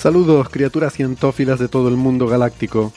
[0.00, 2.90] Saludos, criaturas cientófilas de todo el mundo galáctico.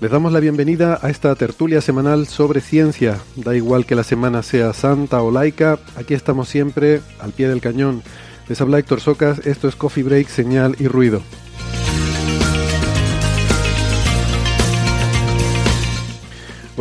[0.00, 3.20] Les damos la bienvenida a esta tertulia semanal sobre ciencia.
[3.36, 7.60] Da igual que la semana sea santa o laica, aquí estamos siempre al pie del
[7.60, 8.02] cañón.
[8.48, 11.22] Les habla Héctor Socas, esto es Coffee Break, señal y ruido.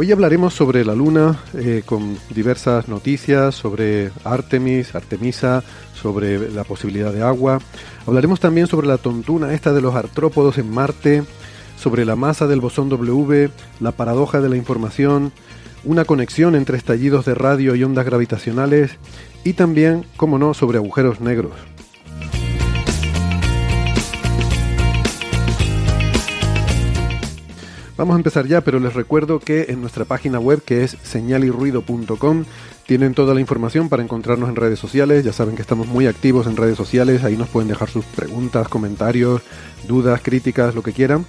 [0.02, 5.62] Hoy hablaremos sobre la Luna eh, con diversas noticias sobre Artemis, Artemisa,
[5.94, 7.60] sobre la posibilidad de agua.
[8.08, 11.24] Hablaremos también sobre la tontuna esta de los artrópodos en Marte,
[11.78, 13.50] sobre la masa del bosón W,
[13.82, 15.34] la paradoja de la información,
[15.84, 18.92] una conexión entre estallidos de radio y ondas gravitacionales
[19.44, 21.52] y también, como no, sobre agujeros negros.
[28.00, 32.46] Vamos a empezar ya, pero les recuerdo que en nuestra página web, que es señalirruido.com,
[32.88, 35.26] tienen toda la información para encontrarnos en redes sociales.
[35.26, 38.70] Ya saben que estamos muy activos en redes sociales, ahí nos pueden dejar sus preguntas,
[38.70, 39.42] comentarios,
[39.86, 41.26] dudas, críticas, lo que quieran.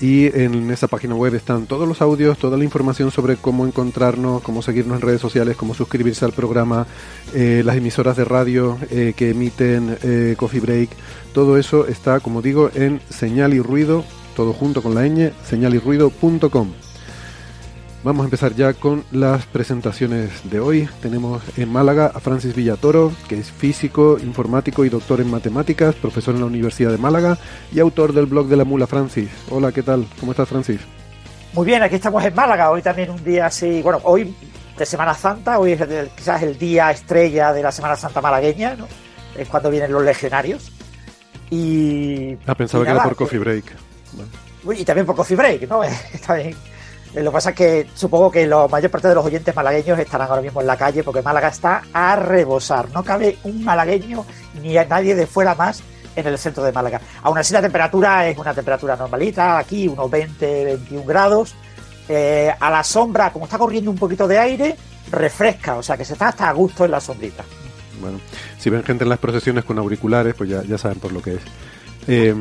[0.00, 4.42] Y en esa página web están todos los audios, toda la información sobre cómo encontrarnos,
[4.42, 6.86] cómo seguirnos en redes sociales, cómo suscribirse al programa,
[7.34, 10.90] eh, las emisoras de radio eh, que emiten eh, Coffee Break.
[11.34, 14.04] Todo eso está, como digo, en señal y ruido,
[14.34, 16.72] todo junto con la ñ, señalirruido.com.
[18.04, 20.88] Vamos a empezar ya con las presentaciones de hoy.
[21.00, 26.34] Tenemos en Málaga a Francis Villatoro, que es físico, informático y doctor en matemáticas, profesor
[26.34, 27.38] en la Universidad de Málaga
[27.72, 29.28] y autor del blog de la mula Francis.
[29.50, 30.04] Hola, ¿qué tal?
[30.18, 30.80] ¿Cómo estás, Francis?
[31.52, 34.34] Muy bien, aquí estamos en Málaga, hoy también un día así, bueno, hoy
[34.76, 38.74] de Semana Santa, hoy es el- quizás el día estrella de la Semana Santa malagueña,
[38.74, 38.88] ¿no?
[39.36, 40.72] Es cuando vienen los legionarios.
[41.50, 43.64] Y, Ah, pensaba y que era nada, por Coffee Break.
[44.64, 45.82] Uy, Y también por Coffee Break, ¿no?
[46.12, 46.54] Está bien.
[47.14, 50.28] Lo que pasa es que supongo que la mayor parte de los oyentes malagueños estarán
[50.28, 52.88] ahora mismo en la calle porque Málaga está a rebosar.
[52.90, 54.24] No cabe un malagueño
[54.62, 55.82] ni a nadie de fuera más
[56.16, 57.02] en el centro de Málaga.
[57.22, 61.54] Aún así la temperatura es una temperatura normalita, aquí unos 20, 21 grados.
[62.08, 64.76] Eh, a la sombra, como está corriendo un poquito de aire,
[65.10, 67.44] refresca, o sea que se está hasta a gusto en la sombrita.
[68.00, 68.18] Bueno,
[68.58, 71.34] si ven gente en las procesiones con auriculares, pues ya, ya saben por lo que
[71.34, 71.42] es.
[72.08, 72.34] Eh,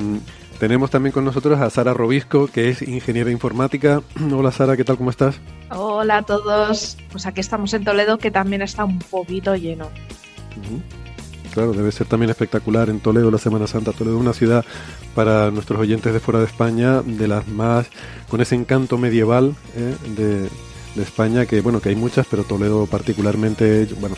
[0.61, 4.03] tenemos también con nosotros a Sara Robisco, que es ingeniera informática.
[4.31, 4.95] Hola Sara, ¿qué tal?
[4.95, 5.39] ¿Cómo estás?
[5.71, 6.97] Hola a todos.
[7.11, 9.89] Pues aquí estamos en Toledo, que también está un poquito lleno.
[11.51, 13.91] Claro, debe ser también espectacular en Toledo la Semana Santa.
[13.91, 14.63] Toledo es una ciudad
[15.15, 17.87] para nuestros oyentes de fuera de España de las más
[18.29, 19.95] con ese encanto medieval ¿eh?
[20.15, 24.15] de, de España que bueno que hay muchas, pero Toledo particularmente bueno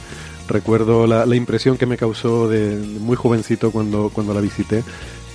[0.50, 4.84] recuerdo la, la impresión que me causó de, de muy jovencito cuando cuando la visité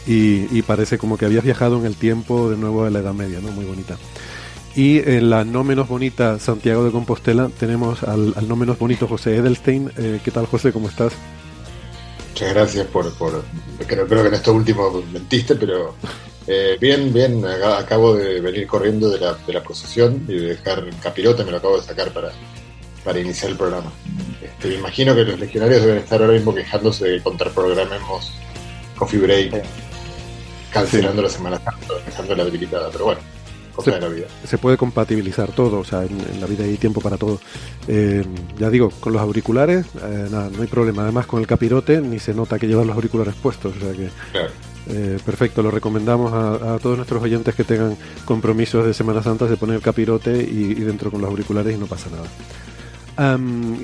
[0.06, 3.14] y, y parece como que había viajado en el tiempo de nuevo a la Edad
[3.14, 3.50] Media, ¿no?
[3.52, 3.96] Muy bonita.
[4.76, 9.08] Y en la no menos bonita Santiago de Compostela tenemos al, al no menos bonito
[9.08, 9.90] José Edelstein.
[9.96, 10.72] Eh, ¿Qué tal José?
[10.72, 11.14] ¿Cómo estás?
[12.30, 13.42] Muchas gracias por, por
[13.84, 15.96] creo, creo que en esto último mentiste, pero
[16.46, 20.78] eh, bien, bien, acabo de venir corriendo de la, de la procesión y de dejar
[20.78, 22.30] el capirote, me lo acabo de sacar para,
[23.02, 23.90] para iniciar el programa.
[24.40, 28.32] Este, me imagino que los legionarios deben estar ahora mismo quejándose de que contraprogramemos
[28.96, 29.64] Coffee Break,
[30.68, 30.74] Sí.
[30.74, 33.20] cancelando la Semana Santa, dejando la debilitada, pero bueno,
[33.74, 33.94] cosa Sí.
[33.96, 34.26] de la vida.
[34.44, 37.40] se puede compatibilizar todo, o sea, en, en la vida hay tiempo para todo.
[37.86, 38.24] Eh,
[38.58, 41.02] ya digo, con los auriculares, eh, nada, no hay problema.
[41.02, 44.08] Además, con el capirote ni se nota que llevan los auriculares puestos, o sea que
[44.32, 44.50] Claro.
[44.90, 45.62] eh, perfecto.
[45.62, 49.76] Lo recomendamos a, a todos nuestros oyentes que tengan compromisos de Semana Santa, se ponen
[49.76, 52.28] el capirote y, y dentro con los auriculares y no pasa nada.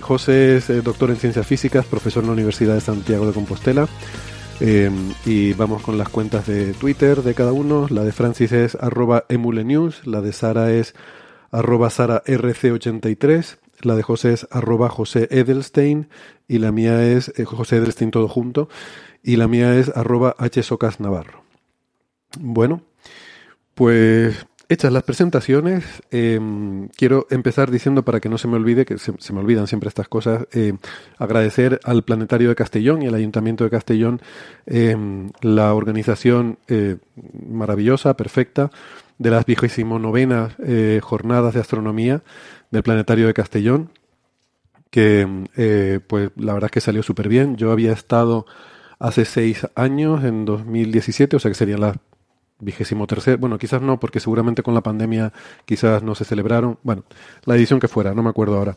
[0.01, 3.89] José es eh, doctor en ciencias físicas, profesor en la Universidad de Santiago de Compostela.
[4.61, 4.91] Eh,
[5.27, 7.87] y vamos con las cuentas de Twitter de cada uno.
[7.91, 10.95] La de Francis es arroba emulenews, la de Sara es
[11.51, 16.09] arroba sararc83, la de José es arroba José Edelstein
[16.47, 18.69] y la mía es eh, José Edelstein todo junto
[19.23, 21.43] y la mía es arroba hsocas navarro.
[22.39, 22.83] Bueno,
[23.75, 26.41] pues hechas las presentaciones, eh,
[26.97, 30.09] quiero empezar diciendo para que no se me olvide, que se, me olvidan siempre estas
[30.09, 30.75] cosas, eh,
[31.19, 34.21] agradecer al Planetario de Castellón y al Ayuntamiento de Castellón
[34.67, 34.97] eh,
[35.41, 36.97] la organización eh,
[37.49, 38.71] maravillosa, perfecta,
[39.19, 42.23] de las vigésimo novenas eh, jornadas de astronomía
[42.71, 43.91] del Planetario de Castellón,
[44.91, 47.57] que eh, pues la verdad es que salió súper bien.
[47.57, 48.47] Yo había estado
[48.99, 51.97] hace seis años, en 2017, o sea que serían las
[52.61, 55.33] vigésimo tercer, bueno, quizás no, porque seguramente con la pandemia
[55.65, 57.05] quizás no se celebraron, bueno,
[57.45, 58.77] la edición que fuera, no me acuerdo ahora.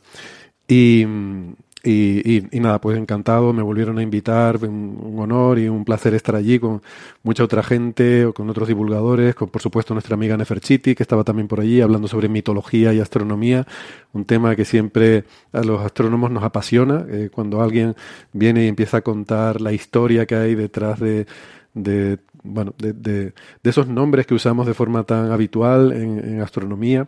[1.83, 6.13] Y- y nada, pues encantado, me volvieron a invitar, un, un honor y un placer
[6.15, 6.81] estar allí con
[7.23, 11.23] mucha otra gente, o con otros divulgadores, con por supuesto nuestra amiga Neferchiti, que estaba
[11.23, 13.65] también por allí hablando sobre mitología y astronomía,
[14.11, 15.23] un tema que siempre
[15.53, 17.95] a los astrónomos nos apasiona, eh, cuando alguien
[18.33, 21.25] viene y empieza a contar la historia que hay detrás de,
[21.73, 23.33] de bueno, de, de-
[23.63, 27.07] de esos nombres que usamos de forma tan habitual en, astronomía.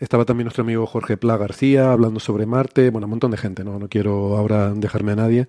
[0.00, 3.64] Estaba también nuestro amigo Jorge Pla García hablando sobre Marte, bueno, un montón de gente,
[3.64, 5.48] no, no quiero ahora dejarme a nadie,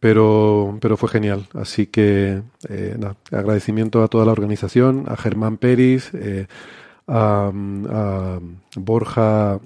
[0.00, 1.48] pero, pero fue genial.
[1.54, 2.98] Así que, eh,
[3.32, 6.46] agradecimiento a toda la organización, a Germán Peris, eh,
[7.08, 7.52] a,
[7.90, 8.40] a
[8.76, 9.60] Borja,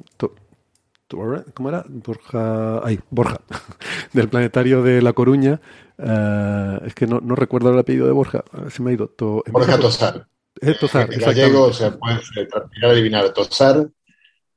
[1.55, 1.85] ¿cómo era?
[1.89, 3.41] Borja, ay, Borja,
[4.13, 5.61] del Planetario de La Coruña.
[5.99, 9.09] Eh, es que no, no recuerdo el apellido de Borja, se me ha ido.
[9.09, 10.29] To- Borja Tosar.
[10.61, 11.73] Eh, Tosar, En gallego, o exactamente.
[11.73, 13.89] sea, puedes eh, tratar adivinar Tosar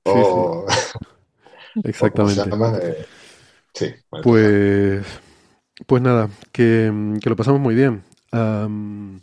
[0.04, 0.66] o...
[1.84, 2.50] Exactamente.
[2.50, 2.80] o ¿cómo se llama?
[2.82, 3.06] Eh,
[3.74, 5.06] sí, bueno, Pues,
[5.88, 6.92] pues nada, que,
[7.22, 8.04] que lo pasamos muy bien.
[8.32, 9.22] Am,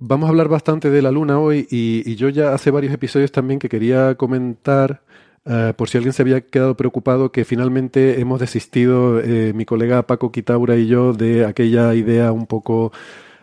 [0.00, 3.32] vamos a hablar bastante de la luna hoy y, y yo ya hace varios episodios
[3.32, 5.03] también que quería comentar,
[5.46, 10.06] eh, por si alguien se había quedado preocupado, que finalmente hemos desistido, eh, mi colega
[10.06, 12.92] Paco Quitaura y yo, de aquella idea un poco,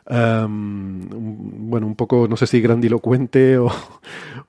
[0.07, 3.67] bueno, un poco, no sé si grandilocuente o,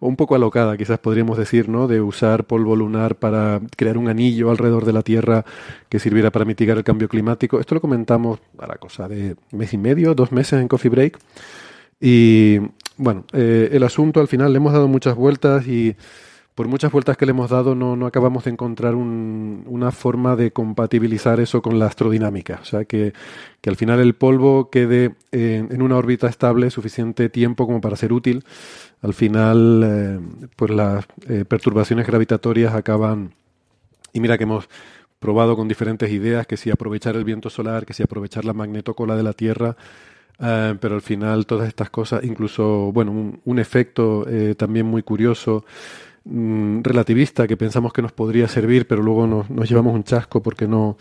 [0.02, 1.86] o un poco alocada, quizás podríamos decir, ¿no?
[1.86, 5.44] De usar polvo lunar para crear un anillo alrededor de la Tierra
[5.88, 7.60] que sirviera para mitigar el cambio climático.
[7.60, 11.18] Esto lo comentamos a la cosa de mes y medio, dos meses en Coffee Break.
[12.00, 12.58] Y
[12.96, 15.94] bueno, eh, el asunto al final le hemos dado muchas vueltas y
[16.54, 20.52] por muchas vueltas que le hemos dado no, acabamos de encontrar un- una forma de
[20.52, 22.58] compatibilizar eso con la astrodinámica.
[22.60, 23.12] O sea, que,
[23.60, 27.96] que al final el polvo quede eh, en una órbita estable suficiente tiempo como para
[27.96, 28.44] ser útil.
[29.02, 30.20] Al final, eh,
[30.56, 33.34] pues las eh, perturbaciones gravitatorias acaban
[34.12, 34.68] y mira que hemos
[35.20, 39.16] probado con diferentes ideas, que si aprovechar el viento solar, que si aprovechar la magnetocola
[39.16, 39.76] de la Tierra,
[40.40, 44.26] eh, pero al final todas estas cosas, incluso, bueno, un, un efecto
[44.56, 45.64] también muy curioso,
[46.24, 50.66] mm, relativista, que pensamos que nos podría servir, pero luego nos, llevamos un chasco porque
[50.68, 50.96] no,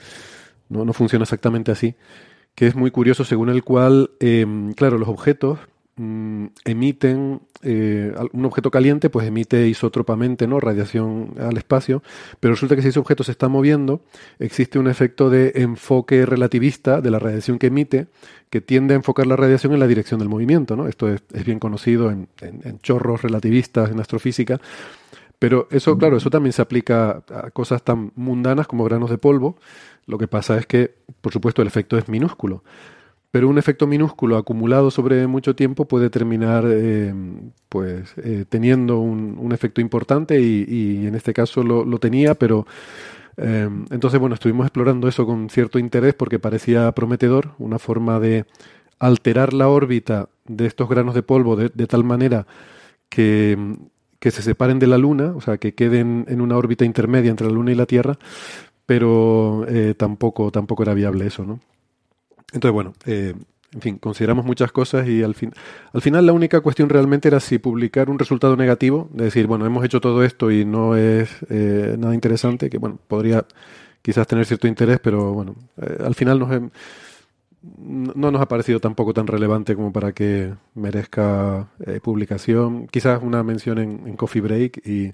[0.70, 1.96] no, no funciona exactamente así,
[2.56, 4.46] que es muy curioso, según el cual, eh,
[4.76, 5.60] claro, los objetos
[5.98, 10.60] mm, emiten, eh, un objeto caliente pues emite isótropamente, ¿no?
[10.60, 12.04] Radiación al espacio,
[12.40, 14.02] pero resulta que si ese objeto se está moviendo,
[14.40, 18.08] existe un efecto de enfoque relativista de la radiación que emite,
[18.50, 20.88] que tiende a enfocar la radiación en la dirección del movimiento, ¿no?
[20.88, 24.60] Esto es, es bien conocido en, en- en chorros relativistas en astrofísica,
[25.42, 29.58] pero eso, claro, eso también se aplica a cosas tan mundanas como granos de polvo.
[30.06, 32.64] Lo que pasa es que, por supuesto, el efecto es minúsculo.
[33.32, 37.16] Pero un efecto minúsculo acumulado sobre mucho tiempo puede terminar eh,
[37.70, 42.36] pues, eh, teniendo un, un efecto importante y, y en este caso lo, lo tenía,
[42.36, 42.68] pero
[43.38, 48.46] eh, entonces, bueno, estuvimos explorando eso con cierto interés porque parecía prometedor, una forma de
[49.00, 52.46] alterar la órbita de estos granos de polvo de, de tal manera
[53.10, 53.58] que,
[54.22, 57.48] que se separen de la Luna, o sea, que queden en una órbita intermedia entre
[57.48, 58.20] la Luna y la Tierra,
[58.86, 61.60] pero eh, tampoco, tampoco era viable eso, ¿no?
[62.54, 63.34] Entonces, bueno, eh,
[63.74, 65.54] en fin, consideramos muchas cosas y al, fin,
[65.94, 69.66] al final la única cuestión realmente era si publicar un resultado negativo, de decir, bueno,
[69.66, 73.46] hemos hecho todo esto y no es eh, nada interesante, que bueno, podría
[74.02, 76.72] quizás tener cierto interés, pero bueno, eh, al final nos, hem-
[77.64, 82.88] no no nos ha parecido tampoco tan relevante como para que merezca eh, publicación.
[82.88, 85.14] Quizás una mención en, Coffee Break y,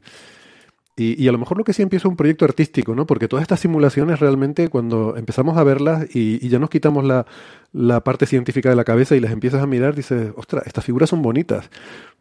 [0.95, 3.05] y, a lo mejor lo que sí empieza un proyecto artístico, ¿no?
[3.05, 7.25] Porque todas estas simulaciones realmente cuando empezamos a verlas y, ya nos quitamos la,
[7.73, 11.09] la parte científica de la cabeza y las empiezas a mirar, dices, ostras, estas figuras
[11.09, 11.69] son bonitas.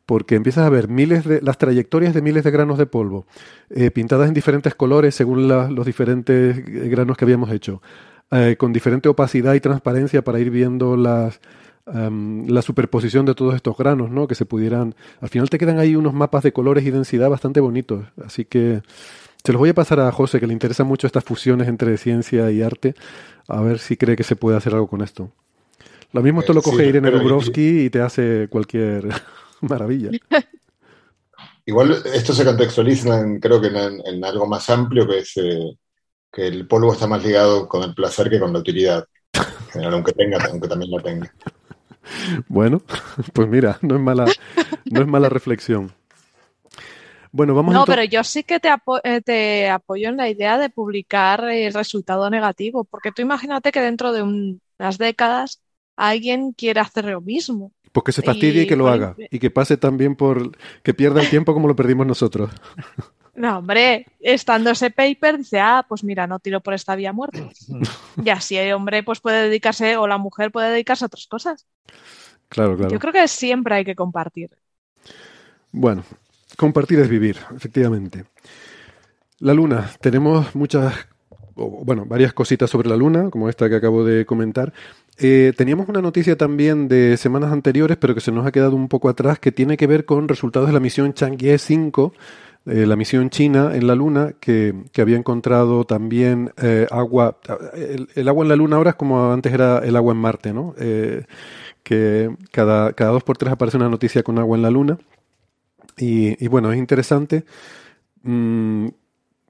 [0.07, 3.27] porque empiezas a ver miles de las trayectorias de miles de granos de polvo
[3.71, 7.83] eh, pintadas en diferentes colores según los diferentes eh, granos que habíamos hecho,
[8.31, 11.41] eh, con diferente opacidad y transparencia para ir viendo las
[12.49, 14.27] la superposición de todos estos granos, ¿no?
[14.27, 14.95] Que se pudieran.
[15.21, 18.05] Al final te quedan ahí unos mapas de colores y densidad bastante bonitos.
[18.25, 18.83] Así que
[19.45, 22.51] se los voy a pasar a José, que le interesa mucho estas fusiones entre ciencia
[22.51, 22.95] y arte,
[23.49, 25.31] a ver si cree que se puede hacer algo con esto.
[26.13, 29.09] Lo mismo esto Eh, lo sí, coge Irene Dubrovsky y te hace cualquier
[29.63, 30.17] maravilla.
[31.67, 35.77] Igual esto se contextualiza, en- creo que en, en algo más amplio, que es eh,
[36.37, 39.07] que el polvo está más ligado con el placer que con la utilidad.
[39.33, 41.35] En general, aunque tenga, aunque también la tenga.
[42.47, 42.83] Bueno,
[43.33, 44.27] pues mira, no es mala,
[44.91, 45.93] no es mala reflexión.
[47.33, 50.59] Bueno, vamos No, pero yo sí que te, apo- eh, te apoyo en la idea
[50.59, 55.61] de publicar el resultado negativo, porque tú imagínate que dentro de un- unas décadas
[55.97, 57.73] alguien quiere hacer lo mismo.
[57.93, 59.17] Pues que se fastidie y, y que lo haga.
[59.31, 60.53] Y que pase también por.
[60.83, 62.51] que pierda el tiempo como lo perdimos nosotros.
[63.37, 67.39] No, hombre, estando ese paper, dice, ah, pues mira, no tiro por esta vía muerta.
[68.25, 71.67] Y así el hombre pues puede dedicarse, o la mujer puede dedicarse a otras cosas.
[72.49, 72.91] Claro, claro.
[72.91, 74.51] Yo creo que siempre hay que compartir.
[75.71, 76.03] Bueno,
[76.57, 78.25] compartir es vivir, efectivamente.
[79.41, 80.95] La luna, tenemos muchas,
[81.55, 84.73] bueno, varias cositas sobre la luna, como esta que acabo de comentar.
[85.19, 88.89] Eh, teníamos una noticia también de semanas anteriores, pero que se nos ha quedado un
[88.89, 92.15] poco atrás, que tiene que ver con resultados de la misión Chang'e 5,
[92.67, 97.39] eh, la misión china en la luna, que, que había encontrado también eh, agua.
[98.15, 100.75] El, agua en la luna ahora es como antes era el agua en Marte, ¿no?
[100.79, 101.25] Eh,
[101.85, 104.99] que cada, cada dos por tres aparece una noticia con agua en la luna.
[105.97, 107.45] Y, y bueno, es interesante.
[108.23, 108.89] Mm,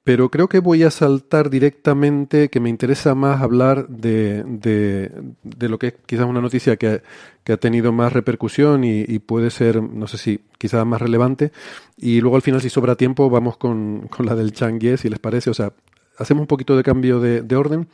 [0.07, 5.81] pero creo que voy a saltar directamente, que me interesa más hablar de, de, lo
[5.81, 7.03] que es quizás una noticia que,
[7.43, 11.51] que ha tenido más repercusión y, y puede ser, no sé si quizás más relevante.
[11.97, 15.19] Y luego al final, si sobra tiempo, vamos con, con la del Chang'e, si les
[15.19, 15.51] parece.
[15.51, 15.73] O sea,
[16.19, 17.89] hacemos un poquito de cambio de, de orden.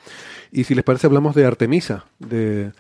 [0.51, 2.73] Y si les parece, hablamos de Artemisa, de,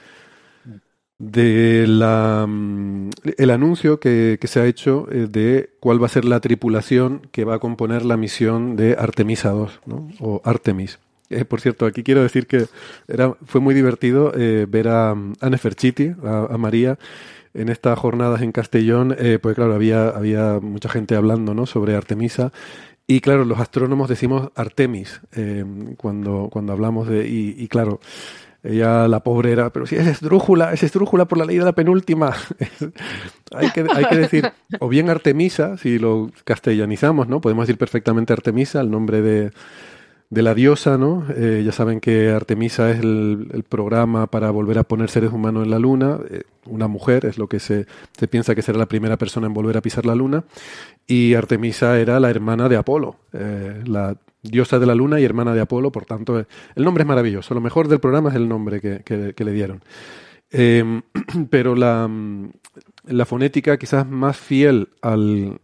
[1.23, 6.09] de la, mm, el anuncio que, que se ha hecho eh, de cuál va a
[6.09, 10.09] ser la tripulación que va a componer la misión de Artemisa 2, ¿no?
[10.19, 10.99] o Artemis.
[11.31, 12.67] Eh, por cierto, aquí quiero decir que
[13.07, 16.99] era, fue muy divertido eh, ver a, mm, a Neferchiti, a, María,
[17.55, 21.67] en estas jornadas en Castellón, eh, pues claro, había, había mucha gente hablando ¿no?
[21.67, 22.53] sobre Artemisa.
[23.07, 25.65] Y claro, los astrónomos decimos Artemis eh,
[25.97, 27.29] cuando, cuando hablamos de...
[27.29, 28.01] Y claro,
[28.63, 31.73] ella, la pobre, era, pero si es esdrújula, es esdrújula por la ley de la
[31.73, 32.33] penúltima.
[33.55, 37.41] hay, que, hay que decir, o bien Artemisa, si lo castellanizamos, ¿no?
[37.41, 39.51] Podemos decir perfectamente Artemisa, el nombre de,
[40.33, 41.27] de la diosa, ¿no?
[41.37, 45.65] Eh, ya saben que Artemisa es el, el, programa para volver a poner seres humanos
[45.65, 46.21] en la luna.
[46.31, 49.53] Eh, una mujer es lo que se, se, piensa que será la primera persona en
[49.53, 50.45] volver a pisar la luna.
[51.07, 55.55] Y Artemisa era la hermana de Apolo, eh, la diosa de la luna y hermana
[55.55, 55.93] de Apolo.
[55.93, 57.55] Por tanto, el nombre es maravilloso.
[57.55, 59.83] Lo mejor del programa es el nombre que, que, le dieron.
[60.51, 61.03] Eh,
[61.51, 62.11] pero la,
[63.05, 65.61] la fonética quizás más fiel al,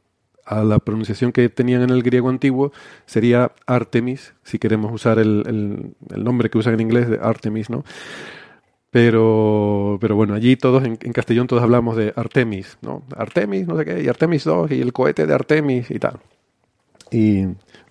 [0.49, 2.73] a la pronunciación que tenían en el griego antiguo
[3.07, 7.69] sería Artemis, si queremos usar el, el, el nombre que usan en inglés de Artemis,
[7.71, 7.85] ¿no?
[8.91, 13.03] Pero, pero bueno, allí todos en, en, Castellón todos hablamos de Artemis, ¿no?
[13.15, 16.19] Artemis, no sé qué, y Artemis 2 y el cohete de Artemis y tal.
[17.11, 17.45] Y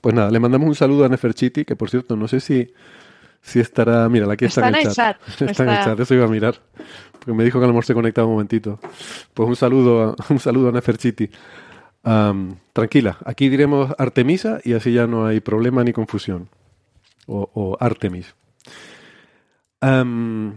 [0.07, 2.73] pues nada, le mandamos un saludo a Neferchiti, que por cierto, no sé si,
[3.41, 4.07] si estará.
[4.07, 5.17] Mira, aquí está, está en el chat.
[5.27, 6.55] está, en el chat, eso iba a mirar.
[7.11, 8.79] Porque me dijo que a lo mejor se conectaba un momentito.
[9.33, 11.29] Pues un saludo a, un saludo a Neferchiti.
[12.05, 16.47] Um, tranquila, aquí diremos Artemisa y así ya no hay problema ni confusión.
[17.25, 18.33] O, o Artemis.
[19.81, 20.53] Um,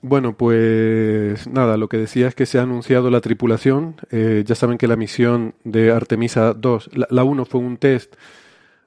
[0.00, 3.96] bueno, pues nada, lo que decía es que se ha anunciado la tripulación.
[4.10, 8.14] Eh, ya saben que la misión de Artemisa 2, la, la 1 fue un test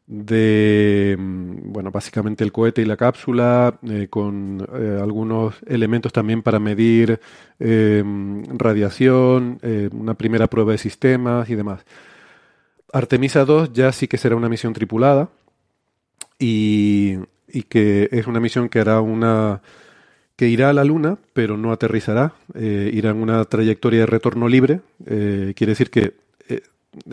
[0.07, 6.59] de, bueno, básicamente el cohete y la cápsula, eh, con eh, algunos elementos también para
[6.59, 7.19] medir
[7.59, 8.03] eh,
[8.57, 9.59] radiación,
[9.91, 11.85] una primera prueba de sistemas y demás.
[12.93, 15.29] Artemisa 2 ya sí que será una misión tripulada
[16.39, 17.17] y,
[17.49, 19.61] y que es una misión que hará una
[20.37, 24.81] que irá a la Luna, pero no aterrizará, irá en una trayectoria de retorno libre,
[25.03, 26.13] quiere decir que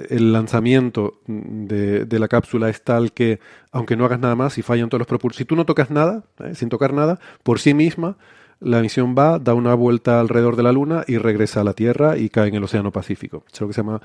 [0.08, 3.40] el lanzamiento de, la cápsula es tal que,
[3.72, 6.24] aunque no hagas nada más, si fallan todos los propulsores, si tú no tocas nada,
[6.40, 6.54] ¿eh?
[6.54, 8.16] sin tocar nada, por sí misma,
[8.60, 12.16] la misión va, da una vuelta alrededor de la Luna y regresa a la Tierra
[12.16, 13.44] y cae en el Océano Pacífico.
[13.52, 14.00] Es lo que se llama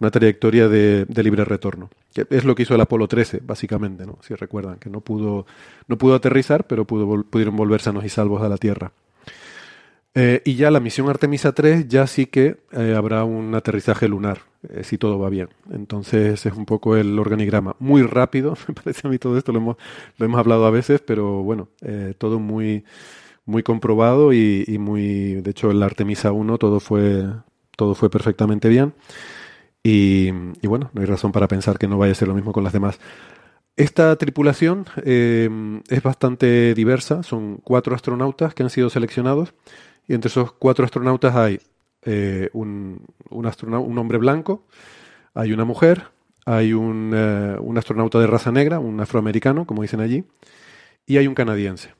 [0.00, 1.90] una trayectoria de, libre retorno.
[2.14, 4.18] Es lo que hizo el Apolo 13, básicamente, ¿no?
[4.22, 5.46] Si recuerdan, que no pudo,
[5.88, 8.92] no pudo aterrizar, pero pudo, pudieron volver sanos y salvos a la Tierra.
[10.14, 14.40] Eh, y ya la misión Artemisa 3 ya sí que eh, habrá un aterrizaje lunar.
[14.68, 15.48] Eh, si todo va bien.
[15.70, 17.76] Entonces es un poco el organigrama.
[17.78, 19.76] Muy rápido, me parece a mí todo esto, lo hemos,
[20.16, 22.84] lo hemos hablado a veces, pero bueno, eh, todo muy,
[23.44, 27.24] muy comprobado y, y, muy, de hecho, en la Artemisa 1 todo fue,
[27.76, 28.94] todo fue perfectamente bien.
[29.82, 32.52] Y, y, bueno, no hay razón para pensar que no vaya a ser lo mismo
[32.52, 32.98] con las demás.
[33.78, 35.48] Esta tripulación eh,
[35.88, 39.54] es bastante diversa, son cuatro astronautas que han sido seleccionados
[40.08, 41.60] y entre esos cuatro astronautas hay
[42.10, 44.64] eh, un, un, un, hombre blanco,
[45.34, 46.04] hay una mujer,
[46.46, 50.24] hay un, eh, un, astronauta de raza negra, un afroamericano, como dicen allí,
[51.04, 51.90] y hay un canadiense.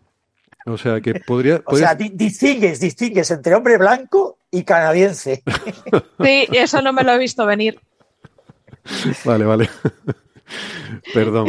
[0.65, 1.61] O sea que podría.
[1.67, 5.43] O sea, distingues, distingues entre hombre blanco y canadiense.
[6.25, 7.81] Sí, eso no me lo he visto venir.
[9.25, 9.71] Vale, vale.
[11.15, 11.49] Perdón.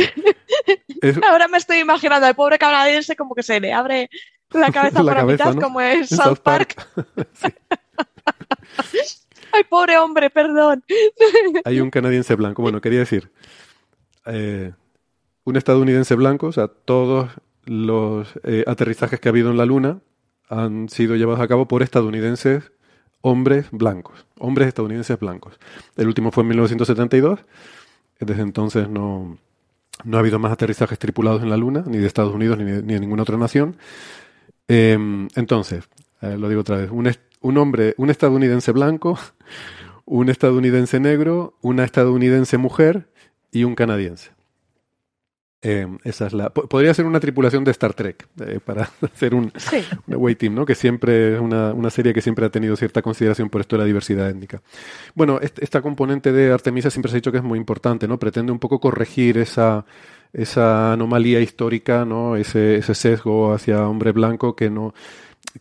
[1.02, 1.18] Es...
[1.30, 4.10] Ahora me estoy imaginando al pobre canadiense como que se le abre
[4.52, 5.62] la cabeza la por cabeza, mitad, ¿no?
[5.62, 6.76] como es South, South Park.
[6.76, 7.82] Park.
[9.52, 10.84] Ay, pobre hombre, perdón.
[11.66, 12.62] Hay un canadiense blanco.
[12.62, 13.32] Bueno, quería decir,
[14.26, 14.74] eh,
[15.44, 17.32] un estadounidense blanco, o sea, todos
[17.66, 20.00] los eh, aterrizajes que ha habido en la Luna
[20.50, 22.72] han sido llevados a cabo por estadounidenses
[23.22, 25.60] hombres blancos, hombres estadounidenses blancos.
[25.96, 27.40] El último fue en 1972.
[28.20, 29.38] Desde entonces no,
[30.04, 32.82] no ha habido más aterrizajes tripulados en la Luna, ni de Estados Unidos ni de,
[32.84, 33.78] ni de ninguna otra nación.
[34.68, 34.98] Eh,
[35.36, 35.88] entonces,
[36.22, 37.08] eh, lo digo otra vez, un,
[37.42, 39.20] un hombre, un estadounidense blanco,
[40.06, 43.10] un estadounidense negro, una estadounidense mujer
[43.52, 44.32] y un canadiense.
[45.62, 46.52] Eh, esa es la.
[46.52, 49.84] Podría ser una tripulación de Star Trek eh, para hacer un sí.
[50.14, 50.66] away team, ¿no?
[50.66, 53.82] Que siempre es una, una, serie que siempre ha tenido cierta consideración por esto de
[53.82, 54.62] la diversidad étnica.
[55.16, 58.18] Bueno, este, esta componente de Artemisa siempre se ha dicho que es muy importante, ¿no?
[58.18, 59.86] Pretende un poco corregir esa,
[60.32, 62.38] esa anomalía histórica, ¿no?
[62.38, 64.94] Ese, ese sesgo hacia hombre blanco que no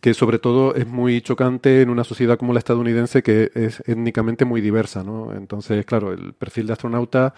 [0.01, 4.45] que sobre todo es muy chocante en una sociedad como la estadounidense que es étnicamente
[4.45, 5.33] muy diversa, ¿no?
[5.33, 7.33] Entonces, claro, el perfil de astronauta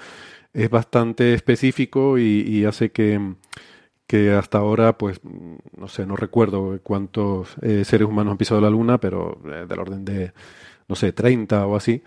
[0.54, 3.36] es bastante específico y, y hace que,
[4.06, 5.22] que, hasta ahora, pues,
[5.78, 9.80] no sé, no recuerdo cuántos eh, seres humanos han pisado la Luna, pero eh, del
[9.80, 10.34] orden de,
[10.88, 12.04] no sé, 30 o así,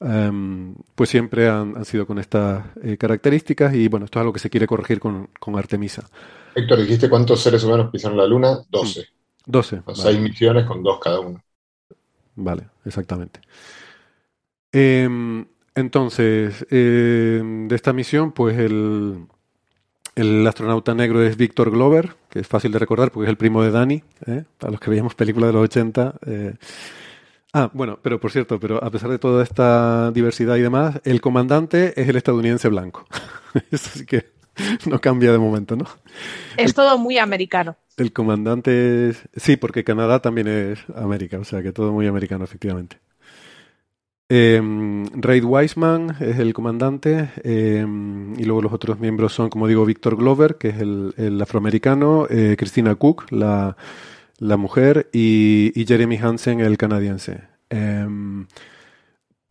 [0.00, 4.32] um, pues siempre han, han, sido con estas eh, características y bueno, esto es algo
[4.34, 6.06] que se quiere corregir con, con Artemisa.
[6.54, 8.58] Héctor, dijiste cuántos seres humanos pisaron la Luna?
[8.68, 9.15] 12.
[9.46, 9.82] 12.
[9.84, 10.20] O sea, vale.
[10.20, 11.42] misiones con dos cada uno.
[12.34, 13.40] Vale, exactamente.
[14.72, 15.08] Eh,
[15.76, 19.26] entonces, eh, de esta misión, pues el,
[20.14, 23.62] el, astronauta negro es Víctor Glover, que es fácil de recordar porque es el primo
[23.62, 24.44] de Danny, ¿eh?
[24.56, 26.14] para los que veíamos películas de los 80.
[26.26, 26.54] Eh.
[27.52, 31.20] Ah, bueno, pero por cierto, pero a pesar de toda esta diversidad y demás, el
[31.20, 33.06] comandante es el estadounidense blanco.
[33.70, 34.32] Eso sí que
[34.86, 35.84] no cambia de momento, ¿no?
[36.56, 37.76] Es todo muy americano.
[37.96, 39.28] El comandante es...
[39.34, 42.98] Sí, porque Canadá también es América, o sea que todo muy americano, efectivamente.
[44.28, 44.60] Eh,
[45.14, 47.86] Reid Weisman es el comandante eh,
[48.36, 52.26] y luego los otros miembros son, como digo, Víctor Glover, que es el, el afroamericano,
[52.28, 53.76] eh, Christina Cook, la,
[54.38, 57.42] la mujer, y, y, Jeremy Hansen, el canadiense.
[57.70, 58.46] Em,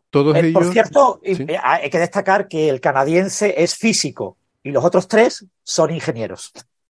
[0.09, 0.53] todos ellos...
[0.53, 1.47] Por cierto, ¿sí?
[1.63, 6.51] hay que destacar que el canadiense es físico y los otros tres son ingenieros.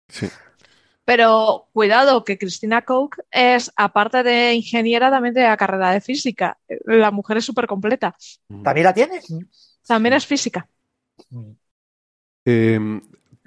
[0.09, 0.27] Sí.
[1.09, 6.59] Pero cuidado, que Cristina Cook es, aparte de ingeniera, también de la carrera de física.
[6.85, 8.15] La mujer es súper completa.
[8.63, 9.19] ¿También la tiene?
[9.87, 10.69] También es física.
[12.45, 13.01] Eh,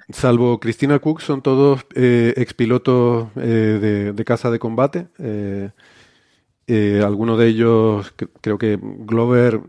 [0.09, 5.07] salvo Cristina Cook, son todos eh, expilotos eh, de, de, casa de combate.
[6.67, 9.61] Eh, alguno de ellos, creo que Glover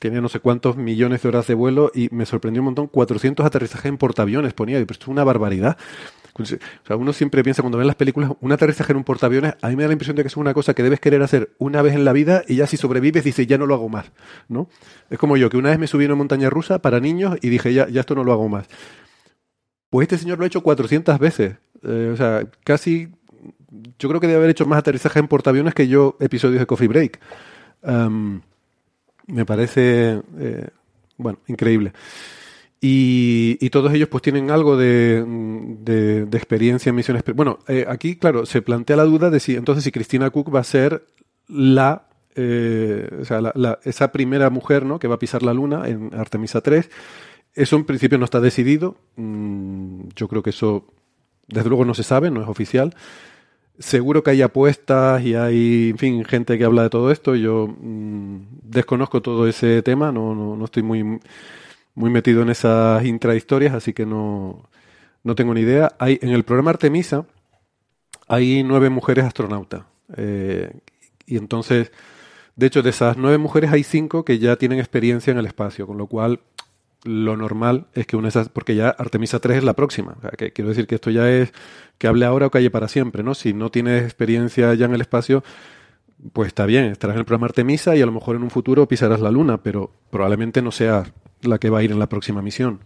[0.00, 2.88] tenía no sé cuántos millones de horas de vuelo y me sorprendió un montón.
[2.88, 5.76] 400 aterrizajes en portaaviones ponía, pero esto es una barbaridad.
[6.42, 6.46] O
[6.86, 9.76] sea, uno siempre piensa cuando ven las películas, un aterrizaje en un portaaviones, a mí
[9.76, 11.94] me da la impresión de que es una cosa que debes querer hacer una vez
[11.94, 14.10] en la vida y ya si sobrevives dices, ya no lo hago más,
[14.48, 14.68] ¿no?
[15.10, 17.48] Es como yo, que una vez me subí a una montaña rusa para niños y
[17.48, 18.66] dije, ya, ya esto no lo hago más.
[19.90, 21.56] Pues este señor lo ha hecho 400 veces.
[21.82, 23.08] Eh, o sea, casi,
[23.98, 26.88] yo creo que debe haber hecho más aterrizajes en portaaviones que yo episodios de Coffee
[26.88, 27.20] Break.
[29.32, 30.68] Me parece, eh,
[31.16, 31.92] bueno, increíble.
[32.80, 35.22] Y, y, todos ellos pues tienen algo de,
[35.80, 37.22] de, de experiencia en misiones.
[37.34, 40.60] Bueno, eh, aquí, claro, se plantea la duda de si entonces si Cristina Cook va
[40.60, 41.04] a ser
[41.46, 44.98] la, eh, o sea, la, la, esa primera mujer ¿no?
[44.98, 46.90] que va a pisar la luna en Artemisa 3.
[47.52, 48.96] Eso en principio no está decidido.
[49.16, 50.86] Mm, yo creo que eso,
[51.48, 52.94] desde luego, no se sabe, no es oficial.
[53.80, 57.34] Seguro que hay apuestas y hay, en fin, gente que habla de todo esto.
[57.34, 61.18] Yo mmm, desconozco todo ese tema, no, no, no estoy muy
[61.94, 64.68] muy metido en esas intrahistorias, así que no,
[65.24, 65.92] no tengo ni idea.
[65.98, 67.26] Hay, en el programa Artemisa
[68.28, 69.82] hay nueve mujeres astronautas.
[70.16, 70.70] Eh,
[71.26, 71.90] y entonces,
[72.60, 75.86] De hecho, de esas nueve mujeres hay cinco que ya tienen experiencia en el espacio,
[75.86, 76.40] con lo cual
[77.04, 80.16] lo normal es que una de esas, porque ya Artemisa 3 es la próxima.
[80.36, 81.52] Que quiero decir que esto ya es
[81.98, 83.34] que hable ahora o calle para siempre, ¿no?
[83.34, 85.42] Si no tienes experiencia ya en el espacio,
[86.32, 88.86] pues está bien, estarás en el programa Artemisa y a lo mejor en un futuro
[88.86, 91.04] pisarás la Luna, pero probablemente no sea
[91.42, 92.80] la que va a ir en la próxima misión.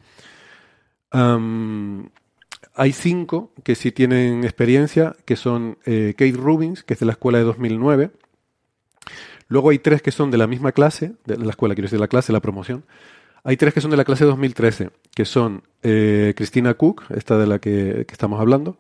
[2.77, 7.13] Hay cinco que sí tienen experiencia, que son eh, Kate Rubins, que es de la
[7.13, 8.11] escuela de 2009.
[9.47, 12.09] Luego hay tres que son de la misma clase, de la escuela, quiero decir, la
[12.09, 12.85] clase, la promoción.
[13.47, 17.37] Hay tres que son de la clase de 2013, que son eh, Christina Cook, esta
[17.37, 18.79] de la que, estamos hablando,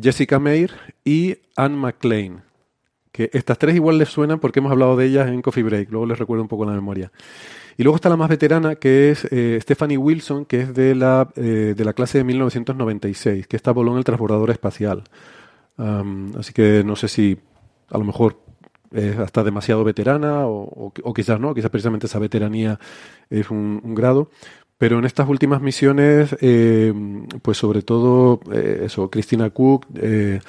[0.00, 0.72] Jessica Meir
[1.06, 2.44] y Anne McLean.
[3.12, 6.04] Que estas tres igual les suenan porque hemos hablado de ellas en Coffee Break, luego
[6.04, 7.10] les recuerdo un poco la memoria.
[7.78, 11.30] Y luego está la más veterana, que es eh, Stephanie Wilson, que es de la,
[11.36, 15.04] eh, de la clase de 1996, que esta voló en el transbordador espacial.
[16.38, 17.36] Así que no sé si
[17.90, 18.43] a lo mejor
[18.94, 22.78] es hasta demasiado veterana o, o- quizás no, quizás precisamente esa veteranía
[23.30, 24.30] es un, grado.
[24.78, 26.92] Pero en estas últimas misiones, eh,
[27.42, 30.40] pues sobre todo eh, eso, Christina Cook, eh,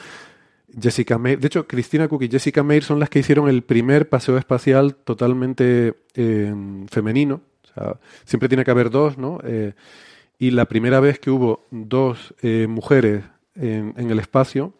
[0.79, 1.39] Jessica Meir.
[1.39, 4.95] De hecho, Christina Cook y Jessica Meir son las que hicieron el primer paseo espacial
[4.95, 5.93] totalmente
[6.89, 7.41] femenino.
[8.25, 9.39] Siempre tiene que haber dos, ¿no?
[10.37, 12.33] Y la primera vez que hubo dos
[12.67, 13.23] mujeres
[13.55, 14.73] en, en el espacio,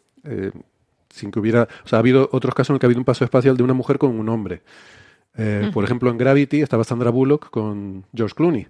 [1.16, 1.68] sin que hubiera.
[1.84, 3.64] O sea, ha habido otros casos en los que ha habido un paseo espacial de
[3.64, 4.62] una mujer con un hombre.
[5.38, 8.68] Eh, Por ejemplo, en Gravity estaba Sandra Bullock con George Clooney.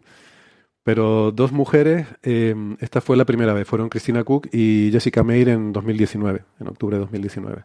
[0.83, 5.49] Pero dos mujeres, eh, esta fue la primera vez, fueron Christina Cook y Jessica Meir
[5.49, 7.63] en 2019, en octubre de 2019.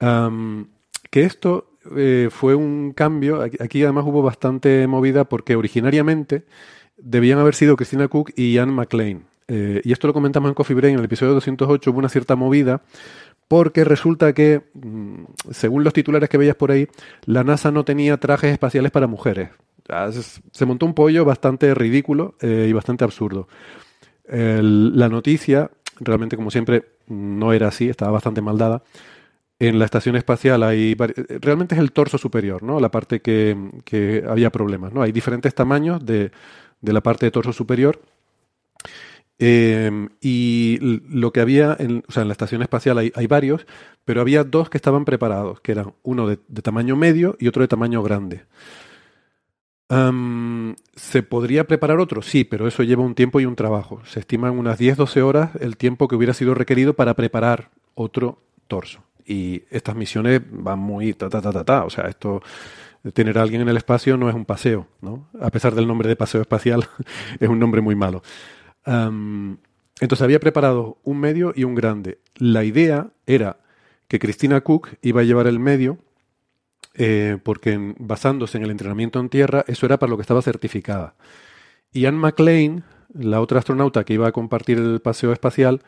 [0.00, 0.66] Am,
[1.10, 6.44] que esto eh, fue un cambio, aquí, aquí además hubo bastante movida porque originariamente
[6.96, 9.24] debían haber sido Christina Cook y Anne McLean.
[9.50, 12.36] Eh, y esto lo comentamos en Coffee Break, en el episodio 208 hubo una cierta
[12.36, 12.82] movida
[13.48, 16.88] porque resulta que, mm, según los titulares que veías por ahí,
[17.24, 19.50] la NASA no tenía trajes espaciales para mujeres.
[19.88, 23.48] Ah, se- montó un pollo bastante ridículo eh, y bastante absurdo.
[24.30, 28.82] La noticia, realmente como siempre, no era así, estaba bastante mal dada.
[29.58, 32.80] En la estación espacial hay vari- realmente es el torso superior, ¿no?
[32.80, 35.02] La parte que, que había problemas, ¿no?
[35.02, 36.32] Hay diferentes tamaños de,
[36.80, 38.00] de la parte de torso superior.
[39.40, 43.66] Eh, y lo que había, en, o sea, en la estación espacial hay, varios,
[44.04, 47.68] pero había dos que estaban preparados, que eran uno de, tamaño medio y otro de
[47.68, 48.44] tamaño grande.
[50.96, 52.20] ¿Se podría preparar otro?
[52.20, 54.02] Sí, pero eso lleva un tiempo y un trabajo.
[54.04, 59.02] Se estiman unas 10-12 horas el tiempo que hubiera sido requerido para preparar otro torso.
[59.24, 61.84] Y estas misiones van muy ta ta ta ta ta.
[61.84, 62.42] O sea, esto
[63.14, 65.28] tener a alguien en el espacio no es un paseo, ¿no?
[65.40, 66.86] A pesar del nombre de paseo espacial,
[67.40, 68.22] es un nombre muy malo.
[68.88, 72.18] Entonces había preparado un medio y un grande.
[72.36, 73.58] La idea era
[74.06, 75.98] que Christina Cook iba a llevar el medio
[76.94, 81.14] eh, porque basándose en el entrenamiento en tierra, eso era para lo que estaba certificada.
[81.92, 85.82] Y Anne McLean, la otra astronauta que iba a compartir el paseo espacial,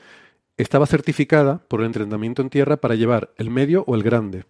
[0.57, 4.45] estaba certificada por el entrenamiento en tierra para llevar el medio o el grande.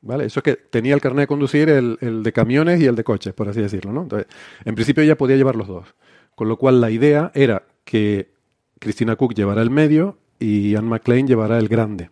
[0.00, 0.24] ¿Vale?
[0.24, 3.04] Eso es que tenía el carnet de conducir, el, el de camiones y el de
[3.04, 3.92] coches, por así decirlo.
[3.92, 4.02] ¿no?
[4.02, 4.26] Entonces,
[4.64, 5.94] en principio ella podía llevar los dos.
[6.34, 8.32] Con lo cual la idea era que
[8.78, 12.10] Christina Cook llevara el medio y Anne McLean llevara el grande.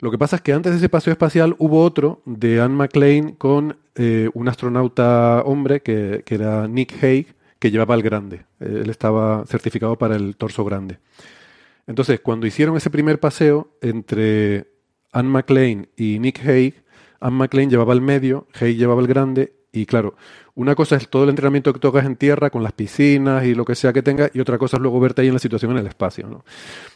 [0.00, 3.32] Lo que pasa es que antes de ese paseo espacial hubo otro de Anne McLean
[3.32, 8.46] con eh, un astronauta hombre que, que era Nick Hague, que llevaba el grande.
[8.58, 10.98] Él estaba certificado para el torso grande.
[11.86, 14.68] Entonces, cuando hicieron ese primer paseo entre
[15.12, 16.82] Anne McLean y Nick Hague,
[17.20, 20.16] Anne McLean llevaba el medio, Hague llevaba el grande, y claro,
[20.54, 23.64] una cosa es todo el entrenamiento que tocas en tierra, con las piscinas y lo
[23.64, 25.78] que sea que tengas, y otra cosa es luego verte ahí en la situación en
[25.78, 26.26] el espacio.
[26.26, 26.44] ¿no?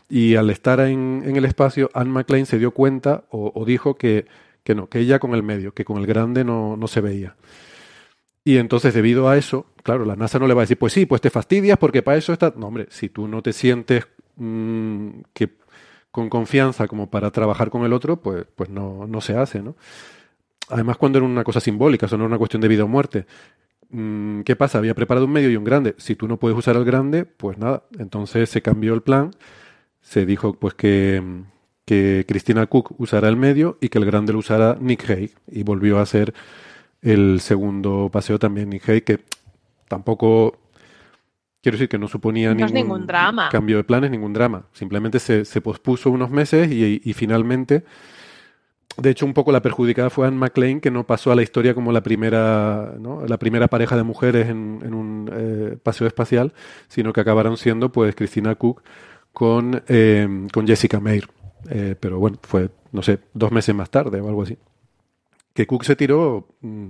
[0.09, 4.27] Y al estar en, en el espacio, Anne McLean se dio cuenta o, dijo que,
[4.65, 7.37] que no, que ella con el medio, que con el grande no, no se veía.
[8.45, 11.07] Y entonces, debido a eso, claro, la NASA no le va a decir, pues sí,
[11.07, 12.53] pues te fastidias porque para eso está.
[12.57, 14.07] No, hombre, si tú no te sientes
[14.37, 15.57] mm, que
[16.11, 19.77] con confianza como para trabajar con el otro, pues, pues no, no se hace, ¿no?
[20.71, 23.27] Además, cuando era una cosa simbólica, eso no era una cuestión de vida o muerte.
[23.91, 24.79] Mm, ¿Qué pasa?
[24.79, 25.95] Había preparado un medio y un grande.
[25.99, 27.85] Si tú no puedes usar el grande, pues nada.
[27.99, 29.31] Entonces se cambió el plan.
[30.01, 31.23] Se dijo pues que,
[31.85, 35.31] que Christina Cook usara el medio y que el grande lo usara Nick Hague.
[35.51, 36.35] Y volvió a ser
[37.03, 39.21] el segundo paseo también Nick Hague, que
[39.89, 40.59] tampoco
[41.63, 43.49] quiero decir que no suponía No es ningún, ningún drama.
[43.51, 44.65] cambio de planes, ningún drama.
[44.73, 47.85] Simplemente se, se pospuso unos meses y, y finalmente,
[48.97, 51.75] de hecho, un poco la perjudicada fue Anne McLean, que no pasó a la historia
[51.75, 53.27] como la primera, ¿no?
[53.27, 56.53] la primera pareja de mujeres en, en un eh, paseo espacial,
[56.89, 58.83] sino que acabaron siendo pues Christina Cook
[59.33, 61.29] con, eh, con Jessica Meir.
[61.71, 64.59] Eh, pero bueno, fue, no sé, dos meses más tarde o algo así.
[65.55, 66.89] que Cook se tiró, mm,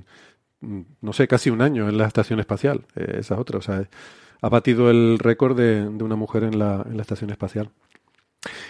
[0.60, 2.86] mm, no sé, casi un año en la estación espacial.
[2.96, 3.58] Eh, esa es otra.
[3.58, 3.88] O sea,
[4.42, 7.70] ha batido el récord de, de una mujer en la, en la estación espacial.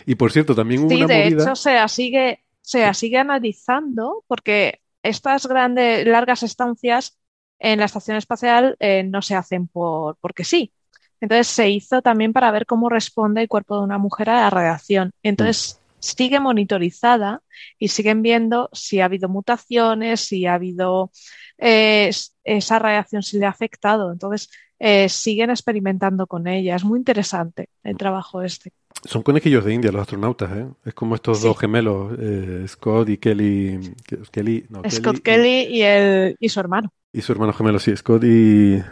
[0.07, 1.51] Y por cierto, también hubo Sí, una de movida.
[1.51, 7.19] hecho se sigue, se sigue analizando porque estas grandes, largas estancias
[7.59, 10.73] en la estación espacial eh, no se hacen por, porque sí.
[11.21, 14.51] Entonces se hizo también para ver cómo responde el cuerpo de una mujer a la
[14.51, 15.13] radiación.
[15.23, 17.43] Entonces sigue monitorizada
[17.79, 21.11] y siguen viendo si ha habido mutaciones, si ha habido
[21.59, 22.11] eh,
[22.45, 24.11] esa radiación, si le ha afectado.
[24.11, 26.77] Entonces eh, siguen experimentando con ella.
[26.77, 28.73] Es muy interesante el trabajo este.
[29.05, 30.67] Son conejillos de India los astronautas, ¿eh?
[30.85, 31.47] Es como estos Sí.
[31.47, 33.95] dos gemelos, eh, Scott y Kelly.
[34.33, 36.91] Kelly, no, Scott y- Kelly y, el, y su hermano.
[37.13, 38.75] Y su hermano gemelo, sí, Scott y...
[38.77, 38.83] eh,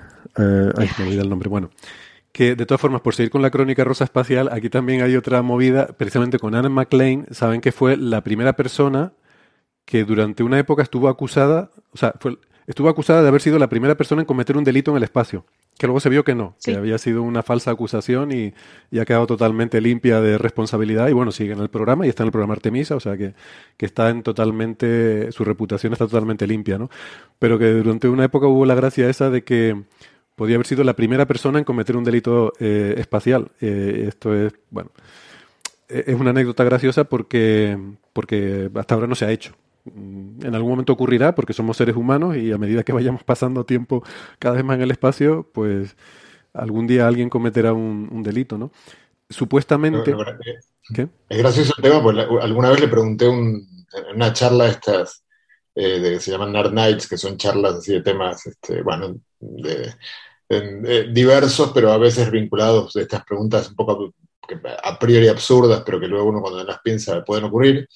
[0.77, 1.49] ay, me olvidé el nombre.
[1.49, 1.71] Bueno,
[2.33, 5.43] que de todas formas, por seguir con la crónica rosa espacial, aquí también hay otra
[5.43, 9.13] movida, precisamente con Anne McLean, saben que fue la primera persona
[9.85, 13.69] que durante una época estuvo acusada, o sea, fue, estuvo acusada de haber sido la
[13.69, 15.45] primera persona en cometer un delito en el espacio.
[15.79, 16.73] Que luego se vio que no, Sí.
[16.73, 18.53] que había sido una falsa acusación y,
[18.91, 21.09] y ha quedado totalmente limpia de responsabilidad.
[21.09, 23.35] Y bueno, sigue en el programa y está en el programa Artemisa, o sea que,
[23.77, 26.91] que está en totalmente, su reputación está totalmente limpia, ¿no?
[27.39, 29.83] Pero que durante una época hubo la gracia esa de que
[30.37, 33.51] podía haber sido la primera persona en cometer un delito eh, espacial.
[33.61, 34.91] Eh, esto es, bueno,
[35.89, 37.79] eh, es una anécdota graciosa porque,
[38.13, 39.55] porque hasta ahora no se ha hecho.
[39.85, 43.65] Mm, En algún momento ocurrirá porque somos seres humanos y a medida que vayamos pasando
[43.67, 44.03] tiempo
[44.39, 45.97] cada vez más en el espacio, pues
[46.55, 48.73] algún día alguien cometerá un, un delito, ¿no?
[49.31, 50.13] Supuestamente...
[50.13, 50.33] No, no,
[50.95, 51.09] ¿Qué?
[51.29, 55.25] Es gracioso el tema, porque alguna vez le pregunté un- en una charla estas,
[55.75, 59.95] eh, de, se llaman Nerd Nights, que son charlas así de temas, este, bueno, de,
[61.13, 64.13] diversos, pero a veces vinculados de estas preguntas un poco
[64.83, 67.89] a priori absurdas, pero que luego uno cuando las piensa pueden ocurrir.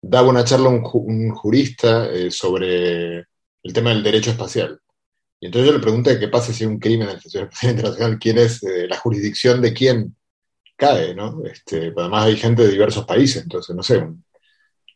[0.00, 4.80] Daba una charla un, un jurista eh, sobre el tema del derecho espacial.
[5.40, 7.72] Y entonces yo le pregunté qué pasa si hay un crimen en la Estación Espacial
[7.72, 10.16] Internacional, quién es eh, la jurisdicción de quién
[10.76, 11.44] cae, ¿no?
[11.44, 14.04] Este, además hay gente de diversos países, entonces, no sé,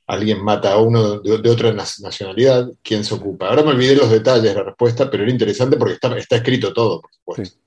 [0.07, 3.49] alguien mata a uno de, otra nacionalidad, ¿quién se ocupa?
[3.49, 7.01] Ahora me olvidé los detalles de la respuesta, pero era interesante porque está, escrito todo,
[7.01, 7.59] por supuesto.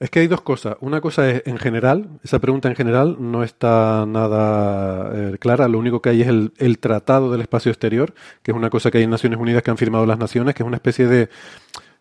[0.00, 0.76] Es que hay dos cosas.
[0.80, 5.68] Una cosa es en general, esa pregunta en general no está nada eh, clara.
[5.68, 8.90] Lo único que hay es el, el Tratado del Espacio Exterior, que es una cosa
[8.90, 11.28] que hay en Naciones Unidas que han firmado las naciones, que es una especie de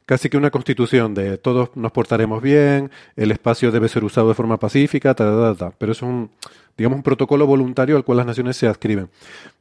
[0.06, 4.34] casi que una constitución de todos nos portaremos bien, el espacio debe ser usado de
[4.34, 6.30] forma pacífica, ta, ta, ta, pero es un,
[6.78, 9.10] digamos, un protocolo voluntario al cual las naciones se adscriben.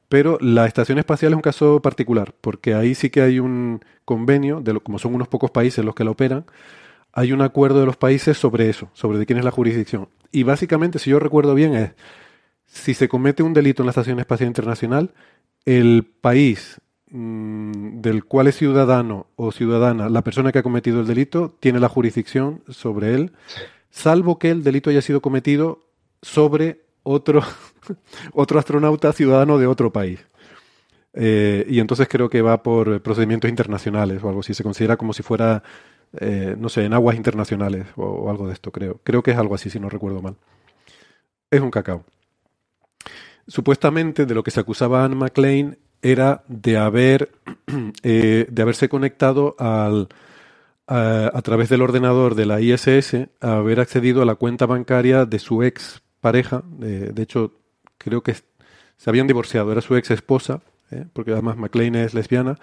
[0.09, 4.61] Pero la estación espacial es un caso particular, porque ahí sí que hay un convenio,
[4.61, 6.45] de lo, como son unos pocos países los que la operan,
[7.13, 10.09] hay un acuerdo de los países sobre eso, sobre de quién es la jurisdicción.
[10.31, 11.93] Y básicamente, si yo recuerdo bien, es
[12.67, 15.11] si se comete un delito en la Estación Espacial Internacional,
[15.67, 21.07] el país mm, del cual es ciudadano o ciudadana la persona que ha cometido el
[21.07, 23.33] delito tiene la jurisdicción sobre él,
[23.91, 25.81] salvo que el delito haya sido cometido
[26.23, 27.43] sobre otro,
[28.33, 30.21] otro astronauta ciudadano de otro país.
[31.15, 34.55] Eh, y entonces creo que va por procedimientos internacionales o algo así.
[34.55, 35.63] Se considera como si fuera,
[36.19, 39.01] eh, no sé, en aguas internacionales o, algo de esto, creo.
[39.05, 40.37] Creo que es algo así, si no recuerdo mal.
[41.51, 42.05] Es un cacao.
[43.47, 47.31] Supuestamente de lo que se acusaba a Anne McLean era de haber
[48.03, 50.09] eh, de haberse conectado al,
[50.87, 55.25] a, a través del ordenador de la ISS, a haber accedido a la cuenta bancaria
[55.25, 56.63] de su ex pareja.
[56.67, 57.53] De, de hecho,
[57.99, 58.35] creo que
[58.97, 61.07] se habían divorciado, era su ex esposa, ¿eh?
[61.13, 62.59] porque además McLean es lesbiana.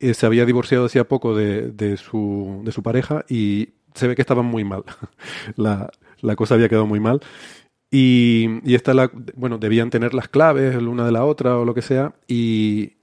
[0.00, 4.16] Eh, se había divorciado hacía poco de, de, su, de su pareja y se ve
[4.16, 4.84] que estaban muy mal.
[5.56, 7.20] la, la cosa había quedado muy mal.
[7.90, 11.74] Y, y esta la, bueno, debían tener las claves una de la otra o lo
[11.74, 12.14] que sea.
[12.28, 12.94] Y,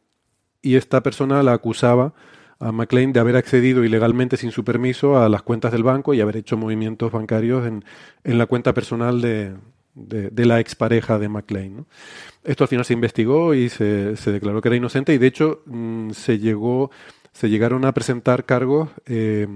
[0.61, 2.13] y esta persona la acusaba
[2.59, 6.21] a McLean de haber accedido ilegalmente sin su permiso a las cuentas del banco y
[6.21, 7.85] haber hecho movimientos bancarios en,
[8.23, 9.55] en la cuenta personal de,
[9.93, 11.77] de, de la expareja de McLean.
[11.77, 11.85] ¿no?
[12.47, 15.61] Esto al final se investigó y se, se, declaró que era inocente y de hecho
[15.65, 16.89] mmm, se llegó
[17.37, 19.47] se llegaron a presentar cargos eh,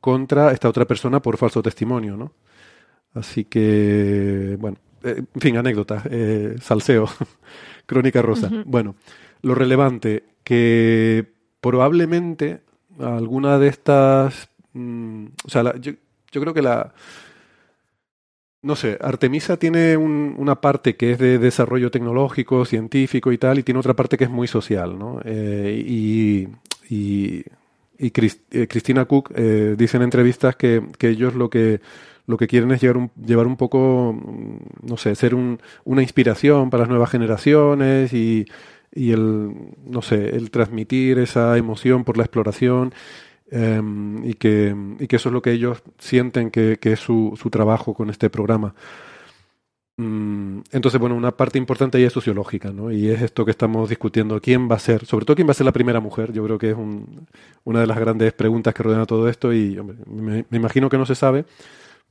[0.00, 2.32] contra esta otra persona por falso testimonio, ¿no?
[3.12, 7.08] Así que, bueno, eh, en fin, anécdota, eh, salseo,
[7.86, 8.46] crónica rosa.
[8.46, 8.62] Uh -huh.
[8.66, 8.94] Bueno,
[9.42, 11.26] lo relevante, que
[11.60, 12.60] probablemente
[13.00, 15.92] alguna de estas, mmm, o sea, la, yo,
[16.30, 16.94] yo, creo que la,
[18.64, 23.58] no sé, Artemisa tiene un, una parte que es de desarrollo tecnológico, científico y tal,
[23.58, 25.20] y tiene otra parte que es muy social, ¿no?
[25.22, 26.48] Eh, y,
[28.00, 31.80] eh, Cristina Cook eh, dice en entrevistas que, que ellos lo que
[32.26, 34.18] lo que quieren es llevar un, llevar un poco,
[34.82, 38.46] no sé, ser un, una inspiración para las nuevas generaciones y,
[38.94, 39.52] y el,
[39.84, 42.94] no sé, el transmitir esa emoción por la exploración
[43.50, 47.38] em, y, que, y que eso es lo que ellos sienten que, que es su,
[47.40, 48.74] su trabajo con este programa.
[49.96, 52.90] Mm, entonces, bueno, una parte importante ahí es sociológica, ¿no?
[52.90, 55.54] Y es esto que estamos discutiendo, quién va a ser, sobre todo quién va a
[55.54, 57.28] ser la primera mujer, yo creo que es un,
[57.62, 60.88] una de las grandes preguntas que rodean a todo esto y hombre, me, me, imagino
[60.88, 61.44] que no se sabe,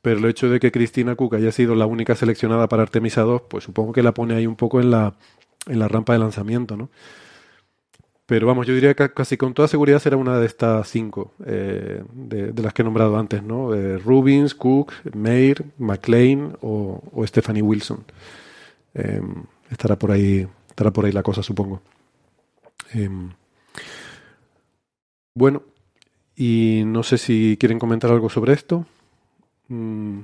[0.01, 3.43] pero el hecho de que Cristina Cook haya sido la única seleccionada para Artemisa 2,
[3.49, 5.15] pues supongo que la pone ahí un poco en la,
[5.67, 6.89] en la rampa de lanzamiento, ¿no?
[8.33, 12.01] Pero vamos, yo diría que casi con toda seguridad será una de estas cinco eh,
[12.13, 13.75] de, las que he nombrado antes, ¿no?
[13.75, 18.03] Eh, Rubins, Cook, Mayer, McLean o, Stephanie Wilson.
[18.95, 19.21] Eh,
[19.69, 21.83] estará por ahí, estará por ahí la cosa, supongo.
[25.35, 25.61] bueno,
[26.35, 28.87] y no sé si quieren comentar algo sobre esto.
[29.67, 30.21] Mm.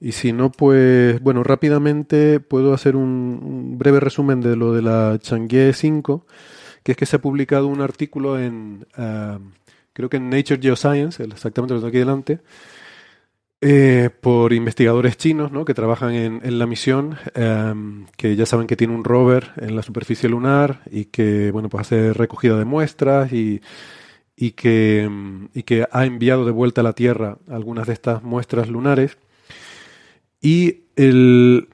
[0.00, 4.82] Y si no, pues, bueno, rápidamente puedo hacer un, un breve resumen de lo de
[4.82, 6.24] la Chang'e 5
[6.82, 9.38] que es que se ha publicado un artículo en, uh,
[9.92, 12.40] creo que en Nature Geoscience, exactamente lo tengo aquí delante,
[13.62, 15.66] eh, por investigadores chinos ¿no?
[15.66, 19.82] que trabajan en, la misión, um, que ya saben que tiene un rover en la
[19.82, 23.60] superficie lunar y que bueno, pues hace recogida de muestras y,
[24.34, 25.10] y, que,
[25.52, 29.18] y que ha enviado de vuelta a la Tierra algunas de estas muestras lunares.
[30.40, 31.68] Y el,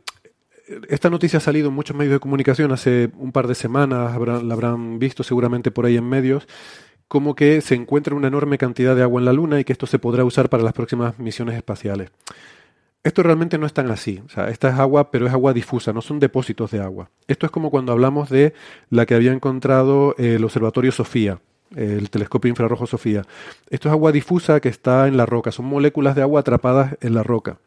[0.88, 4.54] esta noticia ha salido en muchos medios de comunicación hace un par de semanas, la
[4.54, 6.48] habrán visto seguramente por ahí en medios,
[7.08, 9.86] como que se encuentra una enorme cantidad de agua en la Luna y que esto
[9.86, 12.10] se podrá usar para las próximas misiones espaciales.
[13.04, 14.20] Esto realmente no es tan así.
[14.26, 17.10] O sea, esta es agua, pero es agua difusa, no son depósitos de agua.
[17.28, 18.52] Esto es como cuando hablamos de
[18.90, 21.38] la que había encontrado el Observatorio Sofía,
[21.76, 23.22] el telescopio infrarrojo Sofía.
[23.70, 27.14] Esto es agua difusa que está en la roca, son moléculas de agua atrapadas en
[27.14, 27.58] la roca.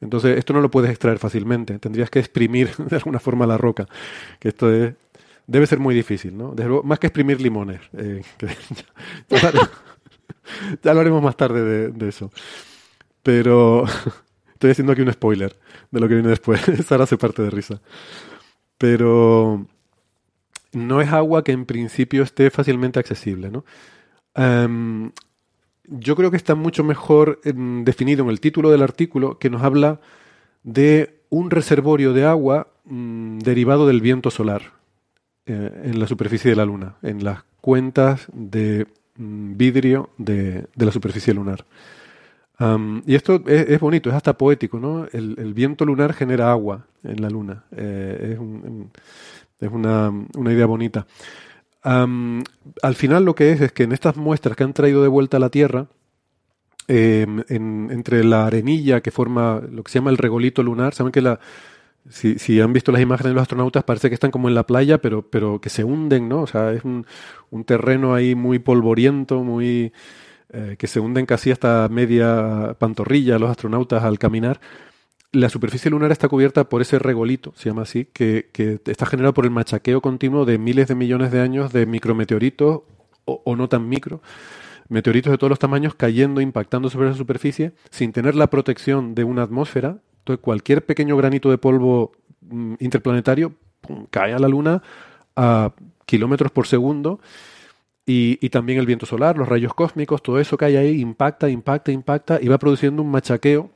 [0.00, 1.78] Entonces, esto no lo puedes extraer fácilmente.
[1.78, 3.86] Tendrías que exprimir de alguna forma la roca.
[4.38, 4.94] Que esto es,
[5.46, 6.54] debe ser muy difícil, ¿no?
[6.56, 7.80] Luego, más que exprimir limones.
[7.94, 8.22] Eh,
[9.30, 9.52] ya,
[10.82, 12.30] ya, haremos más tarde de, eso.
[13.22, 13.84] Pero
[14.52, 15.56] estoy haciendo aquí un spoiler
[15.90, 16.60] de lo que viene después.
[16.86, 17.80] Sara se parte de risa.
[18.76, 19.66] Pero
[20.72, 23.64] no es agua que en principio esté fácilmente accesible, ¿no?
[24.36, 25.10] Um,
[25.90, 29.62] yo creo que está mucho mejor en, definido en el título del artículo que nos
[29.62, 30.00] habla
[30.62, 34.72] de un reservorio de agua mmm, derivado del viento solar
[35.46, 40.92] eh, en la superficie de la Luna, en las cuentas de mmm, vidrio de, la
[40.92, 41.64] superficie lunar.
[43.06, 45.06] Y esto es, es, bonito, es hasta poético, ¿no?
[45.12, 47.62] El, viento lunar genera agua en la Luna.
[47.70, 48.90] Eh, es, un,
[49.60, 51.06] es una idea bonita.
[51.82, 55.36] Al final lo que es es que en estas muestras que han traído de vuelta
[55.36, 55.86] a la Tierra,
[56.88, 61.12] eh, en, entre la arenilla que forma lo que se llama el regolito lunar, saben
[61.12, 61.38] que la,
[62.08, 64.66] si, si, han visto las imágenes de los astronautas parece que están como en la
[64.66, 66.42] playa, pero, pero que se hunden, ¿no?
[66.42, 67.06] O sea, es un,
[67.50, 69.92] un terreno ahí muy polvoriento, muy
[70.50, 74.60] eh, que se hunden casi hasta media pantorrilla los astronautas al caminar
[75.32, 79.34] la superficie lunar está cubierta por ese regolito, se llama así, que, que, está generado
[79.34, 82.82] por el machaqueo continuo de miles de millones de años de micrometeoritos
[83.24, 84.22] o, o, no tan micro,
[84.88, 89.24] meteoritos de todos los tamaños cayendo, impactando sobre esa superficie, sin tener la protección de
[89.24, 89.98] una atmósfera.
[90.20, 93.52] Entonces, cualquier pequeño granito de polvo mm, interplanetario
[94.10, 94.82] cae a la Luna
[95.36, 95.74] a
[96.06, 97.20] kilómetros por segundo.
[98.06, 101.92] Y, y, también el viento solar, los rayos cósmicos, todo eso cae ahí, impacta, impacta,
[101.92, 103.70] impacta y va produciendo un machaqueo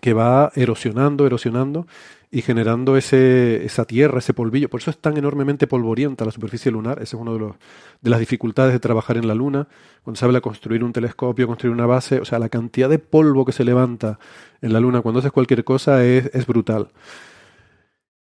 [0.00, 1.86] que va erosionando, erosionando
[2.30, 4.68] y generando ese, esa tierra, ese polvillo.
[4.68, 7.02] Por eso es tan enormemente polvorienta la superficie lunar.
[7.02, 7.52] Esa es una de,
[8.00, 9.66] de las dificultades de trabajar en la Luna.
[10.04, 13.00] Cuando se habla de construir un telescopio, construir una base, o sea, la cantidad de
[13.00, 14.18] polvo que se levanta
[14.62, 16.88] en la Luna cuando haces cualquier cosa es, es brutal.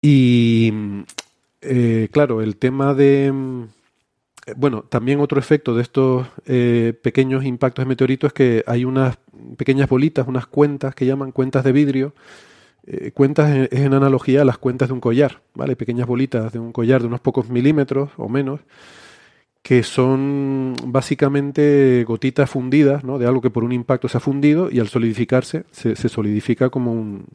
[0.02, 0.74] Y
[1.62, 3.32] eh, claro, el tema de
[4.58, 9.18] bueno, también otro efecto de estos eh, pequeños impactos de meteoritos es que hay unas
[9.58, 12.14] pequeñas bolitas, unas cuentas que llaman cuentas de vidrio.
[12.86, 15.76] Eh, cuentas es en analogía a las cuentas de un collar, ¿vale?
[15.78, 18.60] Pequeñas bolitas de un collar de unos pocos milímetros o menos,
[19.62, 23.18] que son básicamente gotitas fundidas, ¿no?
[23.20, 26.92] De algo que por un impacto se ha fundido y al solidificarse se, solidifica como
[26.92, 27.26] un,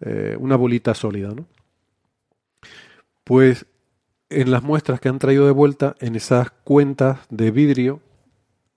[0.00, 1.46] eh, una bolita sólida, ¿no?
[3.22, 3.66] Pues
[4.40, 8.00] en las muestras que han traído de vuelta, en esas cuentas de vidrio,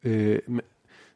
[0.04, 0.64] eh, me,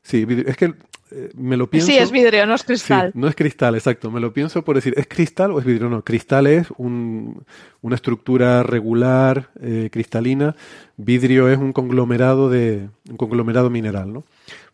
[0.02, 0.74] sí, vidrio, es que
[1.12, 1.88] eh, me lo pienso.
[1.88, 3.12] Sí, es vidrio, no es cristal.
[3.12, 4.10] Sí, no es cristal, exacto.
[4.12, 5.90] Me lo pienso por decir, ¿es cristal o es vidrio?
[5.90, 7.44] No, cristal es un,
[7.82, 10.56] una estructura regular, eh, cristalina.
[10.96, 14.24] Vidrio es un conglomerado de un conglomerado mineral, ¿no?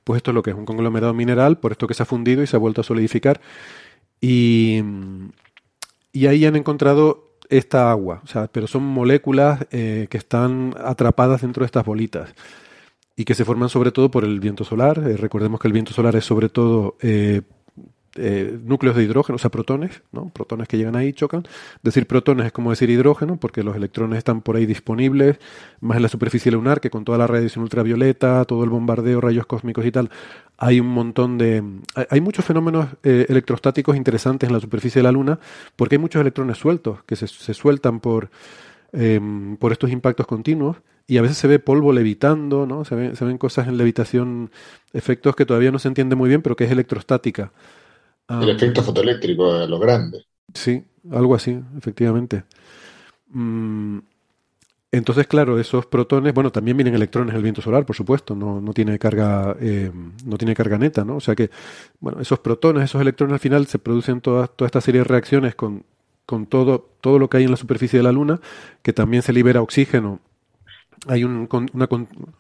[0.04, 2.44] Pues esto es lo que es un conglomerado mineral, por esto que se ha fundido
[2.44, 3.42] y se ha vuelto a solidificar.
[4.22, 4.82] Y,
[6.14, 11.42] y ahí han encontrado esta agua, o sea, pero son moléculas eh, que están atrapadas
[11.42, 12.34] dentro de estas bolitas
[13.16, 15.00] y que se forman sobre todo por el viento solar.
[15.00, 16.98] Eh, recordemos que el viento solar es sobre todo
[18.16, 20.30] eh, núcleos de hidrógeno, o sea, protones, ¿no?
[20.30, 21.44] protones que llegan ahí chocan.
[21.84, 25.38] Decir protones es como decir hidrógeno, porque los electrones están por ahí disponibles,
[25.82, 29.46] más en la superficie lunar, que con toda la radiación ultravioleta, todo el bombardeo, rayos
[29.46, 30.10] cósmicos y tal,
[30.58, 31.64] hay un montón de...
[32.10, 35.40] Hay, muchos fenómenos eh, electrostáticos interesantes en la superficie de la Luna,
[35.76, 38.30] porque hay muchos electrones sueltos que se, sueltan por,
[38.94, 42.84] em, por estos impactos continuos y a veces se ve polvo levitando, ¿no?
[42.84, 44.52] Se, se, ven cosas en levitación,
[44.92, 47.52] efectos que todavía no se entiende muy bien, pero que es electrostática.
[48.30, 50.24] El efecto fotoeléctrico a lo grande.
[50.54, 52.44] Sí, algo así, efectivamente.
[53.30, 54.00] Mm,
[54.92, 58.62] entonces, claro, esos protones, bueno, también vienen electrones en el viento solar, por supuesto, no,
[58.62, 59.92] no tiene carga, eh,
[60.26, 61.18] no tiene carga neta, ¿no?
[61.18, 61.52] O sea que,
[62.00, 65.56] bueno, esos protones, esos electrones al final se producen toda, toda esta serie de reacciones
[65.56, 65.86] con,
[66.26, 68.42] con todo, todo lo que hay en la superficie de la Luna,
[68.84, 70.22] que también se libera oxígeno.
[71.08, 71.88] Hay un, una,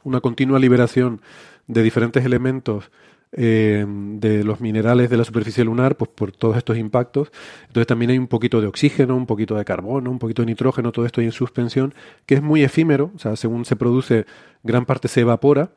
[0.04, 1.22] una continua liberación
[1.68, 2.92] de diferentes elementos
[3.40, 7.32] eh, de los minerales de la superficie lunar pues por todos estos impactos.
[7.68, 10.92] Entonces también hay un poquito de oxígeno, un poquito de carbono, un poquito de nitrógeno,
[10.92, 11.94] todo esto ahí en suspensión,
[12.26, 14.26] que es muy efímero, o sea, según se produce,
[14.64, 15.70] gran parte se evapora,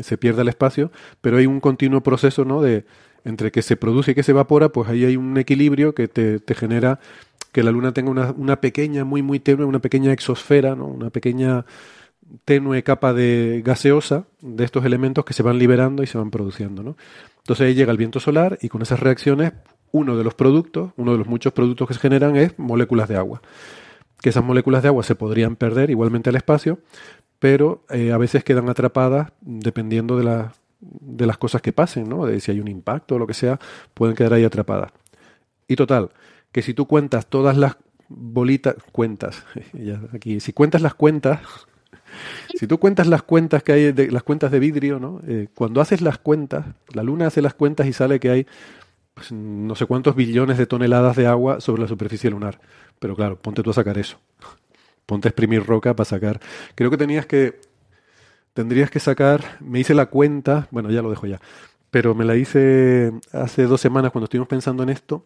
[0.00, 2.62] se pierde el espacio, pero hay un continuo proceso, ¿no?
[2.62, 2.84] De
[3.24, 6.38] entre que se produce y que se evapora, pues ahí hay un equilibrio que te,
[6.38, 7.00] te genera
[7.50, 10.86] que la Luna tenga una, una pequeña, muy, muy tenue, una pequeña exosfera, ¿no?
[10.86, 11.64] Una pequeña
[12.44, 16.82] tenue capa de gaseosa de estos elementos que se van liberando y se van produciendo.
[16.82, 16.96] ¿no?
[17.38, 19.52] Entonces ahí llega el viento solar y con esas reacciones
[19.90, 23.16] uno de los productos, uno de los muchos productos que se generan es moléculas de
[23.16, 23.40] agua.
[24.20, 26.80] Que esas moléculas de agua se podrían perder igualmente al espacio,
[27.38, 32.26] pero eh, a veces quedan atrapadas dependiendo de, la, de las cosas que pasen, ¿no?
[32.26, 33.58] de si hay un impacto o lo que sea,
[33.94, 34.92] pueden quedar ahí atrapadas.
[35.66, 36.10] Y total,
[36.52, 37.76] que si tú cuentas todas las
[38.08, 39.44] bolitas, cuentas,
[40.12, 41.40] aquí, si cuentas las cuentas,
[42.54, 45.20] si tú cuentas las cuentas que hay, de, las cuentas de vidrio, ¿no?
[45.26, 48.46] Eh, cuando haces las cuentas, la Luna hace las cuentas y sale que hay
[49.18, 52.60] pues, no sé cuántos billones de toneladas de agua sobre la superficie lunar.
[53.00, 54.20] Pero claro, ponte tú a sacar eso.
[55.06, 56.40] Ponte a exprimir roca para sacar.
[56.76, 57.60] Creo que tenías que.
[58.54, 59.58] Tendrías que sacar.
[59.60, 60.68] Me hice la cuenta.
[60.70, 61.40] Bueno, ya lo dejo ya.
[61.90, 65.24] Pero me la hice hace dos semanas cuando estuvimos pensando en esto.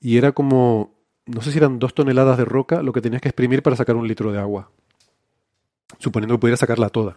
[0.00, 0.94] Y era como.
[1.24, 3.96] No sé si eran dos toneladas de roca lo que tenías que exprimir para sacar
[3.96, 4.70] un litro de agua
[5.98, 7.16] suponiendo que pudiera sacarla toda.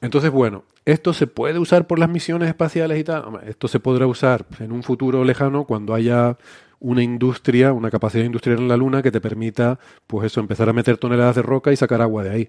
[0.00, 3.40] Entonces, bueno, esto se puede usar por las misiones espaciales y tal.
[3.46, 6.38] Esto se podrá usar en un futuro lejano cuando haya
[6.80, 10.72] una industria, una capacidad industrial en la Luna que te permita, pues eso, empezar a
[10.72, 12.48] meter toneladas de roca y sacar agua de ahí.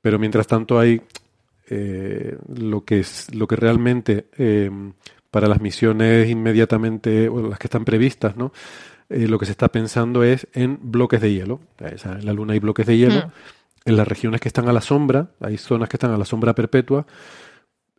[0.00, 1.02] Pero mientras tanto hay
[1.68, 4.70] eh, lo que es lo que realmente eh,
[5.30, 8.52] para las misiones inmediatamente o las que están previstas, ¿no?
[9.08, 11.60] Eh, lo que se está pensando es en bloques de hielo.
[11.80, 13.26] en la Luna hay bloques de hielo.
[13.26, 13.59] Mm
[13.90, 16.54] en las regiones que están a la sombra, hay zonas que están a la sombra
[16.54, 17.06] perpetua,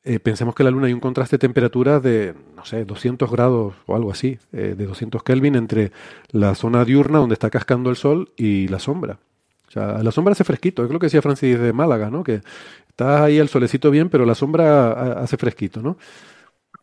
[0.03, 3.75] eh, pensemos que la Luna hay un contraste de temperatura de, no sé, 200 grados
[3.85, 5.91] o algo así, eh, de 200 Kelvin entre
[6.31, 9.19] la zona diurna donde está cascando el sol y la sombra.
[9.67, 12.23] O sea, la sombra hace fresquito, es lo que decía Francis de Málaga, ¿no?
[12.23, 12.41] Que
[12.89, 15.97] está ahí el solecito bien, pero la sombra hace fresquito, ¿no?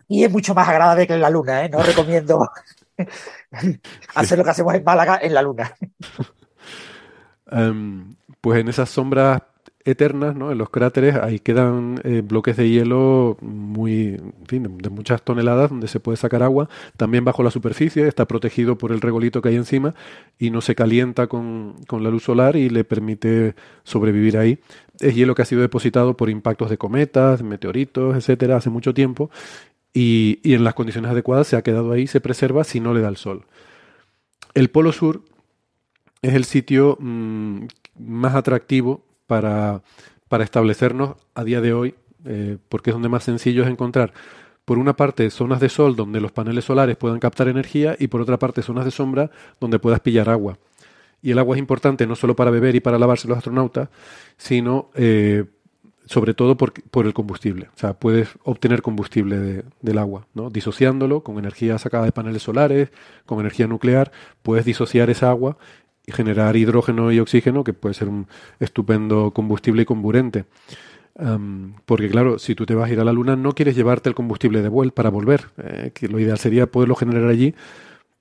[0.07, 1.69] Y es mucho más agradable que en la Luna, ¿eh?
[1.69, 2.49] No recomiendo
[4.15, 5.75] hacer lo que hacemos en Málaga en la Luna.
[7.51, 9.43] um, pues en esas sombras
[9.85, 10.53] eternas, ¿no?
[10.53, 15.71] En los cráteres, ahí quedan eh, bloques de hielo muy, en fin, de muchas toneladas
[15.71, 16.69] donde se puede sacar agua.
[16.99, 19.95] También bajo la superficie, está protegido por el regolito que hay encima
[20.39, 24.59] y no se calienta con, con la luz solar y le permite sobrevivir ahí.
[25.01, 29.31] Es hielo que ha sido depositado por impactos de cometas, meteoritos, etcétera, hace mucho tiempo
[29.95, 33.01] y, y en las condiciones adecuadas se ha quedado ahí, se preserva si no le
[33.01, 33.47] da el sol.
[34.53, 35.23] El polo sur
[36.21, 37.67] es el sitio mmm,
[37.99, 39.83] más atractivo para,
[40.29, 41.95] para, establecernos a día de hoy,
[42.25, 44.13] eh, porque es donde más sencillo es encontrar,
[44.69, 48.21] por una parte, zonas de sol donde los paneles solares puedan captar energía y por
[48.21, 49.31] otra parte, zonas de sombra
[49.61, 50.59] donde puedas pillar agua.
[51.23, 53.89] Y el agua es importante no solo para beber y para lavarse los astronautas,
[54.37, 55.47] sino eh,
[56.05, 57.69] sobre todo por, por, el combustible.
[57.75, 60.51] O sea, puedes obtener combustible de, del agua, ¿no?
[60.51, 62.91] Disociándolo con energía sacada de paneles solares,
[63.25, 65.57] con energía nuclear, puedes disociar esa agua
[66.09, 68.27] y generar hidrógeno y oxígeno, que puede ser un
[68.61, 70.47] estupendo combustible y comburente.
[71.85, 74.15] porque claro, si tú te vas a ir a la Luna, no quieres llevarte el
[74.15, 75.51] combustible de vuelta para volver.
[75.59, 77.55] Eh, que lo ideal sería poderlo generar allí,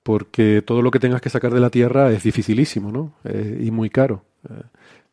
[0.02, 3.14] porque todo lo que tengas que sacar de la Tierra es dificilísimo, ¿no?
[3.24, 4.24] Eh, y muy caro.
[4.50, 4.62] Eh,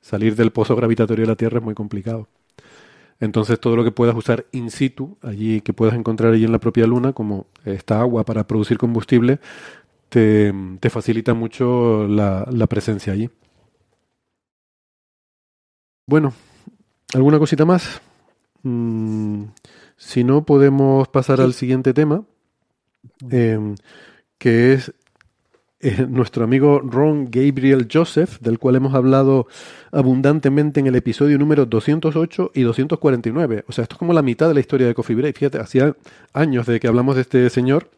[0.01, 2.27] salir del pozo gravitatorio de la Tierra es muy complicado.
[3.21, 6.59] Entonces todo lo que puedas usar in situ, allí que puedas encontrar allí en la
[6.59, 9.39] propia Luna, como esta agua para producir combustible,
[10.15, 13.29] te, te facilita mucho la, la presencia allí.
[16.07, 16.33] Bueno,
[17.13, 18.01] ¿alguna cosita más?
[18.63, 19.43] Mm,
[19.97, 22.23] si no, podemos pasar al siguiente tema,
[23.29, 23.75] eh,
[24.37, 24.93] que es
[25.81, 29.47] eh, nuestro amigo Ron Gabriel Joseph, del cual hemos hablado
[29.91, 33.65] abundantemente en el episodio número 208 y 249.
[33.67, 35.37] O sea, esto es como la mitad de la historia de Coffee Break.
[35.37, 35.93] Fíjate, hacía
[36.31, 37.89] años de que hablamos de este señor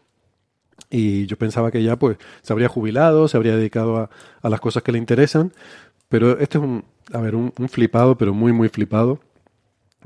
[0.90, 4.10] y yo pensaba que ya pues se habría jubilado, se habría dedicado a,
[4.42, 5.52] a las cosas que le interesan,
[6.10, 9.20] pero este es un, a ver, un, un flipado, pero muy, muy flipado.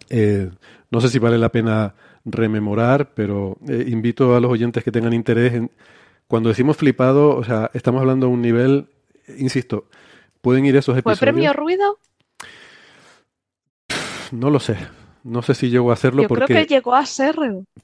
[0.10, 0.50] Eh,
[0.90, 1.94] no sé si vale la pena
[2.26, 5.72] rememorar, pero eh, invito a los oyentes que tengan interés en...
[6.28, 8.88] Cuando decimos flipado, o sea, estamos hablando a un nivel,
[9.38, 9.86] insisto,
[10.42, 11.20] pueden ir esos ¿Fue episodios.
[11.20, 12.00] premio ruido?
[14.32, 14.78] No lo sé.
[15.24, 17.36] No sé si llegó a hacerlo Yo porque creo que llegó a ser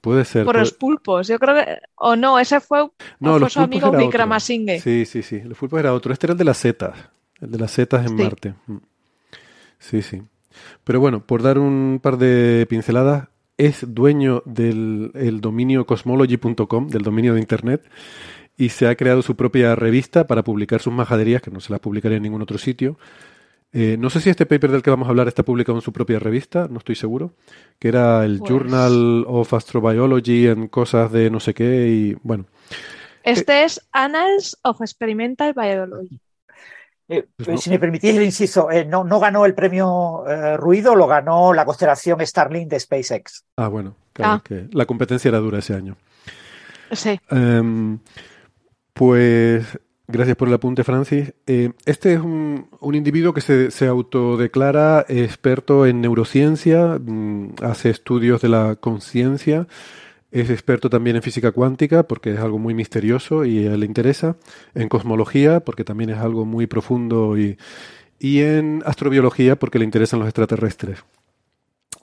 [0.02, 0.44] puede ser.
[0.46, 1.28] por puede- los pulpos.
[1.28, 1.78] Yo creo que.
[1.96, 2.80] O no, ese fue,
[3.20, 3.92] No, fue los su amigo.
[3.92, 4.80] Vikramasinge.
[4.80, 5.42] Sí, sí, sí.
[5.42, 6.12] Los pulpos era otro.
[6.14, 6.98] Este era el de las setas.
[7.40, 8.24] El de las setas en Sí.
[8.24, 8.54] Marte.
[8.66, 8.78] Mm.
[9.80, 10.22] Sí, sí.
[10.84, 13.28] Pero bueno, por dar un par de pinceladas,
[13.58, 17.84] es dueño del el dominio cosmology.com, del dominio de Internet,
[18.58, 21.80] y se ha creado su propia revista para publicar sus majaderías, que no se las
[21.80, 22.98] publicaría en ningún otro sitio.
[23.74, 25.92] Eh, no sé si este paper del que vamos a hablar está publicado en su
[25.92, 27.34] propia revista, no estoy seguro,
[27.80, 32.46] que era el Pues- Journal of Astrobiology en cosas de no sé qué, y bueno,
[33.24, 36.20] Este es Annals of Experimental Biology.
[37.10, 37.58] Eh, Pues eh, no.
[37.58, 41.52] Si me permitís el inciso, eh, no, no ganó el premio eh, Ruido, lo ganó
[41.54, 43.44] la constelación Starlink de SpaceX.
[43.58, 44.42] Ah, bueno, claro, Ah.
[44.44, 45.98] que la competencia era dura ese año.
[46.94, 47.20] Sí.
[47.30, 48.00] Em,
[48.94, 49.78] pues
[50.08, 51.34] gracias por el apunte, Francis.
[51.46, 58.42] Eh, este es un, individuo que se, se autodeclara experto en neurociencia, mm, hace estudios
[58.42, 59.68] de la conciencia,
[60.32, 64.38] es experto también en física cuántica porque es algo muy misterioso y a le interesa,
[64.76, 67.58] en cosmología porque también es algo muy profundo y,
[68.20, 71.04] y en astrobiología porque le interesan los extraterrestres.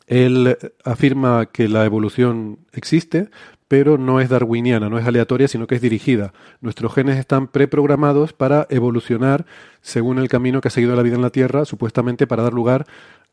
[0.06, 3.30] Él afirma que la evolución existe,
[3.68, 6.32] pero no es darwiniana, no es aleatoria, sino que es dirigida.
[6.60, 9.46] Nuestros genes están preprogramados para evolucionar
[9.80, 12.86] según el camino que ha seguido la vida en la Tierra, supuestamente para dar lugar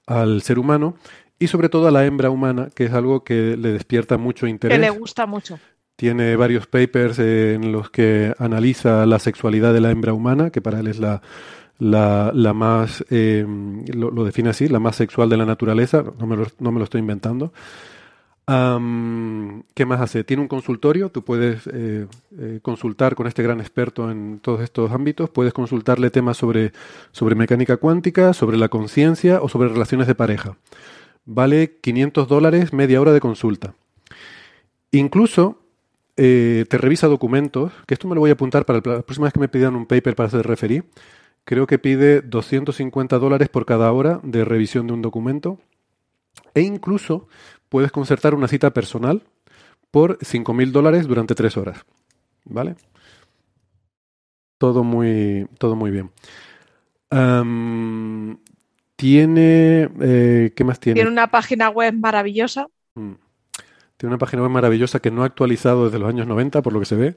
[0.08, 0.96] al ser humano
[1.38, 4.52] y sobre todo a la hembra humana, que es algo que le despierta mucho Que
[4.52, 4.80] interés.
[4.80, 5.60] le gusta mucho.
[5.96, 10.80] Tiene varios papers en los que analiza la sexualidad de la hembra humana, que para
[10.80, 11.22] él es la,
[11.78, 13.46] la, la más, eh,
[13.94, 16.04] lo, lo define así, la más sexual de la naturaleza.
[16.20, 17.54] No me lo, no me lo estoy inventando.
[18.46, 20.24] ¿Qué más hace?
[20.24, 24.92] Tiene un consultorio, tú puedes eh, eh, consultar con este gran experto en todos estos
[24.92, 26.74] ámbitos, puedes consultarle temas sobre,
[27.12, 30.58] sobre mecánica cuántica, sobre la conciencia o sobre relaciones de pareja.
[31.26, 33.74] Vale 500 dólares media hora de consulta.
[34.92, 35.60] Incluso
[36.18, 39.34] eh, te revisa documentos, que esto me lo voy a apuntar para la próxima vez
[39.34, 40.84] que me pidan un paper para hacer referí.
[41.46, 45.60] Creo que pide 250 dólares por cada hora de revisión de un documento.
[46.54, 47.28] E incluso
[47.72, 49.24] puedes concertar una cita personal
[49.92, 51.86] por 5.000 dólares durante tres horas.
[52.44, 52.76] ¿Vale?
[54.58, 56.12] Todo muy, todo muy bien.
[58.96, 59.90] Tiene...
[60.02, 60.96] eh, ¿Qué más tiene?
[60.96, 62.68] Tiene una página web maravillosa.
[62.96, 63.14] Mm.
[63.98, 66.80] Tiene una página web maravillosa que no ha actualizado desde los años 90, por lo
[66.80, 67.16] que se ve.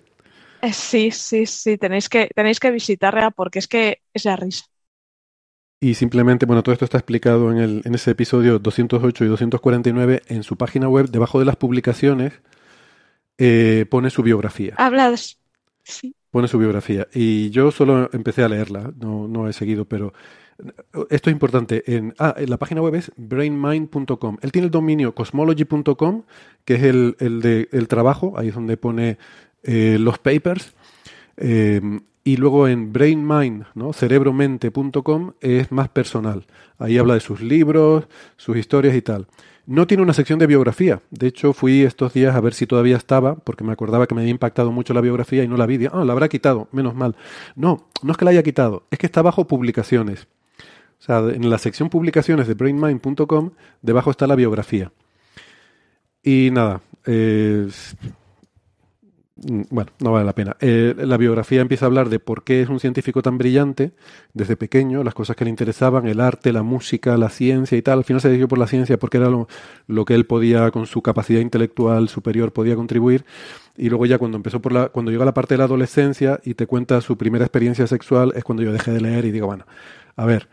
[0.62, 1.76] Eh, Sí, sí, sí.
[1.78, 4.64] Tenéis que, tenéis que visitarla porque es que es la risa.
[5.85, 10.22] Y simplemente, bueno, todo esto está explicado en, el, en ese episodio 208 y 249
[10.28, 11.11] en su página web.
[11.11, 12.32] Debajo de las publicaciones
[13.37, 14.72] eh, pone su biografía.
[14.78, 15.18] Habla de...
[15.82, 16.14] Sí.
[16.30, 17.07] Pone su biografía.
[17.12, 20.14] Y yo solo empecé a leerla, no, no he seguido, pero
[21.11, 21.85] esto es importante.
[21.95, 24.39] En, ah, en la página web es brainmind.com.
[24.41, 26.22] Él tiene el dominio cosmology.com,
[26.64, 29.18] que es el, el de el trabajo, ahí es donde pone
[29.62, 30.72] eh, los papers.
[31.37, 31.82] Eh,
[32.24, 33.92] y luego en brainmind, ¿no?
[33.92, 36.46] cerebromente.com es más personal.
[36.78, 39.26] Ahí habla de sus libros, sus historias y tal.
[39.66, 41.00] No tiene una sección de biografía.
[41.10, 44.22] De hecho, fui estos días a ver si todavía estaba, porque me acordaba que me
[44.22, 45.86] había impactado mucho la biografía y no la vi.
[45.86, 47.14] Ah, la habrá quitado, menos mal.
[47.56, 50.26] No, no es que la haya quitado, es que está bajo publicaciones.
[51.00, 53.50] O sea, en la sección publicaciones de brainmind.com,
[53.82, 54.92] debajo está la biografía.
[56.22, 57.68] Y nada, eh,
[59.37, 60.57] bueno, no vale la pena.
[60.61, 63.93] Eh, la biografía empieza a hablar de por qué es un científico tan brillante
[64.32, 67.99] desde pequeño, las cosas que le interesaban, el arte, la música, la ciencia y tal.
[67.99, 69.49] Al final se decidió por la ciencia porque era lo,
[69.89, 73.24] lo que él podía, con su capacidad intelectual superior, podía contribuir.
[73.76, 76.55] Y luego ya cuando empezó por la, cuando llega la parte de la adolescencia y
[76.55, 79.66] te cuenta su primera experiencia sexual, es cuando yo dejé de leer y digo, bueno,
[80.14, 80.49] a ver,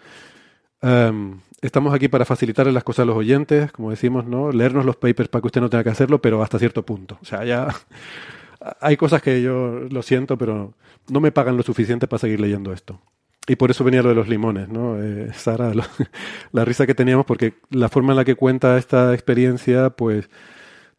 [0.82, 4.52] em, estamos aquí para facilitarle las cosas a los oyentes, como decimos, ¿no?
[4.52, 7.20] Leernos los papers para que usted no tenga que hacerlo, pero hasta cierto punto.
[7.22, 7.68] O sea, ya
[8.80, 10.74] hay cosas que yo lo siento, pero
[11.10, 13.00] no me pagan lo suficiente para seguir leyendo esto.
[13.48, 15.02] Y por eso venía lo de los limones, ¿no?
[15.02, 15.84] Eh, Sara, lo-
[16.52, 20.30] la risa que teníamos, porque la forma en la que cuenta esta experiencia, pues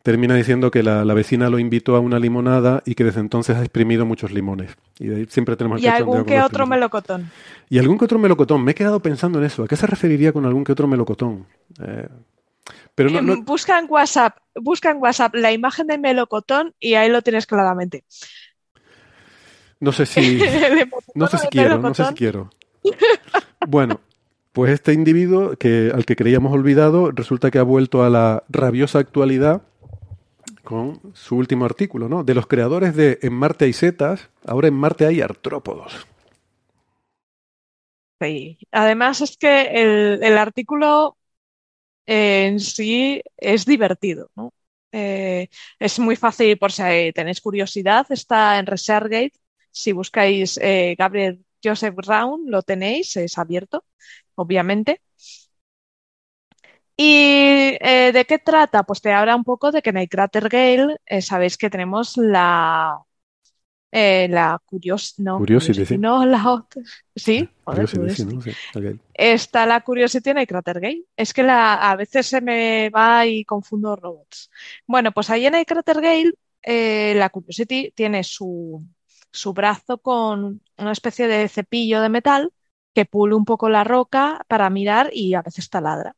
[0.03, 3.57] termina diciendo que la, la vecina lo invitó a una limonada y que desde entonces
[3.57, 4.77] ha exprimido muchos limones.
[4.99, 7.31] Y de ahí siempre tenemos el Y algún que otro melocotón.
[7.71, 8.65] Y algún que otro melocotón.
[8.65, 9.63] Me he quedado pensando en eso.
[9.63, 11.47] ¿A qué se referiría con algún que otro melocotón?
[11.81, 12.09] Eh,
[12.95, 17.09] pero no, no- Busca en WhatsApp, busca en WhatsApp la imagen de melocotón y ahí
[17.11, 18.05] lo tienes claramente.
[19.81, 20.39] no sé si...
[21.15, 22.51] No sé si quiero, no sé si quiero.
[23.67, 24.01] Bueno,
[24.53, 28.99] pues este individuo que al que creíamos olvidado resulta que ha vuelto a la rabiosa
[28.99, 29.63] actualidad
[30.65, 32.25] con su último artículo, ¿no?
[32.25, 36.07] De los creadores de En Marte hay setas, ahora en Marte hay artrópodos.
[38.21, 38.59] Sí.
[38.71, 41.17] Además es que el, el artículo
[42.07, 44.31] en sí es divertido.
[44.93, 45.49] Eh,
[45.79, 49.33] es muy fácil, por si tenéis curiosidad, está en ResearchGate.
[49.71, 53.85] Si buscáis eh, Gabriel Joseph Brown, lo tenéis, es abierto,
[54.35, 55.01] obviamente.
[56.97, 58.85] ¿Y eh, de qué trata?
[58.85, 62.99] Pues te habla un poco de que en el Crater Gale sabéis que tenemos la,
[63.95, 66.23] eh, la curios, no, Curiosity, no,
[67.15, 68.35] sí, joder, Curiosity.
[68.35, 68.41] ¿no?
[68.41, 68.51] Sí.
[69.13, 71.05] Está la Curiosity en el Crater Gale.
[71.15, 74.51] Es que la, a veces se me va y confundo robots.
[74.87, 76.33] Bueno, pues ahí en el Crater Gale,
[76.63, 78.83] eh, la Curiosity tiene su,
[79.31, 82.51] su brazo con una especie de cepillo de metal
[82.95, 86.17] que pule un poco la roca para mirar y a veces taladra.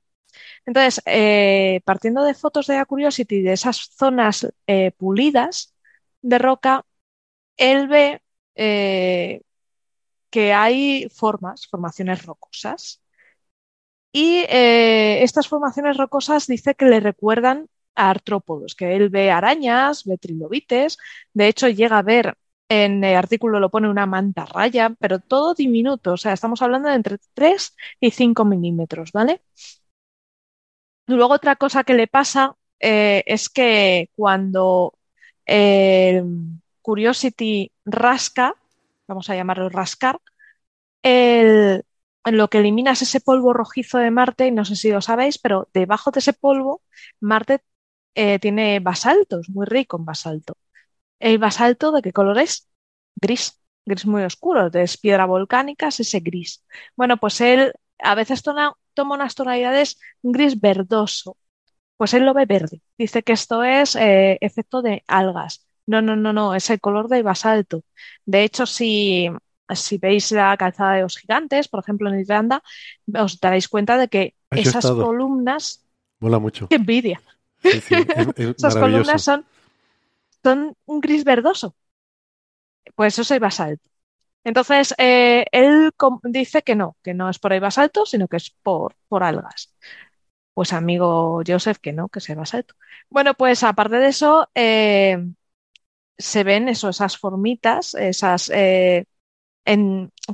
[0.64, 5.74] Entonces, eh, partiendo de fotos de la Curiosity de esas zonas eh, pulidas
[6.22, 6.84] de roca,
[7.56, 8.22] él ve
[8.56, 9.42] eh,
[10.30, 13.00] que hay formas, formaciones rocosas.
[14.12, 20.04] Y eh, estas formaciones rocosas dice que le recuerdan a artrópodos, que él ve arañas,
[20.04, 20.98] ve trilobites,
[21.32, 22.36] de hecho llega a ver,
[22.68, 26.94] en el artículo lo pone una mantarraya, pero todo diminuto, o sea, estamos hablando de
[26.96, 29.42] entre 3 y 5 milímetros, ¿vale?
[31.06, 34.94] Luego otra cosa que le pasa eh, es que cuando
[36.86, 38.54] Curiosity rasca,
[39.08, 40.20] vamos a llamarlo rascar,
[41.02, 41.84] el-
[42.26, 45.38] lo que elimina es ese polvo rojizo de Marte, y no sé si lo sabéis,
[45.38, 46.82] pero debajo de ese polvo,
[47.20, 47.62] Marte
[48.14, 50.56] eh, tiene basaltos, muy rico en basalto.
[51.20, 52.68] ¿El basalto de qué color es?
[53.16, 56.64] Gris, gris muy oscuro, es piedra volcánica, es ese gris.
[56.96, 58.76] Bueno, pues él a veces toma
[59.14, 61.36] unas tonalidades gris verdoso,
[61.96, 62.82] pues él lo ve verde.
[62.98, 65.63] Dice que esto es eh, efecto de algas.
[65.86, 67.82] No, no, no, no, es el color del basalto.
[68.24, 69.28] De hecho, si,
[69.74, 72.62] si veis la calzada de los gigantes, por ejemplo en Irlanda,
[73.14, 75.84] os daréis cuenta de que esas columnas,
[76.20, 76.68] Mola mucho.
[76.68, 77.20] qué envidia,
[77.62, 79.44] Sí, sí, es, es esas columnas son,
[80.42, 81.74] son un gris verdoso.
[82.94, 83.88] Pues eso es el basalto.
[84.44, 85.90] Entonces, eh, él
[86.24, 89.74] dice que no, que no es por el basalto, sino que es por, por algas.
[90.52, 92.74] Pues amigo Joseph, que no, que es el basalto.
[93.08, 95.18] Bueno, pues aparte de eso, eh,
[96.18, 99.06] se ven eso, esas formitas, esas eh,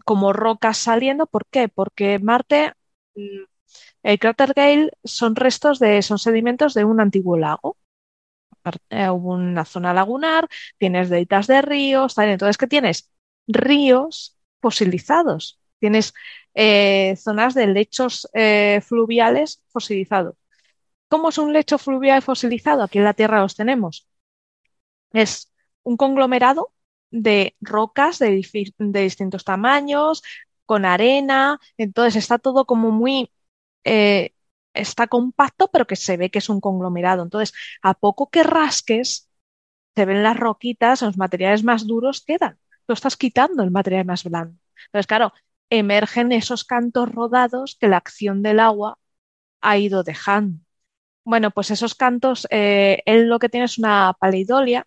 [0.05, 1.27] como rocas saliendo.
[1.27, 1.69] ¿Por qué?
[1.69, 2.73] Porque Marte,
[3.15, 3.45] mm,
[4.05, 7.77] el cráter Gale son restos de, son sedimentos de un antiguo lago.
[8.91, 12.17] Eh, hubo una zona lagunar, tienes deltas de ríos.
[12.19, 13.11] Entonces, ¿qué tienes?
[13.47, 15.61] Ríos fosilizados.
[15.79, 16.13] Tienes
[16.55, 18.29] eh, zonas de lechos
[18.83, 20.37] fluviales fosilizados.
[21.09, 22.83] ¿Cómo es un lecho fluvial fosilizado?
[22.85, 24.09] Aquí en la Tierra los tenemos.
[25.13, 25.50] Es
[25.83, 26.73] un conglomerado
[27.11, 28.41] de rocas de,
[28.79, 30.23] de distintos tamaños,
[30.67, 33.33] con arena, entonces está todo como muy,
[33.85, 34.35] eh,
[34.75, 37.25] está compacto, pero que se ve que es un conglomerado.
[37.25, 37.53] Entonces,
[37.83, 39.29] a poco que rasques,
[39.97, 42.59] se ven las roquitas, los materiales más duros quedan.
[42.87, 44.59] Tú estás quitando el material más blando.
[44.87, 45.33] Entonces, claro,
[45.71, 48.99] emergen esos cantos rodados que la acción del agua
[49.61, 50.61] ha ido dejando.
[51.25, 54.87] Bueno, pues esos cantos, eh, él lo que tiene es una paleidolia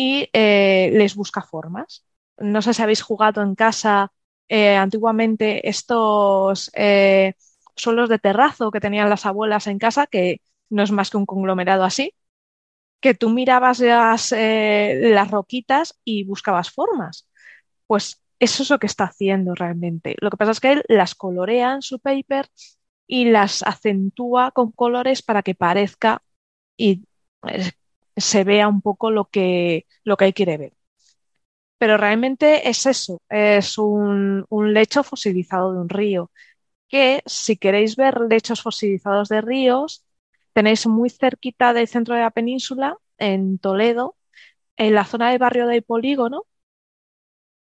[0.00, 2.04] y eh, les busca formas.
[2.36, 4.12] No sé si habéis jugado en casa
[4.48, 7.34] eh, antiguamente estos eh,
[7.74, 10.40] suelos de terrazo que tenían las abuelas en casa, que
[10.70, 12.14] no es más que un conglomerado así,
[13.00, 14.32] que tú mirabas las,
[15.32, 17.26] roquitas y buscabas formas.
[17.88, 20.14] Pues eso es lo que está haciendo realmente.
[20.20, 22.48] Lo que pasa es que él las colorea en su paper
[23.08, 26.22] y las acentúa con colores para que parezca
[26.76, 27.02] y
[28.20, 30.74] se vea un poco lo que, lo que quiere ver.
[31.78, 36.30] Pero realmente es eso, es un, un lecho fosilizado de un río,
[36.88, 40.04] que si queréis ver lechos fosilizados de ríos,
[40.54, 44.16] tenéis muy cerquita del centro de la península, en Toledo,
[44.76, 46.46] en la zona del barrio del polígono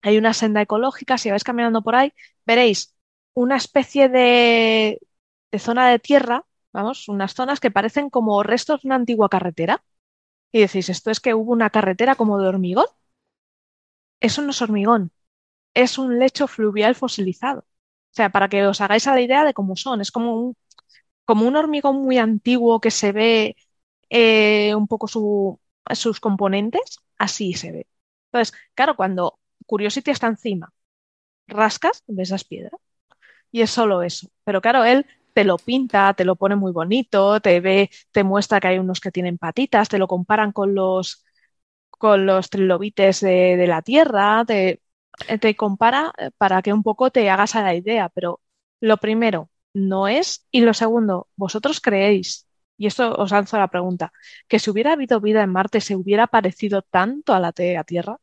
[0.02, 2.12] hay una senda ecológica, si vais caminando por ahí,
[2.46, 2.94] veréis
[3.34, 5.00] una especie de,
[5.50, 9.82] de zona de tierra, vamos, unas zonas que parecen como restos de una antigua carretera.
[10.52, 12.86] Y decís, ¿esto es que hubo una carretera como de hormigón?
[14.20, 15.12] Eso no es hormigón,
[15.74, 17.60] es un lecho fluvial fosilizado.
[17.60, 20.56] O sea, para que os hagáis a la idea de cómo son, es como un,
[21.26, 23.56] como un hormigón muy antiguo que se ve
[24.10, 25.60] eh, un poco su,
[25.94, 27.88] sus componentes, así se ve.
[28.32, 30.72] Entonces, claro, cuando Curiosity está encima,
[31.48, 32.80] rascas, ves las piedras.
[33.52, 34.28] Y es solo eso.
[34.44, 35.06] Pero claro, él
[35.38, 38.98] te lo pinta, te lo pone muy bonito, te ve, te muestra que hay unos
[39.00, 41.24] que tienen patitas, te lo comparan con los
[41.90, 44.82] con los trilobites de, de la Tierra, te,
[45.40, 48.08] te compara para que un poco te hagas a la idea.
[48.10, 48.40] Pero
[48.80, 50.46] lo primero, no es.
[50.50, 54.12] Y lo segundo, vosotros creéis, y esto os lanzo la pregunta,
[54.48, 58.18] que si hubiera habido vida en Marte, ¿se hubiera parecido tanto a la de Tierra?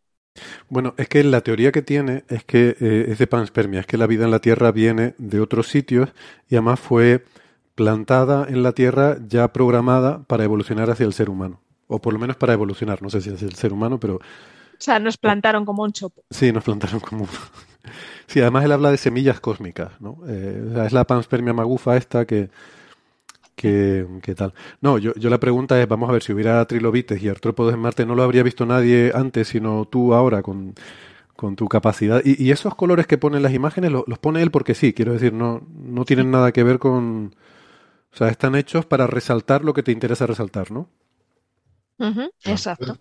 [0.69, 3.97] Bueno, es que la teoría que tiene es que eh, es de panspermia, es que
[3.97, 6.09] la vida en la Tierra viene de otros sitios
[6.49, 7.23] y además fue
[7.75, 12.19] plantada en la Tierra ya programada para evolucionar hacia el ser humano, o por lo
[12.19, 14.15] menos para evolucionar, no sé si hacia el ser humano, pero...
[14.15, 16.23] O sea, nos plantaron como un chopo.
[16.29, 17.29] Sí, nos plantaron como un...
[18.27, 20.19] sí, además él habla de semillas cósmicas, ¿no?
[20.27, 22.49] Eh, o sea, es la panspermia magufa esta que
[23.55, 24.53] ¿Qué, qué tal?
[24.81, 27.79] No, yo, yo la pregunta es, vamos a ver, si hubiera trilobites y artrópodos en
[27.79, 30.75] Marte, no lo habría visto nadie antes, sino tú ahora con,
[31.35, 32.21] con tu capacidad.
[32.25, 35.13] Y, y, esos colores que ponen las imágenes los, los pone él porque sí, quiero
[35.13, 37.35] decir, no, no tienen nada que ver con...
[38.13, 40.89] O sea, están hechos para resaltar lo que te interesa resaltar, ¿no?
[41.99, 42.97] Uh -huh, exacto.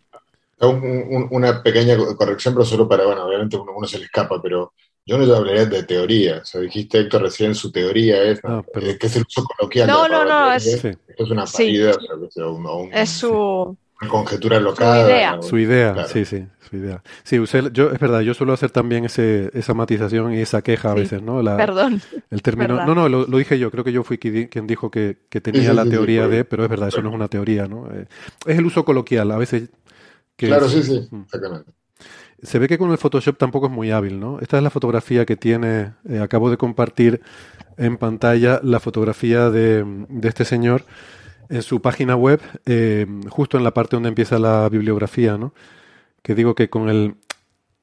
[0.61, 0.76] Un,
[1.16, 4.74] un, una pequeña corrección, pero solo para, bueno, obviamente uno, uno se le escapa, pero
[5.07, 6.38] yo no te hablaría de teoría.
[6.38, 9.86] O sea, dijiste, Héctor, recién su teoría es, ah, eh, que es el uso coloquial.
[9.88, 10.52] No, de no, no.
[10.52, 11.98] Es, es una parida, sí.
[12.11, 13.76] o sea, un, un, es su.
[14.00, 15.02] Una conjetura local.
[15.02, 15.34] Su idea.
[15.34, 16.09] O, su idea, claro.
[16.09, 17.02] sí, sí, su idea.
[17.22, 20.90] Sí, usted, yo, es verdad, yo suelo hacer también ese, esa matización y esa queja
[20.90, 21.42] a veces, ¿no?
[21.42, 22.00] La, Perdón.
[22.30, 22.84] El término.
[22.84, 23.70] No, no, lo, lo, dije yo.
[23.70, 26.70] Creo que yo fui quien dijo que, que tenía sí, la teoría de, pero es
[26.70, 27.88] verdad, eso no es una teoría, ¿no?
[27.92, 28.07] Eh,
[28.46, 29.68] es el uso coloquial, a veces.
[30.36, 31.70] Que claro, sí, sí, exactamente.
[32.45, 34.38] Se ve que con el Photoshop tampoco es muy hábil, ¿no?
[34.38, 37.22] Esta es la fotografía que tiene, eh, acabo de compartir
[37.78, 40.84] en pantalla la fotografía de, este señor
[41.49, 45.55] en su página web, eh, justo en la parte donde empieza la bibliografía, ¿no?
[46.22, 47.16] Que digo que con el...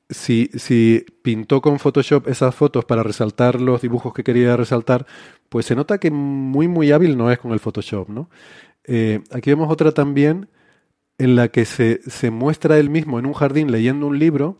[0.09, 5.07] Si, si pintó con Photoshop esas fotos para resaltar los dibujos que quería resaltar,
[5.49, 8.29] pues se nota que muy, muy hábil no es con el Photoshop, ¿no?
[8.83, 10.49] Eh, aquí vemos otra también
[11.21, 14.57] en la que se, se, muestra él mismo en un jardín leyendo un libro,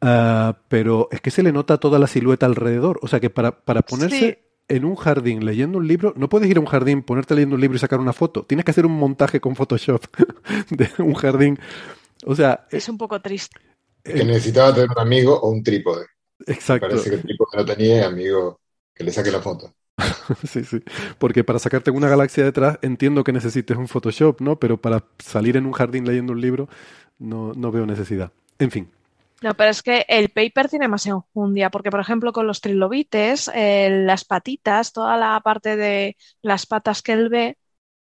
[0.00, 3.00] uh, pero es que se le nota toda la silueta alrededor.
[3.02, 4.38] O sea que para, para ponerse sí.
[4.68, 7.60] en un jardín leyendo un libro, no puedes ir a un jardín, ponerte leyendo un
[7.60, 8.44] libro y sacar una foto.
[8.44, 10.04] Tienes que hacer un montaje con Photoshop
[10.70, 11.58] de un jardín.
[12.24, 12.68] O sea.
[12.70, 13.58] Es un poco triste.
[14.04, 16.06] Que necesitaba tener un amigo o un trípode.
[16.46, 16.86] Exacto.
[16.86, 18.60] Me parece que el trípode no tenía amigo
[18.94, 19.74] que le saque la foto.
[20.44, 20.82] sí, sí.
[21.18, 24.58] Porque para sacarte una galaxia detrás entiendo que necesites un Photoshop, ¿no?
[24.58, 26.68] Pero para salir en un jardín leyendo un libro
[27.18, 28.32] no, no veo necesidad.
[28.58, 28.90] En fin.
[29.40, 33.48] No, pero es que el paper tiene más enjundia, porque por ejemplo con los trilobites,
[33.54, 37.56] eh, las patitas, toda la parte de las patas que él ve,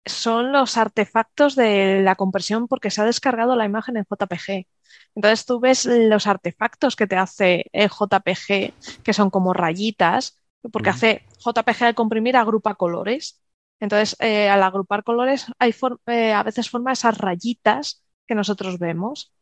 [0.04, 4.66] son los artefactos de la compresión porque se ha descargado la imagen en JPG.
[5.14, 10.90] Entonces tú ves los artefactos que te hace el JPG, que son como rayitas, porque
[10.90, 13.42] hace JPG al comprimir agrupa colores.
[13.80, 15.74] Entonces, eh, al agrupar colores, hay
[16.06, 19.32] eh, a veces forma esas rayitas que nosotros vemos.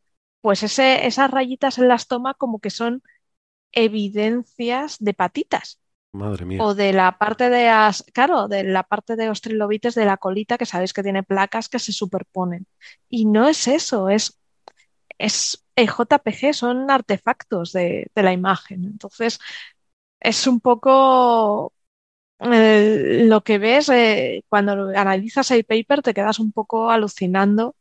[0.41, 3.03] Pues ese, esas rayitas él las toma como que son
[3.71, 5.79] evidencias de patitas.
[6.13, 6.63] Madre mía.
[6.63, 10.17] O de la parte de as, claro, de la parte de los trilobites de la
[10.17, 12.67] colita, que sabéis que tiene placas que se superponen.
[13.09, 14.39] Y no es eso, es,
[15.17, 18.85] es el JPG, son artefactos de, de la imagen.
[18.85, 19.39] Entonces,
[20.21, 21.73] es un poco
[22.39, 27.75] eh, lo que ves eh, cuando analizas el paper, te quedas un poco alucinando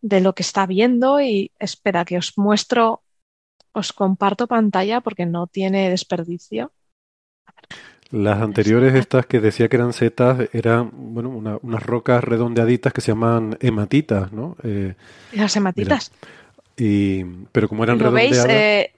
[0.00, 3.02] de lo que está viendo y espera que os muestro,
[3.72, 6.72] os comparto pantalla porque no tiene desperdicio.
[8.10, 13.00] Las anteriores, estas que decía que eran setas, eran bueno, una, unas rocas redondeaditas que
[13.00, 14.56] se llaman hematitas, ¿no?
[14.62, 14.94] Eh,
[15.32, 16.12] Las hematitas.
[16.76, 18.46] Y, pero como eran ¿Lo redondeadas.
[18.46, 18.56] Veis?
[18.58, 18.92] Eh,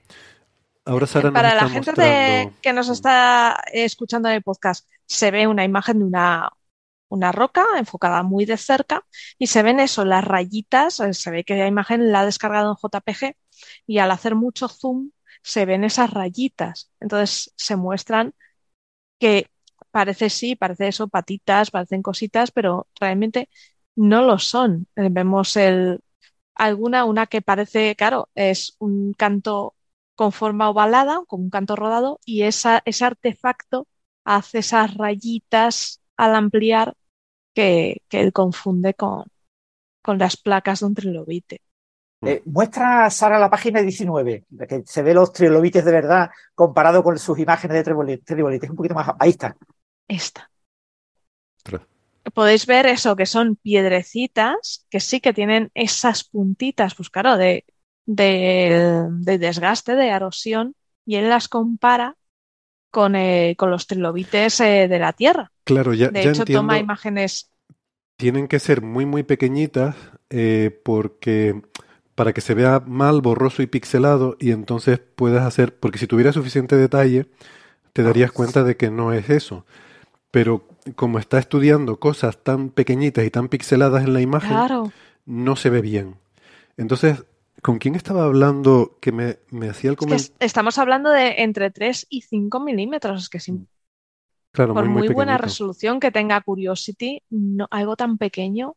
[0.85, 2.57] Ahora Sara Para la gente mostrando...
[2.61, 6.49] que nos está escuchando en el podcast, se ve una imagen de una,
[7.09, 9.05] una roca enfocada muy de cerca
[9.39, 12.71] y se ven eso, las rayitas, eh, se ve que la imagen la ha descargado
[12.71, 13.35] en JPG
[13.87, 15.11] y al hacer mucho zoom
[15.41, 16.91] se ven esas rayitas.
[16.99, 18.33] Entonces se muestran
[19.19, 19.47] que
[19.91, 23.49] parece sí, parece eso, patitas, parecen cositas, pero realmente
[23.95, 24.87] no lo son.
[24.95, 26.01] Eh, Vemos el,
[26.55, 29.75] alguna, una que parece, claro, es un canto
[30.15, 33.87] con forma ovalada, como un canto rodado, y esa, ese artefacto
[34.23, 36.95] hace esas rayitas al ampliar
[37.53, 39.25] que, que él confunde con,
[40.01, 41.61] con las placas de un trilobite.
[42.21, 47.03] Eh, muestra Sara la página 19, de que se ve los trilobites de verdad comparado
[47.03, 48.69] con sus imágenes de tribolites.
[48.69, 49.09] Un poquito más.
[49.19, 49.55] Ahí está.
[50.07, 50.49] Esta.
[52.33, 57.65] Podéis ver eso, que son piedrecitas, que sí que tienen esas puntitas, pues claro, de,
[58.05, 60.75] de, de desgaste, de erosión,
[61.05, 62.15] y él las compara
[62.91, 65.51] con, eh, con los trilobites eh, de la Tierra.
[65.63, 66.61] Claro, ya, De ya hecho, entiendo.
[66.61, 67.51] toma imágenes.
[68.17, 69.95] Tienen que ser muy, muy pequeñitas
[70.29, 71.61] eh, porque
[72.15, 76.31] para que se vea mal, borroso y pixelado y entonces puedas hacer, porque si tuviera
[76.31, 77.27] suficiente detalle,
[77.93, 79.65] te darías cuenta de que no es eso.
[80.31, 84.91] Pero como está estudiando cosas tan pequeñitas y tan pixeladas en la imagen, Claro.
[85.25, 86.17] no se ve bien.
[86.77, 87.25] Entonces,
[87.61, 90.35] ¿con quién estaba hablando que me, me hacía el Es que comentario?
[90.39, 93.23] es- estamos hablando de entre 3 y 5 milímetros.
[93.23, 93.67] Es que sin-
[94.51, 98.75] Claro, por muy, muy, muy buena resolución que tenga Curiosity, no, algo tan pequeño.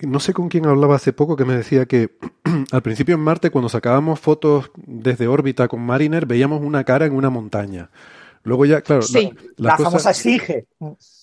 [0.00, 2.16] No sé con quién hablaba hace poco que me decía que
[2.72, 7.14] al principio en Marte, cuando sacábamos fotos desde órbita con Mariner, veíamos una cara en
[7.14, 7.90] una montaña.
[8.44, 9.24] Luego ya, claro, Sí.
[9.24, 10.66] la, La las cosas- famosa esfinge.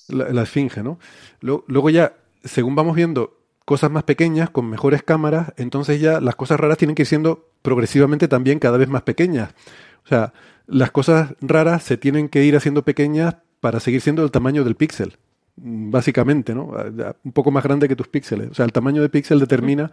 [0.09, 0.99] la, la esfinge, ¿no?
[1.39, 6.59] Luego ya, según vamos viendo cosas más pequeñas, con mejores cámaras, entonces ya las cosas
[6.59, 9.53] raras tienen que ir siendo progresivamente también cada vez más pequeñas.
[10.05, 10.33] O sea,
[10.67, 14.75] las cosas raras se tienen que ir haciendo pequeñas para seguir siendo el tamaño del
[14.75, 15.17] píxel,
[15.55, 16.73] básicamente, ¿no?
[16.75, 18.51] Ah, Un poco más grande que tus píxeles.
[18.51, 19.91] O sea, el tamaño del píxel determina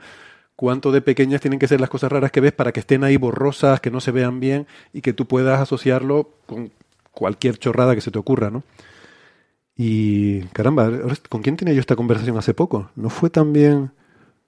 [0.55, 3.16] cuánto de pequeñas tienen que ser las cosas raras que ves para que estén ahí
[3.16, 6.70] borrosas, que no se vean bien y que tú puedas asociarlo con
[7.11, 8.62] cualquier chorrada que se te ocurra, ¿no?
[9.77, 10.91] Y caramba,
[11.29, 12.91] ¿con quién tenía yo esta conversación hace poco?
[12.95, 13.93] ¿No fue también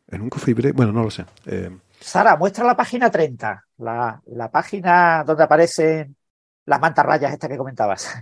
[0.09, 0.75] en un coffee break?
[0.75, 1.25] Bueno, no lo sé.
[1.47, 1.71] Eh,
[2.01, 6.17] Sara, muestra la página 30, la, la página donde aparecen
[6.67, 8.15] las mantarrayas estas que comentabas.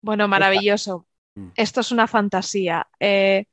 [0.00, 1.06] Bueno, maravilloso.
[1.34, 1.48] Mm.
[1.54, 2.88] Esto es una fantasía.
[2.98, 3.46] Eh,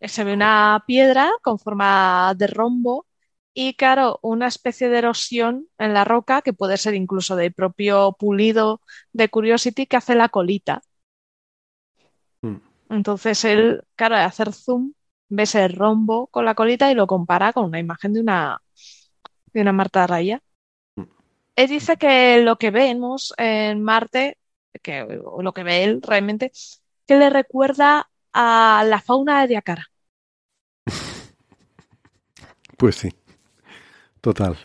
[0.00, 3.06] se ve una piedra con forma de rombo
[3.52, 8.16] y, claro, una especie de erosión en la roca que puede ser incluso del propio
[8.18, 8.80] pulido
[9.12, 10.82] de Curiosity que hace la colita.
[12.88, 14.92] Entonces él, claro, al hacer zoom,
[15.28, 18.62] ves el rombo con la colita y lo compara con una imagen de una,
[19.52, 20.42] de una Marta Raya.
[20.96, 21.02] Mm.
[21.56, 24.38] Él dice que lo que vemos en Marte,
[24.82, 26.52] que, o lo que ve él realmente,
[27.06, 29.86] que le recuerda a la fauna de Diacara.
[32.76, 33.10] pues sí,
[34.20, 34.58] total.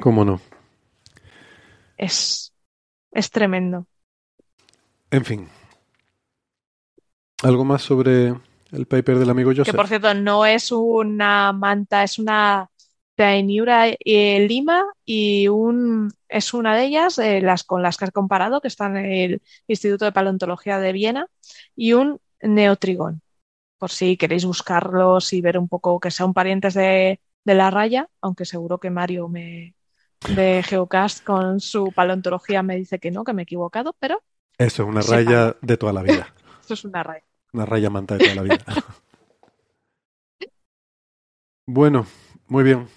[0.00, 0.40] ¿Cómo no?
[1.96, 2.52] Es,
[3.10, 3.86] es tremendo.
[5.10, 5.48] En fin.
[7.42, 8.34] ¿Algo más sobre
[8.72, 9.76] el paper del amigo Que Joseph?
[9.76, 12.70] por cierto, no es una manta, es una
[13.14, 18.10] Taeniura eh, lima y un, es una de ellas, eh, las con las que has
[18.12, 21.26] comparado, que está en el Instituto de Paleontología de Viena,
[21.76, 23.22] y un neotrigón.
[23.78, 28.08] Por si queréis buscarlos y ver un poco que son parientes de, de la raya,
[28.20, 29.74] aunque seguro que Mario me,
[30.26, 34.22] de Geocast con su paleontología me dice que no, que me he equivocado, pero
[34.58, 35.16] Eso es una Sepa.
[35.16, 36.34] raya de toda la vida.
[36.60, 37.24] esto es una raya.
[37.52, 38.58] Una raya manta de toda la vida.
[41.70, 42.06] Bueno,
[42.46, 42.88] muy bien.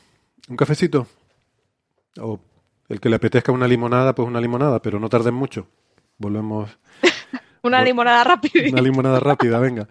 [0.47, 1.06] ¿Un cafecito?
[2.22, 2.39] O
[2.88, 5.68] el que le apetezca una limonada, pues una limonada, pero no tarden mucho.
[6.18, 6.70] Volvemos.
[7.64, 8.70] Una limonada rápida.
[8.72, 9.89] Una limonada rápida, venga.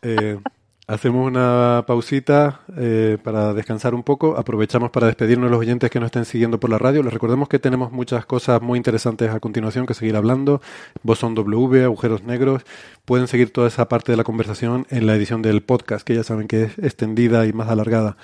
[0.00, 0.40] Eh,
[0.88, 4.36] hacemos una pausita eh, para descansar un poco.
[4.36, 7.02] Aprovechamos para despedirnos de los oyentes que nos estén siguiendo por la radio.
[7.02, 10.60] Les recordemos que tenemos muchas cosas muy interesantes a continuación que seguir hablando.
[11.02, 12.62] Bosón W, agujeros negros.
[13.04, 16.24] Pueden seguir toda esa parte de la conversación en la edición del podcast, que ya
[16.24, 18.16] saben que es extendida y más alargada.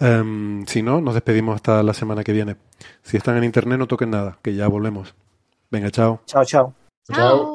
[0.00, 2.56] Em, si no, nos despedimos hasta la semana que viene.
[3.02, 5.14] Si están en internet, no toquen nada, que ya volvemos.
[5.70, 6.20] Venga, chao.
[6.26, 6.74] Chao, chao.
[7.12, 7.54] Chao.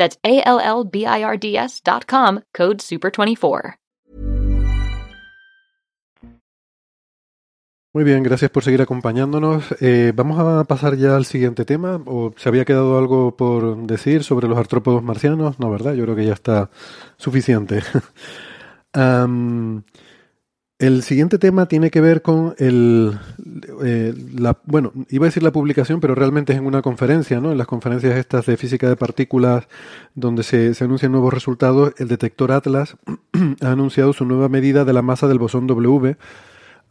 [0.00, 3.74] That's A L L B I R D S dot com, code SUPER24.
[7.92, 9.74] Muy bien, gracias por seguir acompañándonos.
[9.80, 12.00] Eh, vamos a pasar ya al siguiente tema.
[12.06, 15.58] ¿O se había quedado algo por decir sobre los artrópodos marcianos?
[15.58, 15.94] No, ¿verdad?
[15.94, 16.70] Yo creo que ya está
[17.16, 17.82] suficiente.
[18.94, 19.82] um,
[20.80, 23.18] el siguiente tema tiene que ver con el,
[23.84, 27.52] eh, la, bueno, iba a decir la publicación, pero realmente es en una conferencia, ¿no?
[27.52, 29.68] En las conferencias estas de física de partículas
[30.14, 32.96] donde se, se anuncian nuevos resultados, el detector Atlas
[33.60, 36.16] ha anunciado su nueva medida de la masa del bosón W.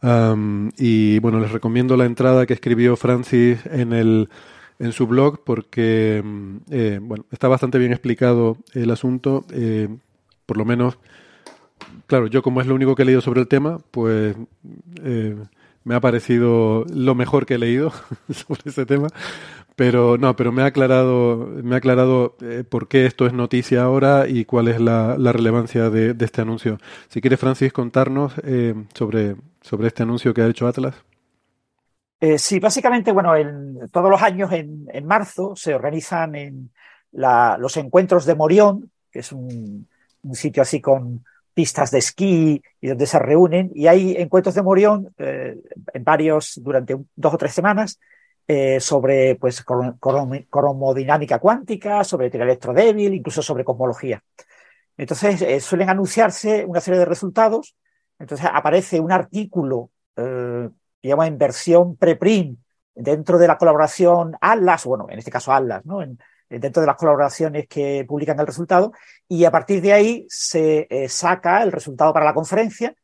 [0.02, 4.30] Um, y bueno, les recomiendo la entrada que escribió Francis en el
[4.78, 6.22] en su blog porque
[6.70, 9.88] eh, bueno, está bastante bien explicado el asunto, eh,
[10.46, 10.96] por lo menos
[12.06, 14.36] claro, yo como es lo único que he leído sobre el tema, pues
[15.02, 15.36] eh,
[15.84, 17.92] me ha parecido lo mejor que he leído
[18.30, 19.08] sobre ese tema.
[19.76, 23.82] Pero no, pero me ha aclarado, me ha aclarado eh, por qué esto es noticia
[23.82, 26.78] ahora y cuál es la, relevancia de, este anuncio.
[27.08, 30.96] Si quiere, Francis, contarnos eh, sobre, sobre este anuncio que ha hecho Atlas.
[32.36, 36.70] Sí, básicamente, bueno, en, todos los años en, en marzo se organizan en
[37.12, 39.88] la, los encuentros de Morión, que es un,
[40.22, 41.24] un sitio así con,
[41.60, 45.58] pistas de esquí y donde se reúnen y hay encuentros de Morión eh,
[45.92, 48.00] en varios durante dos o tres semanas
[48.48, 54.22] eh, sobre pues cromodinámica cuántica, sobre teoría electrodébil, incluso sobre cosmología.
[54.96, 57.76] Entonces eh, suelen anunciarse una serie de resultados.
[58.18, 59.90] Entonces aparece un artículo,
[61.02, 62.58] digamos, en versión preprint
[62.94, 66.02] dentro de la colaboración Atlas, bueno, en este caso Atlas, ¿no?
[66.02, 66.18] En,
[66.58, 68.92] dentro de las colaboraciones que publican el resultado
[69.28, 72.94] y a partir de ahí se eh, saca el resultado para la conferencia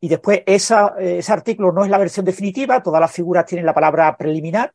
[0.00, 3.66] y después esa, eh, ese artículo no es la versión definitiva, todas las figuras tienen
[3.66, 4.72] la palabra preliminar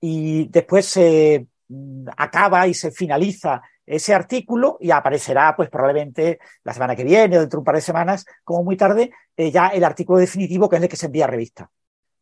[0.00, 6.72] y después se mm, acaba y se finaliza ese artículo y aparecerá pues probablemente la
[6.72, 9.68] semana que viene o dentro de un par de semanas, como muy tarde, eh, ya
[9.68, 11.70] el artículo definitivo que es el que se envía a revista.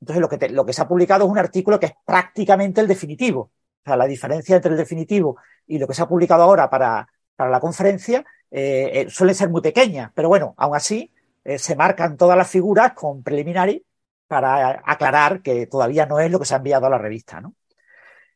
[0.01, 2.89] Entonces lo que, lo que se ha publicado es un artículo que es prácticamente el
[2.89, 3.51] definitivo
[3.89, 5.37] sea, la diferencia entre el definitivo
[5.67, 9.51] y lo que se ha publicado ahora para, para la conferencia eh, eh, suele ser
[9.51, 11.13] muy pequeña, pero bueno, aún así
[11.45, 13.85] eh, se marcan todas las figuras con preliminary
[14.27, 17.55] para aclarar que todavía no es lo que se ha enviado a la revista, ¿no?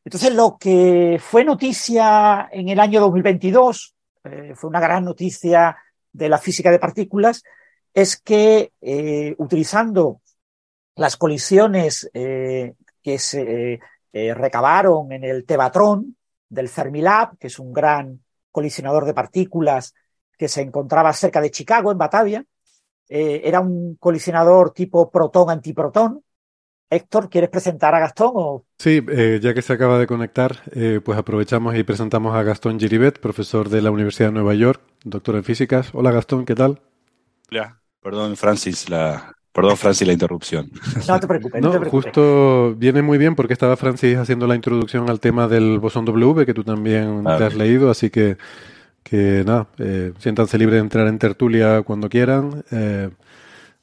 [0.04, 3.94] Entonces, lo que fue noticia en el año 2022,
[4.24, 5.76] eh, fue una gran noticia
[6.12, 7.44] de la física de partículas,
[7.94, 8.72] es que
[9.38, 10.22] utilizando
[10.96, 13.80] las colisiones que se,
[14.12, 16.16] eh, recabaron en el Tevatron
[16.48, 19.94] del Fermilab, que es un gran colisionador de partículas
[20.36, 22.44] que se encontraba cerca de Chicago, en Batavia.
[23.08, 26.22] Eh, era un colisionador tipo protón-antiprotón.
[26.90, 28.32] Héctor, ¿quieres presentar a Gastón?
[28.34, 28.66] O...
[28.78, 32.78] Sí, eh, ya que se acaba de conectar, eh, pues aprovechamos y presentamos a Gastón
[32.78, 35.90] Giribet, profesor de la Universidad de Nueva York, doctor en físicas.
[35.94, 36.82] Hola Gastón, ¿qué tal?
[37.50, 40.70] Hola, perdón Francis, la, Perdón, Francis, la interrupción.
[41.08, 41.60] No te preocupes.
[41.60, 42.04] No, no te preocupes.
[42.06, 46.46] justo viene muy bien porque estaba Francis haciendo la introducción al tema del bosón W,
[46.46, 47.66] que tú también Ah, te has bien.
[47.68, 48.38] leído, así que,
[49.02, 52.64] que nada, eh, siéntanse libres de entrar en tertulia cuando quieran.
[52.70, 53.10] Eh,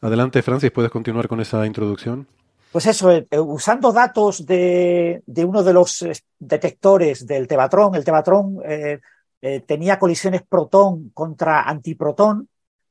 [0.01, 2.25] adelante, Francis, puedes continuar con esa introducción.
[2.71, 6.05] Pues eso, eh, eh, usando datos de, de uno de los
[6.39, 8.99] detectores del Tevatron, el Tevatron eh,
[9.41, 12.47] eh, tenía colisiones protón contra antiprotón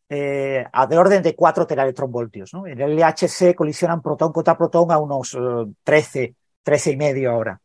[0.09, 2.55] eh, a de orden de 4 teraelectronvoltios.
[2.55, 2.67] ¿no?
[2.67, 5.39] En el LHC colisionan protón contra protón a unos eh,
[5.83, 7.61] 13, 13 y medio ahora.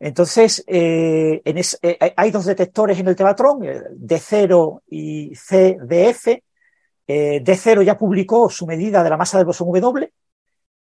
[0.00, 6.40] Entonces, eh, eh, hay dos detectores en el Tevatron, eh, D0 y CDF.
[7.06, 10.12] Eh, D0 ya publicó su medida de la masa del bosón W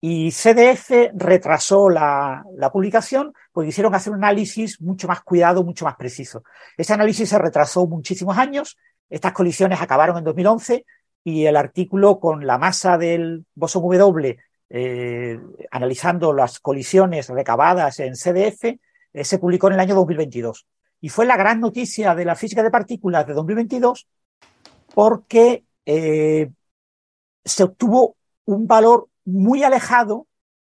[0.05, 5.85] y CDF retrasó la, la publicación porque quisieron hacer un análisis mucho más cuidado, mucho
[5.85, 6.43] más preciso.
[6.77, 8.77] Ese análisis se retrasó muchísimos años.
[9.13, 10.87] Estas colisiones acabaron en 2011
[11.23, 14.39] y el artículo con la masa del bosón W,
[14.69, 15.39] eh,
[15.69, 18.63] analizando las colisiones recabadas en CDF,
[19.13, 20.65] eh, se publicó en el año 2022.
[20.99, 24.07] Y fue la gran noticia de la física de partículas de 2022
[24.95, 26.49] porque eh,
[27.45, 30.25] se obtuvo un valor muy alejado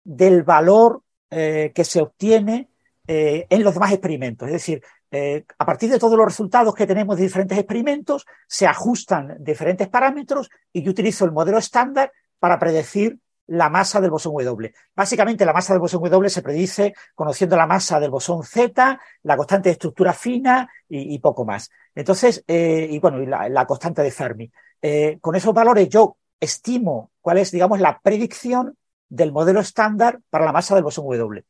[0.03, 2.69] del valor que se obtiene
[3.05, 4.47] en los demás experimentos.
[4.47, 4.81] Es decir,
[5.11, 9.87] eh, a partir de todos los resultados que tenemos de diferentes experimentos, se ajustan diferentes
[9.87, 14.73] parámetros y yo utilizo el modelo estándar para predecir la masa del bosón W.
[14.95, 19.37] Básicamente, la masa del bosón W se predice conociendo la masa del bosón Z, la
[19.37, 21.71] constante de estructura fina y, poco más.
[21.95, 24.51] Entonces, eh, y bueno, y la, constante de Fermi.
[24.81, 28.77] Eh, con esos valores yo estimo cuál es, digamos, la predicción
[29.09, 31.43] del modelo estándar para la masa del bosón W.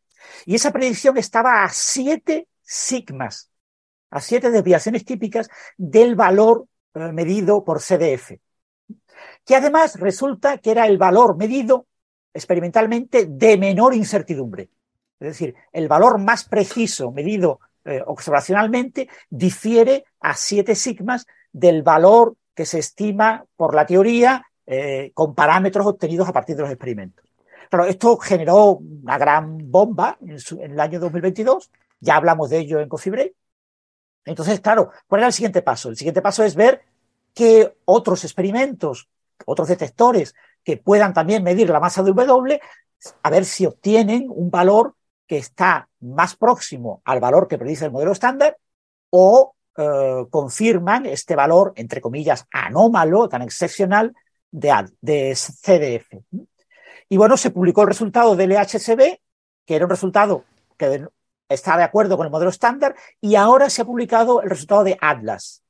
[0.45, 3.49] Y esa predicción estaba a 7 sigmas,
[4.11, 8.33] a 7 desviaciones típicas del valor medido por CDF
[9.45, 11.87] que además resulta que era el valor medido
[12.33, 14.69] experimentalmente de menor incertidumbre.
[15.19, 22.35] Es decir, el valor más preciso medido eh, observacionalmente difiere a siete sigmas del valor
[22.53, 27.25] que se estima por la teoría eh, con parámetros obtenidos a partir de los experimentos.
[27.69, 32.79] Claro, esto generó una gran bomba en, en, el año 2022, ya hablamos de ello
[32.79, 33.35] en Coffee
[34.25, 35.89] Entonces, claro, ¿cuál era el siguiente paso?
[35.89, 36.81] El siguiente paso es ver
[37.33, 39.09] qué otros experimentos
[39.45, 42.59] otros detectores que puedan también medir la masa de W,
[43.23, 44.95] a ver si obtienen un valor
[45.25, 48.57] que está más próximo al valor que predice el modelo estándar
[49.09, 54.13] o eh, confirman este valor, entre comillas, anómalo, tan excepcional
[54.51, 56.23] de, de CDF.
[57.09, 59.19] Y bueno, se publicó el resultado del LHCb,
[59.65, 60.43] que era un resultado
[60.77, 61.07] que
[61.49, 64.97] está de acuerdo con el modelo estándar, y ahora se ha publicado el resultado de
[64.99, 65.63] Atlas.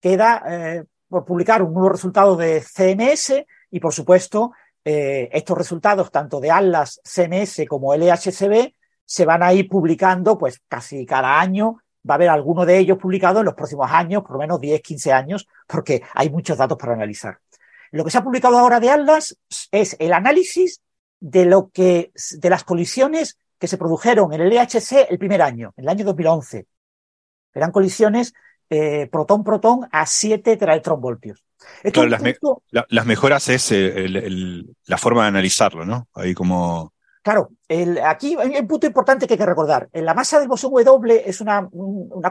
[0.00, 4.52] Queda eh, por publicar un nuevo resultado de CMS y, por supuesto,
[4.84, 8.74] eh, estos resultados, tanto de Atlas, CMS como LHCb,
[9.04, 11.78] se van a ir publicando pues casi cada año.
[12.08, 14.80] Va a haber alguno de ellos publicado en los próximos años, por lo menos 10,
[14.80, 17.38] 15 años, porque hay muchos datos para analizar.
[17.92, 19.36] Lo que se ha publicado ahora de Atlas
[19.70, 20.80] es el análisis
[21.20, 25.72] de lo que, de las colisiones que se produjeron en el LHC el primer año,
[25.76, 26.66] en el año 2011.
[27.54, 28.34] Eran colisiones
[28.68, 31.44] eh, protón-protón a 7 teraelectronvoltios.
[31.92, 32.22] Claro, las,
[33.06, 36.08] mejoras es eh, la forma de analizarlo, ¿no?
[36.14, 36.92] Ahí como...
[37.22, 37.50] Claro,
[38.04, 39.88] aquí hay un punto importante que hay que recordar.
[39.92, 41.70] La masa del bosón W es una,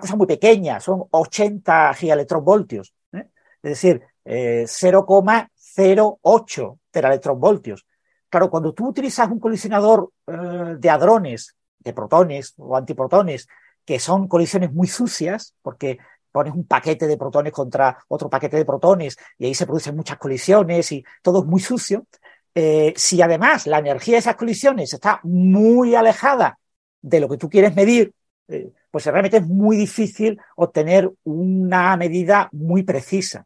[0.01, 3.29] cosa muy pequeña, son 80 gigaelectronvoltios, ¿eh?
[3.63, 7.85] es decir, 0,08 teraelectronvoltios.
[8.31, 13.47] Claro, cuando tú utilizas un colisionador de hadrones, de protones o antiprotones,
[13.85, 15.99] que son colisiones muy sucias, porque
[16.31, 20.17] pones un paquete de protones contra otro paquete de protones y ahí se producen muchas
[20.17, 22.05] colisiones y todo es muy sucio.
[22.53, 26.57] Eh, si además la energía de esas colisiones está muy alejada
[27.01, 28.13] de lo que tú quieres medir,
[28.47, 33.45] eh, pues realmente es muy difícil obtener una medida muy precisa.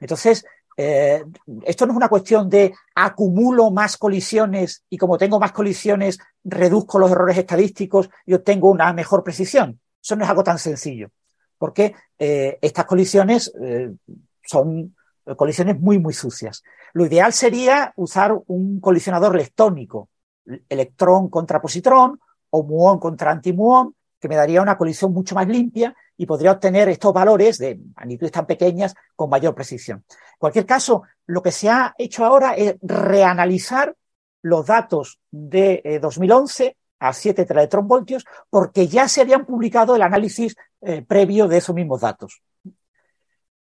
[0.00, 0.44] Entonces,
[0.76, 1.24] eh,
[1.64, 6.98] esto no es una cuestión de acumulo más colisiones y como tengo más colisiones, reduzco
[6.98, 9.80] los errores estadísticos y obtengo una mejor precisión.
[10.02, 11.10] Eso no es algo tan sencillo
[11.62, 13.92] porque eh, estas colisiones eh,
[14.44, 14.96] son
[15.36, 16.64] colisiones muy, muy sucias.
[16.92, 20.08] Lo ideal sería usar un colisionador leptónico,
[20.68, 22.18] electrón contra positrón
[22.50, 26.88] o muón contra antimuón, que me daría una colisión mucho más limpia y podría obtener
[26.88, 30.04] estos valores de magnitudes tan pequeñas con mayor precisión.
[30.08, 33.96] En cualquier caso, lo que se ha hecho ahora es reanalizar
[34.42, 40.54] los datos de 2011 eh, a 7 teraelectronvoltios porque ya se habían publicado el análisis
[40.82, 42.42] eh, previo de esos mismos datos.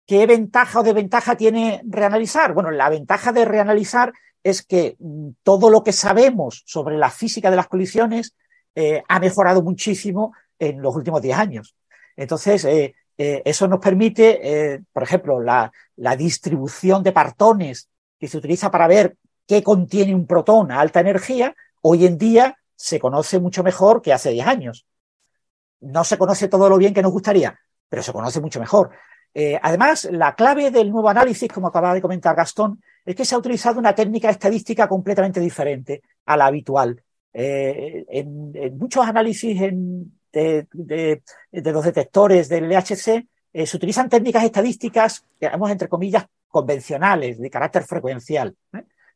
[0.06, 2.54] ¿Qué ventaja o desventaja tiene reanalizar?
[2.54, 4.14] Bueno, la ventaja de reanalizar
[4.44, 8.36] es que mm, todo lo que sabemos sobre la física de las colisiones
[8.76, 11.76] eh, ha mejorado muchísimo en los últimos 10 años.
[12.16, 17.88] Entonces, eh, eso nos permite, por ejemplo, la, la distribución de partones
[18.20, 19.18] que se utiliza para ver
[19.48, 24.14] qué contiene un protón a alta energía, hoy en día se conoce mucho mejor que
[24.14, 24.86] hace 10 años.
[25.82, 27.60] No se conoce todo lo bien que nos gustaría,
[27.90, 28.92] pero se conoce mucho mejor.
[29.34, 33.36] Eh, además, la clave del nuevo análisis, como acaba de comentar Gastón, es que se
[33.36, 37.02] ha utilizado una técnica estadística completamente diferente a la habitual.
[37.34, 39.62] Eh, en, muchos análisis
[40.32, 41.22] de,
[41.52, 47.84] los detectores del LHC eh, se utilizan técnicas estadísticas, digamos, entre comillas, convencionales, de carácter
[47.84, 48.56] frecuencial,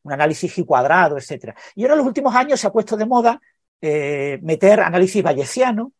[0.03, 1.53] un análisis y cuadrado, etc.
[1.75, 3.41] Y ahora en los últimos años se ha puesto de moda
[3.81, 5.91] eh, meter análisis bayesiano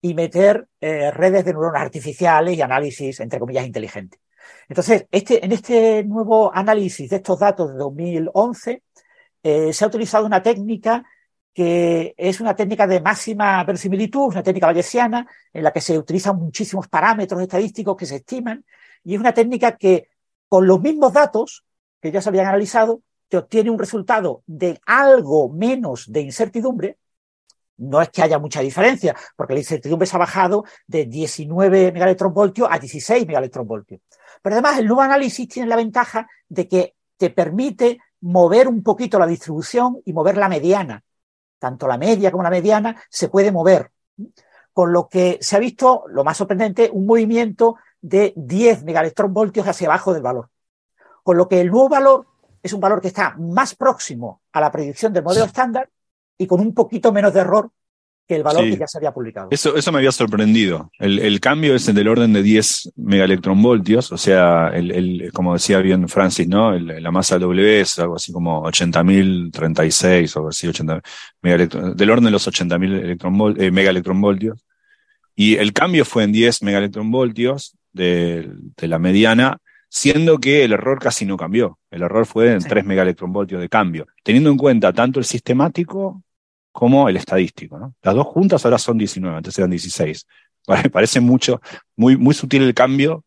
[0.00, 4.18] y meter eh, redes de neuronas artificiales y análisis, entre comillas, inteligente.
[4.68, 8.82] Entonces, este, en este nuevo análisis de estos datos de 2011,
[9.42, 11.04] eh, se ha utilizado una técnica
[11.54, 16.36] que es una técnica de máxima verosimilitud, una técnica bayesiana en la que se utilizan
[16.36, 18.64] muchísimos parámetros estadísticos que se estiman
[19.04, 20.08] y es una técnica que
[20.48, 21.64] con los mismos datos
[22.00, 26.98] que ya se habían analizado te obtiene un resultado de algo menos de incertidumbre.
[27.76, 32.68] No es que haya mucha diferencia, porque la incertidumbre se ha bajado de 19 megaelectronvoltios
[32.70, 34.00] a 16 megaelectronvoltios.
[34.42, 39.18] Pero además el nuevo análisis tiene la ventaja de que te permite mover un poquito
[39.18, 41.02] la distribución y mover la mediana.
[41.64, 43.90] Tanto la media como la mediana se puede mover.
[44.74, 49.88] Con lo que se ha visto, lo más sorprendente, un movimiento de 10 megaelectronvoltios hacia
[49.88, 50.50] abajo del valor.
[51.22, 52.26] Con lo que el nuevo valor
[52.62, 55.88] es un valor que está más próximo a la predicción del modelo estándar
[56.36, 57.70] y con un poquito menos de error
[58.26, 58.70] que el valor Sí.
[58.70, 59.48] que ya se había publicado.
[59.50, 60.90] Eso, eso me había sorprendido.
[60.98, 65.78] El, el cambio es del orden de 10 megaelectronvoltios, o sea, el, el- como decía
[65.80, 66.72] bien Francis, ¿no?
[66.74, 71.00] El- la masa W es algo así como 80.036 o algo así, 80
[71.42, 74.64] megaelectron- del orden de los 80.000 electronvol- eh, megaelectronvoltios.
[75.36, 80.98] Y el cambio fue en 10 megaelectronvoltios de, de la mediana, siendo que el error
[80.98, 81.78] casi no cambió.
[81.90, 86.22] El error fue en 3 megaelectronvoltios de cambio, teniendo en cuenta tanto el sistemático
[86.74, 87.78] como el estadístico.
[87.78, 87.94] ¿no?
[88.02, 90.26] Las dos juntas ahora son 19, antes eran 16.
[90.66, 91.60] Pare- Parece mucho,
[91.96, 93.24] muy, muy sutil el cambio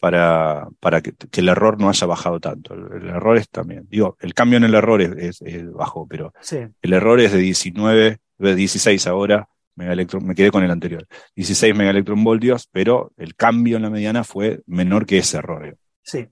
[0.00, 2.74] para, para que, que el error no haya bajado tanto.
[2.74, 6.06] El, el error es también, digo, el cambio en el error es, es- es bajo,
[6.08, 6.58] pero Sí.
[6.82, 11.06] el error es de 19, de 16 ahora, me quedé con el anterior,
[11.36, 15.64] 16 megaelectronvoltios, pero el cambio en la mediana fue menor que ese error.
[15.64, 15.76] digo.
[16.02, 16.26] Sí.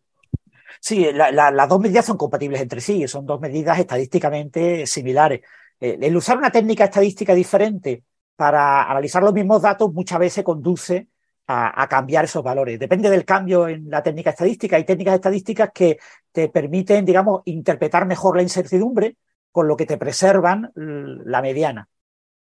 [0.80, 5.40] Sí, la- la- las dos medidas son compatibles entre sí, son dos medidas estadísticamente similares.
[5.80, 8.04] Eh, el usar una técnica estadística diferente
[8.36, 11.08] para analizar los mismos datos muchas veces conduce
[11.50, 12.78] a, cambiar esos valores.
[12.78, 14.76] Depende del cambio en la técnica estadística.
[14.76, 15.98] Hay técnicas estadísticas que
[16.30, 19.16] te permiten, digamos, interpretar mejor la incertidumbre,
[19.50, 21.88] con lo que te preservan la mediana.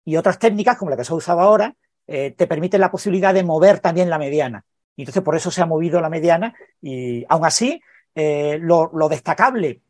[0.03, 1.73] Y otras técnicas, como la que se ha usado ahora,
[2.07, 4.65] eh, te permiten la posibilidad de mover también la mediana.
[4.97, 7.81] Y entonces por eso se ha movido la mediana y aún así
[8.15, 9.81] eh, lo destacable,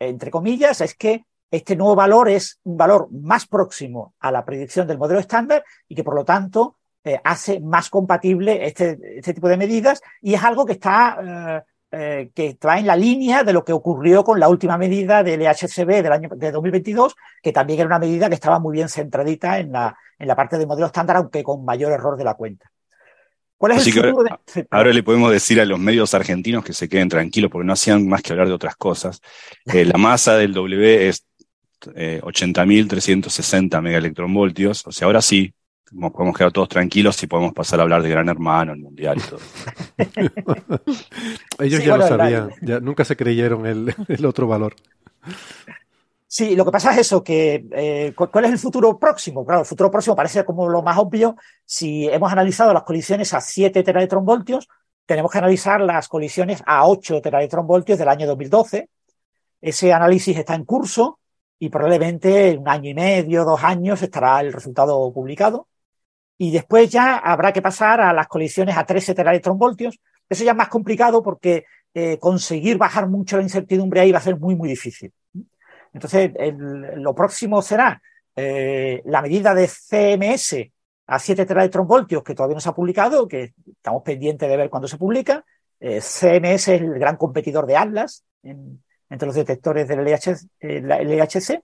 [0.00, 4.86] entre comillas, es que este nuevo valor es un valor más próximo a la predicción
[4.86, 9.48] del modelo estándar y que por lo tanto eh, hace más compatible este, este tipo
[9.48, 11.62] de medidas y es algo que está, eh,
[11.92, 15.40] eh, que está en la línea de lo que ocurrió con la última medida del
[15.40, 19.58] LHCb del año de 2022, que también era una medida que estaba muy bien centradita
[19.58, 22.70] en la, en la parte del modelo estándar, aunque con mayor error de la cuenta.
[23.56, 26.62] ¿Cuál es Así el que ahora, de- ahora le podemos decir a los medios argentinos
[26.64, 29.20] que se queden tranquilos porque no hacían más que hablar de otras cosas.
[29.66, 31.24] Eh, la masa del W es
[31.94, 34.86] eh, 80.360 megaelectronvoltios.
[34.86, 35.52] O sea, ahora sí
[35.90, 39.18] nos podemos quedar todos tranquilos y podemos pasar a hablar de Gran Hermano, el Mundial
[39.18, 39.40] y todo.
[41.58, 44.74] Ellos Sí, ya bueno, lo sabían, ya nunca se creyeron el, el otro valor.
[46.26, 49.46] Sí, lo que pasa es eso, que eh, ¿cu- ¿cuál es el futuro próximo?
[49.46, 51.36] Claro, el futuro próximo parece como lo más obvio.
[51.64, 54.68] Si hemos analizado las colisiones a 7 teraelectronvoltios,
[55.06, 58.90] tenemos que analizar las colisiones a 8 teraelectronvoltios del año 2012.
[59.62, 61.17] Ese análisis está en curso
[61.58, 65.68] y probablemente en un año y medio, dos años, estará el resultado publicado.
[66.38, 69.98] Y después ya habrá que pasar a las colisiones a 13 teraelectronvoltios.
[70.28, 74.22] Eso ya es más complicado porque eh, conseguir bajar mucho la incertidumbre ahí va a
[74.22, 75.12] ser muy, muy difícil.
[75.92, 76.30] Entonces,
[76.96, 78.00] lo próximo será
[78.36, 80.70] eh, la medida de CMS
[81.06, 84.86] a 7 teraelectronvoltios, que todavía no se ha publicado, que estamos pendientes de ver cuándo
[84.86, 85.44] se publica.
[85.80, 88.24] Eh, CMS es el gran competidor de Atlas
[89.10, 91.62] entre los detectores del LH, eh, LHC.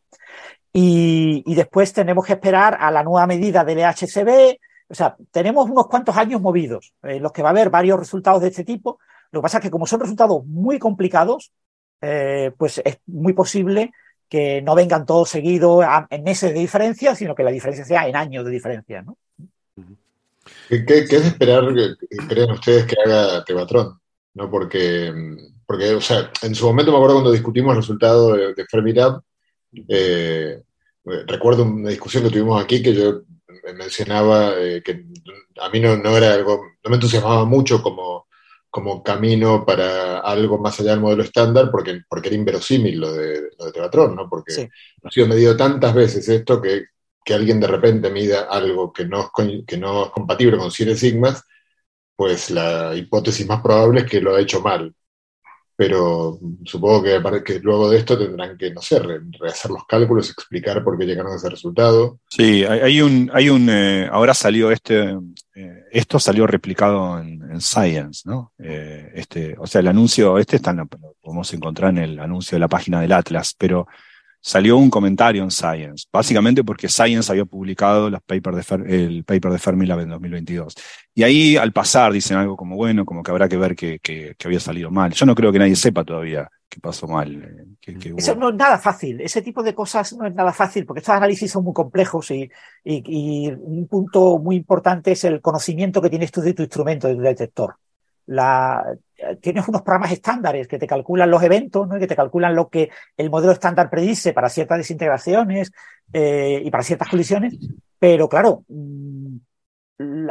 [0.73, 4.59] Y, después tenemos que esperar a la nueva medida del LHCb.
[4.89, 8.43] O sea, tenemos unos cuantos años movidos en los que va a haber varios resultados
[8.43, 8.99] de este tipo.
[9.31, 11.53] Lo que pasa es que como son resultados muy complicados,
[12.01, 13.93] eh, pues es muy posible
[14.29, 18.16] que no vengan todos seguidos en meses de diferencia, sino que la diferencia sea en
[18.16, 19.05] años de diferencia.
[20.69, 21.65] ¿Qué, es esperar,
[22.29, 23.99] creen ustedes, que haga Tevatron?
[24.35, 24.51] ¿No?
[24.51, 25.12] Porque,
[25.66, 29.20] porque, o sea, en su momento me acuerdo cuando discutimos el resultado de, de Fermilab,
[29.89, 30.62] eh,
[31.27, 33.23] recuerdo una discusión que tuvimos aquí que yo
[33.77, 35.05] mencionaba eh, que
[35.61, 38.27] a mí no, no era algo, no me entusiasmaba mucho como,
[38.70, 43.51] como camino para algo más allá del modelo estándar, porque, porque era inverosímil lo de,
[43.59, 44.28] lo de Tevatron, ¿no?
[44.28, 44.69] Porque Sí.
[45.03, 46.86] ha sido medido tantas veces esto que,
[47.24, 50.97] que alguien de repente mida algo que no es, que no es compatible con 7
[50.97, 51.43] sigmas,
[52.16, 54.95] pues la hipótesis más probable es que lo ha hecho mal.
[55.77, 60.85] Pero supongo que, luego de esto tendrán que, no sé, re- rehacer los cálculos, explicar
[60.85, 62.21] por qué llegaron a ese resultado.
[62.29, 65.17] Sí, hay, hay un, hay un, eh, ahora salió este,
[65.55, 68.53] eh, esto salió replicado en, en Science, ¿no?
[68.59, 72.61] Eh, este, o sea, el anuncio, este está lo podemos encontrar en el anuncio de
[72.61, 73.89] la página del Atlas, pero
[74.47, 79.25] salió un comentario en Science, básicamente porque Science había publicado los papers de Fer- el
[79.25, 80.75] paper de Fermilab en 2022.
[81.15, 84.35] Y ahí al pasar dicen algo como, bueno, como que habrá que ver que, que-
[84.37, 85.12] que había salido mal.
[85.15, 87.33] Yo no creo que nadie sepa todavía qué pasó mal.
[87.43, 90.85] eh, que- Eso no es nada fácil, ese tipo de cosas no es nada fácil,
[90.85, 92.43] porque estos análisis son muy complejos y,
[92.85, 93.03] y-
[93.47, 97.15] y un punto muy importante es el conocimiento que tienes tú de tu instrumento, de
[97.15, 97.77] tu detector.
[98.27, 98.85] La,
[99.41, 101.99] tienes unos programas estándares que te calculan los eventos, ¿no?
[101.99, 105.73] que te calculan lo que el modelo estándar predice para ciertas desintegraciones
[106.12, 107.57] eh, y para ciertas colisiones,
[107.99, 109.36] pero claro, mm,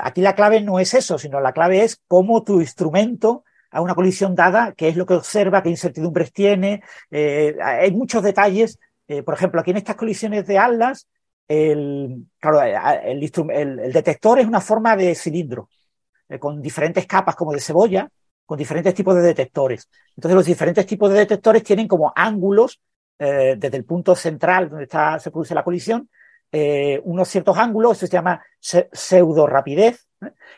[0.01, 3.95] aquí la clave no es eso, sino la clave es cómo tu instrumento a una
[3.95, 6.84] colisión dada, qué es lo que observa, qué incertidumbres tiene.
[7.10, 8.77] eh, hay muchos detalles.
[9.07, 11.07] eh, por ejemplo, aquí en estas colisiones de alas,
[11.47, 15.69] el, el detector es una forma de cilindro,
[16.39, 18.10] con diferentes capas como de cebolla,
[18.45, 19.90] con diferentes tipos de detectores.
[20.15, 22.80] Entonces, los diferentes tipos de detectores tienen como ángulos
[23.20, 26.10] eh, desde el punto central donde está, se produce la colisión,
[26.52, 30.07] eh, unos ciertos ángulos, eso se llama se- pseudo rapidez,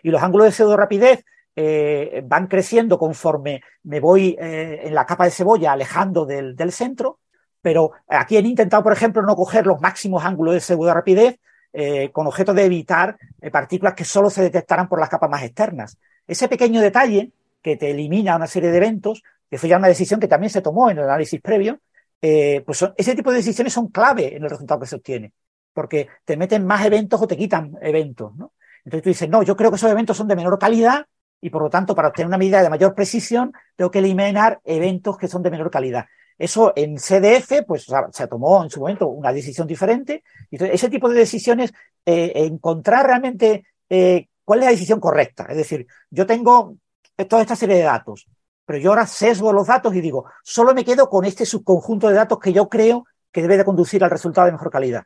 [0.03, 1.24] y los ángulos de pseudo rapidez
[1.56, 7.20] eh, van creciendo conforme me voy eh, en la capa de cebolla alejando del, centro,
[7.62, 11.40] pero aquí han intentado, por ejemplo, no coger los máximos ángulos de pseudo rapidez
[11.72, 15.44] eh, con objeto de evitar eh, partículas que solo se detectaran por las capas más
[15.44, 15.98] externas.
[16.28, 17.32] Ese pequeño detalle
[17.65, 20.61] que te elimina una serie de eventos, que fue ya una decisión que también se
[20.61, 21.79] tomó en el análisis previo,
[22.21, 25.33] eh, pues son- ese tipo de decisiones son clave en el resultado que se obtiene,
[25.73, 28.53] porque te meten más eventos o te quitan eventos, ¿no?
[28.83, 31.05] Entonces tú dices, no, yo creo que esos eventos son de menor calidad
[31.41, 35.17] y por lo tanto para obtener una medida de mayor precisión tengo que eliminar eventos
[35.17, 36.05] que son de menor calidad.
[36.37, 40.23] Eso en CDF, pues se tomó en su momento una decisión diferente.
[40.51, 41.71] Entonces, ese tipo de decisiones,
[42.05, 45.45] eh, encontrar realmente eh, cuál es la decisión correcta.
[45.49, 46.75] Es decir, yo tengo
[47.23, 48.27] toda esta serie de datos,
[48.65, 52.15] pero yo ahora sesgo los datos y digo, solo me quedo con este subconjunto de
[52.15, 55.03] datos que yo creo que debe de conducir al resultado de mejor calidad.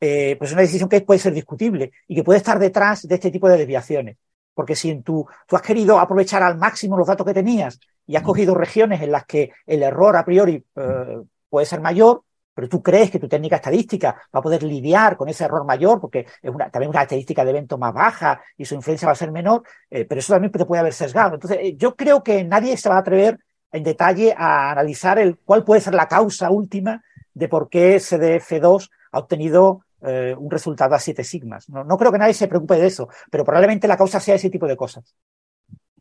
[0.00, 3.14] Eh, pues es una decisión que puede ser discutible y que puede estar detrás de
[3.14, 4.16] este tipo de desviaciones.
[4.54, 8.16] Porque si en tu, tú has querido aprovechar al máximo los datos que tenías y
[8.16, 12.22] has cogido regiones en las que el error a priori eh, puede ser mayor,
[12.54, 16.00] pero tú crees que tu técnica estadística va a poder lidiar con ese error mayor,
[16.00, 19.16] porque es una, también una estadística de evento más baja y su influencia va a
[19.16, 21.34] ser menor, eh, pero eso también te puede haber sesgado.
[21.34, 23.38] Entonces, eh, yo creo que nadie se va a atrever
[23.72, 27.02] en detalle a analizar el, cuál puede ser la causa última
[27.32, 31.68] de por qué CDF2 ha obtenido eh, un resultado a 7 sigmas.
[31.68, 34.50] No, no creo que nadie se preocupe de eso, pero probablemente la causa sea ese
[34.50, 35.16] tipo de cosas.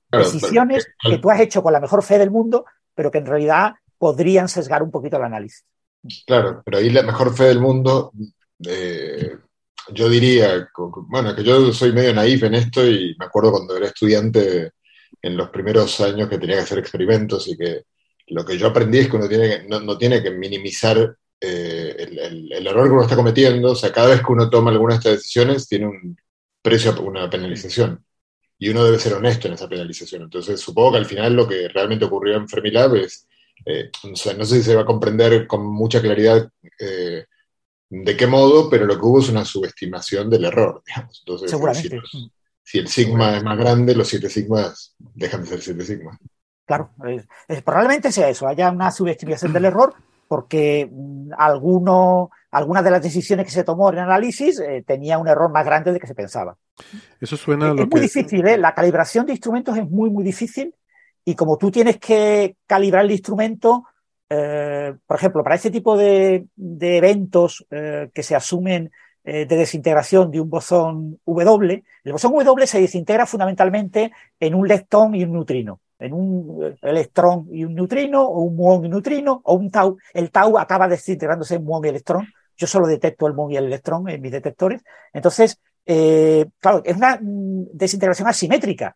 [0.10, 3.18] Claro, Decisiones pero- que tú has hecho con la mejor fe del mundo, pero que
[3.18, 5.66] en realidad podrían sesgar un poquito el análisis.
[6.26, 8.12] Claro, pero ahí la mejor fe del mundo,
[8.68, 9.38] eh,
[9.94, 10.68] yo diría,
[11.08, 14.72] bueno, que yo soy medio naif en esto y me acuerdo cuando era estudiante
[15.22, 17.84] en los primeros años que tenía que hacer experimentos y que
[18.28, 19.28] lo que yo aprendí es que uno
[19.82, 20.98] no, tiene que minimizar
[21.40, 24.50] eh, el, el- el error que uno está cometiendo, o sea, cada vez que uno
[24.50, 26.18] toma alguna de estas decisiones tiene un
[26.62, 28.04] precio, una penalización.
[28.58, 30.24] Y uno debe ser honesto en esa penalización.
[30.24, 33.28] Entonces, supongo que al final lo que realmente ocurrió en Fermilab es
[33.66, 36.50] eh, o sea, no sé si se va a comprender con mucha claridad
[36.80, 37.26] eh,
[37.90, 41.24] de qué modo, pero lo que hubo es una subestimación del error, digamos.
[41.26, 41.90] Entonces, Seguramente.
[41.90, 42.32] Si, los-
[42.64, 46.20] si el sigma es más grande, los siete sigmas dejan de ser siete sigmas.
[46.66, 49.94] Claro, es- es- probablemente sea eso, haya una subestimación del error,
[50.28, 55.18] porque mm, alguno, algunas de las decisiones que se tomó en el análisis eh, tenía
[55.18, 56.58] un error más grande del que se pensaba.
[57.20, 58.02] Eso suena a Es lo muy que...
[58.02, 58.58] difícil, ¿eh?
[58.58, 60.76] La calibración de instrumentos es muy, muy difícil.
[61.26, 63.86] Y como tú tienes que calibrar el instrumento,
[64.30, 68.92] eh, por ejemplo, para este tipo de, eventos eh, que se asumen
[69.24, 74.68] eh, de desintegración de un bosón W, el bosón W se desintegra fundamentalmente en un
[74.68, 78.86] leptón y un neutrino, en un eh, electrón y un neutrino, o un muón y
[78.86, 79.98] un neutrino, o un tau.
[80.14, 82.28] El tau acaba desintegrándose en muón y electrón.
[82.58, 84.84] Yo solo detecto el muón y el electrón en mis detectores.
[85.14, 88.96] Entonces, claro, es una mm, desintegración asimétrica,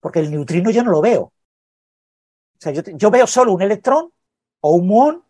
[0.00, 1.32] porque el neutrino yo no lo veo.
[2.58, 4.12] O sea, yo, veo solo un electrón
[4.60, 5.22] o un muón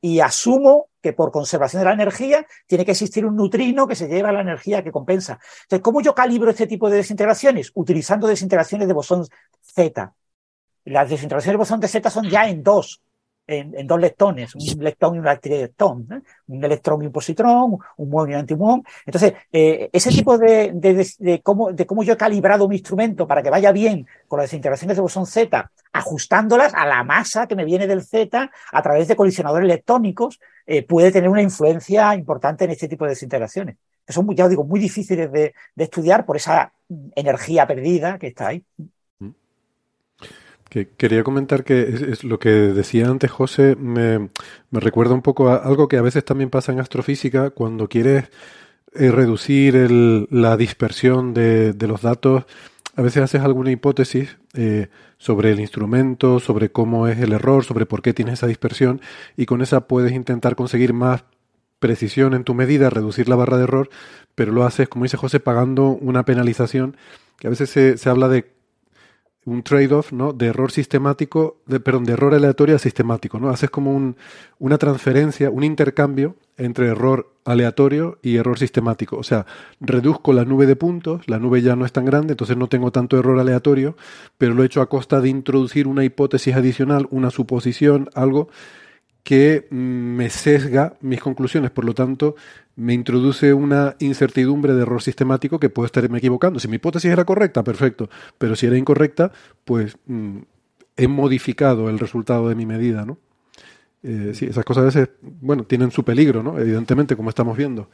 [0.00, 4.08] y asumo que por conservación de la energía tiene que existir un neutrino que se
[4.08, 5.38] lleva la energía que compensa.
[5.62, 7.70] Entonces, ¿cómo yo calibro este tipo de desintegraciones?
[7.74, 9.26] Utilizando desintegraciones de bosón
[9.62, 10.14] Z.
[10.84, 13.00] Las desintegraciones de bosón de Z son ya en dos,
[13.46, 16.20] en, en dos leptones, un leptón y un antileptón, ¿eh?
[16.46, 18.82] un electrón y un positrón, un muón y un antimuón.
[19.04, 22.76] Entonces, eh, ese tipo de, de, de, de, cómo, de cómo yo he calibrado mi
[22.76, 27.46] instrumento para que vaya bien con las desintegraciones de bosón Z, ajustándolas a la masa
[27.46, 32.14] que me viene del Z a través de colisionadores leptónicos, eh, puede tener una influencia
[32.14, 33.76] importante en este tipo de desintegraciones.
[34.06, 36.72] Que son, ya os digo, muy difíciles de estudiar por esa
[37.14, 38.64] energía perdida que está ahí.
[40.72, 44.30] Que quería comentar que es, lo que decía antes José, me,
[44.70, 48.30] me recuerda un poco a algo que a veces también pasa en astrofísica cuando quieres
[48.94, 49.74] eh, reducir
[50.30, 52.44] la dispersión de, de los datos.
[52.96, 54.88] A veces haces alguna hipótesis eh,
[55.18, 59.02] sobre el instrumento, sobre cómo es el error, sobre por qué tienes esa dispersión
[59.36, 61.24] y con esa puedes intentar conseguir más
[61.80, 63.90] precisión en tu medida, reducir la barra de error,
[64.34, 66.96] pero lo haces, como dice José, pagando una penalización,
[67.38, 68.61] que a veces se, se habla de
[69.44, 70.32] un trade-off, ¿no?
[70.32, 73.50] De error sistemático, de, perdón, de error aleatorio a sistemático, ¿no?
[73.50, 74.16] Haces como un,
[74.58, 79.16] una transferencia, un intercambio entre error aleatorio y error sistemático.
[79.16, 79.46] O sea,
[79.80, 82.92] reduzco la nube de puntos, la nube ya no es tan grande, entonces no tengo
[82.92, 83.96] tanto error aleatorio,
[84.38, 88.48] pero lo he hecho a costa de introducir una hipótesis adicional, una suposición, algo
[89.22, 92.34] que mm, me sesga mis conclusiones, por lo tanto,
[92.76, 96.58] me introduce una incertidumbre de error sistemático que puedo estarme equivocando.
[96.58, 98.08] Si mi hipótesis era correcta, perfecto,
[98.38, 99.32] pero si era incorrecta,
[99.64, 100.38] pues mm,
[100.96, 103.18] he modificado el resultado de mi medida, ¿no?
[104.02, 106.58] Eh, esas cosas a veces, bueno, tienen su peligro, ¿no?
[106.58, 107.88] Evidentemente, como estamos viendo.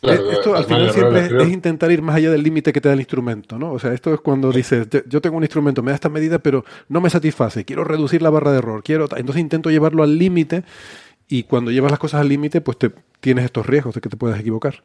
[0.00, 2.80] Claro, Eh, esto al al final siempre es, intentar ir más allá del límite que
[2.80, 3.72] te da el instrumento, ¿no?
[3.72, 6.38] O sea, esto es cuando dices, "Te- yo tengo un instrumento, me da esta medida,
[6.38, 9.18] pero no me satisface, quiero reducir la barra de error, quiero, ta-".
[9.18, 10.64] entonces intento llevarlo al límite
[11.28, 14.16] y cuando llevas las cosas al límite, pues te tienes estos riesgos de que te
[14.18, 14.84] puedas equivocar.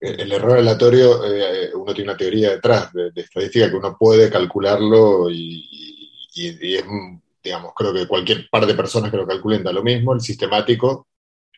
[0.00, 3.96] El el error aleatorio, eh, uno tiene una teoría detrás de, de estadística que uno
[3.98, 5.68] puede calcularlo y,
[6.34, 6.84] y- y es,
[7.42, 10.12] digamos, creo que cualquier par de personas que lo calculen da lo mismo.
[10.14, 11.06] El sistemático,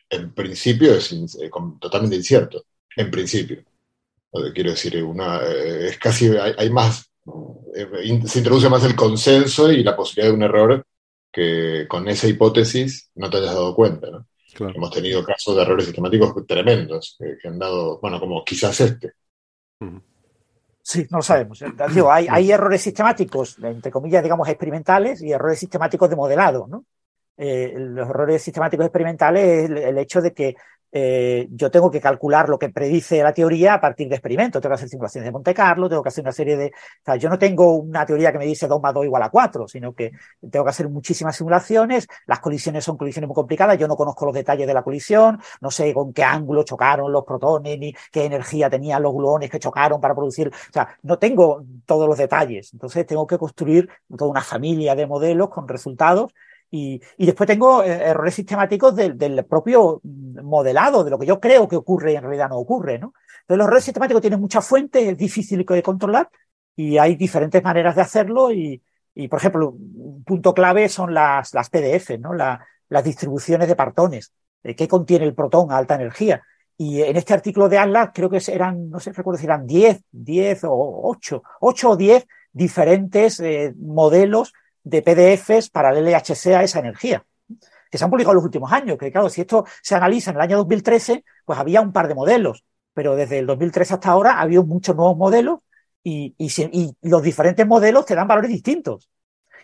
[0.09, 1.49] en principio, es in- eh,
[1.79, 2.63] totalmente incierto.
[2.95, 3.59] En principio.
[3.59, 7.09] Eh, Quiero decir, una, eh, es casi, hay, hay más,
[7.75, 10.85] eh, se introduce más el consenso y la posibilidad de un error
[11.31, 14.25] que con esa hipótesis no te hayas dado cuenta, ¿no?
[14.53, 14.73] Claro.
[14.75, 19.13] Hemos tenido casos de errores sistemáticos tremendos eh, que han dado, bueno, como quizás este.
[20.81, 21.63] Sí, no lo sabemos.
[21.93, 26.83] Digo, hay, hay errores sistemáticos, entre comillas, digamos, experimentales y errores sistemáticos de modelado, ¿no?
[27.41, 30.55] Eh, los errores sistemáticos experimentales es el, hecho de que
[30.91, 34.61] eh, yo tengo que calcular lo que predice la teoría a partir de experimentos.
[34.61, 36.65] Tengo que hacer simulaciones de Monte Carlo, tengo que hacer una serie de...
[36.65, 39.29] O sea, yo no tengo una teoría que me dice 2 más 2 igual a
[39.29, 40.11] 4, sino que
[40.51, 42.07] tengo que hacer muchísimas simulaciones.
[42.25, 43.77] Las colisiones son colisiones muy complicadas.
[43.77, 47.23] Yo no conozco los detalles de la colisión, no sé con qué ángulo chocaron los
[47.23, 50.49] protones, ni qué energía tenían los gluones que chocaron para producir...
[50.49, 52.73] O sea, no tengo todos los detalles.
[52.73, 56.33] Entonces tengo que construir toda una familia de modelos con resultados
[56.71, 61.39] y, y después tengo eh, errores sistemáticos del, del propio modelado, de lo que yo
[61.39, 63.13] creo que ocurre y en realidad no ocurre, ¿no?
[63.41, 66.29] Entonces los errores sistemáticos tienen muchas fuentes, es difícil de controlar
[66.75, 68.81] y hay diferentes maneras de hacerlo y,
[69.15, 72.33] y, por ejemplo, un punto clave son las, las PDF, ¿no?
[72.33, 74.33] La- las distribuciones de partones,
[74.63, 76.41] eh, qué contiene el protón a alta energía.
[76.77, 80.01] Y en este artículo de Atlas creo que eran, no sé, recuerdo si eran 10,
[80.11, 84.53] 10 o 8, 8 o 10 diferentes eh, modelos
[84.83, 87.25] de PDFs para el LHC a esa energía,
[87.89, 90.37] que se han publicado en los últimos años, que claro, si esto se analiza en
[90.37, 94.33] el año 2013, pues había un par de modelos, pero desde el 2013 hasta ahora
[94.33, 95.59] ha habido muchos nuevos modelos
[96.03, 99.09] y, y, los diferentes modelos te dan valores distintos.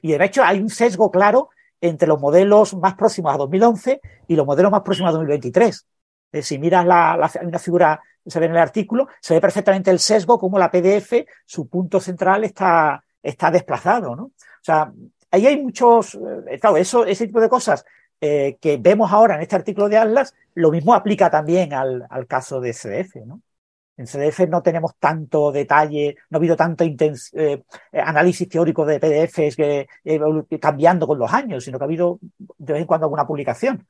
[0.02, 1.50] Y de hecho hay un sesgo claro
[1.82, 5.86] entre los modelos más próximos a 2011 y los modelos más próximos a 2023.
[6.32, 10.00] Eh, si miras la, una figura se ve en el artículo, se ve perfectamente el
[10.00, 14.32] sesgo, como la PDF, su punto central está, está desplazado, ¿no?
[14.66, 14.92] O sea,
[15.30, 16.16] ahí hay muchos,
[16.50, 17.86] eh, claro, ese tipo de cosas
[18.20, 22.26] eh, que vemos ahora en este artículo de Atlas, lo mismo aplica también al, al
[22.26, 23.44] caso de CDF, ¿no?
[23.96, 27.64] En CDF no tenemos tanto detalle, no ha habido tanto eh,
[27.94, 29.88] análisis teórico de PDFs que,
[30.60, 32.18] cambiando con los años, sino que ha habido
[32.58, 33.88] de vez en cuando alguna publicación.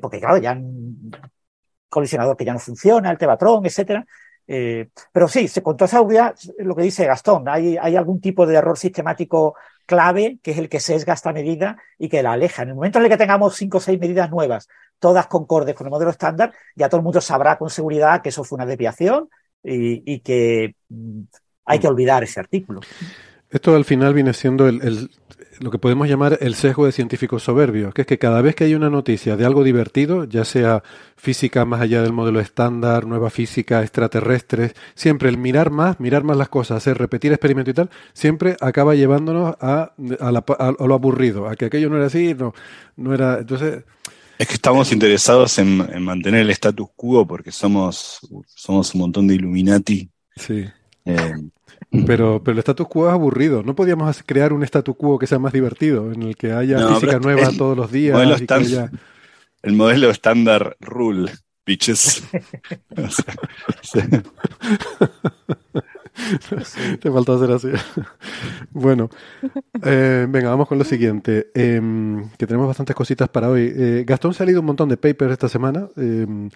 [0.00, 1.10] Porque claro, ya han
[1.88, 4.06] colisionador que ya no funciona, el Tevatron, etcétera.
[4.46, 8.78] Pero sí, con toda seguridad, lo que dice Gastón, hay, hay algún tipo de error
[8.78, 9.56] sistemático
[9.90, 12.62] clave que es el que sesga esta medida y que la aleja.
[12.62, 14.68] En el momento en el que tengamos cinco o seis medidas nuevas,
[15.00, 18.44] todas concordes con el modelo estándar, ya todo el mundo sabrá con seguridad que eso
[18.44, 19.28] fue una desviación
[19.64, 21.22] y, y que mm,
[21.64, 22.80] hay que olvidar ese artículo.
[23.50, 25.10] Esto al final viene siendo el, el-
[25.60, 28.64] lo que podemos llamar el sesgo de científicos soberbios, que es que cada vez que
[28.64, 30.82] hay una noticia de algo divertido, ya sea
[31.16, 36.38] física más allá del modelo estándar, nueva física, extraterrestres, siempre el mirar más, mirar más
[36.38, 40.86] las cosas, hacer repetir experimentos y tal, siempre acaba llevándonos a, a, la- a- a
[40.86, 42.54] lo aburrido, a que aquello no era así, no,
[42.96, 43.38] no era.
[43.40, 43.84] Entonces,
[44.38, 49.26] Es que estamos interesados en, en mantener el status quo porque somos, somos un montón
[49.26, 50.10] de Illuminati.
[50.36, 50.70] sí.
[51.04, 51.34] Eh,
[52.06, 53.64] Pero, pero el status quo es aburrido.
[53.64, 56.94] No podíamos crear un status quo que sea más divertido, en el que haya No,
[56.94, 58.14] física nueva el todos los días.
[58.14, 58.92] modelo y que estándar- haya-
[59.62, 61.32] el modelo estándar rule,
[61.66, 62.22] bitches.
[63.82, 64.00] Sí.
[67.00, 67.68] Te faltó hacer así.
[68.70, 69.08] bueno,
[69.84, 71.50] eh, venga, vamos con lo siguiente.
[71.54, 73.72] Em, que tenemos bastantes cositas para hoy.
[73.74, 75.88] Eh, Gastón se ha leído un montón de papers esta semana.
[75.96, 76.50] Em,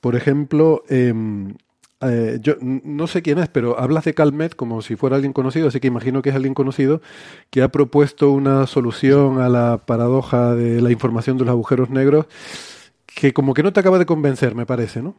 [0.00, 1.54] por ejemplo, em,
[2.02, 5.68] eh, yo no sé quién es, pero hablas de Calmet como si fuera alguien conocido,
[5.68, 7.02] así que imagino que es alguien conocido
[7.50, 12.26] que ha propuesto una solución a la paradoja de la información de los agujeros negros
[13.06, 15.16] que como que no te acaba de convencer, me parece, ¿no?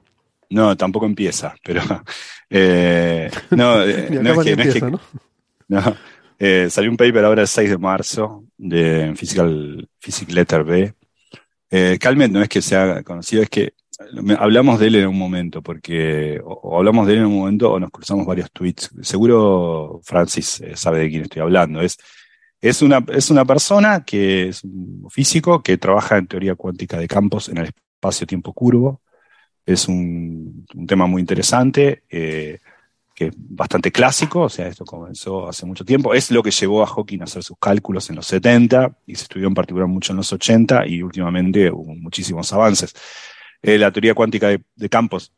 [0.50, 1.82] No, tampoco empieza, pero
[2.50, 5.00] eh, no, eh, no, es que, empieza, ¿no?
[5.68, 5.96] no
[6.38, 10.94] eh, salió un paper ahora el 6 de marzo de Physical Physics Letter B.
[12.00, 13.76] Calmet no es que sea conocido, es que
[14.38, 17.80] hablamos de él en un momento, porque o, hablamos de él en un momento o
[17.80, 18.92] nos cruzamos varios tweets.
[19.02, 21.82] Seguro Francis eh, sabe de quién estoy hablando.
[21.82, 21.98] Es,
[22.60, 27.08] es, una, es una persona que es un físico que trabaja en teoría cuántica de
[27.08, 29.02] campos en el espacio-tiempo curvo.
[29.66, 32.60] Es un, tema muy interesante, eh,
[33.14, 36.14] que es bastante clásico, o sea, esto comenzó hace mucho tiempo.
[36.14, 39.24] Es lo que llevó a Hawking a hacer sus cálculos en los 70 y se
[39.24, 42.94] estudió en particular mucho en los 80 y últimamente hubo muchísimos avances.
[43.62, 45.32] Eh, la teoría cuántica de, campos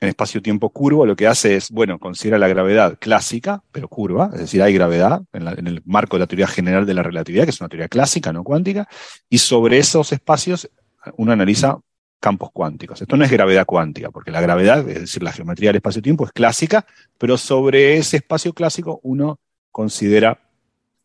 [0.00, 4.40] en espacio-tiempo curvo lo que hace es, bueno, considera la gravedad clásica, pero curva, es
[4.40, 7.50] decir, hay gravedad en, en, el marco de la teoría general de la relatividad, que
[7.50, 8.88] es una teoría clásica, no cuántica,
[9.28, 10.70] y sobre esos espacios
[11.16, 11.78] uno analiza
[12.20, 13.00] campos cuánticos.
[13.00, 16.32] Esto no es gravedad cuántica, porque la gravedad, es decir, la geometría del espacio-tiempo es
[16.32, 16.86] clásica,
[17.16, 19.38] pero sobre ese espacio clásico uno
[19.70, 20.40] considera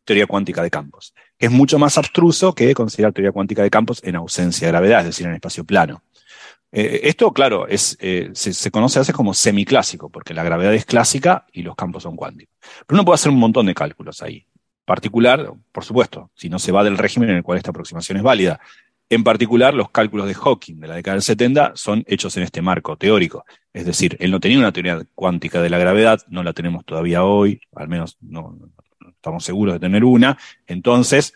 [0.05, 4.01] teoría cuántica de campos, que es mucho más abstruso que considerar teoría cuántica de campos
[4.03, 6.03] en ausencia de gravedad, es decir, en espacio plano.
[6.75, 10.85] Eh, esto, claro, es, eh, se, conoce a veces como semiclásico, porque la gravedad es
[10.85, 12.55] clásica y los campos son cuánticos.
[12.87, 14.47] Pero uno puede hacer un montón de cálculos ahí.
[14.83, 18.23] Particular, por supuesto, si no se va del régimen en el cual esta aproximación es
[18.23, 18.59] válida.
[19.07, 22.63] En particular, los cálculos de Hawking de la década del 70 son hechos en este
[22.63, 23.45] marco teórico.
[23.71, 27.23] Es decir, él no tenía una teoría cuántica de la gravedad, no la tenemos todavía
[27.23, 28.57] hoy, al menos no
[29.09, 30.39] estamos seguros de tener una.
[30.65, 31.35] Entonces,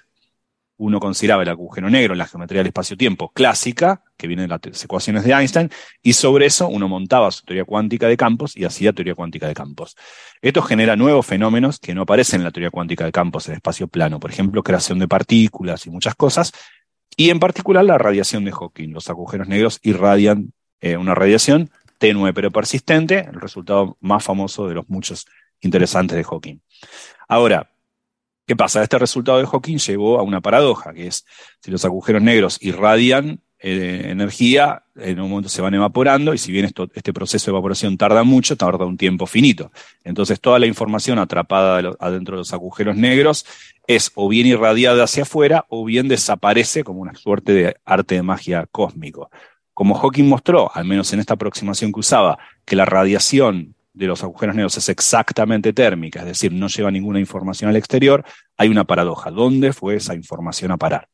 [0.77, 4.83] uno consideraba el agujero negro en la geometría del espacio-tiempo clásica, que viene de las
[4.83, 5.69] ecuaciones de Einstein,
[6.01, 9.53] y sobre eso uno montaba su teoría cuántica de campos y hacía teoría cuántica de
[9.53, 9.95] campos.
[10.41, 13.87] Esto genera nuevos fenómenos que no aparecen en la teoría cuántica de campos en espacio
[13.87, 16.53] plano, por ejemplo, creación de partículas y muchas cosas,
[17.15, 18.89] y en particular la radiación de Hawking.
[18.89, 24.75] Los agujeros negros irradian eh, una radiación tenue pero persistente, el resultado más famoso de
[24.75, 25.25] los muchos
[25.61, 26.59] interesantes de Hawking.
[27.27, 27.71] Ahora,
[28.47, 28.81] ¿Qué pasa?
[28.81, 31.25] Este resultado de Hawking llevó a una paradoja, que es
[31.59, 36.53] si los agujeros negros irradian eh, energía, en un momento se van evaporando y si
[36.53, 39.73] bien este proceso de evaporación tarda mucho, tarda un tiempo finito.
[40.05, 43.45] Entonces toda la información atrapada adentro de los agujeros negros
[43.85, 48.23] es o bien irradiada hacia afuera o bien desaparece como una suerte de arte de
[48.23, 49.29] magia cósmico.
[49.73, 54.23] Como Hawking mostró, al menos en esta aproximación que usaba, que la radiación de los
[54.23, 58.23] agujeros negros es exactamente térmica, es decir, no lleva ninguna información al exterior,
[58.55, 59.31] hay una paradoja.
[59.31, 61.09] ¿Dónde fue esa información a parar?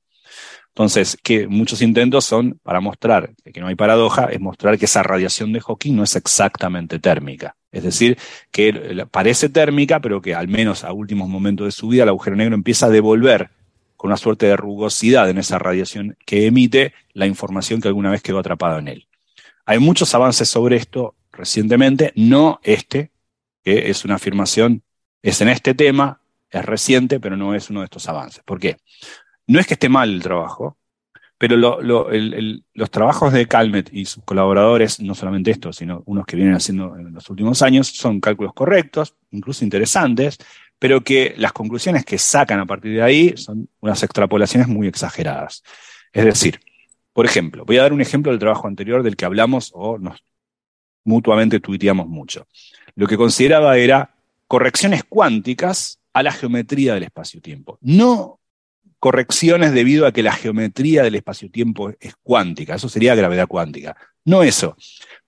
[0.69, 5.03] Entonces, que muchos intentos son para mostrar que no hay paradoja, es mostrar que esa
[5.03, 7.55] radiación de Hawking no es exactamente térmica.
[7.71, 8.17] Es decir,
[8.51, 12.35] que parece térmica, pero que al menos a últimos momentos de su vida el agujero
[12.35, 13.51] negro empieza a devolver
[13.95, 18.23] con una suerte de rugosidad en esa radiación que emite la información que alguna vez
[18.23, 19.07] quedó atrapada en él.
[19.65, 23.11] Hay muchos avances sobre esto, recientemente, no este,
[23.63, 24.83] que es una afirmación,
[25.21, 28.43] es en este tema, es reciente, pero no es uno de estos avances.
[28.43, 28.77] ¿Por qué?
[29.47, 30.77] No es que esté mal el trabajo,
[31.37, 36.55] pero los trabajos de Calmet y sus colaboradores, no solamente estos, sino unos que vienen
[36.55, 40.37] haciendo en los últimos años, son cálculos correctos, incluso interesantes,
[40.79, 45.63] pero que las conclusiones que sacan a partir de ahí son unas extrapolaciones muy exageradas.
[46.13, 46.59] Es decir,
[47.11, 50.23] por ejemplo, voy a dar un ejemplo del trabajo anterior del que hablamos o nos
[51.03, 52.47] mutuamente tuiteamos mucho.
[52.95, 54.15] Lo que consideraba era
[54.47, 57.77] correcciones cuánticas a la geometría del espacio-tiempo.
[57.81, 58.39] No
[58.99, 63.97] correcciones debido a que la geometría del espacio-tiempo es cuántica, eso sería gravedad cuántica.
[64.25, 64.77] No eso,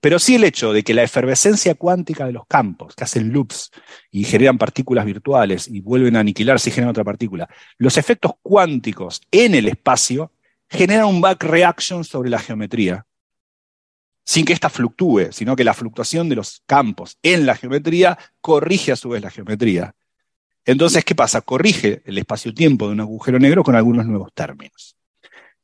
[0.00, 3.70] pero sí el hecho de que la efervescencia cuántica de los campos, que hacen loops
[4.10, 9.20] y generan partículas virtuales y vuelven a aniquilar si generan otra partícula, los efectos cuánticos
[9.30, 10.32] en el espacio
[10.70, 13.05] generan un back reaction sobre la geometría
[14.26, 18.90] sin que ésta fluctúe, sino que la fluctuación de los campos en la geometría corrige
[18.90, 19.94] a su vez la geometría.
[20.64, 21.42] Entonces, ¿qué pasa?
[21.42, 24.96] Corrige el espacio-tiempo de un agujero negro con algunos nuevos términos.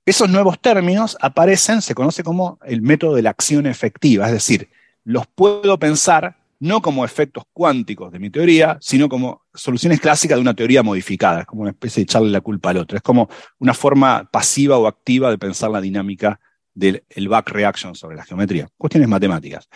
[0.07, 4.71] Esos nuevos términos aparecen, se conoce como el método de la acción efectiva, es decir,
[5.03, 10.43] los puedo pensar no como efectos cuánticos de mi teoría, sino como soluciones clásicas de
[10.43, 11.41] una teoría modificada.
[11.41, 12.97] Es como una especie de echarle la culpa al otro.
[12.97, 13.29] Es como
[13.59, 16.39] una forma pasiva o activa de pensar la dinámica
[16.75, 18.69] del back reaction sobre la geometría.
[18.77, 19.69] Cuestiones matemáticas.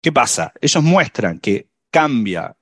[0.00, 0.52] ¿Qué pasa?
[0.60, 2.54] Ellos muestran que cambia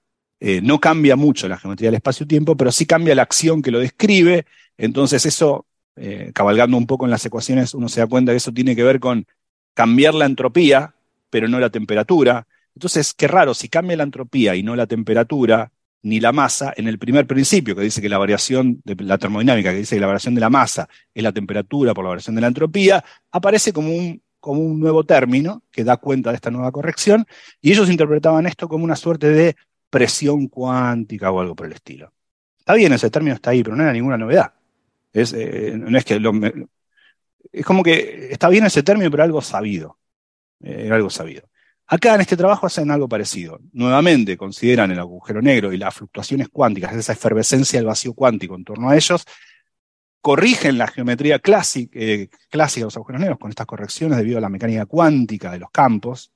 [0.47, 3.79] eh, no cambia mucho la geometría del espacio-tiempo, pero sí cambia la acción que lo
[3.79, 4.45] describe.
[4.77, 5.65] Entonces eso,
[5.97, 8.83] eh, cabalgando un poco en las ecuaciones, uno se da cuenta que eso tiene que
[8.83, 9.27] ver con
[9.73, 10.95] cambiar la entropía,
[11.31, 12.47] pero no la temperatura.
[12.75, 15.73] Entonces, qué raro, si cambia la entropía y no la temperatura,
[16.05, 19.73] ni la masa, en el primer principio, que dice que la variación de la termodinámica,
[19.73, 22.43] que dice que la variación de la masa es la temperatura por la variación de
[22.43, 23.03] la entropía,
[23.33, 27.27] aparece como un, como un nuevo término que da cuenta de esta nueva corrección,
[27.61, 29.57] y ellos interpretaban esto como una suerte de
[29.89, 32.13] presión cuántica o algo por el estilo.
[32.59, 34.53] Está bien, ese término está ahí, pero no era ninguna novedad.
[35.11, 36.21] Es, eh, no es, que
[37.53, 39.99] es como que está bien ese término, pero algo sabido.
[40.63, 41.49] Eh, algo sabido.
[41.87, 43.61] Acá en este trabajo hacen algo parecido.
[43.73, 48.65] Nuevamente consideran el agujero negro y las fluctuaciones cuánticas, esa efervescencia del vacío cuántico en
[48.65, 49.25] torno a ellos,
[50.21, 54.41] corrigen la geometría clásica, eh, clásica de los agujeros negros con estas correcciones debido a
[54.41, 56.33] la mecánica cuántica de los campos,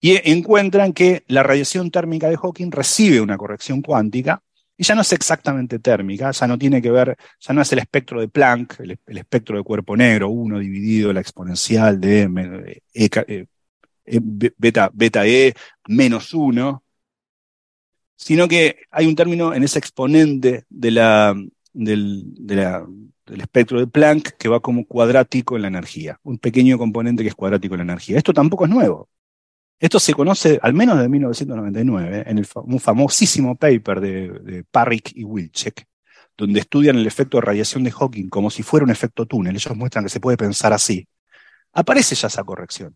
[0.00, 4.42] y encuentran que la radiación térmica de Hawking recibe una corrección cuántica
[4.76, 7.78] y ya no es exactamente térmica, ya no tiene que ver, ya no es el
[7.78, 13.10] espectro de Planck, el, espectro de cuerpo negro, uno dividido la exponencial de e, e,
[13.28, 13.46] e,
[14.04, 15.54] beta, beta E
[15.86, 16.82] menos uno,
[18.16, 21.34] sino que hay un término en ese exponente de la,
[21.72, 27.22] del, del espectro de Planck que va como cuadrático en la energía, un pequeño componente
[27.22, 28.18] que es cuadrático en la energía.
[28.18, 29.08] Esto tampoco es nuevo.
[29.82, 35.24] Esto se conoce al menos desde 1999 en el, un famosísimo paper de, Parrick y
[35.24, 35.86] Wilczek,
[36.36, 39.56] donde estudian el efecto de radiación de Hawking como si fuera un efecto túnel.
[39.56, 41.08] Ellos muestran que se puede pensar así.
[41.72, 42.94] Aparece ya esa corrección.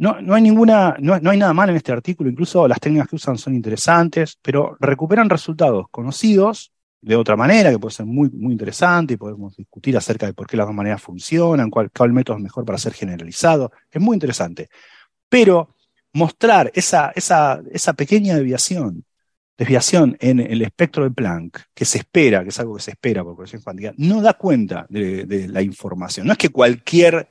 [0.00, 3.06] No, no hay ninguna, no, no, hay nada mal en este artículo, incluso las técnicas
[3.06, 6.72] que usan son interesantes, pero recuperan resultados conocidos
[7.02, 10.46] de otra manera, que puede ser muy, muy interesante y podemos discutir acerca de por
[10.46, 13.72] qué las dos maneras funcionan, cuál, cuál método es mejor para ser generalizado.
[13.90, 14.70] Es muy interesante.
[15.28, 15.76] Pero
[16.14, 19.04] mostrar esa, esa, esa pequeña desviación,
[19.58, 23.22] desviación en el espectro de Planck, que se espera, que es algo que se espera
[23.22, 26.26] por corrección cuántica, no da cuenta de, la información.
[26.26, 27.28] No es que cualquier,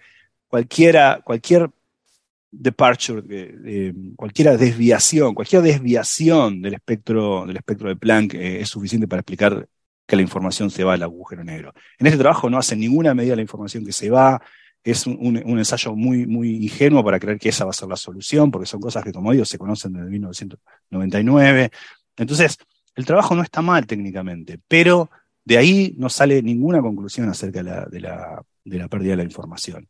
[2.51, 9.07] departure, de, cualquier desviación, cualquier desviación del espectro, del espectro de Planck eh, es suficiente
[9.07, 9.67] para explicar
[10.05, 11.73] que la información se va al agujero negro.
[11.99, 14.41] En este trabajo no hace ninguna medida la información que se va,
[14.83, 18.49] es un, ensayo muy, muy ingenuo para creer que esa va a ser la solución,
[18.49, 21.71] porque son cosas que, como digo, se conocen desde 1999.
[22.17, 22.57] Entonces,
[22.95, 25.09] el trabajo no está mal técnicamente, pero
[25.43, 29.87] de ahí no sale ninguna conclusión acerca de la, pérdida de la información.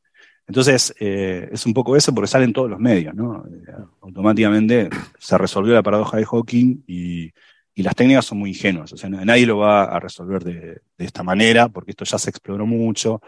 [0.49, 3.45] Entonces, eh, es un poco eso porque salen todos los medios, ¿no?
[3.45, 3.71] Eh,
[4.01, 4.89] automáticamente
[5.19, 7.31] se resolvió la paradoja de Hawking y,
[7.75, 8.91] las técnicas son muy ingenuas.
[8.91, 12.65] O sea, nadie lo va a resolver de, esta manera porque esto ya se exploró
[12.65, 13.21] mucho,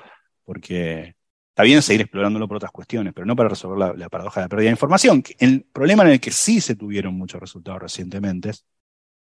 [0.43, 1.15] porque
[1.51, 4.49] Está bien seguir explorándolo por otras cuestiones, pero no para resolver la, paradoja de la
[4.49, 5.21] pérdida de información.
[5.37, 8.51] El problema en el que sí se tuvieron muchos resultados recientemente,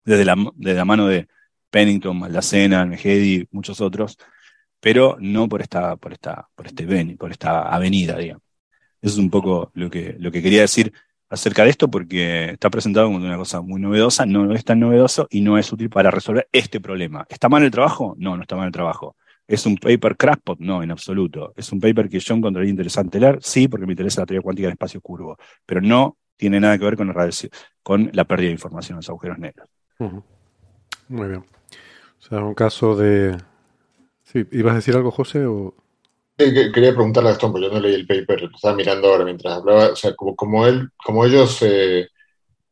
[0.04, 1.28] desde la, la mano de
[1.70, 4.18] Pennington, Maldacena, Almejedi, muchos otros,
[4.80, 8.44] pero no por esta, por esta, por este por esta avenida, digamos.
[9.02, 10.94] Eso es un poco lo que, lo que quería decir
[11.30, 15.28] acerca de esto, porque está presentado como una cosa muy novedosa, no es tan novedoso
[15.30, 17.26] y no es útil para resolver este problema.
[17.30, 18.16] ¿Está mal el trabajo?
[18.18, 19.16] No, no está mal el trabajo.
[19.48, 20.60] ¿Es un paper crackpot?
[20.60, 21.54] No, en absoluto.
[21.56, 23.40] ¿Es un paper que yo encontraría interesante leer?
[23.42, 26.86] Sí, porque me interesa la teoría cuántica del espacio curvo, pero no tiene nada que
[26.86, 26.98] ver
[27.84, 29.70] con la pérdida de información en los agujeros negros.
[31.08, 31.46] Muy bien.
[32.20, 33.38] O sea, un caso de...
[34.44, 35.46] Sí, ¿Ibas a decir algo, José?
[35.46, 35.76] O...
[36.38, 39.90] quería preguntarle a Gastón, porque yo no leí el paper, estaba mirando ahora mientras hablaba.
[39.90, 42.08] O sea, como, él, como ellos, eh,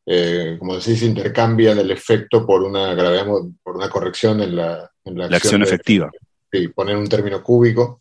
[0.06, 3.26] eh, como decís, intercambian el efecto por una gravedad,
[3.62, 6.10] por una corrección en la, en la, acción, efectiva
[6.74, 8.00] poner un término cúbico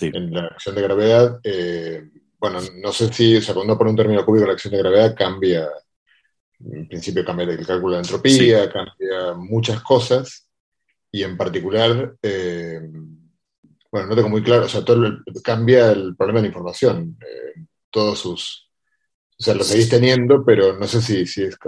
[0.00, 1.40] en la acción de gravedad.
[1.42, 4.78] Eh, bueno, no sé si, o sea, cuando pone un término cúbico la acción de
[4.78, 5.68] gravedad cambia,
[6.60, 10.48] en principio cambia el cálculo de entropía, cambia muchas cosas,
[11.10, 12.80] y en particular, eh,
[13.90, 18.18] bueno, no tengo muy claro, o sea, todo cambia el problema de información, eh, todos
[18.18, 18.62] sus...
[19.38, 21.58] O sea, lo seguís teniendo, pero no sé si, si, es,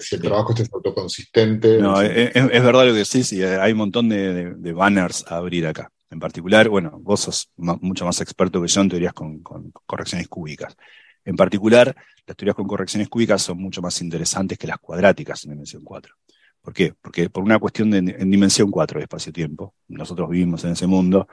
[0.00, 1.78] si el trabajo este es autoconsistente.
[1.78, 5.66] No, es, verdad lo que decís, y hay un montón de, de, banners a abrir
[5.66, 5.90] acá.
[6.10, 9.42] En particular, bueno, vos sos mucho más experto que yo en teorías con,
[9.84, 10.76] correcciones cúbicas.
[11.24, 11.94] En particular,
[12.26, 16.14] las teorías con correcciones cúbicas son mucho más interesantes que las cuadráticas en dimensión 4.
[16.62, 16.94] ¿Por qué?
[17.00, 21.28] Porque por una cuestión de, en dimensión 4 de espacio-tiempo, nosotros vivimos en ese mundo,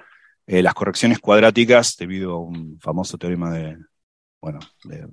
[0.47, 3.77] eh, las correcciones cuadráticas, debido a un famoso teorema de,
[4.41, 5.07] bueno, de,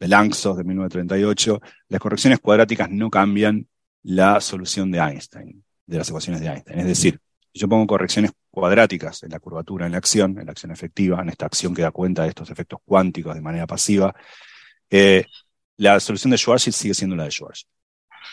[0.00, 3.66] de Langsos de 1938, las correcciones cuadráticas no cambian
[4.02, 6.78] la solución de Einstein, de las ecuaciones de Einstein.
[6.80, 7.20] Es decir,
[7.52, 11.20] si yo pongo correcciones cuadráticas en la curvatura, en la acción, en la acción efectiva,
[11.20, 14.14] en esta acción que da cuenta de estos efectos cuánticos de manera pasiva,
[14.90, 15.24] eh,
[15.76, 17.77] la solución de Schwarzschild sigue siendo la de Schwarzschild.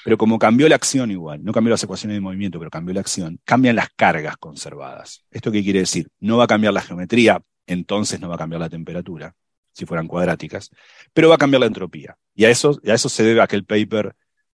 [0.04, 3.02] Pero como cambió la acción igual, no cambió las ecuaciones de movimiento, pero cambió la
[3.02, 5.26] acción, cambian las cargas conservadas.
[5.32, 6.10] ¿Esto qué quiere decir?
[6.20, 9.36] No va a cambiar la geometría, entonces no va a cambiar la temperatura,
[9.72, 10.70] si fueran cuadráticas,
[11.14, 12.18] pero va a cambiar la entropía.
[12.34, 14.16] Y a eso, a eso se debe aquel paper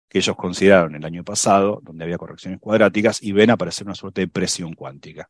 [0.09, 4.23] que ellos consideraron el año pasado, donde había correcciones cuadráticas, y ven aparecer una suerte
[4.23, 5.29] de presión cuántica.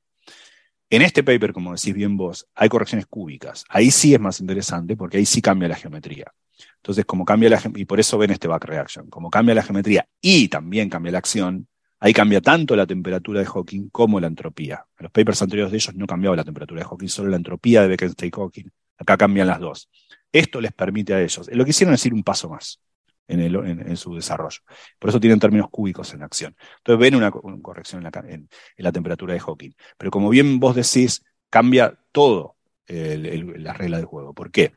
[0.91, 3.65] En este paper, como decís bien vos, hay correcciones cúbicas.
[3.69, 6.33] Ahí sí es más interesante porque ahí sí cambia la geometría.
[6.79, 10.09] Entonces, como cambia la y por eso ven este back reaction, como cambia la geometría
[10.21, 11.69] y también cambia la acción,
[12.01, 14.85] ahí cambia tanto la temperatura de Hawking como la entropía.
[14.99, 17.83] En los papers anteriores de ellos no cambiaba la temperatura de Hawking, solo la entropía
[17.83, 18.71] de Bekenstein-Hawking.
[18.99, 19.89] Acá cambian las dos.
[20.33, 22.81] Esto les permite a ellos, lo que hicieron es ir un paso más
[23.29, 24.59] en, su desarrollo.
[24.99, 26.57] Por eso tienen términos cúbicos en acción.
[26.79, 29.73] Entonces ven una, corrección en la, temperatura de Hawking.
[29.97, 32.57] Pero como bien vos decís, cambia todo
[32.87, 34.35] la regla del juego.
[34.35, 34.73] ¿Por qué?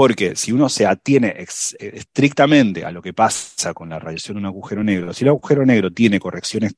[0.00, 1.34] Porque si uno se atiene
[1.78, 5.66] estrictamente a lo que pasa con la radiación de un agujero negro, si el agujero
[5.66, 6.72] negro tiene correcciones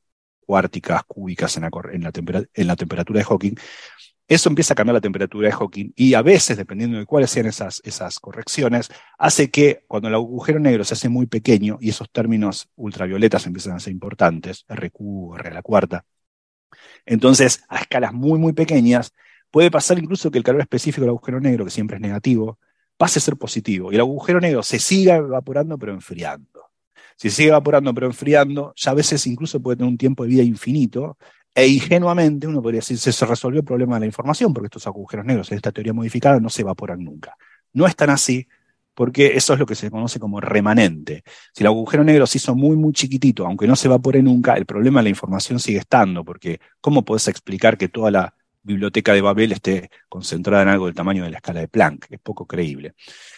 [0.45, 1.71] cuárticas, cúbicas en la,
[2.53, 3.55] en la temperatura de Hawking,
[4.27, 7.47] eso empieza a cambiar la temperatura de Hawking y a veces, dependiendo de cuáles sean
[7.47, 12.11] esas, esas correcciones, hace que cuando el agujero negro se hace muy pequeño y esos
[12.11, 16.05] términos ultravioletas empiezan a ser importantes, RQ, R a la cuarta,
[17.07, 19.13] entonces a escalas muy, muy pequeñas,
[19.53, 22.59] puede pasar incluso que el calor específico del agujero negro, que siempre es negativo,
[23.03, 26.71] pase a ser positivo y el agujero negro se siga evaporando pero enfriando.
[27.17, 30.45] Si sigue evaporando pero enfriando, ya a veces incluso puede tener un tiempo de vida
[30.45, 31.19] infinito
[31.53, 35.27] e ingenuamente uno podría decir, se resolvió el problema de la información, porque estos agujeros
[35.27, 37.37] negros en esta teoría modificada no se evaporan nunca.
[37.73, 38.47] No es tan así,
[38.95, 41.25] porque eso es lo que se conoce como remanente.
[41.53, 44.65] Si el agujero negro se hizo muy, muy chiquitito, aunque no se evapore nunca, el
[44.65, 49.21] problema de la información sigue estando, porque ¿cómo puedes explicar que toda la biblioteca de
[49.21, 52.07] Babel esté concentrada en algo del tamaño de la escala de Planck?
[52.11, 52.95] Es poco creíble.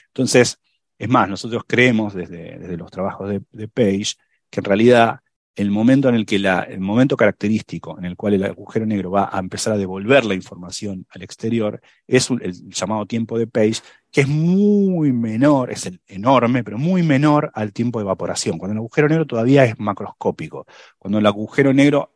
[0.09, 0.59] Entonces,
[0.99, 4.15] es más, nosotros creemos desde, desde los trabajos de, Page
[4.51, 5.21] que en realidad
[5.57, 9.11] el momento en el que la, el momento característico en el cual el agujero negro
[9.11, 13.81] va a empezar a devolver la información al exterior es el llamado tiempo de Page,
[14.11, 18.79] que es muy menor, es enorme, pero muy menor al tiempo de evaporación, cuando el
[18.79, 20.67] agujero negro todavía es macroscópico,
[20.99, 22.13] cuando el agujero negro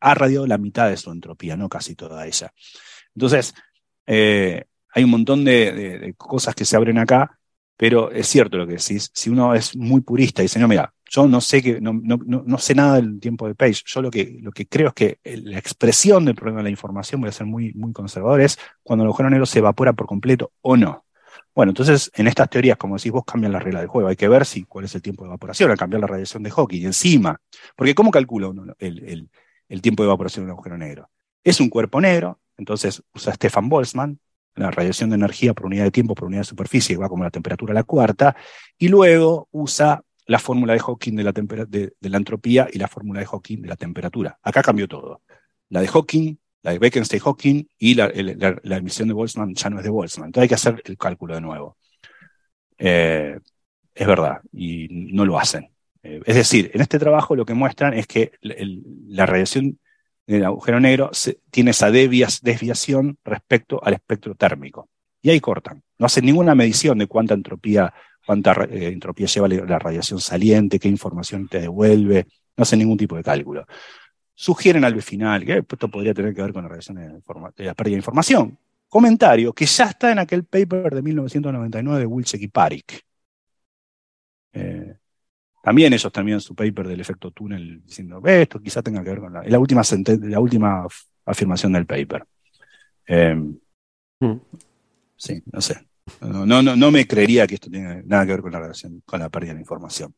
[0.00, 2.52] ha radiado la mitad de su entropía, no casi toda ella.
[3.14, 3.54] Entonces,
[4.06, 7.38] eh, hay un montón de, cosas que se abren acá,
[7.76, 10.92] pero es cierto lo que decís, si uno es muy purista y dice, no, mira,
[11.08, 13.82] yo no sé que, no, no, no, sé nada del tiempo de Page.
[13.86, 17.20] Yo lo que, lo que creo es que la expresión del problema de la información,
[17.20, 20.52] voy a ser muy, muy conservador, es cuando el agujero negro se evapora por completo
[20.60, 21.04] o no.
[21.54, 24.08] Bueno, entonces en estas teorías, como decís vos, cambian la regla del juego.
[24.08, 26.50] Hay que ver si cuál es el tiempo de evaporación, al cambiar la radiación de
[26.50, 27.40] Hawking encima.
[27.76, 29.28] Porque ¿cómo calcula uno el,
[29.70, 31.08] el tiempo de evaporación de un agujero negro?
[31.42, 34.20] Es un cuerpo negro, entonces usa Stefan Boltzmann,
[34.54, 37.30] la radiación de energía por unidad de tiempo por unidad de superficie, va como la
[37.30, 38.36] temperatura a la cuarta,
[38.76, 43.20] y luego usa la fórmula de Hawking de la, de, la entropía y la fórmula
[43.20, 44.38] de Hawking de la temperatura.
[44.42, 45.22] Acá cambió todo.
[45.70, 48.10] La de Hawking, la de Bekenstein-Hawking y la,
[48.76, 50.28] emisión de Boltzmann ya no es de Boltzmann.
[50.28, 51.76] Entonces hay que hacer el cálculo de nuevo.
[52.78, 53.38] Eh,
[53.94, 55.68] es verdad, y no lo hacen.
[56.02, 59.78] Eh, es decir, en este trabajo lo que muestran es que la radiación
[60.26, 61.10] del agujero negro
[61.50, 64.88] tiene esa desviación respecto al espectro térmico.
[65.22, 65.82] Y ahí cortan.
[65.98, 67.92] No hacen ninguna medición de cuánta entropía
[68.30, 73.16] cuánta eh, entropía lleva la radiación saliente, qué información te devuelve, no hacen ningún tipo
[73.16, 73.66] de cálculo.
[74.34, 77.94] Sugieren al final que esto podría tener que ver con la radiación de, la pérdida
[77.94, 78.58] de información.
[78.88, 83.04] Comentario que ya está en aquel paper de 1999 de Wilczek y Parik.
[85.70, 89.32] También ellos terminan su paper del efecto túnel diciendo, esto quizá tenga que ver con
[89.32, 89.82] la, última,
[90.22, 90.84] la última
[91.24, 92.26] afirmación del paper.
[93.06, 93.36] Eh,
[94.18, 94.40] mm.
[95.14, 95.86] Sí, no sé.
[96.22, 99.20] No, no, no me creería que esto tenga nada que ver con la relación, con
[99.20, 100.12] la pérdida de información.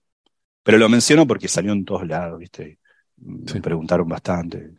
[0.63, 2.79] Pero lo menciono porque salió en todos lados, ¿viste?
[3.19, 4.71] Me preguntaron bastante.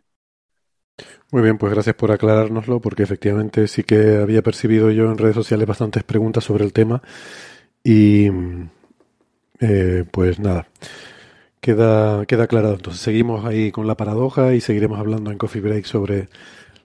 [1.30, 5.36] Muy bien, pues gracias por aclarárnoslo, porque efectivamente sí que había percibido yo en redes
[5.36, 7.04] sociales bastantes preguntas sobre el tema.
[7.84, 8.28] Y
[9.64, 10.68] eh, pues nada,
[11.62, 12.76] queda, queda aclarado.
[12.76, 16.28] Entonces seguimos ahí con la paradoja y seguiremos hablando en Coffee Break sobre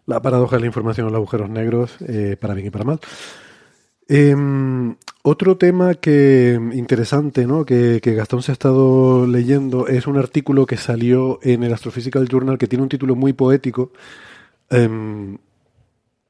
[0.06, 3.00] la paradoja de la información en los agujeros negros, eh, para bien y para mal.
[4.08, 7.66] Em, otro tema que interesante, ¿no?
[7.66, 12.58] Que, Gastón se ha estado leyendo es un artículo que salió en el Astrophysical Journal
[12.58, 13.92] que tiene un título muy poético.
[14.70, 15.38] Em,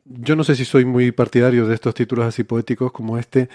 [0.06, 3.48] yo no sé si soy muy partidario de estos títulos así poéticos como este,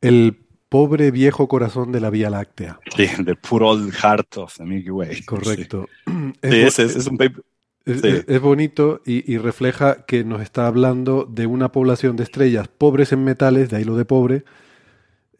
[0.00, 0.38] El
[0.70, 2.80] pobre viejo corazón de la Vía Láctea.
[2.96, 5.22] Sí, The Poor Old Heart of the Milky Way.
[5.24, 5.86] Correcto.
[6.42, 7.42] es, un paper,
[7.84, 13.24] es, bonito y, refleja que nos está hablando de una población de estrellas pobres en
[13.24, 14.44] metales, de ahí lo de pobre,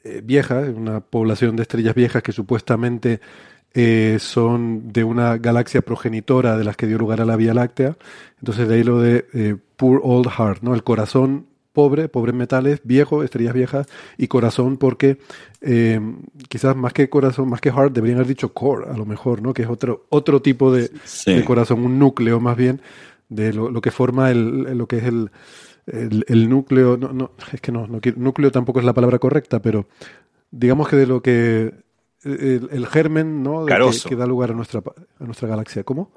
[0.03, 3.21] eh, vieja, una población de estrellas viejas que supuestamente
[3.73, 7.97] eh, son de una galaxia progenitora de las que dio lugar a la Vía Láctea.
[8.39, 10.75] Entonces de ahí lo de eh, Poor Old Heart, ¿no?
[10.75, 13.87] El corazón pobre, pobres metales, viejo, estrellas viejas,
[14.19, 15.19] y corazón porque
[15.61, 16.01] eh,
[16.49, 19.55] quizás más que corazón, más que heart, deberían haber dicho core, a lo mejor, ¿no?
[19.55, 21.35] Que es otro, otro tipo de, Sí.
[21.35, 22.81] de corazón, un núcleo más bien,
[23.29, 25.31] de lo, lo que forma el, lo que es el,
[25.87, 29.19] el, el núcleo, no, no, es que no, no quiero- núcleo tampoco es la palabra
[29.19, 29.87] correcta, pero
[30.51, 31.73] digamos que de lo que
[32.23, 33.65] el, el germen, ¿no?
[33.65, 33.73] De
[34.09, 34.81] que, da lugar a nuestra,
[35.19, 35.85] a nuestra galaxia.
[35.85, 36.11] ¿Cómo?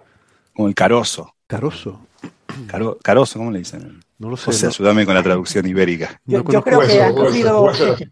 [0.56, 1.34] Como el carozo.
[1.48, 2.02] Carozo.
[2.68, 4.00] Caro- carozo, ¿cómo le dicen?
[4.20, 4.52] No lo sé.
[4.66, 6.20] No- ayúdame con la traducción ibérica.
[6.26, 7.62] no Yo, creo que Hueso, hueso, cogido.
[7.64, 7.96] hueso.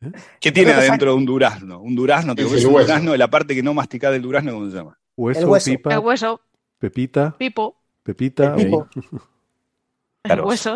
[0.40, 1.80] ¿Qué tiene adentro de un durazno?
[1.80, 2.86] Un durazno, te Es comes el un hueso.
[2.88, 4.98] durazno de la parte que no masticás del durazno, ¿cómo se llama?
[5.16, 5.70] Hueso, El hueso.
[5.70, 6.40] pipa, El hueso,
[6.78, 8.54] pepita, pipo, pepita.
[8.56, 8.88] El pipo.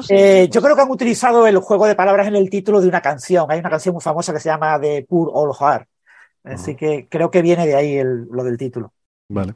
[0.08, 3.02] Eh, yo creo que han utilizado el juego de palabras en el título de una
[3.02, 3.46] canción.
[3.50, 5.88] Hay una canción muy famosa que se llama The Poor Old Heart.
[6.44, 8.92] Así que creo que viene de ahí el- lo del título.
[9.28, 9.54] Vale.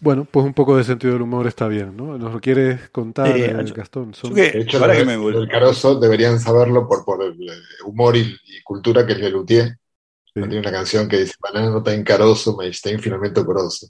[0.00, 2.16] Bueno, pues un poco de sentido del humor está bien, ¿no?
[2.16, 4.14] ¿Nos lo quieres contar, eh, yo- Gastón?
[4.14, 7.52] Son- que- De hecho, que me del carozo deberían saberlo por, por el eh,
[7.84, 9.76] humor y, y cultura que es Lelutier.
[10.24, 10.40] Sí.
[10.40, 13.88] Tiene una canción que dice, banana no está en carozo, me está en filamento coroso.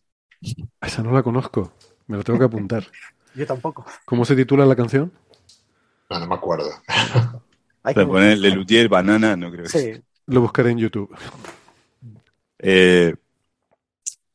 [0.80, 1.72] Esa no la conozco.
[2.06, 2.84] Me la tengo que apuntar.
[3.34, 3.86] Yo tampoco.
[4.04, 5.12] ¿Cómo se titula la canción?
[6.08, 6.70] No, no me acuerdo.
[7.82, 9.94] Hay que Para ponerle luthier, banana, no creo que sea.
[9.94, 10.02] Sí.
[10.26, 11.14] Lo buscaré en YouTube.
[12.58, 13.14] Eh,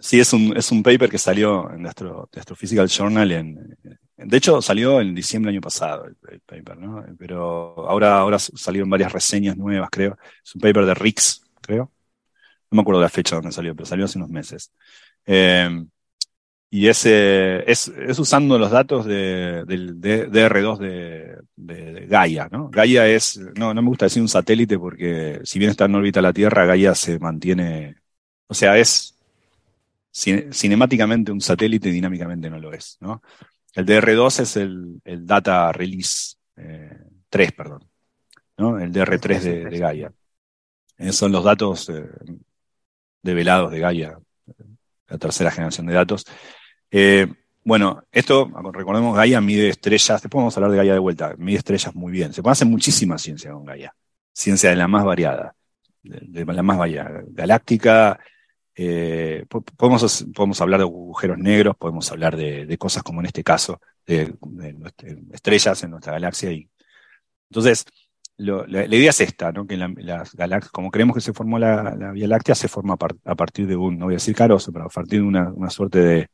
[0.05, 3.31] sí, es un, es un paper que salió en nuestro, nuestro Physical Journal.
[3.31, 3.77] En,
[4.17, 7.03] de hecho, salió en diciembre del año pasado el, paper, ¿no?
[7.17, 10.17] Pero ahora, ahora salieron varias reseñas nuevas, creo.
[10.43, 11.91] Es un paper de Rix, creo.
[12.71, 14.71] No me acuerdo la fecha donde salió, pero salió hace unos meses.
[15.25, 15.69] Eh,
[16.69, 22.05] y es, eh, es, es usando los datos de, del D- DR2 de, de- de
[22.07, 22.69] Gaia, ¿no?
[22.69, 26.21] Gaia es, no, no me gusta decir un satélite porque si bien está en órbita
[26.21, 27.95] la Tierra, Gaia se mantiene,
[28.47, 29.14] o sea, es
[30.15, 33.21] cine- cinemáticamente un satélite dinámicamente no lo es, ¿no?
[33.73, 36.97] El DR2 es el, el Data Release eh,
[37.29, 37.83] 3, perdón,
[38.57, 38.79] ¿no?
[38.79, 40.13] El DR3 de, de Gaia.
[40.97, 42.05] Eh, son los datos eh,
[43.21, 44.17] develados de Gaia,
[45.09, 46.25] la tercera generación de datos.
[46.89, 47.27] Eh,
[47.65, 51.57] bueno, esto, recordemos, Gaia mide estrellas, después vamos a hablar de Gaia de vuelta, mide
[51.57, 52.31] estrellas muy bien.
[52.31, 53.93] Se puede hacer muchísima ciencia con Gaia,
[54.31, 55.53] ciencia de la más variada,
[56.01, 58.19] de, de la más variada, galáctica,
[58.75, 63.43] eh, po- podemos, podemos hablar de agujeros negros, podemos hablar de, cosas como en este
[63.43, 66.51] caso, de, nuestra- estrellas en nuestra galaxia.
[66.51, 66.69] Y,
[67.49, 67.85] entonces,
[68.37, 69.65] la, idea es esta, ¿no?
[69.67, 72.95] que la- las galaxias, como creemos que se formó la, la Vía Láctea, se forma
[72.95, 75.27] a, par- a partir de un, no voy a decir carozo, pero a partir de
[75.27, 76.29] una, una suerte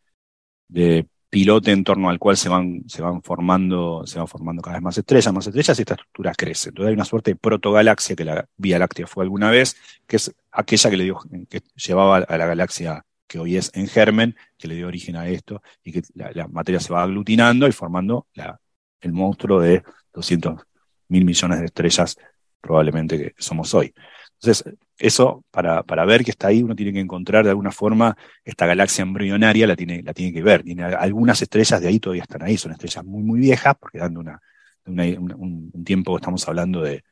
[0.68, 4.76] de pilote en torno al cual se van, se van formando, se van formando cada
[4.76, 6.70] vez más estrellas, más estrellas, y esta estructura crece.
[6.70, 10.36] Entonces hay una suerte de protogalaxia que la Vía Láctea fue alguna vez, que es
[10.52, 14.68] aquella que le dio, que llevaba a la galaxia que hoy es en germen, que
[14.68, 18.60] le dio origen a esto, y que la, materia se va aglutinando y formando la,
[19.00, 19.84] el monstruo de
[20.14, 20.60] 200
[21.08, 22.18] mil millones de estrellas
[22.60, 23.94] probablemente que somos hoy.
[24.42, 28.18] Entonces, eso, para, para ver que está ahí, uno tiene que encontrar de alguna forma
[28.44, 30.64] esta galaxia embrionaria, la tiene, la tiene que ver.
[30.64, 34.20] Tiene algunas estrellas de ahí todavía están ahí, son estrellas muy, muy viejas, porque dando
[34.20, 34.42] una,
[34.86, 37.04] una- un, un tiempo, estamos hablando de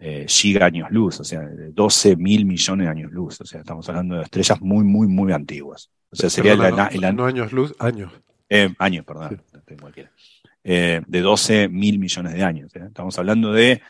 [0.00, 3.60] eh, giga años luz, o sea, de 12 mil millones de años luz, o sea,
[3.60, 5.90] estamos hablando de estrellas muy, muy, muy antiguas.
[6.10, 8.12] O sea, sería Perdona, el, no, años luz, años.
[8.48, 9.40] eh, años, perdón,
[9.80, 10.10] cualquiera.
[10.64, 12.74] Eh, de 12 mil millones de años.
[12.76, 12.84] ¿eh?
[12.86, 13.80] Estamos hablando de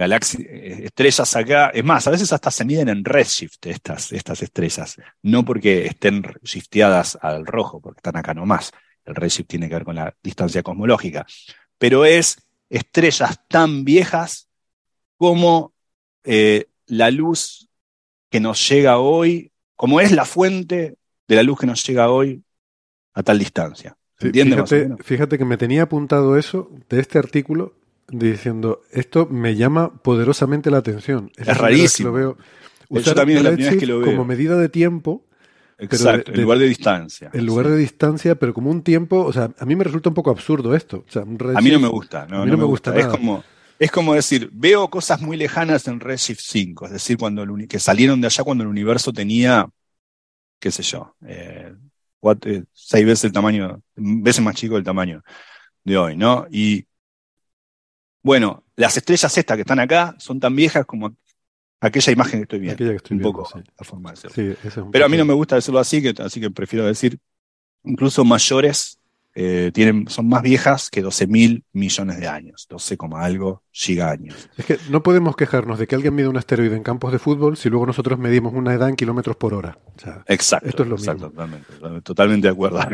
[0.00, 1.70] galaxias, estrellas acá.
[1.74, 4.96] Es más, a veces hasta se miden en redshift estas, estas estrellas.
[5.22, 8.72] No porque estén shifteadas al rojo, porque están acá nomás.
[9.04, 11.26] El redshift tiene que ver con la distancia cosmológica.
[11.78, 12.38] Pero es
[12.70, 14.48] estrellas tan viejas
[15.16, 15.74] como
[16.24, 17.68] eh, la luz
[18.30, 20.96] que nos llega hoy, como es la fuente
[21.28, 22.42] de la luz que nos llega hoy
[23.12, 23.96] a tal distancia.
[25.02, 27.79] Fíjate que me tenía apuntado eso de este artículo
[28.10, 31.30] diciendo esto me llama poderosamente la atención.
[31.36, 32.08] Es que rarísimo.
[32.10, 32.36] lo veo.
[33.14, 34.06] También es la primera vez que lo veo.
[34.10, 35.24] Como medida de tiempo,
[35.78, 37.30] Exacto, de- en lugar de distancia.
[37.32, 37.72] en lugar Sí.
[37.72, 40.74] de distancia, pero como un tiempo, o sea, a mí me resulta un poco absurdo
[40.74, 41.04] esto.
[41.08, 42.26] O sea, un A mí no me gusta.
[42.28, 43.16] No, a mí no me gusta Es nada.
[43.16, 43.42] como,
[43.78, 47.78] es como decir, veo cosas muy lejanas en Redshift 5, es decir, cuando el que
[47.78, 49.68] salieron de allá cuando el universo tenía,
[50.58, 51.72] qué sé yo, eh,
[52.44, 55.22] eh, seis veces el tamaño, veces más chico el tamaño
[55.84, 56.46] de hoy, ¿no?
[56.50, 56.84] Y
[58.22, 61.14] bueno, las estrellas estas que están acá son tan viejas como
[61.80, 62.74] aquella imagen que estoy viendo.
[62.74, 63.64] Aquella que estoy un viendo, poco sí.
[63.78, 64.16] la forma de.
[64.16, 67.18] Sí, es Pero a mí no me gusta decirlo así, que, así que prefiero decir
[67.84, 68.98] incluso mayores
[69.34, 74.50] eh, tienen, son más viejas que 12 mil millones de años, 12, algo gigaños.
[74.56, 77.56] Es que no podemos quejarnos de que alguien mide un asteroide en campos de fútbol
[77.56, 79.78] si luego nosotros medimos una edad en kilómetros por hora.
[79.96, 80.68] O sea, exacto.
[80.68, 81.46] Esto es lo exacto, mismo.
[81.46, 82.80] Totalmente, totalmente de acuerdo.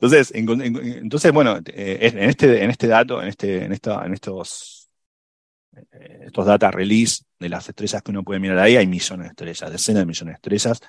[0.00, 4.04] Entonces, en- en- entonces bueno, eh, en este, en este dato, en, este, en, esta,
[4.06, 4.90] en estos,
[5.92, 9.30] eh, estos data release de las estrellas que uno puede mirar ahí, hay millones de
[9.30, 10.80] estrellas, decenas de millones de estrellas.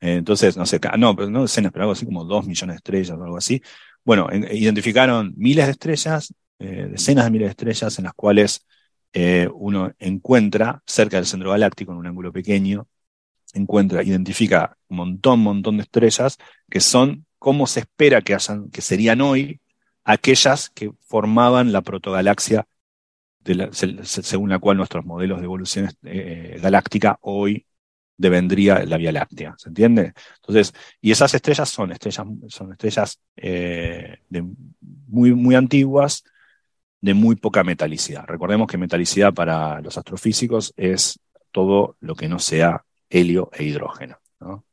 [0.00, 2.78] Eh, entonces, no sé, no, pero no decenas, pero algo así como dos millones de
[2.78, 3.62] estrellas o algo así.
[4.04, 8.66] Bueno, en- identificaron miles de estrellas, eh, decenas de miles de estrellas en las cuales
[9.12, 12.88] eh, uno encuentra cerca del centro galáctico, en un ángulo pequeño,
[13.54, 16.38] encuentra, identifica un montón, montón de estrellas
[16.70, 19.60] que son como se espera que hayan, que serían hoy
[20.04, 22.68] aquellas que formaban la protogalaxia
[24.02, 27.66] según la cual nuestros modelos de evolución eh, galáctica hoy
[28.18, 30.12] devendría la Vía Láctea, ¿se entiende?
[30.36, 34.18] Entonces, y esas estrellas son estrellas, son estrellas eh,
[35.08, 36.22] muy, muy antiguas,
[37.00, 38.26] de muy poca metalicidad.
[38.26, 41.18] Recordemos que metalicidad para los astrofísicos es
[41.50, 44.18] todo lo que no sea helio e hidrógeno.
[44.38, 44.66] ¿no?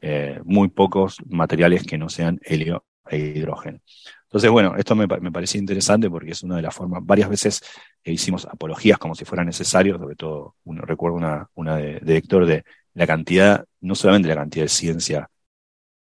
[0.00, 3.80] Eh, muy pocos materiales que no sean helio e hidrógeno.
[4.24, 7.62] Entonces, bueno, esto me, me parecía interesante porque es una de las formas, varias veces
[8.04, 12.64] hicimos apologías como si fuera necesario, sobre todo, recuerdo una, una de, de Héctor de
[12.94, 15.30] la cantidad, no solamente la cantidad de ciencia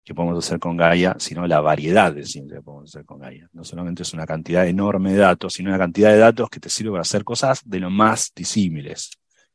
[0.03, 3.49] que podemos hacer con Gaia, sino la variedad de ciencia que podemos hacer con Gaia.
[3.53, 6.69] No solamente es una cantidad enorme de datos, sino una cantidad de datos que te
[6.69, 9.11] sirve para hacer cosas de lo más disímiles.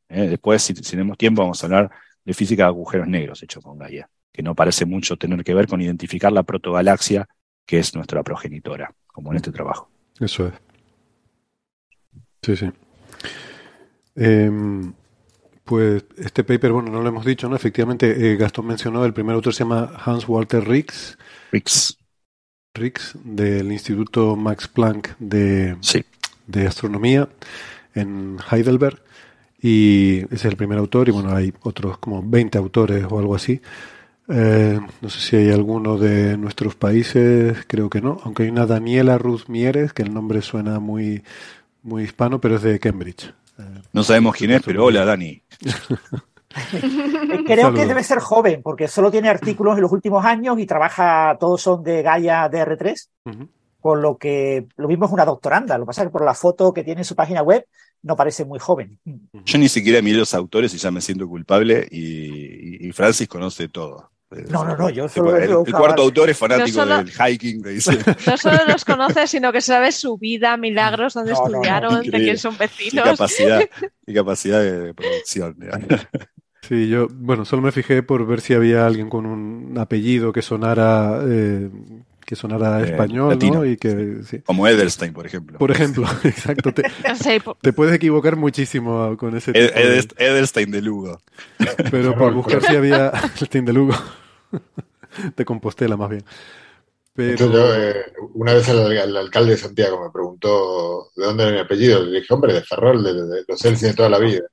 [0.09, 0.27] ¿eh?
[0.27, 1.91] Después, si, si tenemos tiempo, vamos a hablar
[2.25, 4.09] de física de agujeros negros hecho con Gaia,
[4.39, 7.27] que no parece mucho tener que ver con identificar la protogalaxia
[7.65, 9.89] que es nuestra progenitora, como en este trabajo.
[10.17, 10.53] Eso es.
[12.41, 12.71] Sí, sí.
[14.15, 14.93] Em,
[15.65, 17.57] pues este paper, bueno, no lo hemos dicho, ¿no?
[17.57, 21.17] Efectivamente, eh, Gastón mencionó, el primer autor se llama Hans Walter Rix.
[21.51, 21.97] Rix.
[22.73, 26.05] Rix, del Instituto Max Planck de, Sí.
[26.47, 27.27] de Astronomía
[27.93, 29.01] en Heidelberg.
[29.61, 33.35] Y ese es el primer autor, y bueno, hay otros como 20 autores o algo
[33.35, 33.61] así.
[34.31, 38.67] Eh, no sé si hay alguno de nuestros países, creo que no, aunque hay una
[38.67, 41.23] Daniela Ruth Mieres, que el nombre suena muy,
[41.81, 43.33] muy hispano, pero es de Cambridge.
[43.57, 45.41] Eh, No sabemos quién es, pero hola, Dani.
[47.45, 51.37] Creo que debe ser joven, porque solo tiene artículos en los últimos años y trabaja,
[51.39, 53.49] todos son de Gaia DR3, Ujú.
[53.79, 55.77] con lo que lo mismo es una doctoranda.
[55.77, 57.65] Lo que pasa es que por la foto que tiene en su página web
[58.01, 58.99] no parece muy joven.
[59.45, 64.09] Yo ni siquiera miré los autores y ya me siento culpable y Francis conoce todo.
[64.49, 67.97] No, no, no, yo solo el, cuarto autor es fanático solo- del hiking, me dice.
[68.27, 72.03] No solo los conoces, sino que sabes su vida, milagros, dónde No, no, no, estudiaron,
[72.03, 73.05] de quién son vecinos.
[73.05, 73.59] capacidad,
[74.05, 75.57] qué capacidad de producción.
[76.61, 80.43] Sí, yo, bueno, solo me fijé por ver si había alguien con un apellido que
[80.43, 81.67] sonara, eh,
[82.29, 83.55] que sonara Eh, español, latino.
[83.55, 83.65] ¿no?
[83.65, 84.37] Y que, sí.
[84.45, 85.57] Como Edelstein, por ejemplo.
[85.57, 86.71] Por ejemplo, exacto.
[86.71, 86.83] Te,
[87.61, 91.19] te puedes equivocar muchísimo con ese Ed- tipo de- Edest- Edelstein de Lugo.
[91.89, 93.11] Pero por buscar si había
[93.41, 93.95] el Team de Lugo.
[95.35, 96.23] de Compostela, más bien.
[97.15, 97.31] Pero...
[97.31, 101.51] Entonces yo, eh, una vez el, el alcalde de Santiago me preguntó de dónde era
[101.53, 102.03] mi apellido.
[102.03, 104.43] Le dije, hombre, de Ferrol, de, de los Elsi de toda la vida.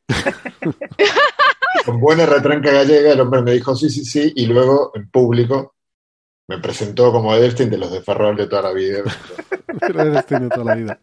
[1.85, 5.75] Con buena retranca gallega, el hombre me dijo sí, sí, sí, y luego en público
[6.49, 9.03] me presentó como Edelstein de los de Ferrol de toda la vida.
[9.81, 10.99] Pero de toda la vida.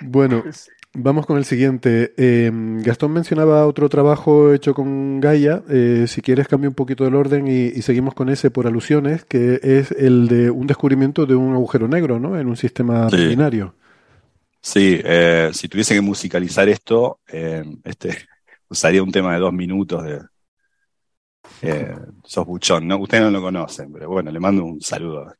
[0.00, 0.42] Bueno,
[0.94, 2.14] vamos con el siguiente.
[2.16, 2.50] Eh,
[2.82, 5.62] Gastón mencionaba otro trabajo hecho con Gaia.
[5.68, 9.24] Eh, si quieres, cambio un poquito el orden y, y seguimos con ese por alusiones,
[9.24, 12.38] que es el de un descubrimiento de un agujero negro, ¿no?
[12.38, 13.16] En un sistema Sí.
[13.28, 13.74] binario.
[14.62, 18.16] Sí, eh, si tuviese que musicalizar esto, eh, este,
[18.68, 20.20] usaría un tema de dos minutos de
[21.62, 22.98] eh, sos buchón, ¿no?
[22.98, 25.32] Ustedes no lo conocen, pero bueno, le mando un saludo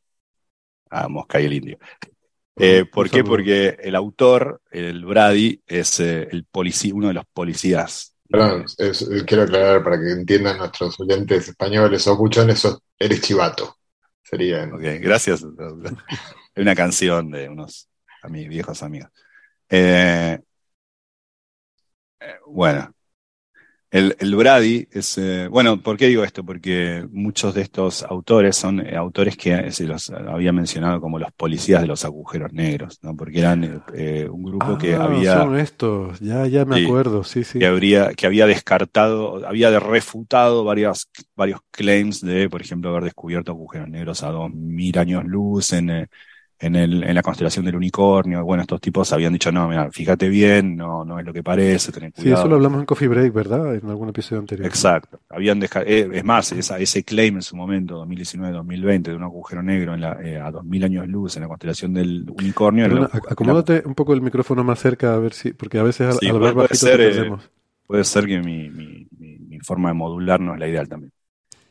[0.90, 1.78] a Mosca y el Indio.
[2.56, 3.24] Eh, ¿Por qué?
[3.24, 8.14] Porque el autor, el Brady, es eh, el policía, uno de los policías.
[8.28, 12.18] Perdón, es- es- quiero aclarar para que entiendan nuestros oyentes españoles, sos
[12.98, 13.76] eres chivato.
[14.22, 15.42] Sería en- Ok, gracias.
[16.54, 17.88] Es una canción de unos
[18.24, 19.10] ami- viejos amigos.
[19.68, 20.38] Eh,
[22.46, 22.92] bueno,
[23.90, 25.18] el, el Brady es.
[25.18, 26.44] eh, bueno, ¿por qué digo esto?
[26.44, 31.18] Porque muchos de estos autores son eh, autores que eh, se los había mencionado como
[31.18, 33.16] los policías de los agujeros negros, ¿no?
[33.16, 35.32] Porque eran eh, un grupo que Ah, había.
[35.34, 36.20] son estos.
[36.20, 37.24] Ya, ya me acuerdo.
[37.24, 37.58] Sí, sí.
[37.58, 43.52] que habría, que había descartado, había refutado varias, varios claims de, por ejemplo, haber descubierto
[43.52, 46.06] agujeros negros a 2000 años luz en, eh,
[46.60, 48.44] en, el, en la constelación del unicornio.
[48.44, 51.90] Bueno, estos tipos habían dicho, no, mira, fíjate bien, no, no es lo que parece,
[51.90, 52.40] tener Sí, cuidado.
[52.42, 53.74] eso lo hablamos en Coffee Break, ¿verdad?
[53.74, 54.66] En algún episodio anterior.
[54.66, 55.20] Exacto.
[55.30, 59.62] Habían dejado, eh, es más, esa, ese claim en su momento, 2019-2020, de un agujero
[59.62, 62.84] negro en la, eh, a 2000 años luz en la constelación del unicornio.
[62.84, 66.18] Perdona, acomódate un poco el micrófono más cerca, a ver si, porque a veces al,
[66.18, 67.32] Sí, al hablar puede bajito ser, eh.
[67.86, 71.12] Puede ser que mi, mi, mi- mi forma de modular no es la ideal también.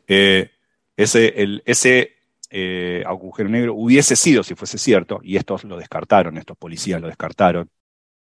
[0.07, 0.49] Eh,
[0.97, 2.11] ese el, ese
[2.49, 7.07] eh, agujero negro hubiese sido, si fuese cierto, y estos lo descartaron, estos policías lo
[7.07, 7.69] descartaron,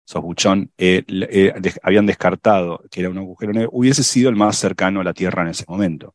[0.07, 1.53] esos buchón, eh, eh,
[1.83, 5.43] habían descartado que era un agujero negro, hubiese sido el más cercano a la Tierra
[5.43, 6.15] en ese momento.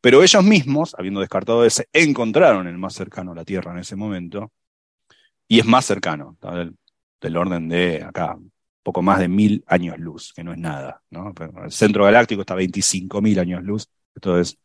[0.00, 3.96] Pero ellos mismos, habiendo descartado ese, encontraron el más cercano a la Tierra en ese
[3.96, 4.52] momento,
[5.46, 6.76] y es más cercano, del,
[7.20, 8.36] del orden de acá,
[8.82, 11.02] poco más de mil años luz, que no es nada.
[11.10, 11.34] ¿no?
[11.34, 14.58] Pero el centro galáctico está a 25 mil años luz, esto es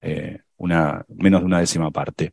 [0.00, 2.32] eh, una, menos de una décima parte.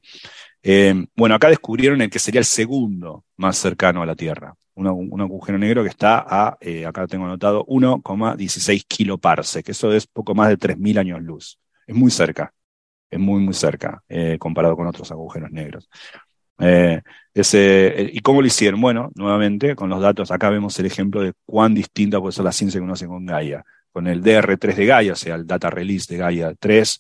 [0.63, 4.87] Eh, bueno, acá descubrieron el que sería el segundo más cercano a la Tierra, un,
[4.87, 9.91] agu- un agujero negro que está a, eh, acá tengo anotado, 1,16 kiloparsec, que eso
[9.93, 11.59] es poco más de 3.000 años luz.
[11.87, 12.53] Es muy cerca,
[13.09, 15.89] es muy, muy cerca eh, comparado con otros agujeros negros.
[16.59, 17.01] Eh,
[18.13, 18.81] ¿Y cómo lo hicieron?
[18.81, 22.51] Bueno, nuevamente, con los datos, acá vemos el ejemplo de cuán distinta puede ser la
[22.51, 23.63] ciencia que uno hace con Gaia.
[23.91, 26.99] Con el DR3 de Gaia, o sea, el Data Release de Gaia 3,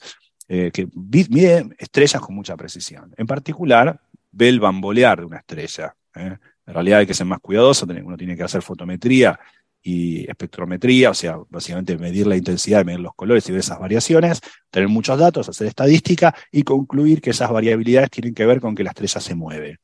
[0.53, 3.13] eh, que mide estrellas con mucha precisión.
[3.15, 4.01] En particular,
[4.33, 5.95] ve el bambolear de una estrella.
[6.13, 6.35] ¿eh?
[6.67, 9.39] En realidad hay que ser más cuidadoso, uno tiene que hacer fotometría
[9.81, 14.41] y espectrometría, o sea, básicamente medir la intensidad, medir los colores y ver esas variaciones,
[14.69, 18.83] tener muchos datos, hacer estadística y concluir que esas variabilidades tienen que ver con que
[18.83, 19.77] la estrella se mueve.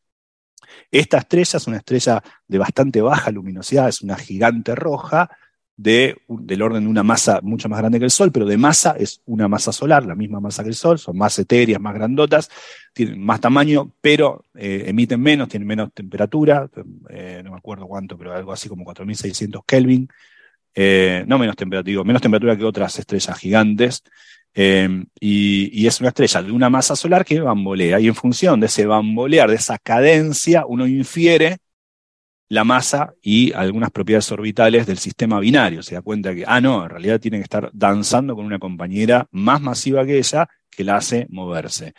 [0.92, 5.30] Esta estrella es una estrella de bastante baja luminosidad, es una gigante roja
[5.78, 8.96] de, del orden de una masa mucho más grande que el Sol, pero de masa
[9.00, 12.50] es una masa solar, la misma masa que el Sol, son más etéreas, más grandotas,
[12.94, 16.68] tienen más tamaño, pero eh, emiten menos, tienen menos temperatura,
[17.10, 20.10] eh, no me acuerdo cuánto, pero algo así como 4600 Kelvin,
[20.74, 24.04] eh, no menos temperatura, digo, menos temperatura que otras estrellas gigantes,
[24.60, 28.66] y, y es una estrella de una masa solar que bambolea, y en función de
[28.66, 31.60] ese bambolear, de esa cadencia, uno infiere
[32.50, 35.84] la masa y algunas propiedades orbitales del sistema binario.
[35.84, 39.28] Se da cuenta que, ah, no, en realidad tiene que estar danzando con una compañera
[39.32, 41.94] más masiva que ella que la hace moverse.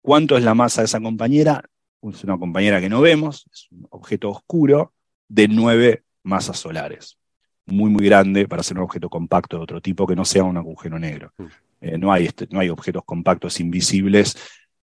[0.00, 1.62] ¿Cuánto es la masa de esa compañera?
[2.02, 4.92] Es una compañera que no vemos, es un objeto oscuro
[5.28, 7.18] de nueve masas solares.
[7.66, 10.56] Muy, muy grande para ser un objeto compacto de otro tipo que no sea un
[10.56, 11.32] agujero negro.
[11.80, 14.36] Eh, no, hay este- no hay objetos compactos invisibles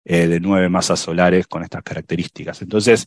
[0.05, 2.63] eh, de nueve masas solares con estas características.
[2.63, 3.07] Entonces,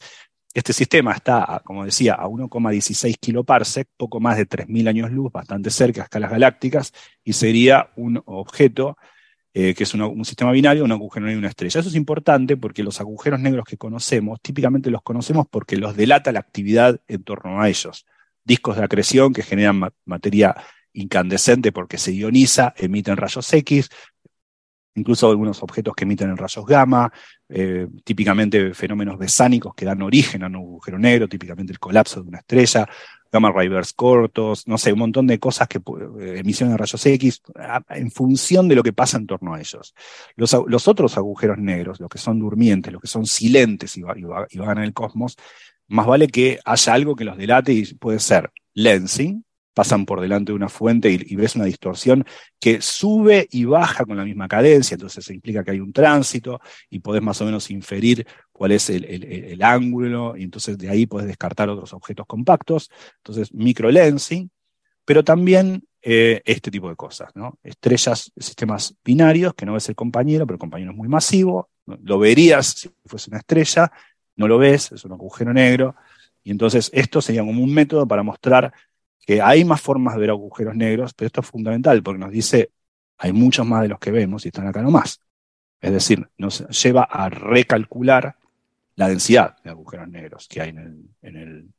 [0.54, 5.70] este sistema está, como decía, a 1,16 kiloparsec, poco más de 3.000 años luz, bastante
[5.70, 8.98] cerca a escalas galácticas, y sería un objeto
[9.54, 11.80] eh, que es un sistema binario, un agujero negro y una estrella.
[11.80, 16.32] Eso es importante porque los agujeros negros que conocemos, típicamente los conocemos porque los delata
[16.32, 18.06] la actividad en torno a ellos.
[18.46, 20.56] Discos de acreción que generan ma- materia
[20.94, 23.90] incandescente porque se ioniza, emiten rayos X,
[24.96, 27.12] incluso algunos objetos que emiten en rayos gamma,
[27.52, 32.30] eh, típicamente fenómenos besánicos que dan origen a un agujero negro, típicamente el colapso de
[32.30, 32.88] una estrella,
[33.32, 35.80] gamma ray bursts cortos, no sé, un montón de cosas que
[36.20, 37.42] eh, de rayos X,
[37.90, 39.94] en función de lo que pasa en torno a ellos.
[40.36, 40.54] Los,
[40.88, 44.58] otros agujeros negros, los que son durmientes, los que son silentes y, y va- y
[44.58, 45.38] vagan en el cosmos,
[45.88, 50.52] más vale que haya algo que los delate y puede ser lensing, pasan por delante
[50.52, 52.26] de una fuente y, ves una distorsión
[52.60, 56.60] que sube y baja con la misma cadencia, entonces se implica que hay un tránsito
[56.90, 61.28] y podés más o menos inferir cuál es el ángulo, y entonces de ahí podés
[61.28, 64.52] descartar otros objetos compactos, entonces microlensing,
[65.06, 67.60] pero también eh, este tipo de cosas, ¿no?
[67.64, 72.20] Estrellas, sistemas binarios, que no ves el compañero, pero el compañero es muy masivo, lo
[72.20, 73.92] verías si fuese una estrella,
[74.36, 75.96] no lo ves, es un agujero negro,
[76.44, 78.74] y entonces esto sería como un método para mostrar
[79.26, 82.72] que hay más formas de ver agujeros negros, pero esto es fundamental porque nos dice,
[83.18, 85.22] hay muchos más de los que vemos y están acá nomás.
[85.80, 88.36] Es decir, nos lleva a recalcular
[88.96, 91.70] la densidad de agujeros negros que hay en el...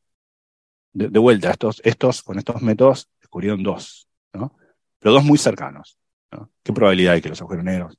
[0.94, 4.54] De, vuelta, estos, estos, con estos métodos descubrieron dos, ¿no?
[4.98, 5.98] pero dos muy cercanos.
[6.30, 6.50] ¿no?
[6.62, 7.98] ¿Qué probabilidad hay que los agujeros negros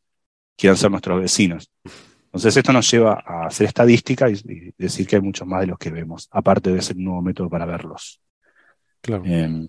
[0.55, 1.71] quieran ser nuestros vecinos?
[2.25, 5.67] Entonces esto nos lleva a hacer estadística y, y decir que hay muchos más de
[5.67, 8.22] los que vemos, aparte de ese nuevo método para verlos.
[9.03, 9.23] Claro.
[9.25, 9.67] Em,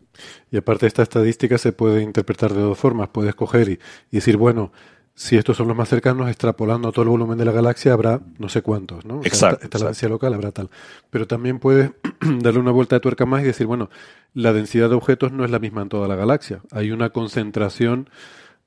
[0.51, 3.09] Y aparte esta estadística se puede interpretar de dos formas.
[3.09, 3.73] Puedes coger y,
[4.13, 4.73] y decir, bueno,
[5.17, 8.49] si estos son los más cercanos, extrapolando todo el volumen de la galaxia, habrá no
[8.49, 9.19] sé cuántos, ¿no?
[9.19, 10.71] O sea, Exacto, esta, esta es la densidad local, habrá tal.
[11.11, 11.91] Pero también puedes
[12.41, 13.91] darle una vuelta de tuerca más y decir, bueno,
[14.35, 16.61] la densidad de objetos no es la misma en toda la galaxia.
[16.71, 18.09] Hay una concentración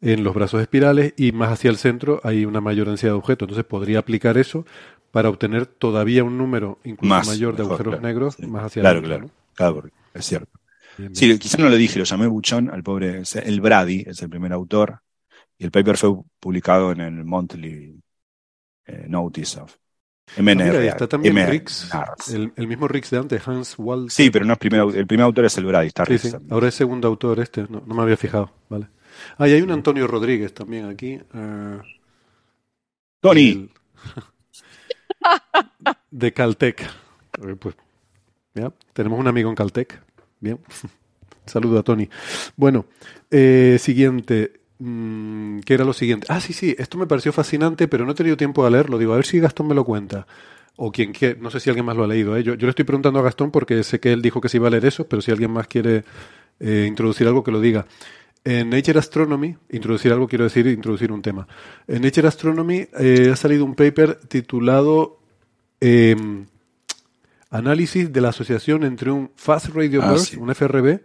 [0.01, 3.45] en los brazos espirales y más hacia el centro hay una mayor densidad de objetos.
[3.47, 4.65] Entonces podría aplicar eso
[5.11, 8.47] para obtener todavía un número incluso Más, mayor de mejor, agujeros claro, negros sí.
[8.47, 9.31] más hacia Claro, claro, ¿no?
[9.55, 10.56] claro, correcto, es cierto.
[10.97, 11.29] Bien, bien.
[11.29, 14.53] Sí, quizás no lo dije, lo llamé buchón al pobre, el Brady es el primer
[14.53, 15.01] autor,
[15.57, 18.01] y el paper fue publicado en el Monthly
[18.87, 19.75] eh, Notice of
[20.35, 20.83] Ah, MNR.
[20.85, 21.37] y está también.
[21.47, 21.91] Rix,
[22.33, 24.11] el, el mismo Rix de antes, Hans Walter.
[24.11, 26.29] Sí, pero no es primer, el primer autor es el Brady, está Sí, Rix sí.
[26.31, 26.53] también.
[26.53, 28.87] Ahora es segundo autor este, no, no me había fijado, vale.
[29.37, 31.19] Ah, y hay un Antonio Rodríguez también aquí.
[31.33, 31.79] eh,
[33.21, 33.69] Tony, el-
[36.11, 36.81] de Caltech.
[37.41, 37.75] Eh, Pues,
[38.55, 40.03] ya, tenemos un amigo en Caltech.
[40.39, 40.59] Bien.
[41.45, 42.09] Saludo a Tony.
[42.55, 42.85] Bueno,
[43.31, 44.61] eh, siguiente.
[44.79, 46.27] Mm, ¿Qué era lo siguiente?
[46.29, 48.97] Ah, sí, sí, esto me pareció fascinante, pero no he tenido tiempo de leerlo.
[48.97, 50.27] Digo, a ver si Gastón me lo cuenta.
[50.75, 52.37] O quien quiera, no sé si alguien más lo ha leído.
[52.37, 52.43] ¿eh?
[52.43, 54.67] Yo, yo le estoy preguntando a Gastón porque sé que él dijo que se iba
[54.67, 56.03] a leer eso, pero si alguien más quiere
[56.59, 57.87] eh, introducir algo, que lo diga.
[58.43, 61.47] En Nature Astronomy, introducir algo quiero decir introducir un tema.
[61.87, 65.19] En Nature Astronomy eh, ha salido un paper titulado
[65.81, 66.15] eh,
[67.49, 70.37] Análisis de la asociación entre un Fast Radio Ah, Burst, sí.
[70.37, 70.99] un FRB,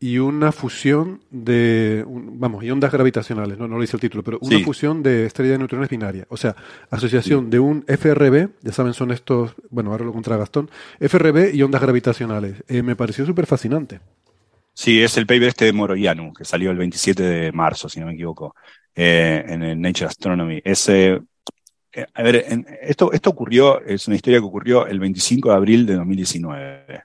[0.00, 4.22] y una fusión de, un- vamos, y ondas gravitacionales, no, no lo dice el título,
[4.22, 4.64] pero una Sí.
[4.64, 6.26] fusión de estrella de neutrones binaria.
[6.30, 6.56] O sea,
[6.90, 11.62] asociación de un FRB, ya saben, son estos, bueno, ahora lo contra Gastón, FRB y
[11.62, 12.62] ondas gravitacionales.
[12.68, 14.00] Eh, me pareció súper fascinante.
[14.78, 18.06] sí, es el paper este de Moroyanu, que salió el 27 de marzo, si no
[18.06, 18.54] me equivoco,
[18.94, 20.60] eh, en el Nature Astronomy.
[20.64, 21.20] Ese, eh,
[22.14, 22.44] a ver,
[22.82, 27.04] esto, ocurrió, es una historia que ocurrió el 25 de abril de 2019.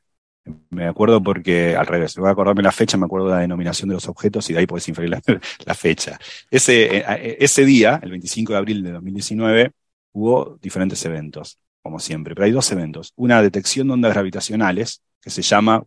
[0.70, 3.96] Me acuerdo porque, al revés, voy a acordarme la fecha, me acuerdo la denominación de
[3.96, 5.22] los objetos y de ahí podés inferir la,
[5.76, 6.20] fecha.
[6.50, 9.72] Ese, eh, eh, ese día, el 25 de abril de 2019,
[10.14, 13.14] hubo diferentes eventos, como siempre, pero hay dos eventos.
[13.16, 15.86] Una detección de ondas gravitacionales, que se llama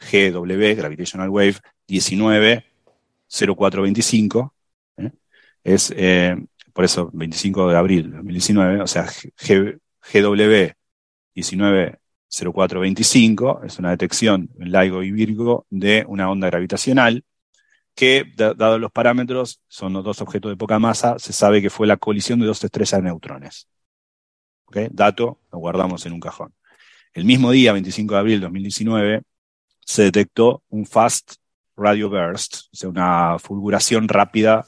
[0.00, 1.56] GW, Gravitational Wave
[1.86, 4.54] 190425,
[4.98, 5.10] ¿eh?
[5.62, 6.36] es eh,
[6.74, 9.06] por eso 25 de abril de 2019, o sea,
[10.12, 10.74] GW
[11.34, 17.24] 190425 es una detección en LIGO y Virgo de una onda gravitacional
[17.94, 21.70] que, da- dados los parámetros, son los dos objetos de poca masa, se sabe que
[21.70, 23.68] fue la colisión de dos estrellas de neutrones.
[24.66, 24.78] ¿Ok?
[24.90, 26.52] Dato, lo guardamos en un cajón.
[27.12, 29.22] El mismo día, 25 de abril de 2019,
[29.80, 31.34] se detectó un fast
[31.76, 34.66] radio burst, o sea, una fulguración rápida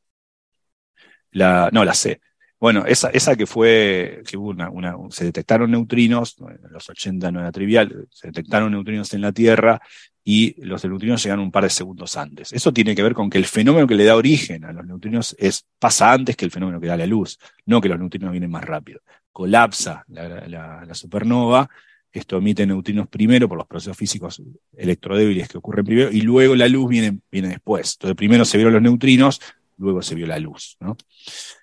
[1.31, 2.19] La, no, la C.
[2.59, 4.69] Bueno, esa, esa que fue, que una,
[5.09, 9.81] se detectaron neutrinos, en los 80 no era trivial, se detectaron neutrinos en la Tierra
[10.23, 12.53] y los neutrinos llegan un par de segundos antes.
[12.53, 15.35] Eso tiene que ver con que el fenómeno que le da origen a los neutrinos
[15.39, 18.51] es, pasa antes que el fenómeno que da la luz, no que los neutrinos vienen
[18.51, 19.01] más rápido.
[19.31, 21.69] Colapsa la, supernova,
[22.11, 24.41] esto emite neutrinos primero por los procesos físicos
[24.75, 27.93] electrodébiles que ocurren primero y luego la luz viene, viene después.
[27.93, 29.41] Entonces primero se vieron los neutrinos,
[29.77, 30.77] luego se vio la luz.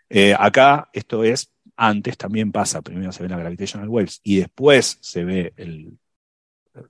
[0.09, 4.99] Eh, acá esto es, antes también pasa, primero se ven las gravitational waves y después
[5.01, 5.99] se ve el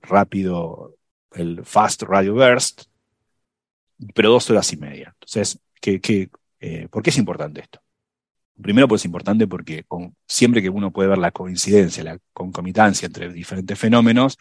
[0.01, 0.95] rápido,
[1.33, 2.83] el fast radio burst,
[4.13, 5.13] pero dos horas y media.
[5.13, 6.29] Entonces, ¿qué,
[6.59, 7.81] eh, ¿por qué es importante esto?
[8.61, 9.85] Primero, pues es importante porque
[10.27, 14.37] siempre que uno puede ver la coincidencia, la concomitancia entre diferentes fenómenos,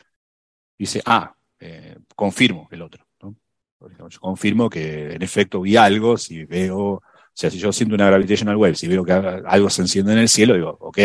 [0.77, 3.07] dice, ah, eh, confirmo el otro.
[3.23, 3.37] ¿no?
[4.09, 7.03] Yo confirmo que en efecto vi algo, si veo
[7.39, 10.19] o sea, si yo siento una gravitational wave, si veo que algo se enciende en
[10.19, 10.99] el cielo, digo, ok,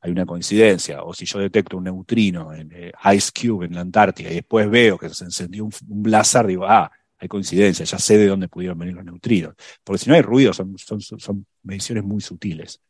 [0.00, 1.02] hay una coincidencia.
[1.02, 4.68] O si yo detecto un neutrino en eh, Ice Cube en la Antártida y después
[4.70, 6.02] veo que se encendió un, un
[6.46, 9.54] digo, ah, hay coincidencia, ya sé de dónde pudieron venir los neutrinos.
[9.84, 12.80] Porque si no hay ruido, son mediciones muy sutiles.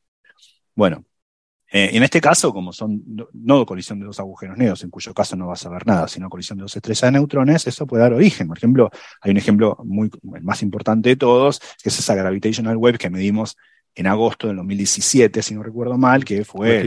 [0.74, 1.04] Bueno,
[1.70, 5.12] Eh, en este caso, como son no, no colisión de dos agujeros negros, en cuyo
[5.12, 8.04] caso no vas a ver nada, sino colisión de dos estrellas de neutrones, eso puede
[8.04, 8.48] dar origen.
[8.48, 8.90] Por ejemplo,
[9.20, 13.10] hay un ejemplo muy, el más importante de todos, que es esa gravitational wave que
[13.10, 13.54] medimos
[13.94, 16.82] en agosto del 2017, si no recuerdo mal, que fue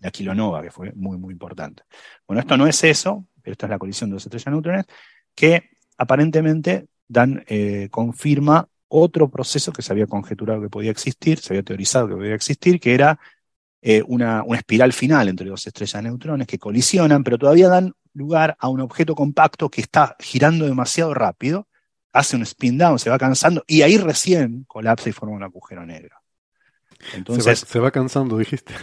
[0.00, 1.84] La kilonova, que fue muy, muy importante.
[2.26, 4.86] Bueno, esto no es eso, pero esta es la colisión de dos estrellas de neutrones,
[5.34, 11.52] que aparentemente dan, eh, confirma otro proceso que se había conjeturado que podía existir, se
[11.52, 13.18] había teorizado que podía existir, que era
[13.82, 17.94] eh, una, una espiral final entre dos estrellas de neutrones que colisionan, pero todavía dan
[18.14, 21.68] lugar a un objeto compacto que está girando demasiado rápido,
[22.12, 25.84] hace un spin down, se va cansando, y ahí recién colapsa y forma un agujero
[25.84, 26.16] negro.
[27.04, 28.74] Se va, Entonces se va cansando, dijiste.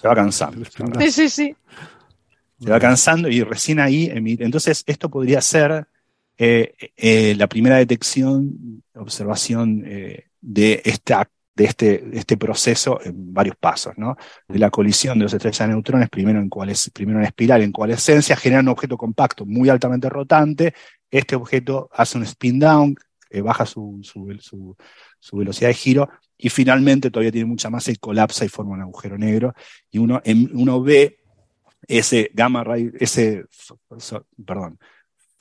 [0.00, 0.64] se va cansando.
[0.98, 1.56] Sí, sí, sí.
[2.62, 4.44] Se va cansando y recién ahí emite.
[4.44, 5.86] Entonces, esto podría ser
[6.36, 13.56] eh, eh, la primera detección, observación eh, de, esta, de, este, este proceso en varios
[13.56, 14.16] pasos, ¿no?
[14.46, 17.72] De la colisión de dos estrellas de neutrones, primero en, cuales, primero en espiral, en
[17.72, 20.74] coalescencia, genera un objeto compacto muy altamente rotante.
[21.10, 22.96] Este objeto hace un spin down,
[23.30, 24.76] eh, baja su, su,
[25.38, 29.16] velocidad de giro y finalmente todavía tiene mucha masa y colapsa y forma un agujero
[29.16, 29.54] negro.
[29.90, 31.18] Y uno, en- uno ve
[31.88, 33.44] ese gamma ray, ese,
[34.44, 34.78] perdón,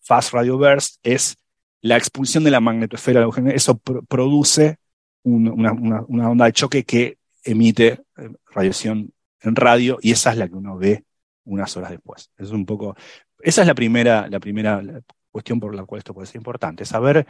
[0.02, 1.38] fast radio burst es
[1.82, 3.57] la expulsión de la magnetosfera del agujero negro.
[3.57, 4.78] Eso pro- produce
[5.24, 9.11] un- una, una- una onda de choque que emite eh, radiación
[9.41, 11.06] en radio y esa es la que uno ve
[11.45, 12.30] unas horas después.
[12.38, 12.95] Es un poco,
[13.40, 14.82] esa es la primera, la primera
[15.32, 17.26] cuestión por la cual esto puede ser importante, saber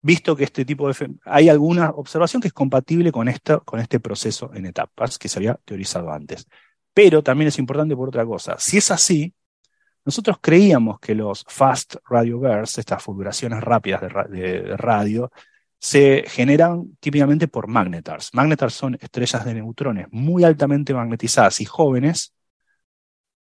[0.00, 4.00] visto que este tipo de hay alguna observación que es compatible con esto, con este
[4.00, 6.46] proceso en etapas que se había teorizado antes.
[6.94, 8.56] Pero también es importante por otra cosa.
[8.58, 9.34] Si es así,
[10.04, 15.30] nosotros creíamos que los fast radio bursts, estas fulguraciones rápidas de, de- radio,
[15.80, 18.30] se generan típicamente por magnetars.
[18.34, 22.34] Magnetars son estrellas de neutrones muy altamente magnetizadas y jóvenes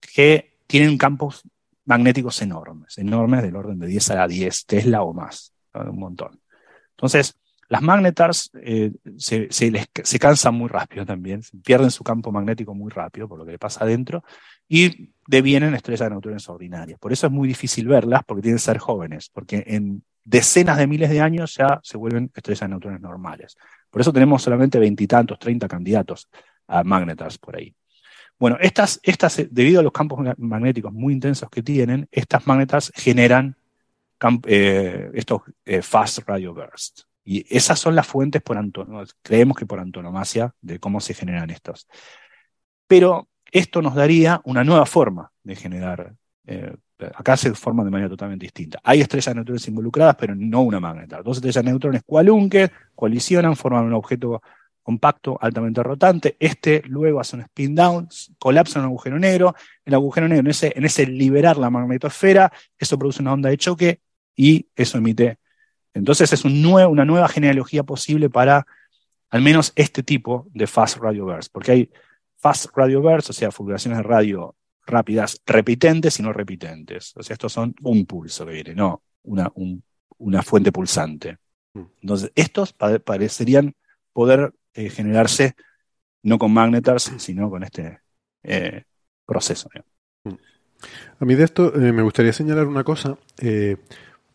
[0.01, 1.43] que tienen campos
[1.85, 6.41] magnéticos enormes, enormes del orden de 10 a la 10 Tesla o más, un montón.
[7.05, 7.37] Entonces,
[7.69, 13.29] las magnetars eh, se, se cansan muy rápido también, pierden su campo magnético muy rápido
[13.29, 14.25] por lo que le pasa adentro
[14.69, 16.99] y devienen estrellas de neutrones ordinarias.
[16.99, 20.87] Por eso es muy difícil verlas porque tienen que ser jóvenes, porque en decenas de
[20.87, 23.57] miles de años ya se vuelven estrellas de neutrones normales.
[23.91, 26.29] Por eso tenemos solamente veintitantos, treinta candidatos
[26.67, 27.75] a magnetars por ahí.
[28.39, 32.93] Bueno, estas, estas, debido a los campos ma- magnéticos muy intensos que tienen, estas magnetars
[32.95, 33.57] generan
[34.47, 37.07] eh, estos eh, fast radio bursts.
[37.25, 41.51] Y esas son las fuentes por antonomasia, creemos que por antonomasia de cómo se generan
[41.51, 41.89] estos.
[42.87, 46.15] Pero esto nos daría una nueva forma de generar.
[46.47, 46.75] eh,
[47.15, 48.79] acá se forman de manera totalmente distinta.
[48.83, 51.23] Hay estrellas de neutrones involucradas, pero no una magnetar.
[51.23, 54.43] Dos estrellas de neutrones cualunque colisionan, forman un objeto
[54.85, 56.37] compacto altamente rotante.
[56.39, 59.55] Este luego hace un spin down, colapsa en un agujero negro.
[59.85, 63.57] El agujero negro, en ese, en ese liberar la magnetosfera, eso produce una onda de
[63.57, 64.01] choque
[64.37, 65.39] y eso emite.
[65.93, 68.67] Entonces es un una nueva genealogía posible para
[69.31, 71.91] al menos este tipo de fast radio bursts, porque hay
[72.37, 74.55] fast radio bursts, o sea, fulguraciones de radio
[74.87, 77.13] rápidas repitentes y no repitentes.
[77.17, 79.83] O sea, estos son un pulso que viene, no una, un-
[80.19, 81.39] una fuente pulsante.
[82.03, 83.75] Entonces, estos pa- parecerían
[84.13, 85.55] poder eh, generarse
[86.23, 88.01] no con magnetars, sino con este
[88.43, 88.85] eh,
[89.27, 89.69] proceso.
[90.25, 90.39] ¿no?
[91.19, 93.19] A mí de esto eh, me gustaría señalar una cosa,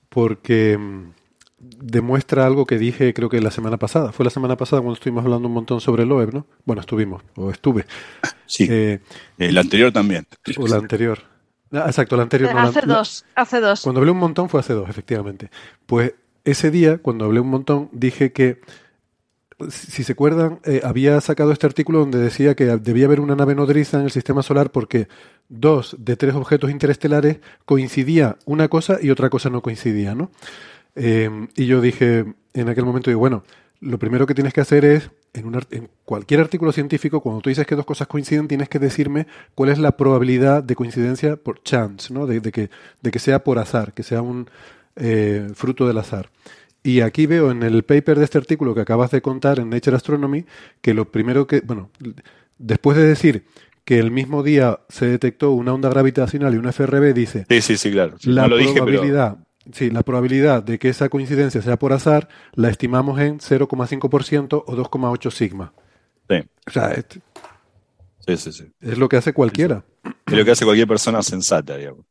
[0.10, 1.12] porque mm,
[1.60, 4.12] demuestra algo que dije creo que la semana pasada.
[4.12, 6.48] Fue la semana pasada cuando estuvimos hablando un montón sobre el OEB, ¿no?
[6.66, 7.86] Bueno, estuvimos, o estuve.
[8.46, 9.00] Sí, Eh,
[9.38, 10.26] el anterior también.
[10.58, 11.20] o la anterior.
[11.72, 12.52] Ah, exacto, la anterior.
[12.54, 13.82] no, la- Hace la- dos, hace dos.
[13.82, 15.52] Cuando hablé un montón fue hace dos, efectivamente.
[15.86, 16.14] Pues
[16.44, 18.60] ese día, cuando hablé un montón, dije que,
[19.70, 23.56] si se acuerdan, eh, había sacado este artículo donde decía que debía haber una nave
[23.56, 25.08] nodriza en el sistema solar porque
[25.50, 30.32] dos de tres objetos interestelares coincidía una cosa y otra cosa no coincidía, ¿no?
[30.96, 33.44] Eh, y yo dije en aquel momento, digo, bueno,
[33.82, 37.50] lo primero que tienes que hacer es, en, un en cualquier artículo científico, cuando tú
[37.50, 41.62] dices que dos cosas coinciden, tienes que decirme cuál es la probabilidad de coincidencia por
[41.64, 42.26] chance, ¿no?
[42.26, 42.70] De, de que,
[43.02, 44.50] de que sea por azar, que sea un
[44.96, 46.30] eh, fruto del azar.
[46.84, 49.98] Y aquí veo en el paper de este artículo que acabas de contar en Nature
[49.98, 50.46] Astronomy
[50.82, 51.92] que lo primero que, bueno,
[52.58, 53.46] después de decir
[53.84, 57.78] que el mismo día se detectó una onda gravitacional y un FRB, dice, Sí, sí,
[57.78, 58.18] sí, claro.
[58.20, 59.38] Sí, la no lo dije, pero probabilidad,
[59.74, 64.76] sí, la probabilidad de que esa coincidencia sea por azar la estimamos en 0,5% o
[64.76, 65.74] 2,8 sigma.
[66.30, 66.36] sí,
[66.68, 67.06] O sea, es,
[68.26, 68.72] sí, sí, sí.
[68.80, 69.84] es lo que hace cualquiera.
[70.28, 72.06] Es lo que hace cualquier persona sensata, digamos.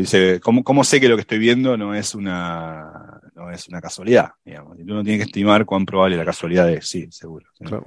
[0.00, 3.80] Dice, ¿cómo, ¿cómo sé que lo que estoy viendo no es una, no es una
[3.80, 4.30] casualidad?
[4.44, 4.78] Digamos?
[4.78, 7.46] Y uno tiene que estimar cuán probable la casualidad es, sí, seguro.
[7.58, 7.64] sí.
[7.64, 7.86] Claro.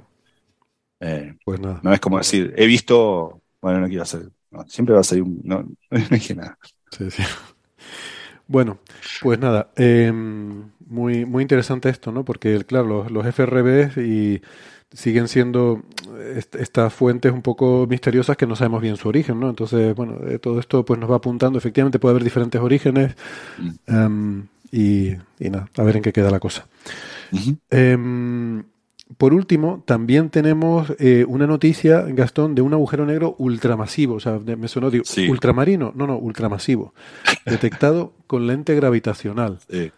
[1.00, 1.80] Eh, Pues nada.
[1.82, 5.22] no es como decir, he visto, bueno, no quiero hacer, no, siempre va a salir
[5.24, 6.58] un, no, no dije nada.
[6.90, 7.22] Sí, sí.
[8.46, 8.78] Bueno,
[9.20, 12.24] pues nada, eh, muy, muy interesante esto, ¿no?
[12.24, 14.40] Porque, claro, los, los FRBs y
[14.92, 15.82] siguen siendo
[16.34, 19.50] est- estas fuentes un poco misteriosas que no sabemos bien su origen, ¿no?
[19.50, 23.14] Entonces, bueno, eh, todo esto pues nos va apuntando, efectivamente puede haber diferentes orígenes
[23.86, 26.66] em, y, y nada, a ver en qué queda la cosa.
[27.70, 28.64] Em,
[29.16, 34.14] por último, también tenemos eh, una noticia, Gastón, de un agujero negro ultramasivo.
[34.16, 35.28] O sea, me sonó, digo, Sí.
[35.28, 36.92] ultramarino, no, no, ultramasivo.
[37.46, 39.58] detectado con lente gravitacional.
[39.70, 39.90] Sí.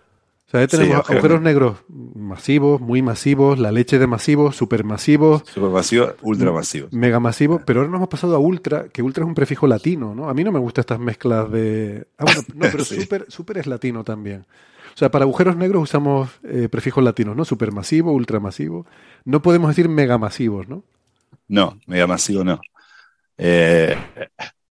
[0.51, 5.45] O sea, ahí tenemos agujero agujeros negros masivos, muy masivos, la leche de masivos, supermasivos,
[5.47, 6.89] Supermasivo, ultramasivo.
[6.91, 10.29] megamasivos, pero ahora nos hemos pasado a ultra, que ultra es un prefijo latino, ¿no?
[10.29, 12.07] A mí no me gustan estas mezclas de...
[12.19, 13.01] Ah, bueno, no, pero Sí.
[13.01, 14.45] super, super es latino también.
[14.95, 17.45] O sea, para agujeros negros usamos eh, prefijos latinos, ¿no?
[17.45, 18.87] Supermasivo, ultramasivo.
[19.25, 20.83] No podemos decir megamasivos, ¿no?
[21.49, 22.61] No, megamasivo no.
[23.39, 23.97] Eh,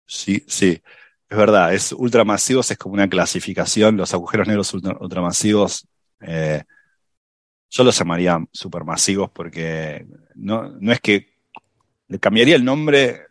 [0.06, 0.82] sí, sí,
[1.30, 5.88] es verdad, es ultramasivos, es como una clasificación, los agujeros negros ultra- ultramasivos,
[6.22, 6.64] eh,
[7.70, 10.06] yo los llamaría supermasivos porque
[10.36, 11.34] no, no es que
[12.08, 13.27] le cambiaría el nombre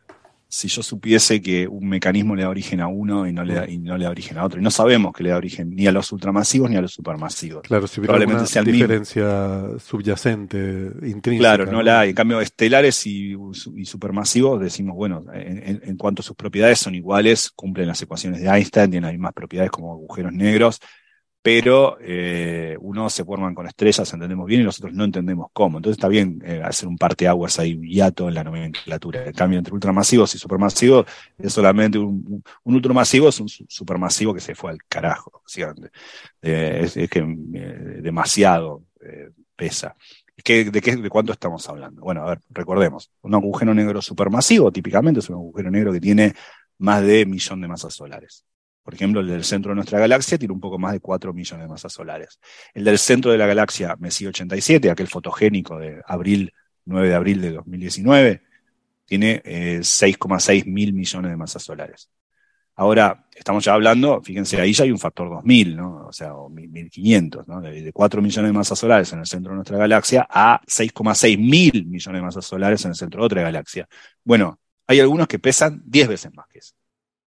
[0.49, 3.69] si yo supiese que un mecanismo le da origen a uno y no le da,
[3.69, 4.61] y no le da origen a otro.
[4.61, 7.63] Y no sabemos que le da origen ni a los ultramasivos ni a los supermasivos.
[7.63, 8.77] Claro, si hubiera Probablemente alguna sea el mismo.
[8.77, 11.39] diferencia subyacente, intrínseca.
[11.57, 12.11] Claro, no la hay.
[12.11, 13.35] En cambio, estelares y,
[13.77, 18.01] y supermasivos decimos, bueno, en, en- en cuanto a sus propiedades son iguales, cumplen las
[18.03, 20.81] ecuaciones de Einstein, tienen las mismas propiedades como agujeros negros,
[21.47, 25.79] pero eh, unos se forman con estrellas, entendemos bien, y los otros no entendemos cómo.
[25.79, 29.23] Entonces está bien eh, hacer un parteaguas ahí, un hiato en la nomenclatura.
[29.23, 31.07] El cambio entre ultramasivos y supermasivos
[31.39, 35.41] es solamente un, ultramasivo, es un su- supermasivo que se fue al carajo.
[36.43, 38.83] Eh, es, que eh, demasiado
[39.55, 39.95] pesa.
[40.43, 42.03] ¿Qué- de, qué, ¿De cuánto estamos hablando?
[42.03, 46.35] Bueno, a ver, recordemos, un agujero negro supermasivo típicamente es un agujero negro que tiene
[46.79, 48.45] más de millón de masas solares.
[48.87, 51.65] Por ejemplo, el del centro de nuestra galaxia tiene un poco más de 4 millones
[51.65, 52.39] de masas solares.
[52.73, 56.53] El del centro de la galaxia Messi 87, aquel fotogénico de abril,
[56.85, 58.43] 9 de abril de 2019,
[59.05, 62.09] tiene eh, 6,6 mil millones de masas solares.
[62.77, 66.07] Ahora, estamos ya hablando, fíjense, ahí ya hay un factor 2000, ¿no?
[66.07, 67.61] O sea, o 1500, ¿no?
[67.61, 71.87] De 4 millones de masas solares en el centro de nuestra galaxia a 6,6 mil
[71.87, 73.89] millones de masas solares en el centro de otra galaxia.
[74.23, 76.77] Bueno, hay algunos que pesan 10 veces más que eso.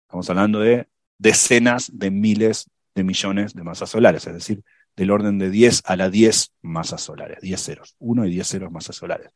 [0.04, 0.88] Estamos hablando de
[1.20, 4.64] decenas de miles de millones de masas solares, es decir,
[4.96, 8.72] del orden de 10 a la 10 masas solares, 10 ceros, 1 y 10 ceros
[8.72, 9.30] masas solares.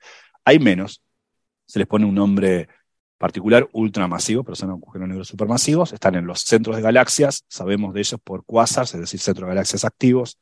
[0.43, 1.03] Hay menos,
[1.65, 2.67] se les pone un nombre
[3.17, 8.01] particular ultramasivo, pero son agujeros negros supermasivos, están en los centros de galaxias, sabemos de
[8.01, 10.39] ellos por quasars, es decir, centros de galaxias activos,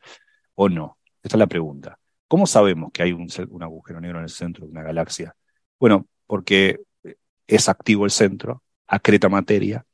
[0.55, 0.97] o no.
[1.21, 1.99] Esta es la pregunta.
[2.27, 3.27] ¿Cómo sabemos que hay un,
[3.61, 5.35] agujero negro en el centro de una galaxia?
[5.79, 6.79] Bueno, porque
[7.45, 9.85] es activo el centro, acreta materia,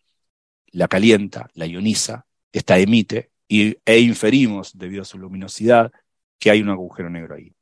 [0.72, 5.92] la calienta, la ioniza, esta emite, y, e inferimos, debido a su luminosidad,
[6.40, 7.54] que hay un agujero negro ahí.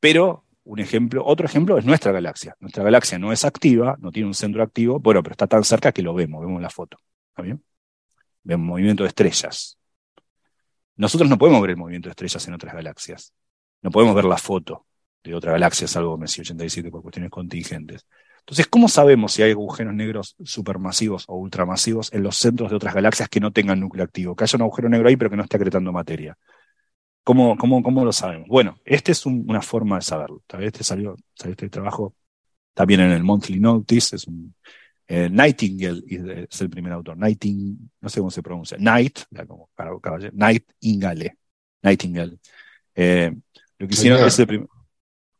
[0.00, 2.56] Pero un ejemplo, otro ejemplo es nuestra galaxia.
[2.60, 5.92] Nuestra galaxia no es activa, no tiene un centro activo, bueno, pero está tan cerca
[5.92, 6.98] que lo vemos, vemos la foto.
[7.30, 7.62] ¿Está bien?
[8.42, 9.78] Vemos movimiento de estrellas.
[10.96, 13.32] Nosotros no podemos ver el movimiento de estrellas en otras galaxias.
[13.82, 14.86] No podemos ver la foto
[15.22, 18.06] de otra galaxia, salvo Messi 87 por cuestiones contingentes.
[18.44, 22.94] Entonces, ¿cómo sabemos si hay agujeros negros supermasivos o ultramasivos en los centros de otras
[22.94, 24.36] galaxias que no tengan núcleo activo?
[24.36, 26.36] Que haya un agujero negro ahí, pero que no esté acretando materia.
[27.22, 28.46] ¿Cómo, cómo, cómo lo sabemos?
[28.48, 30.42] Bueno, esta es un- una forma de saberlo.
[30.60, 32.14] Este salió, salió este trabajo
[32.74, 34.54] también en el Monthly Notice, es un
[35.06, 36.02] eh, Nightingale
[36.50, 37.16] es el primer autor.
[37.16, 38.76] Nighting, no sé cómo se pronuncia.
[38.78, 41.36] Night, como cab- caballero, Nightingale.
[41.82, 42.38] Nightingale.
[42.94, 43.30] Eh,
[43.78, 44.28] lo que hicieron Señor.
[44.28, 44.68] es el primer.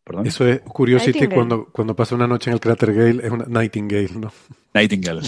[0.04, 0.26] Perdón.
[0.26, 1.34] Eso es Curiosity Nightingale.
[1.34, 4.32] cuando, cuando pasa una noche en el cráter Gale, es una Nightingale, ¿no?
[4.74, 5.22] Nightingale.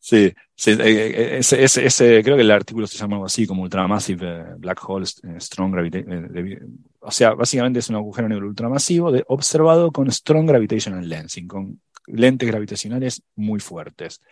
[0.00, 3.46] Sí, sí, eh, eh, ese, ese, ese- creo que el artículo se llama algo así
[3.46, 6.78] como Ultramassive eh, Black Holes eh, Strong Gravitation.
[7.00, 11.80] o sea, básicamente es un agujero negro ultramasivo de, observado con Strong Gravitational Lensing, con
[12.06, 14.22] lentes gravitacionales muy fuertes.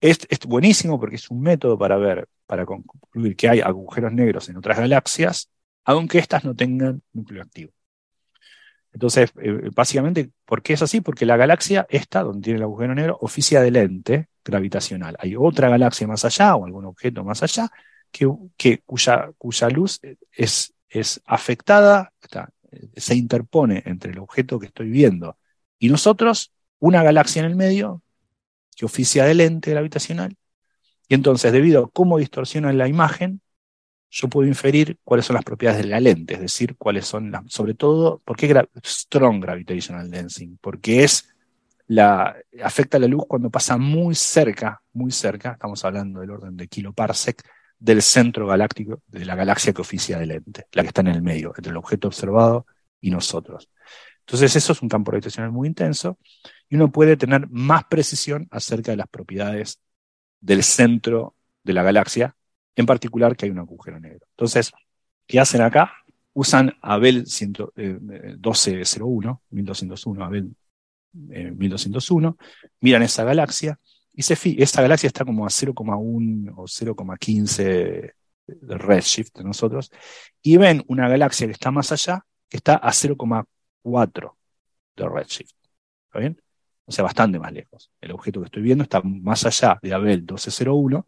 [0.00, 4.48] Es, es buenísimo porque es un método para ver, para concluir que hay agujeros negros
[4.50, 5.48] en otras galaxias,
[5.86, 7.72] aunque éstas no tengan núcleo activo.
[8.92, 11.00] Entonces, eh, básicamente, ¿por qué es así?
[11.00, 15.16] Porque la galaxia, esta, donde tiene el agujero negro, oficia de lente gravitacional.
[15.18, 17.70] Hay otra galaxia más allá o algún objeto más allá
[18.10, 18.26] que,
[18.56, 20.00] que- cuya, luz
[20.32, 20.72] es,
[21.26, 22.48] afectada, está,
[22.96, 25.36] se interpone entre el objeto que estoy viendo
[25.78, 28.02] y nosotros, una galaxia en el medio
[28.74, 30.36] que oficia de lente gravitacional.
[31.08, 33.42] Y entonces, debido a cómo distorsiona la imagen,
[34.16, 37.42] yo puedo inferir cuáles son las propiedades de la lente, es decir, cuáles son las,
[37.48, 40.56] sobre todo, ¿por qué gra strong gravitational lensing?
[40.58, 41.28] Porque es
[41.88, 42.34] la,
[42.64, 47.42] afecta la luz cuando pasa muy cerca, muy cerca, estamos hablando del orden de kiloparsec,
[47.78, 51.20] del centro galáctico, de la galaxia que oficia de lente, la que está en el
[51.20, 52.64] medio, entre el objeto observado
[53.02, 53.68] y nosotros.
[54.20, 56.18] Entonces eso es un campo gravitacional muy intenso
[56.70, 59.78] y uno puede tener más precisión acerca de las propiedades
[60.40, 62.34] del centro de la galaxia,
[62.76, 64.24] en particular que hay un agujero negro.
[64.30, 64.70] Entonces,
[65.26, 65.92] ¿qué hacen acá?
[66.34, 70.54] Usan Abel 1201, 1201, Abel
[71.12, 72.36] 1201,
[72.80, 73.80] miran esa galaxia
[74.12, 78.12] y se esa galaxia está como a 0,1 o 0,15
[78.46, 79.90] de redshift de nosotros
[80.42, 84.36] y ven una galaxia que está más allá que está a 0,4
[84.96, 85.54] de redshift.
[86.06, 86.42] ¿Está bien?
[86.84, 87.90] O sea, bastante más lejos.
[88.00, 91.06] El objeto que estoy viendo está más allá de Abel 1201,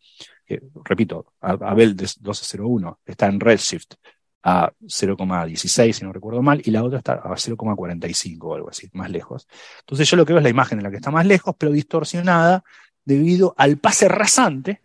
[0.85, 3.95] repito, Abel 1201 está en redshift
[4.43, 8.89] a 0,16, si no recuerdo mal, y la otra está a 0,45 o algo así,
[8.93, 9.47] más lejos.
[9.81, 11.73] Entonces yo lo que veo es la imagen de la que está más lejos, pero
[11.73, 12.65] distorsionada
[13.05, 14.83] debido al pase rasante,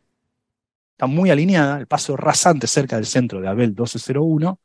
[0.91, 4.59] está muy alineada, el paso rasante cerca del centro de Abel 1201,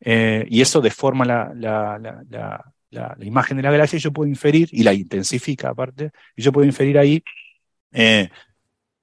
[0.00, 2.64] eh, y eso deforma la, la,
[3.20, 6.66] imagen de la galaxia y yo puedo inferir, y la intensifica aparte, y yo puedo
[6.66, 7.22] inferir ahí
[7.92, 8.28] eh,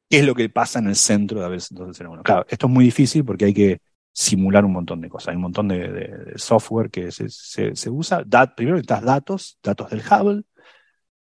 [0.09, 2.23] qué es lo que pasa en el centro de Abel 1201.
[2.23, 3.81] Claro, esto es muy difícil porque hay que
[4.11, 5.29] simular un montón de cosas.
[5.29, 8.25] Hay un montón de, software que se, se, usa.
[8.55, 10.43] primero necesitas datos, datos del Hubble.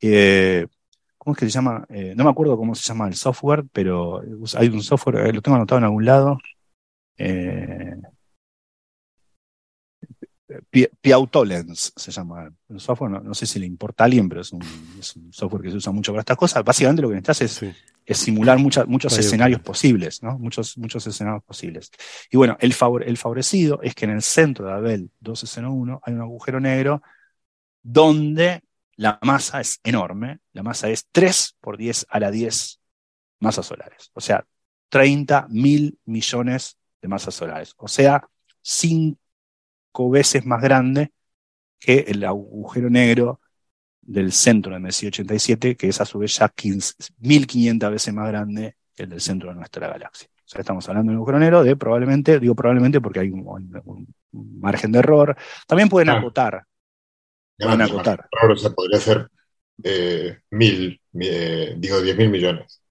[0.01, 0.67] Eh,
[1.19, 1.87] ¿Cómo es que se llama?
[1.91, 4.23] Eh, no me acuerdo cómo se llama el software, pero
[4.57, 6.39] hay un software, eh, lo tengo anotado en algún lado.
[11.01, 14.63] Piautolens se llama el software, no, sé si le importa a alguien, pero es un,
[15.31, 16.65] software que se usa mucho para estas cosas.
[16.65, 17.75] Básicamente lo que necesitas es,
[18.07, 20.39] simular muchos escenarios posibles, ¿no?
[20.39, 21.91] Muchos, muchos escenarios posibles.
[22.31, 22.75] Y bueno, el,
[23.05, 27.03] el favorecido es que en el centro de Abel 1201 hay un agujero negro
[27.83, 28.63] donde
[28.97, 32.81] la masa es enorme, la masa es 3 por 10 a la 10
[33.41, 34.45] masas solares, o sea,
[34.89, 38.29] 30 mil millones de masas solares, o sea,
[38.63, 39.17] 5
[40.11, 41.13] veces más grande
[41.81, 43.41] que el agujero negro
[44.03, 46.53] del centro de Messi 87, que es a su vez ya
[47.19, 50.29] 1500 veces más grande que el del centro de nuestra galaxia.
[50.35, 54.15] O sea, estamos hablando de un agujero negro de probablemente, digo probablemente porque hay un,
[54.33, 55.37] margen de error.
[55.67, 56.65] También pueden acotar.
[57.57, 58.29] Pueden acotar.
[58.51, 59.31] o sea, podría ser
[59.83, 62.82] eh, mil, eh, digo, diez mil millones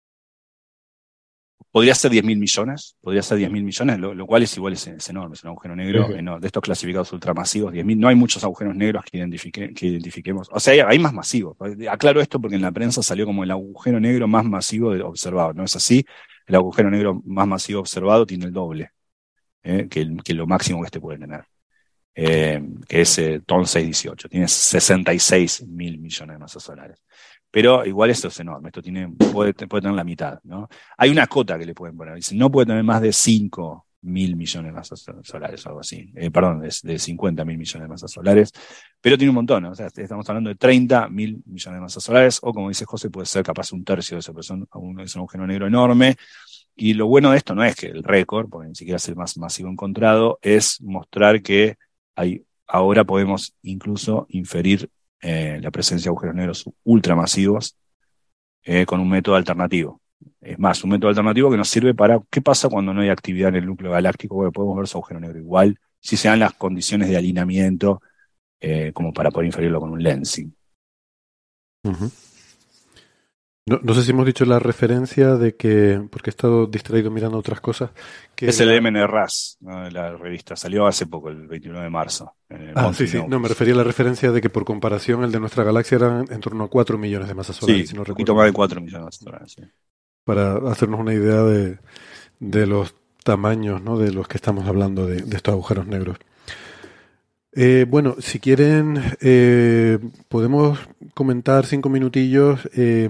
[1.72, 5.10] podría ser 10 mil millones, podría ser 10 mil millones, lo, cual es igual, es,
[5.10, 8.76] enorme, es un agujero negro de estos clasificados ultramasivos, 10 mil, no hay muchos agujeros
[8.76, 11.56] negros que, identifique, que identifiquemos, o sea, hay, más masivos,
[11.89, 15.64] aclaro esto porque en la prensa salió como el agujero negro más masivo observado, no
[15.64, 16.06] es así,
[16.45, 18.91] el agujero negro más masivo observado tiene el doble
[19.64, 21.45] eh, que, que, lo máximo que este puede tener.
[22.14, 27.02] Eh, que es eh, TON 618, tiene 66 mil millones de masas solares
[27.52, 30.40] pero igual esto es enorme, esto tiene, puede, tener la mitad.
[30.44, 30.69] ¿no?
[30.98, 34.36] Hay una cota que le pueden poner, dicen, no puede tener más de 5 mil
[34.36, 37.88] millones de masas solares o algo así, eh, perdón, de, de 50 mil millones de
[37.88, 38.52] masas solares,
[38.99, 42.40] pero tiene un montón, o sea, estamos hablando de 30 mil millones de masas solares,
[42.41, 44.68] o como dice José, puede ser capaz un tercio de eso, pero son,
[45.03, 46.15] es un agujero negro enorme,
[46.76, 49.15] y lo bueno de esto no es que el récord, porque ni siquiera es el
[49.15, 51.78] más masivo encontrado, es mostrar que
[52.15, 54.90] hay, ahora podemos incluso inferir
[55.22, 57.77] eh, la presencia de agujeros negros ultramasivos
[58.64, 60.02] eh, con un método alternativo.
[60.39, 63.49] Es más, un método alternativo que nos sirve para qué pasa cuando no hay actividad
[63.49, 66.53] en el núcleo galáctico, bueno, podemos ver su agujero negro igual, si se dan las
[66.53, 68.02] condiciones de alineamiento
[68.60, 70.53] eh, como para poder inferirlo con un lensing.
[73.68, 77.62] No, sé si hemos dicho la referencia de que, porque he estado distraído mirando otras
[77.62, 77.92] cosas.
[78.36, 80.56] Que es el MNRAS, la revista.
[80.56, 82.34] Salió hace poco, el 29 de marzo.
[82.76, 83.22] ah, sí, sí.
[83.28, 86.26] No, me refería a la referencia de que por comparación el de nuestra galaxia era
[86.28, 87.84] en torno a 4 millones de masas solares.
[87.84, 89.56] Sí, si no un poquito más de 4 millones de masas solares.
[90.24, 91.78] Para hacernos una idea de,
[92.40, 93.98] de los tamaños ¿no?
[93.98, 96.18] de los que estamos hablando de, estos agujeros negros.
[97.53, 99.99] Eh, bueno, si quieren, eh,
[100.30, 100.80] podemos
[101.14, 103.10] comentar cinco minutillos eh,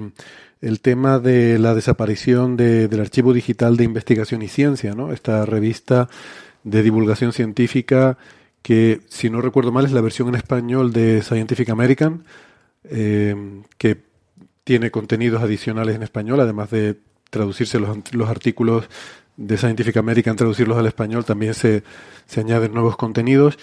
[0.61, 5.11] el tema de la desaparición del archivo digital de investigación y ciencia, ¿no?
[5.11, 6.09] Esta revista
[6.63, 8.17] de divulgación científica
[8.61, 12.25] que, si no recuerdo mal, es la versión en español de Scientific American,
[12.83, 13.35] eh,
[13.77, 14.03] que
[14.63, 16.99] tiene contenidos adicionales en español, además de
[17.29, 18.87] traducirse los, los artículos
[19.37, 21.83] de Scientific American, traducirlos al español, también se,
[22.27, 23.57] se añaden nuevos contenidos.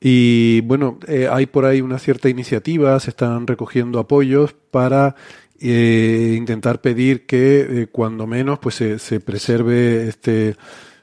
[0.00, 5.14] Y bueno, eh, hay por ahí una cierta iniciativa, se están recogiendo apoyos para
[5.60, 10.56] eh, intentar pedir que eh, cuando menos pues se, preserve este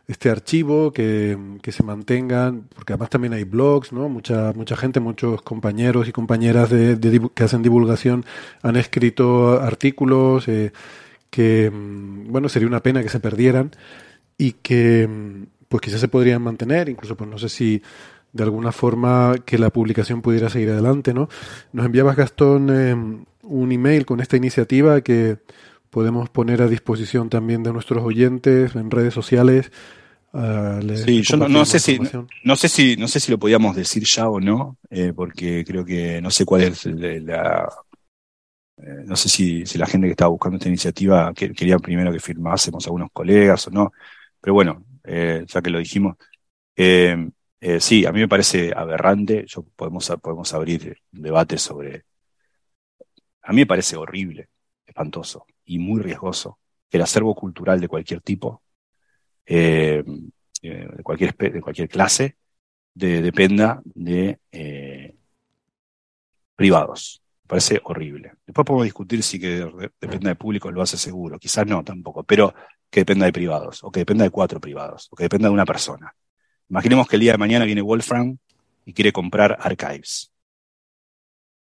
[0.08, 4.08] este archivo, que, que, se mantengan, porque además también hay blogs, ¿no?
[4.08, 8.24] Mucha, mucha gente, muchos compañeros y compañeras de, de, que hacen divulgación
[8.62, 10.72] han escrito artículos eh,
[11.30, 13.72] que, mm, bueno, sería una pena que se perdieran
[14.38, 17.82] y que, mm, pues quizás se podrían mantener, incluso, pues no sé si
[18.34, 21.30] de alguna forma que la publicación pudiera seguir adelante, ¿no?
[21.74, 22.94] Nos enviabas, Gastón, eh,
[23.44, 25.38] un email con esta iniciativa que
[25.90, 29.72] podemos poner a disposición también de nuestros oyentes en redes sociales.
[30.34, 32.00] Uh, sí, yo no, sé si
[32.44, 35.86] no sé si no sé si lo podíamos decir ya o no, eh, porque creo
[35.86, 37.68] que no sé cuál es la,
[38.78, 42.20] eh, no sé si, si, la gente que estaba buscando esta iniciativa quería primero que
[42.20, 43.92] firmásemos algunos colegas o no,
[44.40, 46.18] pero bueno, eh, ya que lo dijimos,
[47.80, 49.46] sí, a mí me parece aberrante.
[49.48, 52.06] Yo podemos podemos abrir un debate sobre.
[53.42, 54.50] A mí me parece horrible,
[54.86, 56.60] espantoso y muy riesgoso
[56.90, 58.64] que el acervo cultural de cualquier tipo,
[59.46, 60.04] eh,
[60.62, 62.38] eh, de, cualquier, de cualquier clase,
[62.94, 65.16] dependa de eh,
[66.56, 67.22] privados.
[67.44, 68.34] Me parece horrible.
[68.46, 71.40] Después podemos discutir si que dependa de público lo hace seguro.
[71.40, 72.54] Quizás no tampoco, pero
[72.90, 75.66] que dependa de privados, o que dependa de cuatro privados, o que dependa de una
[75.66, 76.14] persona.
[76.70, 78.38] Imaginemos que el día de mañana viene Wolfram
[78.86, 80.32] y quiere comprar Archives.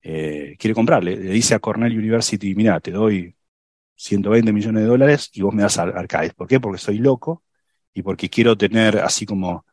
[0.01, 3.35] quiere comprarle, le dice a Cornell University, mira, te doy
[3.95, 6.33] 120 millones de dólares y vos me das Archives.
[6.33, 6.59] ¿Por qué?
[6.59, 7.43] Porque soy loco
[7.93, 9.65] y porque quiero tener, así como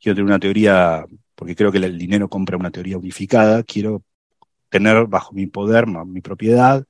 [0.00, 1.04] quiero tener una teoría,
[1.34, 4.04] porque creo que el dinero compra una teoría unificada, quiero
[4.68, 6.86] tener bajo mi poder, mi propiedad,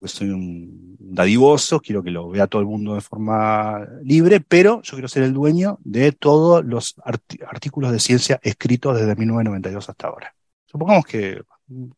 [0.00, 4.82] pues soy un dadivoso, quiero que lo vea todo el mundo de forma libre, pero
[4.82, 10.08] yo quiero ser el dueño de todos los artículos de ciencia escritos desde 1992 hasta
[10.08, 10.34] ahora.
[10.66, 11.42] Supongamos que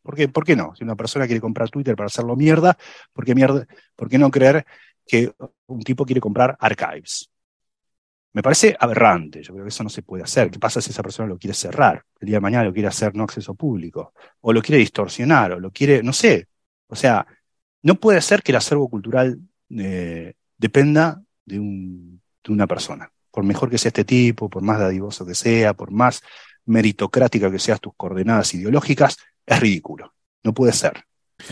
[0.01, 0.75] ¿Por qué, ¿Por qué no?
[0.75, 2.77] Si una persona quiere comprar Twitter para hacerlo mierda,
[3.11, 3.65] ¿por qué, mierda,
[3.95, 4.65] ¿por qué no creer
[5.05, 5.33] que
[5.67, 7.29] un tipo quiere comprar archives?
[8.33, 10.49] Me parece aberrante, yo creo que eso no se puede hacer.
[10.49, 12.03] ¿Qué pasa si esa persona lo quiere cerrar?
[12.19, 15.59] El día de mañana lo quiere hacer no acceso público, o lo quiere distorsionar, o
[15.59, 16.47] lo quiere, no sé.
[16.87, 17.25] O sea,
[17.83, 19.39] no puede ser que el acervo cultural
[19.69, 23.11] eh, dependa de, un, de una persona.
[23.31, 26.21] Por mejor que sea este tipo, por más dadivoso que sea, por más
[26.65, 30.13] meritocrática que seas tus coordenadas ideológicas, es ridículo.
[30.43, 31.03] No puede ser.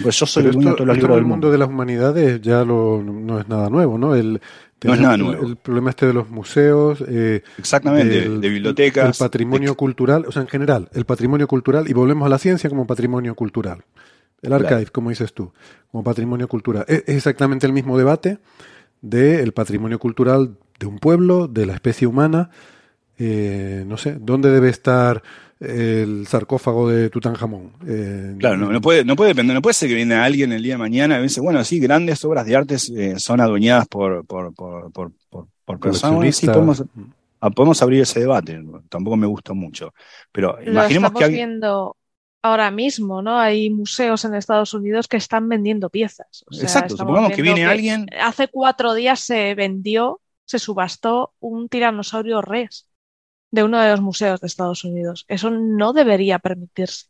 [0.02, 1.52] Pues yo soy el de todos los libros del mundo.
[1.52, 4.16] de las humanidades ya no es nada nuevo, ¿no?
[4.16, 4.40] El,
[4.84, 5.46] no es nada nuevo.
[5.46, 7.04] El, problema este de los museos.
[7.08, 9.20] Eh, Exactamente, de bibliotecas.
[9.20, 12.70] El patrimonio cultural, o sea, en general, el patrimonio cultural, y volvemos a la ciencia
[12.70, 13.84] como patrimonio cultural.
[14.42, 15.52] El archive, como dices tú,
[15.92, 16.86] como patrimonio cultural.
[16.88, 18.40] Es, exactamente el mismo debate
[19.02, 22.50] del patrimonio cultural de un pueblo, de la especie humana.
[23.18, 25.22] Eh, no sé, ¿dónde debe estar
[25.62, 27.74] el sarcófago de Tutankamón.
[27.88, 30.74] Eh, claro, no, puede, no puede depender, no puede ser que viene alguien el día
[30.74, 34.54] de mañana y dice, bueno, sí, grandes obras de arte eh, son adueñadas por, por,
[34.56, 35.12] por, por,
[35.64, 36.36] por personas.
[36.36, 36.84] Sí, podemos,
[37.42, 38.60] ah, podemos, abrir ese debate,
[38.90, 39.94] tampoco me gusta mucho.
[40.32, 41.96] Pero imaginemos que viendo
[42.42, 43.38] ahora mismo, ¿no?
[43.38, 46.44] Hay museos en Estados Unidos que están vendiendo piezas.
[46.52, 48.08] Exacto, supongamos que viene alguien.
[48.20, 52.88] Hace cuatro días se vendió, se subastó un tiranosaurio res
[53.52, 55.26] de uno de los museos de Estados Unidos.
[55.28, 57.08] Eso no debería permitirse.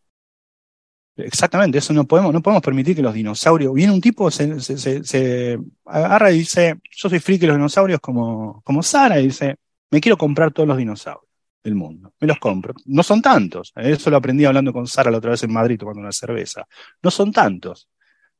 [1.18, 3.74] Exactamente, eso no podemos, no podemos permitir que los dinosaurios.
[3.74, 8.62] Viene un tipo, se, se, agarra y dice: Yo soy friki de los dinosaurios como,
[8.64, 9.58] como Sara, y dice:
[9.92, 11.31] Me quiero comprar todos los dinosaurios
[11.64, 12.14] del mundo.
[12.20, 12.74] Me los compro.
[12.86, 13.72] No son tantos.
[13.76, 16.68] Eso lo aprendí hablando con Sara la otra vez en Madrid tomando una cerveza.
[17.02, 17.88] No son tantos.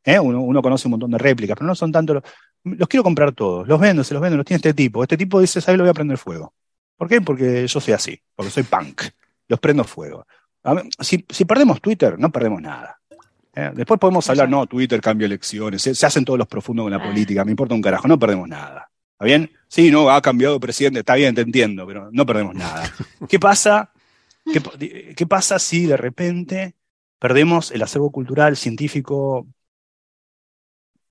[0.04, 0.20] ¿eh?
[0.20, 2.16] Uno, uno, conoce un montón de réplicas, pero no son tantos.
[2.16, 2.24] Los,
[2.78, 3.68] los quiero comprar todos.
[3.68, 5.04] Los vendo, se los vendo, los tiene este tipo.
[5.04, 5.78] Este tipo dice: ¿Sabes?
[5.78, 6.54] Lo voy a prender fuego.
[7.02, 7.20] ¿Por qué?
[7.20, 9.02] Porque yo soy así, porque soy punk.
[9.48, 10.26] Los prendo fuego.
[11.00, 13.00] si, perdemos Twitter, no perdemos nada.
[13.56, 13.72] ¿eh?
[13.74, 17.04] Después podemos hablar, no, Twitter cambia elecciones, se, hacen todos los profundos con la ah.
[17.04, 18.91] política, me importa un carajo, no perdemos nada.
[19.22, 19.52] ¿Está bien?
[19.68, 22.92] Sí, no, ha cambiado de presidente, está bien, te entiendo, pero no perdemos nada.
[23.30, 23.92] ¿Qué pasa?
[24.52, 26.74] ¿Qué, qué pasa si de repente
[27.20, 29.46] perdemos el acervo cultural, científico,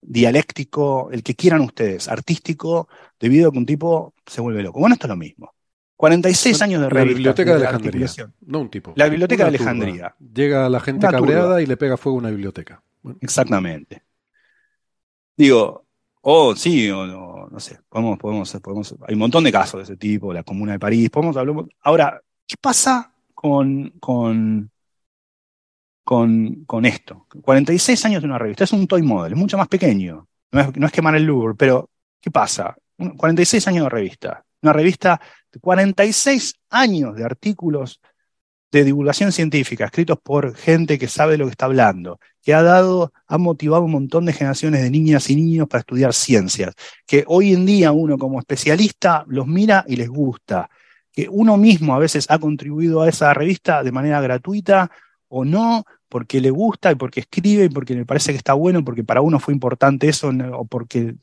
[0.01, 2.89] dialéctico, el que quieran ustedes, artístico,
[3.21, 4.81] debido a que un tipo se vuelve loco?
[4.81, 5.55] Bueno, esto es lo mismo.
[5.95, 7.07] 46 años de revista.
[7.07, 8.33] La biblioteca de Alejandría.
[8.41, 8.93] No un tipo.
[8.97, 10.17] La biblioteca de Alejandría.
[10.19, 12.83] Llega la gente cabreada y le pega fuego a una biblioteca.
[13.21, 14.03] Exactamente.
[15.37, 15.87] Digo,
[16.23, 19.85] oh, sí, o no, no sé, podemos, podemos, podemos, hay un montón de casos de
[19.85, 21.65] ese tipo, la Comuna de París, podemos hablar.
[21.83, 24.71] Ahora, ¿qué pasa con, con,
[26.05, 27.27] con, con esto?
[27.43, 30.77] 46 años de una revista, es un toy model, es mucho más pequeño, no es,
[30.77, 31.91] no es quemar el Louvre, pero
[32.21, 32.77] ¿qué pasa?
[33.17, 38.01] 46 años de revista, una revista de 46 años de artículos
[38.73, 43.13] de divulgación científica, escritos por gente que sabe lo que está hablando, que ha dado,
[43.27, 46.75] ha motivado un montón de generaciones de niñas y niños para estudiar ciencias,
[47.07, 50.71] que hoy en día uno como especialista los mira y les gusta,
[51.13, 54.91] que uno mismo a veces ha contribuido a esa revista de manera gratuita
[55.29, 58.85] o no, porque le gusta y porque escribe y porque le parece que está bueno,
[58.85, 61.15] porque para uno fue importante eso, o porque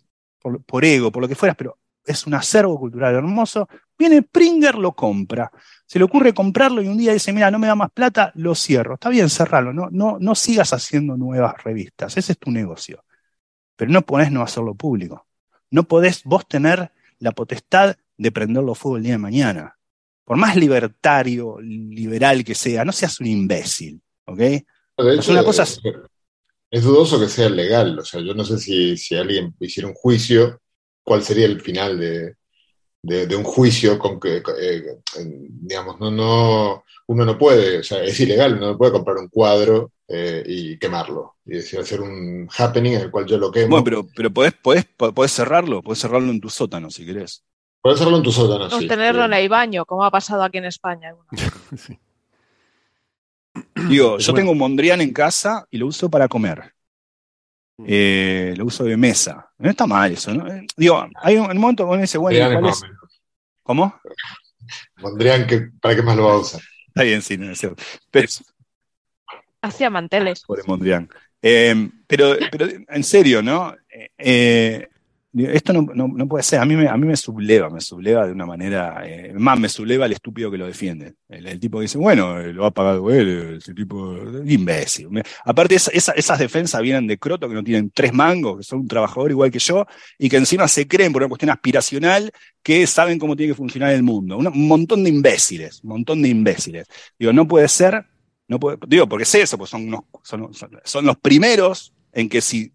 [0.41, 1.77] por, por ego, por lo que fueras, pero
[2.07, 3.67] es un acervo cultural hermoso.
[3.97, 5.51] Viene Pringer, lo compra.
[5.87, 8.53] Se le ocurre comprarlo y un día dice, mira, no me da más plata, lo
[8.55, 8.95] cierro.
[8.95, 13.03] Está bien, cerralo, no, no, no sigas haciendo nuevas revistas, ese es tu negocio.
[13.75, 15.27] Pero no podés no hacerlo público.
[15.71, 19.77] No podés vos tener la potestad de prenderlo fuego el día de mañana.
[20.25, 24.37] Por más libertario, liberal que sea, no seas un imbécil, ¿ok?
[24.37, 24.63] De
[24.97, 25.81] Es hecho, una cosa- es,
[26.69, 27.97] es dudoso que sea legal.
[27.99, 30.61] O sea, yo no sé si, si alguien hiciera un juicio,
[31.03, 32.35] cuál sería el final de,
[33.07, 38.03] de, de un juicio con que, eh, digamos, no, no, uno no puede, o sea,
[38.03, 41.35] es ilegal, uno no puede comprar un cuadro eh, y quemarlo.
[41.45, 43.69] Y decir, hacer un happening en el cual yo lo quemo.
[43.69, 47.43] Bueno, pero, pero podés, podés, podés cerrarlo, podés cerrarlo en tu sótano si querés.
[47.81, 48.87] Puedes hacerlo en tu sótano, O sí.
[48.87, 51.13] tenerlo en el baño, como ha pasado aquí en España.
[51.77, 51.97] Sí.
[53.89, 54.33] Digo, yo Bueno.
[54.33, 56.73] tengo un Mondrian en casa y lo uso para comer.
[57.85, 59.49] Eh, lo uso de mesa.
[59.57, 60.47] No está mal eso, ¿no?
[60.47, 62.81] Eh, Digo, hay un, un momento uno dice, bueno, Mondrian es.
[63.63, 63.99] ¿Cómo?
[64.97, 66.61] Mondrian, que, ¿para qué más lo va a usar?
[66.87, 67.83] Está bien, sí, no es cierto.
[68.09, 68.27] Pero,
[69.61, 70.43] Hacía manteles.
[70.43, 71.09] Pobre Mondrian.
[71.41, 73.75] Eh, pero, pero en serio, ¿no?
[73.89, 74.87] Eh, eh,
[75.45, 76.59] esto no, no- no puede ser.
[76.59, 79.01] A mí, me, a mí me subleva, me subleva de una manera.
[79.05, 81.13] eh, más, me subleva el estúpido que lo defiende.
[81.29, 84.15] El, el tipo dice, bueno, eh, lo ha pagado él, ese tipo.
[84.45, 85.09] imbécil.
[85.09, 88.63] Me- aparte, esa- esa- esas defensas vienen de Croto que no tienen tres mangos, que
[88.63, 89.85] son un trabajador igual que yo,
[90.17, 92.31] y que encima se creen por una cuestión aspiracional
[92.63, 94.37] que saben cómo tiene que funcionar el mundo.
[94.37, 96.87] Un montón de imbéciles, un montón de imbéciles.
[97.19, 98.05] Digo, no puede ser
[98.49, 99.89] no puede- digo, porque es eso, pues son,
[100.23, 102.71] son, son- son los primeros en que si,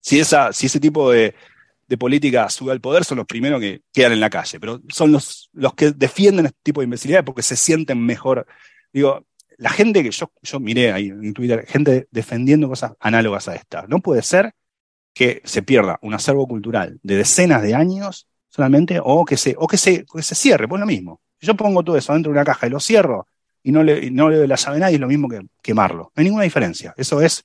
[0.00, 1.34] si, esa, si ese tipo de,
[1.90, 5.10] de política sube al poder, son los primeros que quedan en la calle, pero son
[5.10, 8.46] los, los que defienden este tipo de imbecilidad porque se sienten mejor.
[8.92, 9.26] Digo,
[9.58, 13.86] la gente que yo, yo miré ahí en Twitter, gente defendiendo cosas análogas a esta.
[13.88, 14.52] No puede ser
[15.12, 19.66] que se pierda un acervo cultural de decenas de años solamente o que se, o
[19.66, 21.20] que se, que se cierre, pues lo mismo.
[21.40, 23.26] Si yo pongo todo eso dentro de una caja y lo cierro,
[23.64, 25.40] y no le, y no le doy la llave a nadie, es lo mismo que
[25.60, 26.12] quemarlo.
[26.14, 26.94] No hay ninguna diferencia.
[26.96, 27.42] Eso es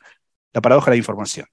[0.53, 1.47] la paradoja de la información.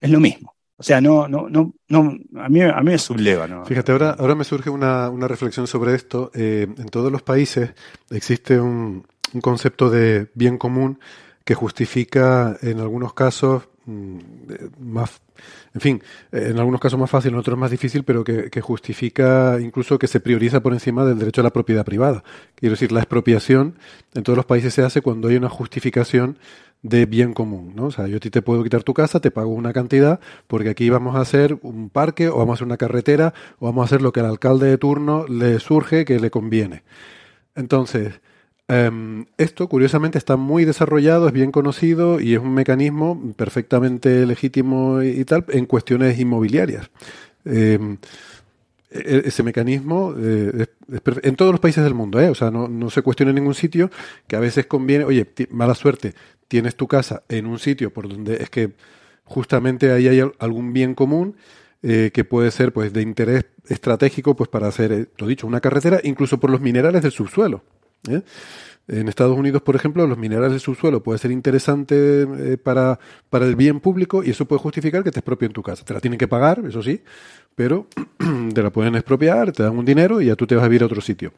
[0.00, 0.57] Es lo mismo.
[0.80, 1.98] O sea, no, no, no, no
[2.40, 3.64] a mí, a mí me subleva, ¿no?
[3.66, 6.30] Fíjate, ahora, ahora me surge una, una reflexión sobre esto.
[6.34, 7.72] Eh, en todos los países
[8.10, 11.00] existe un, un concepto de bien común
[11.44, 14.18] que justifica en algunos casos mm,
[14.50, 15.20] eh, más,
[15.74, 19.58] en fin, en algunos casos más fácil, en otros más difícil, pero que, que justifica
[19.60, 22.22] incluso que se prioriza por encima del derecho a la propiedad privada.
[22.54, 23.78] Quiero decir, la expropiación
[24.14, 26.38] en todos los países se hace cuando hay una justificación
[26.82, 27.86] de bien común, ¿no?
[27.86, 30.70] O sea, yo a ti te puedo quitar tu casa, te pago una cantidad, porque
[30.70, 33.86] aquí vamos a hacer un parque, o vamos a hacer una carretera, o vamos a
[33.86, 36.82] hacer lo que al alcalde de turno le surge que le conviene.
[37.56, 38.20] Entonces,
[38.68, 45.02] em, esto curiosamente está muy desarrollado, es bien conocido y es un mecanismo perfectamente legítimo
[45.02, 46.90] y, tal en cuestiones inmobiliarias.
[47.44, 47.98] Em,
[48.90, 52.28] ese mecanismo eh, es- en todos los países del mundo, ¿eh?
[52.30, 53.90] o sea, no, no se cuestiona en ningún sitio
[54.26, 56.14] que a veces conviene, oye, mala suerte,
[56.48, 58.72] tienes tu casa en un sitio por donde es que
[59.24, 61.36] justamente ahí hay al- algún bien común
[61.82, 65.60] eh, que puede ser pues de interés estratégico pues para hacer, eh, lo dicho, una
[65.60, 67.62] carretera, incluso por los minerales del subsuelo.
[68.88, 73.44] En Estados Unidos, por ejemplo, los minerales del subsuelo puede ser interesante eh, para, para
[73.44, 75.84] el bien público y eso puede justificar que te expropien tu casa.
[75.84, 77.02] Te la tienen que pagar, eso sí,
[77.54, 77.86] pero
[78.54, 80.82] te la pueden expropiar, te dan un dinero y ya tú te vas a vivir
[80.82, 81.32] a otro sitio.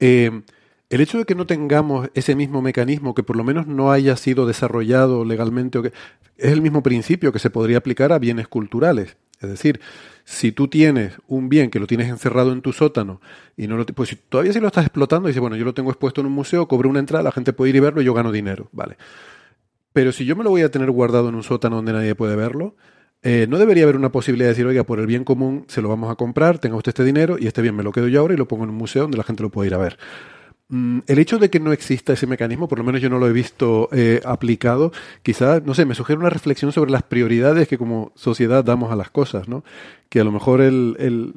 [0.00, 0.42] Eh,
[0.88, 4.16] el hecho de que no tengamos ese mismo mecanismo, que por lo menos no haya
[4.16, 5.92] sido desarrollado legalmente, o que,
[6.36, 9.16] es el mismo principio que se podría aplicar a bienes culturales.
[9.40, 9.80] Es decir,
[10.24, 13.20] si tú tienes un bien que lo tienes encerrado en tu sótano
[13.56, 15.90] y no lo, pues si todavía si lo estás explotando, dices, bueno, yo lo tengo
[15.90, 18.14] expuesto en un museo, cobro una entrada, la gente puede ir y verlo y yo
[18.14, 18.96] gano dinero, vale.
[19.92, 22.36] Pero si yo me lo voy a tener guardado en un sótano donde nadie puede
[22.36, 22.76] verlo,
[23.22, 25.88] eh, no debería haber una posibilidad de decir, oiga, por el bien común se lo
[25.88, 28.34] vamos a comprar, tenga usted este dinero y este bien me lo quedo yo ahora
[28.34, 29.98] y lo pongo en un museo donde la gente lo puede ir a ver.
[30.70, 33.26] Mm, El hecho de que no exista ese mecanismo, por lo menos yo no lo
[33.28, 34.92] he visto eh, aplicado,
[35.22, 38.96] quizás, no sé, me sugiere una reflexión sobre las prioridades que como sociedad damos a
[38.96, 39.64] las cosas, ¿no?
[40.08, 41.34] Que a lo mejor el,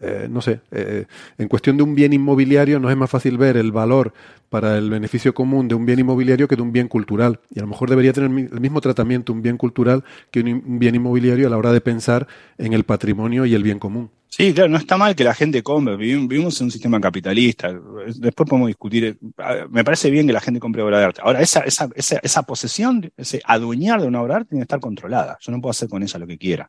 [0.00, 1.06] eh, no sé, eh,
[1.38, 4.12] en cuestión de un bien inmobiliario nos es más fácil ver el valor
[4.50, 7.40] para el beneficio común de un bien inmobiliario que de un bien cultural.
[7.50, 10.94] Y a lo mejor debería tener el mismo tratamiento un bien cultural que un bien
[10.94, 14.10] inmobiliario a la hora de pensar en el patrimonio y el bien común.
[14.36, 15.96] Sí, claro, no está mal que la gente compre.
[15.96, 17.72] Vivimos, en un sistema capitalista.
[18.16, 19.16] Después podemos discutir.
[19.70, 21.20] Me parece bien que la gente compre obra de arte.
[21.22, 24.64] Ahora, esa, esa, esa, esa posesión, ese adueñar de una obra de arte tiene que
[24.64, 25.38] estar controlada.
[25.40, 26.68] Yo no puedo hacer con ella lo que quiera.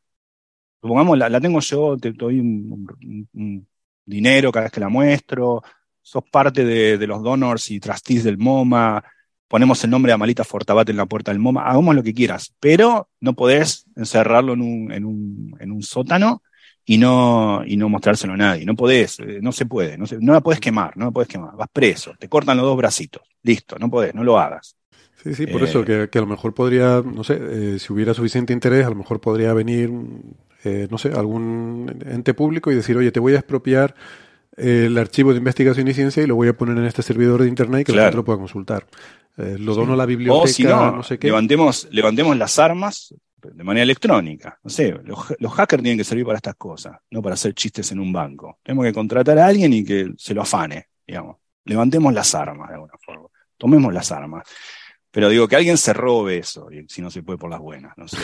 [0.80, 3.68] Supongamos, la, la tengo yo, te doy un,
[4.06, 5.64] dinero cada vez que la muestro,
[6.04, 9.04] sos parte de, de los donors y trustees del MoMA,
[9.48, 12.54] ponemos el nombre de Amalita Fortabat en la puerta del MoMA, hagamos lo que quieras,
[12.60, 16.44] pero no podés encerrarlo en un, en un, en un sótano
[16.86, 18.66] y no, y no mostrárselo a nadie.
[18.66, 21.28] No podés, eh, no se puede, no, se- no la podés quemar, no la podés
[21.30, 24.78] quemar, vas preso, te cortan los dos bracitos, listo, no podés, no lo hagas.
[25.24, 27.92] Sí, sí, por Eh, eso que, que a lo mejor podría, no sé, eh, si
[27.92, 29.92] hubiera suficiente interés, a lo mejor podría venir,
[30.64, 33.96] eh, no sé, algún ente público y decir, oye, te voy a expropiar
[34.58, 37.42] eh, el archivo de investigación y ciencia y lo voy a poner en este servidor
[37.44, 38.02] de internet y que la Claro.
[38.02, 38.88] gente lo pueda consultar.
[39.38, 41.38] Eh, lo dono a la O biblioteca, si no, no sé qué.
[41.38, 43.14] levantemos, levantemos las armas
[43.54, 44.60] de manera electrónica.
[44.64, 47.92] No sé, los, los hackers tienen que servir para estas cosas, no para hacer chistes
[47.92, 48.60] en un banco.
[48.64, 51.38] Tenemos que contratar a alguien y que se lo afane, digamos.
[51.66, 53.28] Levantemos las armas de alguna forma.
[53.58, 54.48] Tomemos las armas.
[55.12, 57.98] Pero digo, que alguien se robe eso, y si no se puede por las buenas,
[57.98, 58.18] no sé.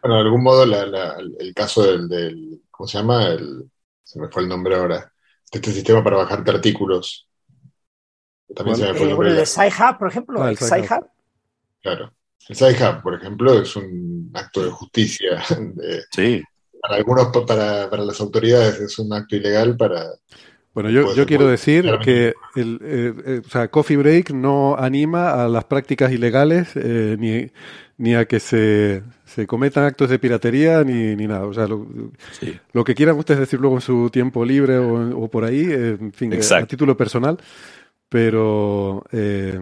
[0.00, 3.28] Bueno, de algún modo la- la- el caso del, del- ¿cómo se llama?
[3.28, 3.70] El,
[4.02, 4.98] se me fue el nombre ahora,
[5.52, 7.28] de este sistema para bajarte artículos.
[8.54, 9.16] También se me fue el Eh, nombre.
[9.16, 10.56] bueno, el de Sci-Hub, por ejemplo, Ah, el.
[10.58, 11.06] Sci-Hub,
[11.80, 12.12] Claro.
[12.48, 15.42] El Sci-Hub, por ejemplo, es un acto de justicia.
[15.74, 16.42] de- Sí.
[16.80, 20.04] para algunos, para, para las autoridades es un acto ilegal, para...
[20.74, 24.30] Bueno, yo, Pues, yo quiero pues, decir que el, eh, eh, o sea, Coffee Break
[24.30, 27.50] no anima a las prácticas ilegales eh, ni,
[27.98, 31.44] ni a que se, se cometan actos de piratería ni, ni nada.
[31.44, 31.86] O sea, lo,
[32.40, 32.58] Sí.
[32.72, 35.98] lo que quieran ustedes decir luego en su tiempo libre o, o por ahí, eh,
[36.00, 37.36] en fin, eh, a título personal.
[38.12, 39.58] Pero eh,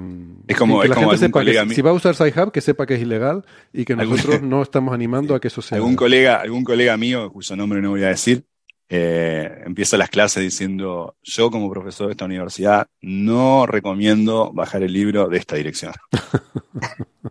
[0.48, 1.90] Es como- que es la como gente algún sepa que colega si- mío- si va
[1.90, 5.36] a usar Sci-Hub, que sepa que es ilegal y que Algún- nosotros no estamos animando
[5.36, 5.76] a que eso sea.
[5.76, 8.44] Algún colega, algún colega mío, cuyo nombre no voy a decir,
[8.88, 14.92] eh, empieza las clases diciendo, yo como profesor de esta universidad no recomiendo bajar el
[14.92, 15.92] libro de esta dirección.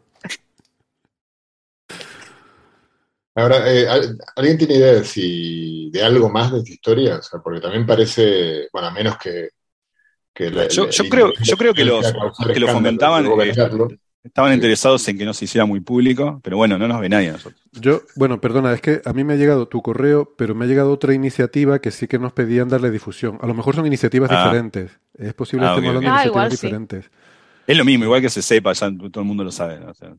[3.36, 7.18] Ahora, eh, ¿al- ¿alguien tiene idea de si de algo más de esta historia?
[7.18, 9.50] O sea, porque también parece, bueno, a menos que,
[10.34, 12.14] que la- Yo, la- yo la creo, yo creo que los
[12.54, 13.54] que lo fomentaban eh,
[14.24, 14.56] estaban Sí.
[14.56, 17.34] interesados en que no se hiciera muy público, pero bueno, no nos ve nadie a
[17.34, 17.62] nosotros.
[17.72, 20.68] Yo, bueno, perdona, es que a mí me ha llegado tu correo, pero me ha
[20.68, 23.38] llegado otra iniciativa que sí que nos pedían darle difusión.
[23.42, 24.44] A lo mejor son iniciativas Ah.
[24.46, 24.92] diferentes.
[25.18, 26.58] Es posible que Ah, estemos hablando de Ah, iniciativas igual sí.
[26.58, 27.12] diferentes.
[27.68, 29.80] Es lo mismo, igual que se sepa, ya todo el mundo lo sabe.
[29.80, 29.92] ¿no?
[29.92, 30.14] O sea,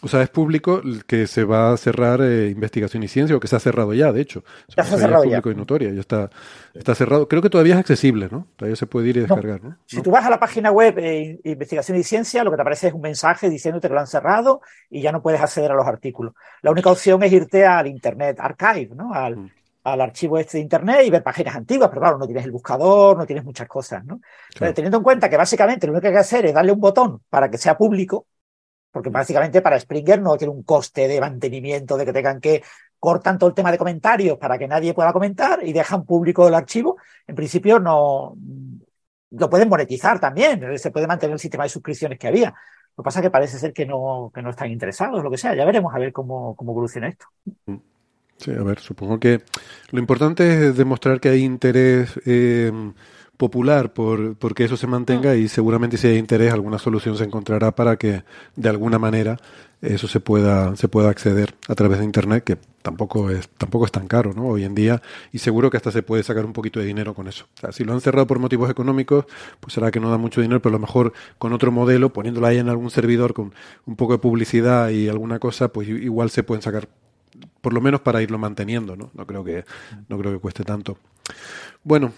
[0.00, 3.46] O sea, es público que se va a cerrar eh, investigación y ciencia, o que
[3.46, 4.42] se ha cerrado ya, de hecho.
[4.76, 5.42] Ya se ha cerrado es ya.
[5.42, 6.30] público y notoria, ya está,
[6.74, 7.28] está cerrado.
[7.28, 8.48] Creo que todavía es accesible, ¿no?
[8.56, 9.78] Todavía se puede ir y descargar, ¿no?
[9.86, 10.02] Si ¿No?
[10.02, 12.94] tú vas a la página web de Investigación y Ciencia, lo que te aparece es
[12.94, 16.34] un mensaje diciéndote que lo han cerrado y ya no puedes acceder a los artículos.
[16.62, 19.12] La única opción es irte al Internet Archive, ¿no?
[19.14, 19.50] Al, Mm.
[19.84, 23.16] al archivo este de Internet y ver páginas antiguas, pero claro, no tienes el buscador,
[23.18, 24.20] no tienes muchas cosas, ¿no?
[24.58, 24.74] Pero Claro.
[24.74, 27.20] teniendo en cuenta que básicamente lo único que hay que hacer es darle un botón
[27.28, 28.26] para que sea público,
[28.92, 32.62] porque básicamente para Springer no tiene un coste de mantenimiento, de que tengan que
[33.00, 36.54] cortan todo el tema de comentarios para que nadie pueda comentar y dejan público el
[36.54, 38.36] archivo, en principio no
[39.30, 42.54] lo pueden monetizar también, se puede mantener el sistema de suscripciones que había.
[42.96, 45.38] Lo que pasa es que parece ser que no, que no están interesados, lo que
[45.38, 45.54] sea.
[45.54, 47.24] Ya veremos a ver cómo, cómo evoluciona esto.
[48.36, 49.42] Sí, a ver, supongo que
[49.90, 52.70] lo importante es demostrar que hay interés eh,
[53.42, 57.24] popular por, por que eso se mantenga y seguramente si hay interés alguna solución se
[57.24, 58.22] encontrará para que
[58.54, 59.36] de alguna manera
[59.80, 63.90] eso se pueda se pueda acceder a través de internet que tampoco es tampoco es
[63.90, 66.78] tan caro no hoy en día y seguro que hasta se puede sacar un poquito
[66.78, 69.24] de dinero con eso o sea, si lo han cerrado por motivos económicos
[69.58, 72.46] pues será que no da mucho dinero pero a lo mejor con otro modelo poniéndolo
[72.46, 73.52] ahí en algún servidor con
[73.86, 76.88] un poco de publicidad y alguna cosa pues igual se pueden sacar
[77.60, 79.10] por lo menos para irlo manteniendo, ¿no?
[79.14, 79.64] No creo que,
[80.08, 80.98] no creo que cueste tanto.
[81.84, 82.12] Bueno,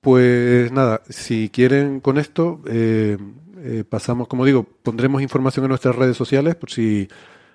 [0.00, 3.18] pues nada, si quieren con esto, eh,
[3.58, 7.08] eh, pasamos, como digo, pondremos información en nuestras redes sociales por si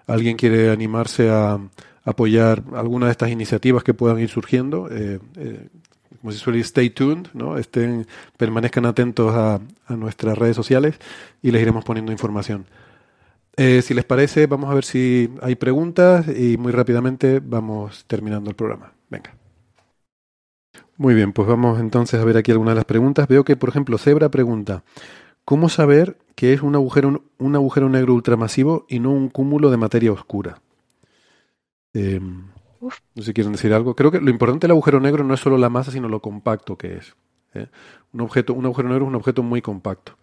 [0.08, 1.60] alguien quiere animarse a
[2.04, 4.88] apoyar alguna de estas iniciativas que puedan ir surgiendo.
[4.92, 5.20] Eh,
[6.22, 7.58] como se suele decir, stay tuned, ¿no?
[7.58, 8.08] Estén,
[8.38, 10.96] permanezcan atentos a, a nuestras redes sociales
[11.42, 12.66] y les iremos poniendo información.
[13.58, 18.50] Eh, si les parece, vamos a ver si hay preguntas y muy rápidamente vamos terminando
[18.50, 18.92] el programa.
[19.10, 19.45] Venga.
[20.98, 23.28] Muy bien, pues vamos entonces a ver aquí algunas de las preguntas.
[23.28, 24.84] Veo que, por ejemplo, Zebra pregunta,
[25.44, 29.78] ¿cómo saber que es un agujero, un agujero negro ultramasivo y no un cúmulo de
[29.78, 30.62] materia oscura?
[31.94, 33.96] Eh, no sé si quieren decir algo.
[33.96, 36.78] Creo que lo importante del agujero negro no es solo la masa, sino lo compacto
[36.78, 37.16] que es.
[37.54, 37.68] ¿eh?
[38.14, 40.18] Un, objeto, un agujero negro es un objeto muy compacto.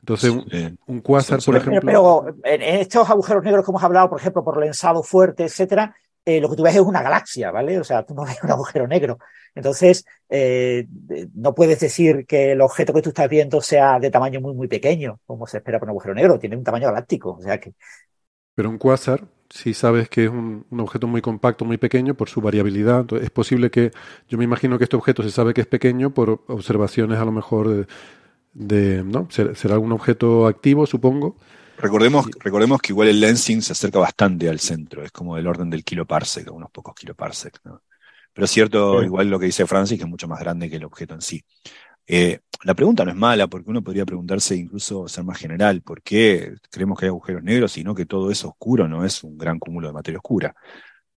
[0.00, 1.54] Entonces, un, Eh, un cuásar, por.
[1.54, 1.86] Pero, ejemplo...
[1.86, 5.94] pero en en estos agujeros negros que hemos hablado, por ejemplo, por lensado fuerte, etcétera,
[6.24, 7.78] eh, lo que tú ves es una galaxia, ¿vale?
[7.78, 9.18] O sea, tú no ves un agujero negro.
[9.54, 10.86] Entonces, eh,
[11.34, 14.68] no puedes decir que el objeto que tú estás viendo sea de tamaño muy, muy
[14.68, 16.38] pequeño, como se espera por un agujero negro.
[16.38, 17.36] Tiene un tamaño galáctico.
[17.38, 17.74] O sea que.
[18.54, 22.28] Pero un cuásar, si sabes que es un, un, objeto muy compacto, muy pequeño, por
[22.28, 23.90] su variabilidad, entonces es posible que.
[24.28, 27.32] Yo me imagino que este objeto se sabe que es pequeño por observaciones a lo
[27.32, 27.86] mejor de.
[28.52, 29.28] de ¿no?
[29.30, 31.36] Será un objeto activo, supongo
[31.82, 35.68] Recordemos, recordemos que igual el lensing se acerca bastante al centro, es como del orden
[35.68, 37.58] del kiloparsec, unos pocos kiloparsec.
[37.64, 37.82] ¿no?
[38.32, 40.84] Pero es cierto, igual lo que dice Francis, que es mucho más grande que el
[40.84, 41.44] objeto en sí.
[42.06, 46.02] Eh, la pregunta no es mala, porque uno podría preguntarse, incluso ser más general, ¿por
[46.02, 49.36] qué creemos que hay agujeros negros y no que todo eso oscuro no es un
[49.36, 50.54] gran cúmulo de materia oscura?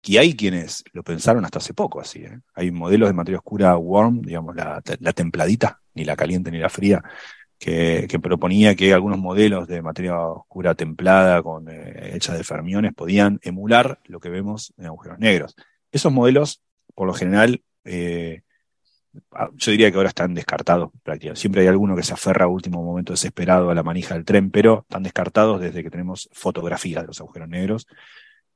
[0.02, 2.20] Y hay quienes lo pensaron hasta hace poco así.
[2.24, 2.38] ¿eh?
[2.54, 6.68] Hay modelos de materia oscura warm, digamos, la, la templadita, ni la caliente ni la
[6.68, 7.02] fría,
[7.58, 13.38] que, proponía que algunos modelos de materia oscura templada con eh, hecha de fermiones podían
[13.42, 15.56] emular lo que vemos en agujeros negros.
[15.90, 16.62] Esos modelos,
[16.94, 18.42] por lo general, eh,
[19.54, 21.40] yo diría que ahora están descartados prácticamente.
[21.40, 24.50] Siempre hay alguno que se aferra a último momento desesperado a la manija del tren,
[24.50, 27.86] pero están descartados desde que tenemos fotografías de los agujeros negros,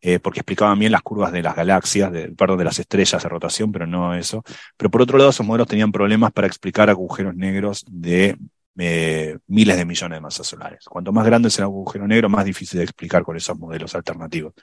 [0.01, 3.29] eh, porque explicaban bien las curvas de las galaxias, de, perdón, de las estrellas de
[3.29, 4.43] rotación, pero no eso.
[4.77, 8.37] Pero por otro lado, esos modelos tenían problemas para explicar agujeros negros de
[8.79, 10.85] eh, miles de millones de masas solares.
[10.85, 14.55] Cuanto más grande es el agujero negro, más difícil de explicar con esos modelos alternativos.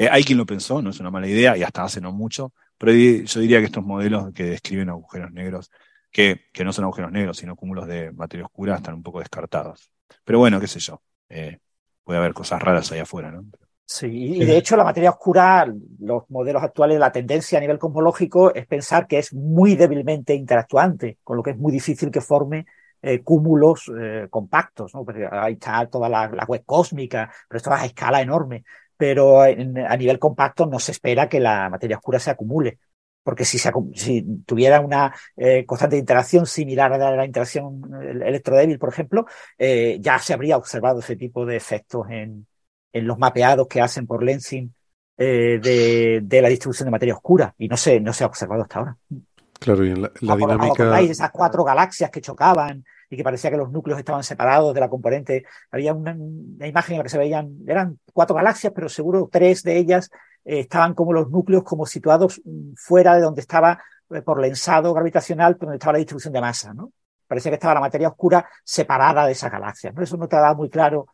[0.00, 2.54] Eh, hay quien lo pensó, no es una mala idea, y hasta hace no mucho,
[2.78, 5.70] pero yo diría que estos modelos que describen agujeros negros,
[6.10, 9.92] que, que no son agujeros negros, sino cúmulos de materia oscura, están un poco descartados.
[10.24, 11.58] Pero bueno, qué sé yo, eh,
[12.02, 13.44] puede haber cosas raras ahí afuera, ¿no?
[13.84, 18.54] Sí, y de hecho la materia oscura, los modelos actuales, la tendencia a nivel cosmológico
[18.54, 22.64] es pensar que es muy débilmente interactuante, con lo que es muy difícil que forme
[23.02, 25.04] eh, cúmulos eh, compactos, ¿no?
[25.04, 28.64] Porque ahí está toda la, web cósmica, pero esto es a escala enorme.
[29.00, 32.78] Pero a nivel compacto no se espera que la materia oscura se acumule.
[33.22, 37.82] Porque si, se, si tuviera una eh, constante interacción similar a la, interacción
[38.22, 39.24] electrodébil, por ejemplo,
[39.58, 42.46] ya se habría observado ese tipo de efectos en,
[42.92, 44.74] en los mapeados que hacen por Lensing
[45.16, 47.54] de, de, la distribución de materia oscura.
[47.56, 48.96] Y no se, no se ha observado hasta ahora.
[49.58, 51.00] Claro, y en la, la dinámica.
[51.00, 54.88] esas cuatro galaxias que chocaban y que parecía que los núcleos estaban separados de la
[54.88, 55.44] componente.
[55.72, 56.16] Había una,
[56.64, 60.10] imagen en la que se veían, eran cuatro galaxias, pero seguro tres de ellas
[60.44, 62.40] eh, estaban como los núcleos como situados
[62.76, 66.92] fuera de donde estaba eh, por lensado gravitacional, donde estaba la distribución de masa, ¿no?
[67.26, 70.02] Parecía que estaba la materia oscura separada de esas galaxias, ¿no?
[70.02, 71.08] Eso no te muy claro.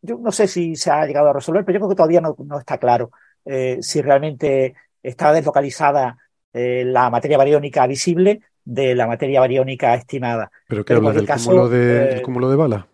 [0.00, 2.58] Yo no sé si se ha llegado a resolver, pero yo creo que todavía no,
[2.58, 3.10] está claro
[3.44, 6.16] eh, si realmente estaba deslocalizada
[6.56, 10.50] la materia bariónica visible de la materia bariónica estimada.
[10.68, 12.88] ¿Pero qué hablas del cúmulo, de, eh, cúmulo de bala?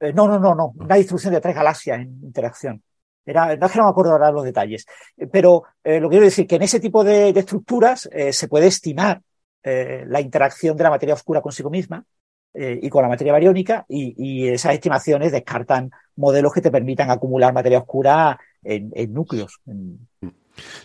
[0.00, 0.72] Eh, no, no, no, no.
[0.76, 2.82] Una distribución de tres galaxias en interacción.
[3.26, 4.84] Era, no es que no me acuerdo ahora los detalles,
[5.32, 9.22] pero lo que quiero decir que en ese tipo de, estructuras se puede estimar
[9.62, 12.04] la interacción de la materia oscura consigo misma
[12.52, 17.78] y con la materia bariónica y, esas estimaciones descartan modelos que te permitan acumular materia
[17.78, 19.58] oscura en, núcleos.
[19.64, 19.94] Mm.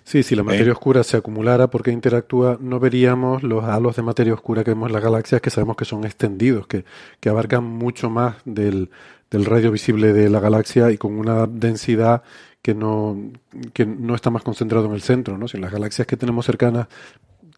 [0.04, 4.34] Sí, si la materia oscura se acumulara porque interactúa, no veríamos los halos de materia
[4.34, 6.86] oscura que vemos en las galaxias, que sabemos que son extendidos, que,
[7.20, 8.90] que abarcan mucho más del,
[9.30, 12.24] del, radio visible de la galaxia y con una densidad
[12.62, 13.18] que no,
[13.74, 15.38] que no está más concentrado en el centro.
[15.38, 15.48] ¿no?
[15.48, 16.88] Si las galaxias que tenemos cercanas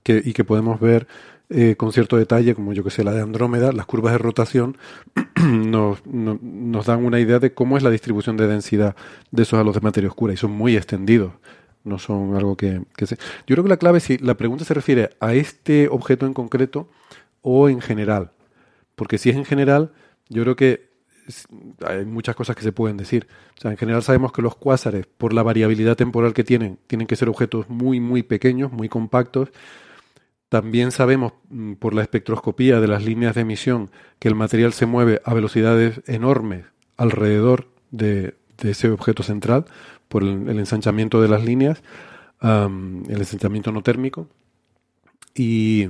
[0.04, 1.08] que, y que podemos ver
[1.50, 4.78] eh, con cierto detalle, como yo que sé, la de Andrómeda, las curvas de rotación
[5.42, 8.96] nos, nos dan una idea de cómo es la distribución de densidad
[9.32, 11.34] de esos halos de materia oscura y son muy extendidos
[11.84, 13.16] no son algo que, que se...
[13.48, 16.90] Yo creo que la clave si la pregunta se refiere a este objeto en concreto
[17.42, 18.32] o en general.
[18.96, 19.92] Porque si es en general,
[20.30, 20.92] yo creo que
[21.86, 23.28] hay muchas cosas que se pueden decir.
[23.58, 27.08] O sea, en general sabemos que los cuásares, por la variabilidad temporal que tienen, tienen
[27.08, 29.50] que ser objetos muy, muy pequeños, muy compactos.
[30.50, 34.86] También sabemos mm, por la espectroscopía de las líneas de emisión que el material se
[34.86, 36.66] mueve a velocidades enormes
[36.98, 39.66] alrededor de, de ese objeto central
[40.12, 41.82] por el, ensanchamiento de las líneas,
[42.42, 44.28] el ensanchamiento no térmico.
[45.34, 45.88] Y,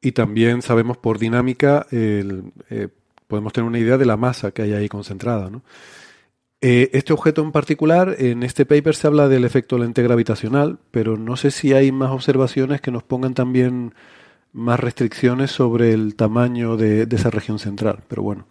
[0.00, 2.88] y también sabemos por dinámica, el, eh,
[3.26, 5.50] podemos tener una idea de la masa que hay ahí concentrada.
[5.50, 5.62] ¿no?
[6.60, 11.16] Eh, este objeto en particular, en este paper se habla del efecto lente gravitacional, pero
[11.16, 13.94] no sé si hay más observaciones que nos pongan también
[14.52, 18.04] más restricciones sobre el tamaño de, esa región central.
[18.06, 18.46] Pero bueno.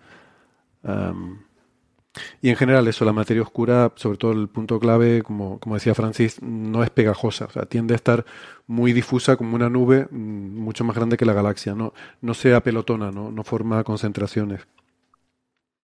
[2.41, 5.95] Y en general eso, la materia oscura, sobre todo el punto clave, como, como decía
[5.95, 8.25] Francis, no es pegajosa, o sea, tiende a estar
[8.67, 12.53] muy difusa como una nube mm, mucho más grande que la galaxia, no, no se
[12.53, 14.61] apelotona, no, no forma concentraciones.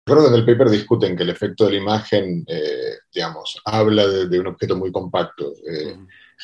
[0.05, 4.05] Creo que en el paper discuten que el efecto de la imagen, eh, digamos, habla
[4.07, 5.53] de, un objeto muy compacto.
[5.65, 5.95] Eh,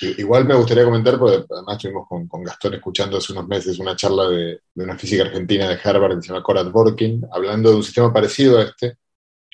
[0.01, 3.95] Igual me gustaría comentar, porque además estuvimos con, con Gastón escuchando hace unos meses una
[3.95, 7.75] charla de, de, una física argentina de Harvard que se llama Cora Dworkin, hablando de
[7.75, 8.97] un sistema parecido a este.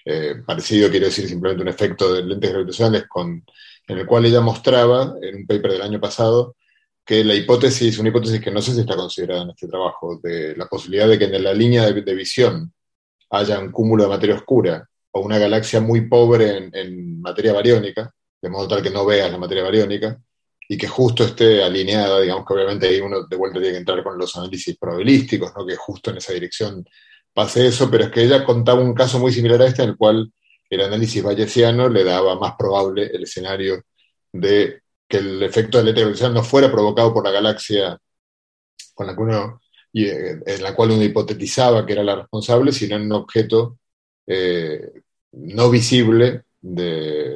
[0.08, 3.44] Eh, parecido quiere decir simplemente un efecto de lentes gravitacionales con,
[3.88, 6.56] en el cual ella mostraba, en un paper del año pasado,
[7.04, 10.56] que la hipótesis, una hipótesis que no sé si está considerada en este trabajo, de
[10.56, 12.72] la posibilidad de que en la línea de, visión
[13.32, 18.12] haya un cúmulo de materia oscura o una galaxia muy pobre en, en materia bariónica,
[18.42, 20.20] de modo tal que no veas la materia bariónica,
[20.68, 24.04] y que justo esté alineada, digamos que obviamente ahí uno de vuelta tiene que entrar
[24.04, 25.66] con los análisis probabilísticos, ¿no?
[25.66, 26.84] que justo en esa dirección
[27.36, 29.98] pase eso, pero es que ella contaba un caso muy similar a este en el
[29.98, 30.32] cual
[30.70, 33.84] el análisis bayesiano le daba más probable el escenario
[34.32, 38.00] de que el efecto de la no fuera provocado por la galaxia
[38.94, 39.62] con la que uno,
[39.94, 43.80] eh, en la cual uno hipotetizaba que era la responsable, sino en un objeto
[44.26, 47.36] eh, no visible de,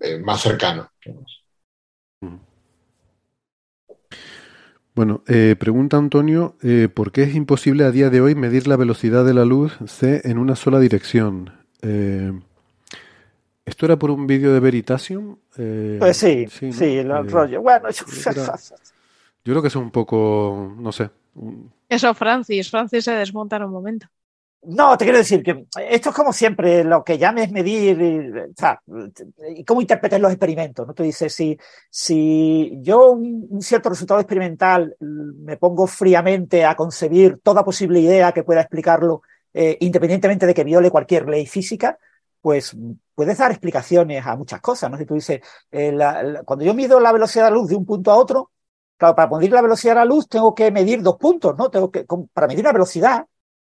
[0.00, 0.90] eh, más cercano.
[1.04, 1.39] Digamos.
[5.00, 8.76] Bueno, eh, pregunta Antonio, eh, ¿por qué es imposible a día de hoy medir la
[8.76, 11.54] velocidad de la luz C en una sola dirección?
[11.80, 12.38] Eh,
[13.64, 15.38] ¿Esto era por un vídeo de Veritasium?
[15.56, 17.16] pues sí, sí, sí ¿no?
[17.16, 17.62] el rollo.
[17.62, 21.08] Bueno, yo, era, yo creo que es un poco, no sé.
[21.34, 21.72] Un...
[21.88, 24.06] Eso, Francis, Francis se desmonta en un momento.
[24.62, 28.78] No, te quiero decir que esto es como siempre, lo que llames medir, o sea,
[29.56, 30.92] y cómo interpretes los experimentos, ¿no?
[30.92, 31.58] Tú dices, si,
[31.88, 38.44] si yo un, cierto resultado experimental me pongo fríamente a concebir toda posible idea que
[38.44, 39.22] pueda explicarlo,
[39.54, 41.98] eh, independientemente de que viole cualquier ley física,
[42.42, 42.76] pues
[43.14, 44.98] puedes dar explicaciones a muchas cosas, ¿no?
[44.98, 45.40] Si tú dices,
[45.70, 48.16] eh, la, la, cuando yo mido la velocidad de la luz de un punto a
[48.16, 48.50] otro,
[48.98, 51.70] claro, para medir la velocidad de la luz tengo que medir dos puntos, ¿no?
[51.70, 53.26] Tengo que, para medir una velocidad,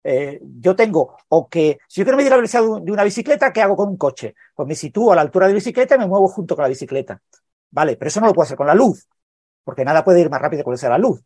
[0.05, 3.63] eh, yo tengo, o que, si yo quiero medir la velocidad de una bicicleta, ¿qué
[3.63, 4.35] hago con un coche?
[4.55, 6.69] Pues me sitúo a la altura de la bicicleta y me muevo junto con la
[6.69, 7.21] bicicleta.
[7.71, 9.07] Vale, pero eso no lo puedo hacer con la luz,
[9.65, 11.23] porque nada puede ir más rápido que la luz.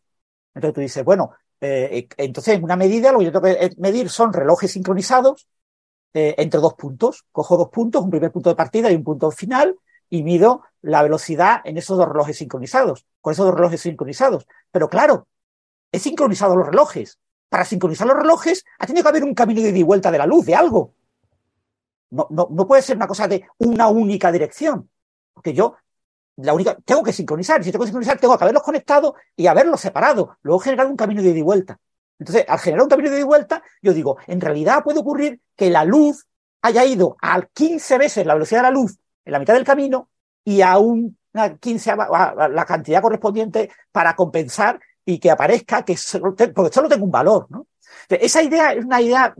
[0.53, 4.09] Entonces tú dices, bueno, eh, entonces en una medida lo que yo tengo que medir
[4.09, 5.47] son relojes sincronizados
[6.13, 7.25] eh, entre dos puntos.
[7.31, 9.77] Cojo dos puntos, un primer punto de partida y un punto final,
[10.09, 14.45] y mido la velocidad en esos dos relojes sincronizados, con esos dos relojes sincronizados.
[14.71, 15.27] Pero claro,
[15.91, 17.19] he sincronizado los relojes,
[17.53, 20.17] para sincronizar los relojes ha tenido que haber un camino de ida y vuelta de
[20.17, 20.95] la luz, de algo.
[22.09, 24.89] No, no, no puede ser una cosa de una única dirección.
[25.31, 25.75] Porque yo,
[26.37, 27.63] la única, tengo que sincronizar.
[27.63, 30.39] Si tengo que sincronizar, tengo que haberlos conectado y haberlos separado.
[30.41, 31.79] Luego generar un camino de ida y vuelta.
[32.17, 35.39] Entonces, al generar un camino de ida y vuelta, yo digo, en realidad puede ocurrir
[35.55, 36.25] que la luz
[36.63, 40.09] haya ido a 15 veces la velocidad de la luz en la mitad del camino
[40.43, 46.33] y a una 15 a la cantidad correspondiente para compensar y que aparezca que solo
[46.33, 47.67] te, tengo un valor, ¿no?
[48.09, 49.33] Esa idea es una idea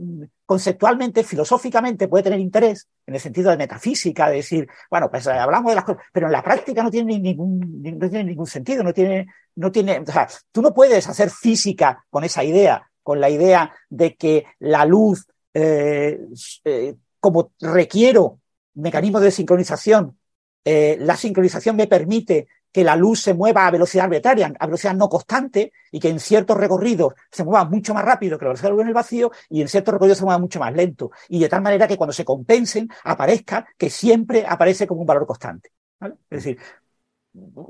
[0.46, 5.70] conceptualmente, filosóficamente puede tener interés en el sentido de metafísica, de decir, bueno, pues hablamos
[5.70, 8.92] de las cosas, pero en la práctica no tiene ningún, no tiene ningún sentido, no
[8.92, 9.26] tiene,
[9.56, 13.72] no tiene, o sea, tú no puedes hacer física con esa idea, con la idea
[13.88, 16.20] de que la luz, eh,
[16.64, 18.40] eh, como requiero
[18.74, 20.18] mecanismos de sincronización,
[20.64, 24.94] eh, la sincronización me permite que la luz se mueva a velocidad arbitraria, a velocidad
[24.94, 28.70] no constante, y que en ciertos recorridos se mueva mucho más rápido que la velocidad
[28.70, 31.12] de la luz en el vacío, y en ciertos recorridos se mueva mucho más lento.
[31.28, 35.24] Y de tal manera que cuando se compensen, aparezca que siempre aparece como un valor
[35.24, 35.70] constante.
[36.00, 36.16] ¿vale?
[36.28, 36.58] Es decir,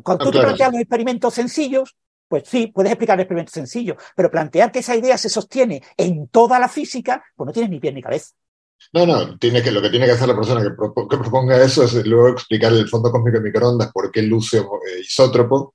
[0.03, 1.95] cuando tú te planteas los experimentos sencillos,
[2.27, 6.59] pues sí, puedes explicar experimentos sencillos, pero plantear que esa idea se sostiene en toda
[6.59, 8.35] la física, pues no tienes ni pie ni cabeza.
[8.93, 11.63] No, no, tiene que, lo que tiene que hacer la persona que, pro, que proponga
[11.63, 15.75] eso es luego explicar el fondo cósmico de microondas por qué luce eh, isótropo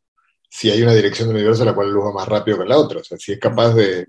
[0.50, 2.78] si hay una dirección del universo en la cual luz va más rápido que la
[2.78, 3.00] otra.
[3.00, 4.08] O sea, si es capaz de.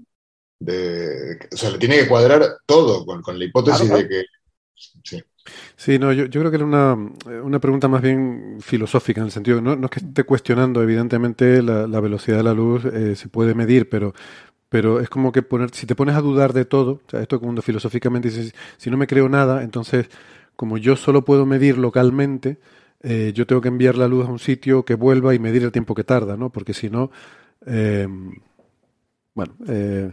[0.59, 4.09] de o sea, le tiene que cuadrar todo con, con la hipótesis claro, claro.
[4.09, 4.25] de que.
[5.05, 5.23] Sí.
[5.75, 6.95] Sí, no, yo, yo creo que era una,
[7.43, 11.63] una, pregunta más bien filosófica, en el sentido, no, no es que esté cuestionando, evidentemente,
[11.63, 14.13] la, la velocidad de la luz eh, se puede medir, pero
[14.71, 17.41] pero es como que poner, si te pones a dudar de todo, o sea, esto
[17.41, 20.09] cuando filosóficamente dices, si no me creo nada, entonces,
[20.57, 22.59] como yo solo puedo medir localmente,
[23.03, 25.73] eh, yo tengo que enviar la luz a un sitio que vuelva y medir el
[25.73, 26.51] tiempo que tarda, ¿no?
[26.51, 27.11] Porque si no,
[27.67, 28.07] eh,
[29.35, 30.13] bueno, eh,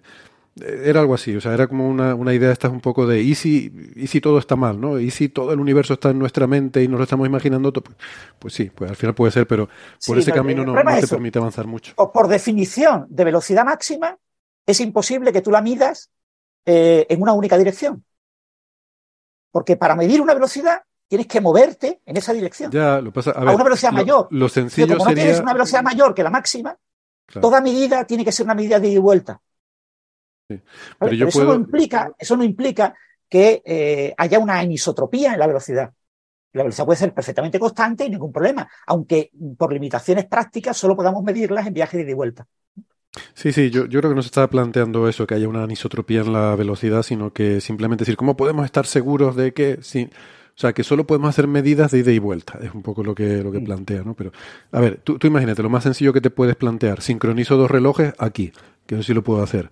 [0.59, 3.35] era algo así, o sea, era como una, una idea esta un poco de, ¿y
[3.35, 4.99] si, ¿y si todo está mal, no?
[4.99, 7.71] ¿Y si todo el universo está en nuestra mente y nos lo estamos imaginando?
[7.71, 7.95] Pues,
[8.39, 10.99] pues sí, pues al final puede ser, pero por sí, ese no, camino no, no
[10.99, 11.93] te permite avanzar mucho.
[11.97, 14.17] O por definición de velocidad máxima,
[14.67, 16.11] es imposible que tú la midas
[16.65, 18.03] eh, en una única dirección.
[19.51, 22.69] Porque para medir una velocidad tienes que moverte en esa dirección.
[22.69, 24.27] Ya, lo pasa, a, ver, a una velocidad lo, mayor.
[24.29, 25.23] Lo sencillo Pero como sería...
[25.23, 26.77] no tienes una velocidad mayor que la máxima,
[27.25, 27.47] claro.
[27.47, 29.41] toda medida tiene que ser una medida de ida y vuelta.
[30.49, 30.61] Sí.
[30.99, 31.53] Pero, Pero eso, puedo...
[31.53, 32.93] no implica, eso no implica
[33.29, 35.93] que eh, haya una anisotropía en la velocidad.
[36.51, 41.23] La velocidad puede ser perfectamente constante y ningún problema, aunque por limitaciones prácticas solo podamos
[41.23, 42.47] medirlas en viaje de ida y vuelta.
[43.33, 46.21] Sí, sí, yo, yo creo que no se está planteando eso, que haya una anisotropía
[46.21, 49.79] en la velocidad, sino que simplemente decir, ¿cómo podemos estar seguros de que...
[49.81, 50.09] Sí,
[50.57, 52.57] o sea, que solo podemos hacer medidas de ida y vuelta.
[52.59, 54.15] Es un poco lo que, lo que plantea, ¿no?
[54.15, 54.31] Pero,
[54.71, 58.15] a ver, tú, tú imagínate, lo más sencillo que te puedes plantear, sincronizo dos relojes
[58.17, 58.51] aquí,
[58.87, 59.69] que eso sí lo puedo hacer.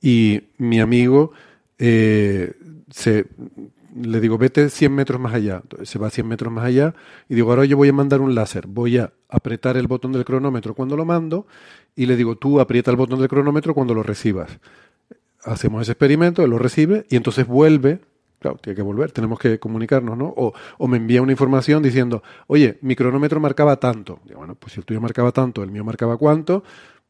[0.00, 1.32] Y mi amigo
[1.78, 2.54] eh,
[2.90, 3.26] se,
[3.94, 5.62] le digo, vete 100 metros más allá.
[5.82, 6.94] Se va 100 metros más allá
[7.28, 8.66] y digo, ahora yo voy a mandar un láser.
[8.66, 11.46] Voy a apretar el botón del cronómetro cuando lo mando
[11.96, 14.60] y le digo, tú aprieta el botón del cronómetro cuando lo recibas.
[15.42, 18.00] Hacemos ese experimento, él lo recibe y entonces vuelve.
[18.38, 20.26] Claro, tiene que volver, tenemos que comunicarnos, ¿no?
[20.36, 24.20] O, o me envía una información diciendo, oye, mi cronómetro marcaba tanto.
[24.26, 26.62] Digo, bueno, pues si el tuyo marcaba tanto, el mío marcaba cuánto,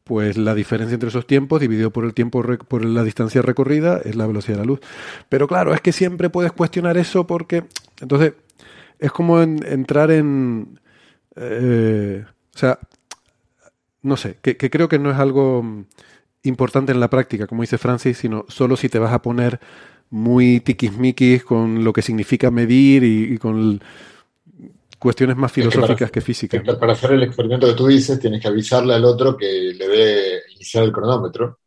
[0.04, 4.14] pues la diferencia entre esos tiempos dividido por el tiempo por la distancia recorrida es
[4.14, 4.80] la velocidad de la luz.
[5.28, 7.64] Pero claro, es que siempre puedes cuestionar eso porque
[8.00, 8.34] entonces
[9.00, 10.78] es como entrar en
[11.34, 12.24] eh,
[12.54, 12.78] o sea,
[14.06, 15.64] no sé, que, creo que no es algo
[16.44, 19.58] importante en la práctica, como dice Francis, sino solo si te vas a poner
[20.10, 23.82] muy tiquismiquis con lo que significa medir y, con
[25.00, 26.62] cuestiones más filosóficas que, físicas.
[26.76, 30.42] para hacer el experimento que tú dices, tienes que avisarle al otro que le debe
[30.54, 31.58] iniciar el cronómetro.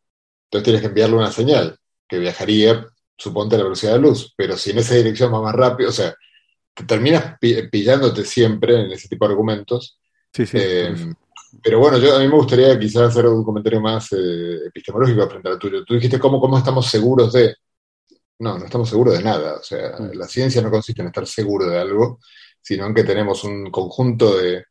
[0.44, 1.78] Entonces tienes que enviarle una señal
[2.08, 2.86] que viajaría,
[3.16, 4.32] suponte, a la velocidad de luz.
[4.34, 6.14] Pero si en esa dirección va más rápido, o sea,
[6.74, 9.98] que terminas pillándote siempre en ese tipo de argumentos.
[10.32, 10.56] Sí, sí.
[10.58, 10.94] Eh,
[11.62, 15.48] pero bueno, yo a mí me gustaría quizás hacer un comentario más eh, epistemológico frente
[15.48, 15.84] al tuyo.
[15.84, 17.54] Tú dijiste cómo, cómo estamos seguros de.
[18.38, 19.56] No, no estamos seguros de nada.
[19.56, 20.16] O sea, mm.
[20.16, 22.20] la ciencia no consiste en estar seguro de algo,
[22.60, 24.64] sino en que tenemos un conjunto de,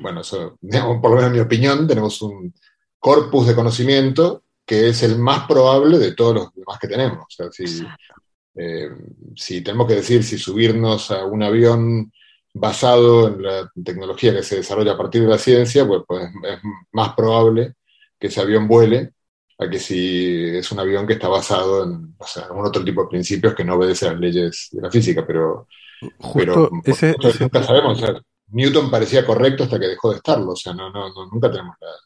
[0.00, 0.22] bueno,
[1.00, 2.54] por lo menos en mi opinión, tenemos un
[2.98, 7.24] corpus de conocimiento que es el más probable de todos los demás que tenemos.
[7.24, 7.84] O sea, si,
[8.54, 8.88] eh,
[9.34, 12.12] si tenemos que decir si subirnos a un avión
[12.52, 16.60] basado en la tecnología que se desarrolla a partir de la ciencia, pues, pues es
[16.92, 17.74] más probable
[18.18, 19.12] que ese avión vuele
[19.58, 22.16] a que si es un avión que está basado en
[22.48, 25.66] algún otro tipo de principios que no obedece a las leyes de la física, pero
[26.18, 28.02] Justo ese, nunca sabemos.
[28.48, 30.52] Newton parecía correcto hasta que dejó de estarlo.
[30.52, 31.96] O sea, no, no, nunca tenemos nada.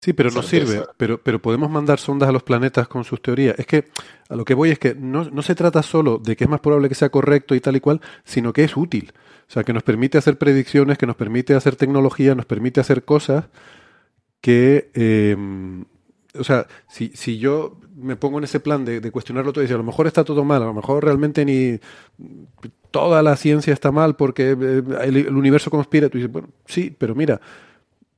[0.00, 0.82] Sí, pero no sirve.
[0.96, 3.58] Pero, pero podemos mandar sondas a los planetas con sus teorías.
[3.58, 3.88] Es que
[4.28, 6.60] a lo que voy es que no, no se trata solo de que es más
[6.60, 9.12] probable que sea correcto y tal y cual, sino que es útil.
[9.48, 13.04] O sea, que nos permite hacer predicciones, que nos permite hacer tecnología, nos permite hacer
[13.04, 13.46] cosas
[14.40, 15.36] que eh,
[16.38, 19.74] o sea, si, si yo me pongo en ese plan de, cuestionarlo todo y decir,
[19.74, 21.78] a lo mejor está todo mal, a lo mejor realmente ni
[22.90, 27.14] toda la ciencia está mal porque eh, el, universo conspira, tú dices, bueno, sí, pero
[27.14, 27.40] mira,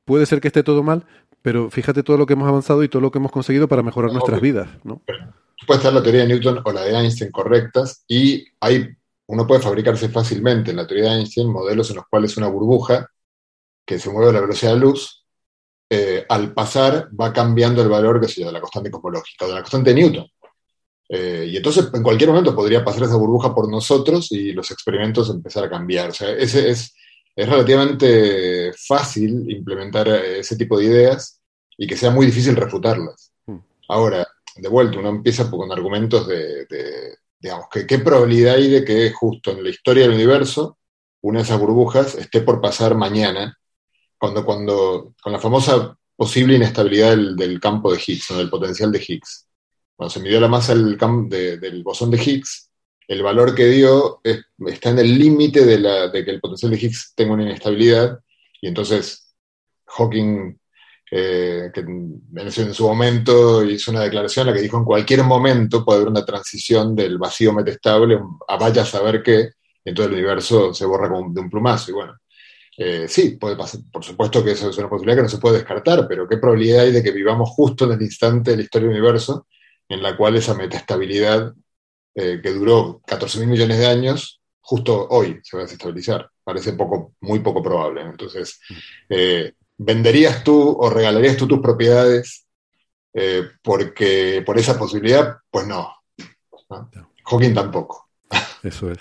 [0.05, 1.05] puede ser que esté todo mal,
[1.43, 4.11] pero fíjate todo lo que hemos avanzado y todo lo que hemos conseguido para mejorar
[4.11, 5.03] nuestras vidas, ¿no?
[5.67, 8.87] Puede estar la teoría de Newton o la de Einstein correctas y hay,
[9.27, 13.07] uno puede fabricarse fácilmente en la teoría de Einstein modelos en los cuales una burbuja
[13.85, 15.25] que se mueve a la velocidad de luz
[15.89, 19.53] eh, al pasar va cambiando el valor, que sé de la constante cosmológica, o de
[19.53, 20.27] la constante de Newton.
[21.09, 25.29] Eh, y entonces en cualquier momento podría pasar esa burbuja por nosotros y los experimentos
[25.29, 26.09] empezar a cambiar.
[26.09, 26.95] O sea, ese es,
[27.35, 31.41] es relativamente fácil implementar ese tipo de ideas
[31.77, 33.31] y que sea muy difícil refutarlas.
[33.45, 33.59] Hmm.
[33.89, 38.85] Ahora, de vuelta, uno empieza con argumentos de, de digamos, que qué probabilidad hay de
[38.85, 40.77] que justo en la historia del universo
[41.21, 43.57] una de esas burbujas esté por pasar mañana
[44.17, 49.03] cuando, cuando, con la famosa posible inestabilidad del, campo de Higgs, o del potencial de
[49.05, 49.47] Higgs.
[49.95, 52.69] Cuando se midió la masa del, del bosón de Higgs,
[53.07, 54.21] el valor que dio
[54.67, 58.19] está en el límite de, que el potencial de Higgs tenga una inestabilidad,
[58.61, 59.35] y entonces
[59.85, 60.57] Hawking,
[61.11, 65.99] eh, en su momento hizo una declaración en la que dijo en cualquier momento puede
[65.99, 69.49] haber una transición del vacío metestable a vaya a saber qué,
[69.85, 72.17] entonces el universo se borra como de un plumazo, y bueno,
[72.77, 73.81] eh, sí, puede pasar.
[73.91, 76.81] Por supuesto que eso es una posibilidad que no se puede descartar, pero ¿qué probabilidad
[76.81, 79.47] hay de que vivamos justo en el instante de la historia del universo
[79.89, 81.53] en la cual esa metaestabilidad
[82.15, 86.29] eh, que duró 14 mil millones de años, justo hoy se va a desestabilizar?
[86.43, 88.01] Parece poco, muy poco probable.
[88.01, 88.59] Entonces,
[89.09, 92.45] eh, ¿venderías tú o regalarías tú tus propiedades
[93.61, 95.37] porque, por esa posibilidad?
[95.51, 95.93] Pues no.
[96.69, 96.89] ¿no?
[97.25, 98.09] Hawking tampoco.
[98.63, 98.97] Eso es.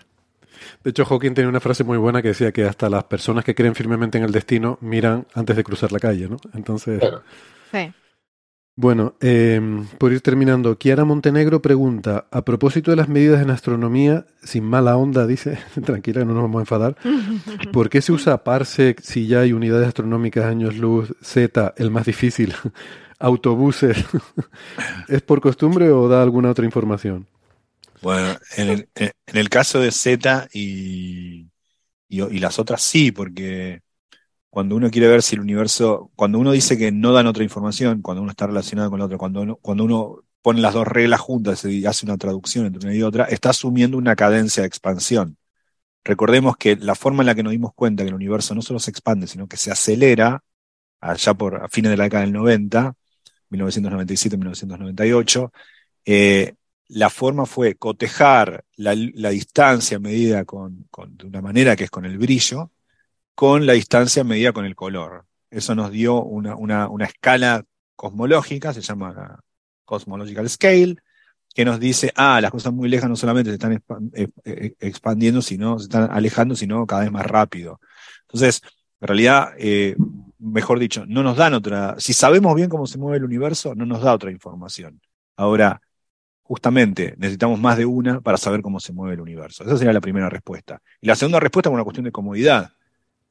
[0.83, 3.55] De hecho, Hawking tenía una frase muy buena que decía que hasta las personas que
[3.55, 6.37] creen firmemente en el destino miran antes de cruzar la calle, ¿no?
[6.55, 7.03] Entonces.
[7.71, 7.93] Sí.
[8.75, 14.25] Bueno, em, por ir terminando, Kiara Montenegro pregunta, a propósito de las medidas en astronomía,
[14.43, 16.97] sin mala onda, dice, tranquila, no nos vamos a enfadar,
[17.73, 22.07] ¿por qué se usa parsec si ya hay unidades astronómicas, años luz, Z, el más
[22.07, 22.55] difícil,
[23.19, 23.99] autobuses?
[25.07, 27.27] ¿Es por costumbre o da alguna otra información?
[28.01, 31.47] Bueno, en el, en el caso de Z y,
[32.09, 33.83] y, y las otras sí, porque
[34.53, 38.03] cuando uno quiere ver si el universo, cuando uno dice que no dan otra información,
[38.03, 41.21] cuando uno está relacionado con la otra, cuando uno, cuando uno pone las dos reglas
[41.21, 45.39] juntas y hace una traducción entre una y otra, está asumiendo una cadencia de expansión.
[46.05, 48.79] Recordemos que la forma en la que nos dimos cuenta que el universo no solo
[48.79, 50.45] se expande, sino que se acelera,
[51.01, 52.95] allá por fines de la década del 90,
[53.51, 55.51] 1997-1998,
[56.05, 56.55] eh,
[56.89, 58.95] la forma fue cotejar la,
[59.31, 62.71] distancia medida con, de una manera que es con el brillo,
[63.35, 65.25] con la distancia medida con el color.
[65.51, 67.65] Eso nos dio una, escala
[67.97, 69.41] cosmológica, se llama
[69.85, 70.97] Cosmological Scale,
[71.55, 73.83] que nos dice, ah, las cosas muy lejas no solamente se están
[74.15, 77.81] eh, eh, expandiendo, sino se están alejando, sino cada vez más rápido.
[78.23, 78.63] Entonces,
[79.01, 79.95] en realidad, eh,
[80.39, 83.85] mejor dicho, no nos dan otra, si sabemos bien cómo se mueve el universo, no
[83.85, 85.01] nos da otra información.
[85.37, 85.81] Ahora,
[86.43, 89.65] justamente, necesitamos más de una para saber cómo se mueve el universo.
[89.65, 90.81] Esa sería la primera respuesta.
[91.01, 92.73] Y la segunda respuesta es una cuestión de comodidad,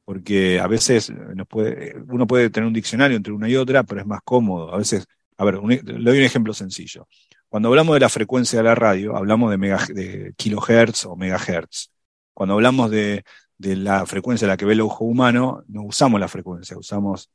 [0.04, 4.00] porque a veces nos puede, uno puede tener un diccionario entre una y otra, pero
[4.00, 4.72] es más cómodo.
[4.74, 5.06] A veces,
[5.36, 7.06] a ver, le doy un ejemplo sencillo.
[7.48, 11.90] Cuando hablamos de la frecuencia de la radio, hablamos de, kilohertz o megahertz.
[12.34, 13.24] Cuando hablamos de,
[13.58, 17.30] de, la frecuencia a la que ve el ojo humano, no usamos la frecuencia, usamos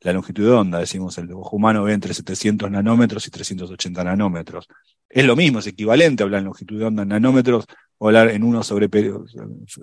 [0.00, 0.78] la longitud de onda.
[0.78, 4.68] Decimos, el ojo humano ve entre 700 nanómetros y 380 nanómetros.
[5.08, 7.66] Es lo mismo, es equivalente a hablar en longitud de onda en nanómetros
[7.98, 8.88] o hablar en uno sobre,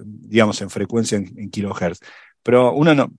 [0.03, 1.99] digamos, en frecuencia en, kilohertz.
[2.41, 3.11] Pero uno no,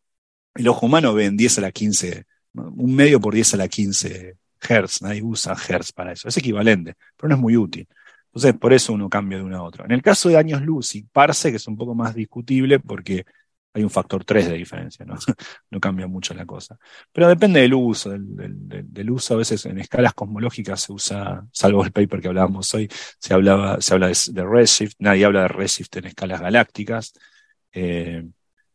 [0.54, 2.24] el ojo humano ve en 10 a la 15,
[2.54, 4.36] un medio por 10 a la 15
[4.68, 6.28] Hertz, nadie usa Hertz para eso.
[6.28, 7.86] Es equivalente, pero no es muy útil.
[8.26, 9.84] Entonces, por eso uno cambia de una a otra.
[9.84, 13.24] En el caso de años luz y parse, que es un poco más discutible porque
[13.74, 15.16] hay un factor 3 de diferencia, ¿no?
[15.70, 16.78] no cambia mucho la cosa.
[17.12, 19.34] Pero depende del uso, del, uso.
[19.34, 22.88] A veces en escalas cosmológicas se usa, salvo el paper que hablábamos hoy,
[23.18, 27.14] se, hablaba, se habla de, redshift, nadie habla de redshift en escalas galácticas.
[27.72, 28.24] Eh,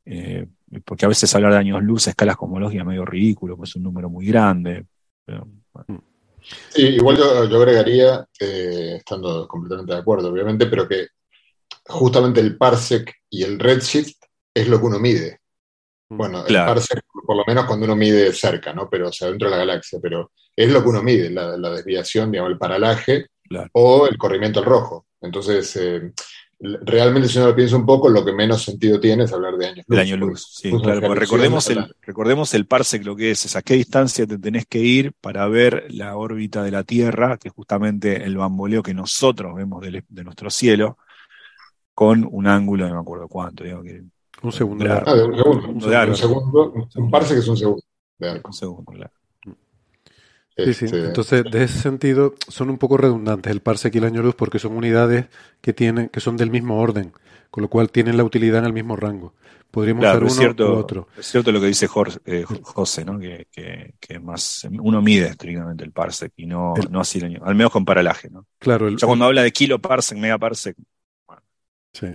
[0.06, 0.46] eh,
[0.84, 3.84] porque a veces hablar de años luz a escalas cosmológicas medio ridículo, pues es un
[3.84, 4.86] número muy grande.
[6.76, 11.08] Igual yo, agregaría, estando completamente de acuerdo, obviamente, pero que
[11.86, 14.19] justamente el parsec y el redshift
[14.62, 15.40] es lo que uno mide.
[16.12, 16.72] Bueno, claro.
[16.72, 18.90] el parsec, por lo menos cuando uno mide cerca, ¿no?
[18.90, 21.70] Pero, o sea, dentro de la galaxia, pero es lo que uno mide, la, la
[21.70, 23.70] desviación, digamos, el paralaje claro.
[23.74, 25.06] o el corrimiento al rojo.
[25.22, 26.12] Entonces, eh,
[26.60, 29.68] realmente si uno lo piensa un poco, lo que menos sentido tiene es hablar de
[29.68, 29.98] años luz.
[29.98, 31.14] El año luz, sí, claro.
[31.14, 34.80] Recordemos, el, recordemos el parsec lo que es, es a qué distancia te tenés que
[34.80, 39.56] ir para ver la órbita de la Tierra, que es justamente el bamboleo que nosotros
[39.56, 40.98] vemos de, de nuestro cielo,
[41.94, 44.04] con un ángulo, no me acuerdo cuánto, digo que
[44.42, 44.86] un segundo.
[44.86, 45.68] De ah, de un segundo.
[45.70, 47.84] Un, un, segundo, un parsec es un segundo.
[48.20, 49.12] Un segundo, claro.
[50.66, 50.86] Sí, sí.
[50.86, 54.36] Este, Entonces, de ese sentido, son un poco redundantes el parsec y el año luz
[54.36, 55.28] porque son unidades
[55.62, 57.14] que tienen, que son del mismo orden,
[57.50, 59.34] con lo cual tienen la utilidad en el mismo rango.
[59.72, 61.08] Podríamos claro, usar uno cierto, u otro.
[61.18, 63.20] Es cierto lo que dice Jorge, eh, José, ¿no?
[63.20, 67.26] Que, que, que, más uno mide estrictamente el parsec y no, el, no así el
[67.26, 68.48] año, al menos con paralaje, ¿no?
[68.58, 68.88] Claro.
[68.88, 70.76] El, o sea, cuando habla de kilo parsec, mega parsec.
[71.28, 71.44] Bueno.
[71.94, 72.08] Sí.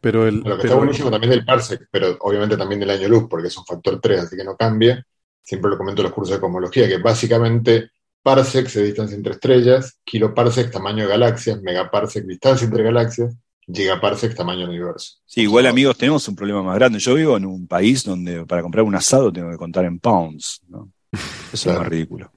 [0.00, 3.08] Pero el, lo que pero, está buenísimo también del parsec, pero obviamente también del año
[3.08, 5.04] luz, porque es un factor 3, así que no cambia.
[5.42, 7.90] Siempre lo comento en los cursos de cosmología, que básicamente
[8.22, 13.36] parsecs es distancia entre estrellas, kiloparsec tamaño de galaxias, megaparsec distancia entre galaxias,
[13.72, 15.18] gigaparsec tamaño del universo.
[15.24, 16.98] Sí, igual amigos tenemos un problema más grande.
[16.98, 20.62] Yo vivo en un país donde para comprar un asado tengo que contar en pounds,
[20.68, 20.90] ¿no?
[21.52, 21.78] Eso claro.
[21.78, 22.32] es más ridículo.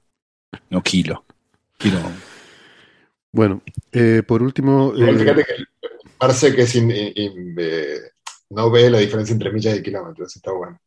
[0.70, 1.24] No kilo.
[1.76, 1.98] Kilo.
[3.32, 4.92] Bueno, eh, por último...
[4.96, 5.54] Eh, fíjate que
[6.20, 8.00] el parsec es eh,
[8.50, 10.78] no ve la diferencia entre millas y kilómetros, está bueno.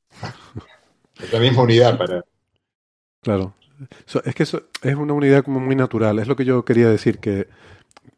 [1.19, 2.23] es la misma unidad para...
[3.21, 3.55] Claro,
[4.25, 7.17] es que eso es una unidad como muy natural, es lo que yo quería decir,
[7.17, 7.47] que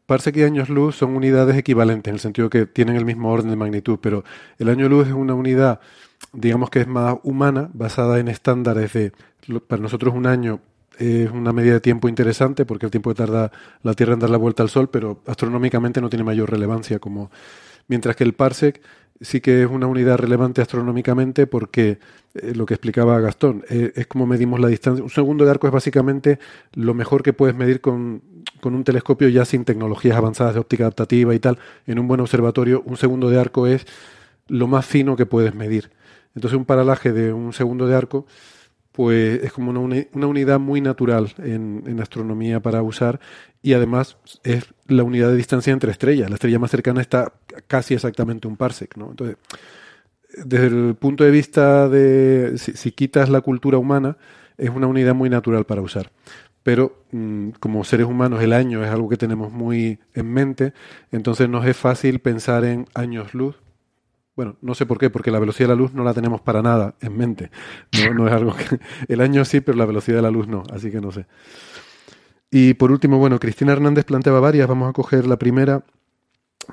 [0.04, 3.48] parsec y años luz son unidades equivalentes, en el sentido que tienen el mismo orden
[3.48, 4.22] de magnitud, pero
[4.58, 5.80] el año luz es una unidad,
[6.34, 9.12] digamos que es más humana, basada en estándares de,
[9.66, 10.60] para nosotros un año
[10.98, 13.52] es una medida de tiempo interesante, porque el tiempo que tarda
[13.82, 17.30] la Tierra en dar la vuelta al Sol, pero astronómicamente no tiene mayor relevancia, como
[17.88, 18.80] mientras que el parsec
[19.20, 21.98] sí que es una unidad relevante astronómicamente porque
[22.34, 25.02] eh, lo que explicaba Gastón eh, es como medimos la distancia.
[25.02, 26.38] Un segundo de arco es básicamente
[26.74, 28.22] lo mejor que puedes medir con,
[28.60, 31.58] con, un telescopio ya sin tecnologías avanzadas de óptica adaptativa y tal.
[31.86, 33.86] En un buen observatorio, un segundo de arco es
[34.48, 35.90] lo más fino que puedes medir.
[36.34, 38.26] Entonces, un paralaje de un segundo de arco
[38.96, 43.20] pues es como una, una unidad muy natural en, en, astronomía para usar
[43.60, 46.30] y además es la unidad de distancia entre estrellas.
[46.30, 47.34] La estrella más cercana está
[47.66, 49.10] casi exactamente un parsec, ¿no?
[49.10, 49.36] Entonces,
[50.46, 54.16] desde el punto de vista de si, quitas la cultura humana,
[54.56, 56.10] es una unidad muy natural para usar.
[56.62, 60.72] Pero mmm, como seres humanos el año es algo que tenemos muy en mente,
[61.12, 63.56] entonces nos es fácil pensar en años luz
[64.36, 66.60] Bueno, no sé por qué, porque la velocidad de la luz no la tenemos para
[66.60, 67.50] nada en mente.
[68.14, 68.78] No, es algo que...
[69.08, 71.26] El año sí, pero la velocidad de la luz no, así que no sé.
[72.50, 75.84] Y por último, bueno, Cristina Hernández planteaba varias, vamos a coger la primera.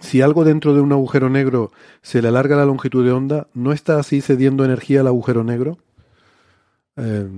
[0.02, 3.72] Si algo dentro de un agujero negro se le alarga la longitud de onda, ¿no
[3.72, 5.78] está así cediendo energía al agujero negro?
[6.98, 7.30] Eh,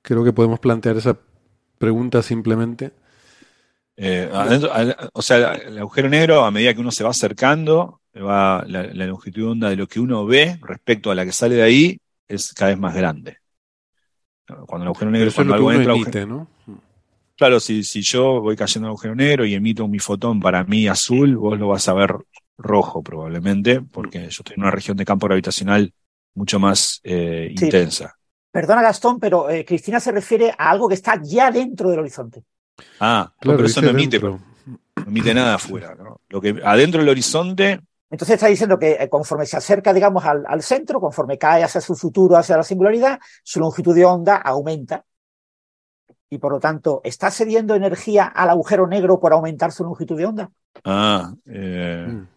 [0.00, 1.18] creo que podemos plantear esa
[1.78, 2.92] pregunta simplemente.
[3.96, 4.30] Eh,
[5.12, 9.06] o sea, el agujero negro, a medida que uno se va acercando, va, la, la
[9.06, 11.98] longitud de onda de lo que uno ve respecto a la que sale de ahí
[12.28, 13.38] es cada vez más grande.
[14.46, 16.48] Cuando el agujero negro, es cuando algo entra, emite, agujero- ¿no?
[17.36, 20.86] Claro, si, si yo voy cayendo al agujero negro y emito mi fotón para mí
[20.86, 22.14] azul, vos lo vas a ver
[22.58, 25.92] rojo probablemente, porque yo estoy en una región de campo gravitacional
[26.34, 27.64] mucho más eh, Sí.
[27.64, 28.14] intensa.
[28.50, 32.44] Perdona, Gastón, pero eh, Cristina se refiere a algo que está ya dentro del horizonte.
[33.00, 34.38] Ah, Claro, pero eso no emite, no
[35.06, 35.94] emite nada afuera.
[35.94, 36.20] ¿no?
[36.28, 37.80] Lo que adentro del horizonte,
[38.12, 41.80] Entonces está diciendo que eh, conforme se acerca, digamos, al, al centro, conforme cae hacia
[41.80, 45.04] su futuro, hacia la singularidad, su longitud de onda aumenta.
[46.28, 50.26] Y por lo tanto, ¿está cediendo energía al agujero negro por aumentar su longitud de
[50.26, 50.50] onda?
[50.84, 52.28] ah, eh, Mm.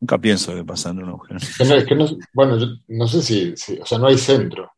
[0.00, 1.64] nunca pienso que pasa en un agujero negro.
[1.66, 4.70] No- es que no- bueno, yo no sé si, si- o sea, no hay centro.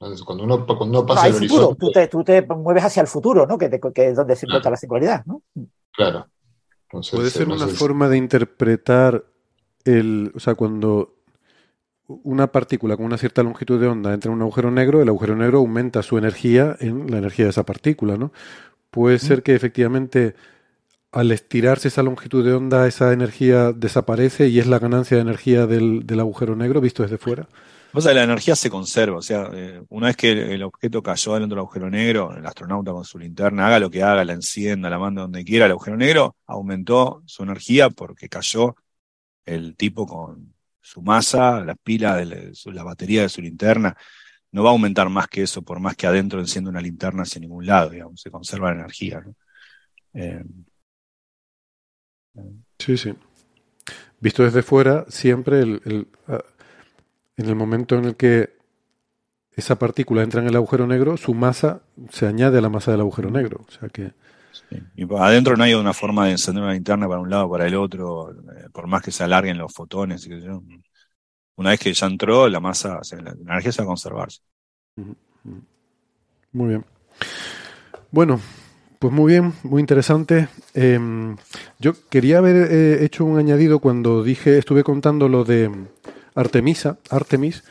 [0.00, 1.68] Entonces, cuando uno, cuando uno No, pasa hay el futuro.
[1.68, 3.58] horizonte, Tú te, tú te mueves hacia el futuro, ¿no?
[3.58, 4.72] Que, te- que es donde se encuentra Claro.
[4.74, 5.42] la singularidad, ¿no?
[5.92, 6.26] claro.
[6.92, 9.24] Entonces, Puede eh, ser no una forma de interpretar
[9.84, 11.14] el, o sea, cuando
[12.06, 15.34] una partícula con una cierta longitud de onda entra en un agujero negro, el agujero
[15.34, 18.32] negro aumenta su energía en la energía de esa partícula, ¿no?
[18.90, 20.34] Puede ser que efectivamente
[21.12, 25.66] al estirarse esa longitud de onda, esa energía desaparece y es la ganancia de energía
[25.66, 27.48] del, del agujero negro visto desde fuera.
[27.94, 31.34] O sea, la energía se conserva, o sea, eh, una vez que el, objeto cayó
[31.34, 34.88] dentro del agujero negro, el astronauta con su linterna haga lo que haga, la encienda,
[34.88, 38.76] la manda donde quiera, el agujero negro aumentó su energía porque cayó
[39.44, 43.96] el tipo con su masa, la pila, de la, batería de su linterna,
[44.52, 47.40] no va a aumentar más que eso, por más que adentro encienda una linterna hacia
[47.40, 49.22] ningún lado, digamos, se conserva la energía.
[50.14, 50.42] Eh,
[52.78, 53.14] Sí, sí.
[54.20, 56.42] Visto desde fuera, siempre el, el, ah,
[57.36, 58.56] en el momento en el que
[59.54, 63.00] esa partícula entra en el agujero negro, su masa se añade a la masa del
[63.00, 63.64] agujero negro.
[63.68, 64.12] O sea que
[64.50, 64.76] sí.
[64.96, 67.66] Y adentro no hay una forma de encender una linterna para un lado o para
[67.66, 70.28] el otro, eh, por más que se alarguen los fotones.
[71.56, 73.88] Una vez que ya entró, la masa, o sea, la, la energía se va a
[73.88, 74.40] conservarse.
[76.52, 76.84] Muy bien.
[78.10, 78.40] Bueno,
[78.98, 80.48] pues muy bien, muy interesante.
[80.74, 80.98] Eh,
[81.78, 85.70] yo quería haber eh, hecho un añadido cuando dije, estuve contando lo de
[86.34, 87.62] Artemisa, Artemis.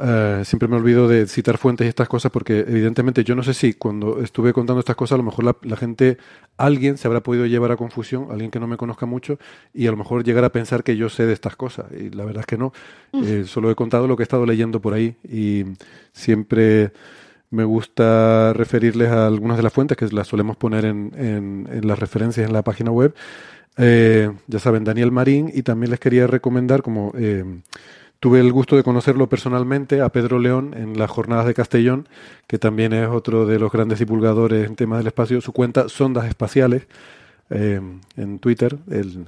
[0.00, 3.52] Eh, siempre me olvido de citar fuentes y estas cosas porque evidentemente yo no sé
[3.52, 6.16] si cuando estuve contando estas cosas a lo mejor la, la gente,
[6.56, 9.38] alguien se habrá podido llevar a confusión, alguien que no me conozca mucho
[9.74, 12.24] y a lo mejor llegar a pensar que yo sé de estas cosas y la
[12.24, 12.72] verdad es que no.
[13.12, 15.64] Eh, solo he contado lo que he estado leyendo por ahí y
[16.14, 16.92] siempre
[17.50, 21.86] me gusta referirles a algunas de las fuentes que las solemos poner en, en- en
[21.86, 23.14] las referencias en la página web.
[23.76, 27.44] Eh, ya saben, Daniel Marín, y también les quería recomendar, como eh,
[28.22, 32.08] tuve el gusto de conocerlo personalmente, a Pedro León en las jornadas de Castellón,
[32.46, 36.26] que también es otro de los grandes divulgadores en temas del espacio, su cuenta Sondas
[36.26, 36.86] Espaciales
[37.50, 37.80] eh,
[38.16, 38.78] en Twitter.
[38.88, 39.26] El,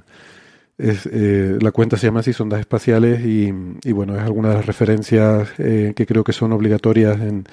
[0.77, 4.55] es, eh, la cuenta se llama así, Sondas Espaciales, y, y bueno, es alguna de
[4.55, 7.43] las referencias eh, que creo que son obligatorias en,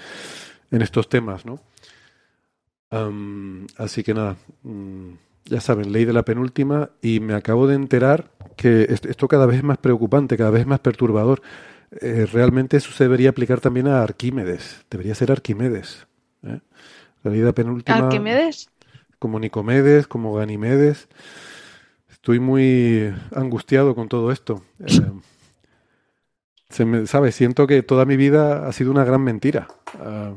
[0.70, 1.58] en estos temas, ¿no?
[3.78, 5.14] Así que nada, mm,
[5.44, 9.46] ya saben, leí de la penúltima y me acabo de enterar que est- esto cada
[9.46, 11.42] vez es más preocupante, cada vez es más perturbador.
[12.00, 16.06] Eh, realmente eso se debería aplicar también a Arquímedes, debería ser Arquimedes.
[16.42, 16.60] ¿eh?
[17.22, 18.68] La ley de la penúltima, Arquimedes.
[19.18, 21.08] como Nicomedes, como Ganimedes.
[22.10, 24.62] Estoy muy angustiado con todo esto.
[24.80, 24.86] Eh,
[26.70, 27.34] se me, ¿sabes?
[27.34, 29.68] Siento que toda mi vida ha sido una gran mentira.
[30.00, 30.32] Ah,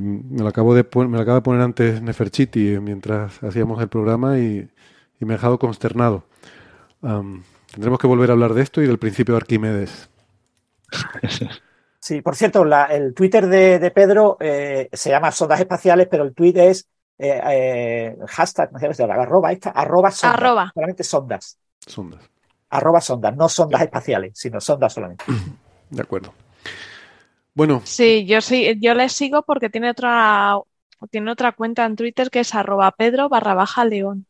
[0.00, 3.88] me, me lo acabo de me lo acaba de poner antes Neferchiti mientras hacíamos el
[3.88, 4.68] programa y,
[5.20, 6.24] y me ha dejado consternado.
[7.02, 7.42] Am,
[7.72, 10.10] tendremos que volver a hablar de esto y del principio de Arquímedes.
[12.00, 16.24] Sí, por cierto, la- el Twitter de, de Pedro eh, se llama Sondas Espaciales, pero
[16.24, 20.70] el tweet es eh, eh, hashtag, no sé, es la arroba esta, arroba sondas, Arroba.
[20.74, 21.56] solamente sondas,
[21.86, 22.20] Sondas.
[22.68, 25.24] arroba sondas, no sondas espaciales, sino sondas solamente.
[25.90, 26.34] De acuerdo.
[27.54, 30.56] Bueno, Sí, yo sí, yo le sigo porque tiene otra,
[31.10, 34.26] tiene otra cuenta en Twitter que es arroba Pedro barra baja león,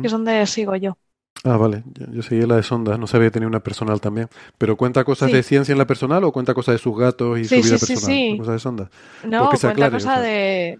[0.00, 0.98] que es donde sigo yo.
[1.44, 1.84] Ah, vale.
[1.94, 4.28] Yo, yo seguía la de Sondas, no sabía que tenía una personal también.
[4.58, 5.32] ¿Pero cuenta cosas Sí.
[5.32, 7.78] de ciencia en la personal o cuenta cosas de sus gatos y Sí, su vida
[7.78, 7.96] sí, sí, personal?
[7.96, 8.34] sí.
[8.36, 8.90] Cosas de Sondas.
[9.22, 10.78] No, cuenta aclare, o cosa sea, de,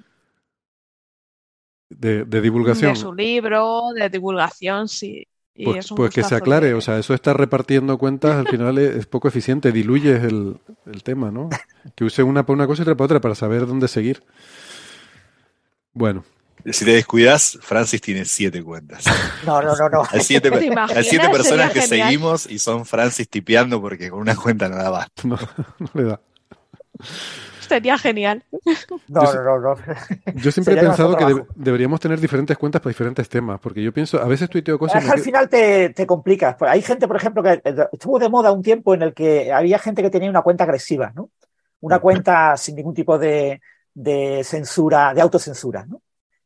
[1.89, 2.95] De, de divulgación.
[2.95, 5.27] de su libro, de divulgación, sí.
[5.55, 8.49] Y Pues, es un pues que se aclare, o sea, eso está repartiendo cuentas al
[8.49, 11.49] final es, es poco eficiente, diluyes el, el tema, ¿no?
[11.95, 14.23] Que use una para una cosa y otra para otra para saber dónde seguir.
[15.93, 16.25] Bueno,
[16.71, 19.05] Si te descuidas, Francis tiene siete cuentas.
[19.45, 20.03] No, no, no, no.
[20.11, 20.97] Hay siete, ¿Te imaginas?
[20.97, 22.09] hay siete personas que genial.
[22.09, 25.23] seguimos y son Francis tipeando porque con una cuenta no da basta.
[25.27, 25.37] no,
[25.79, 26.21] no le da.
[27.71, 28.43] Sería genial.
[29.07, 29.77] No, Yo no, no, no.
[30.35, 33.93] Yo siempre he pensado que deb- deberíamos tener diferentes cuentas para diferentes temas, porque yo
[33.93, 35.05] pienso, a veces tuiteo cosas...
[35.05, 36.57] Es al final te, te complicas.
[36.59, 39.53] Pues hay gente, por ejemplo, que eh, estuvo de moda un tiempo en el que
[39.53, 41.31] había gente que tenía una cuenta agresiva, ¿no?
[41.81, 42.01] Una Mm.
[42.01, 43.61] cuenta sin ningún tipo de,
[43.95, 46.03] de censura, de autocensura, ¿no?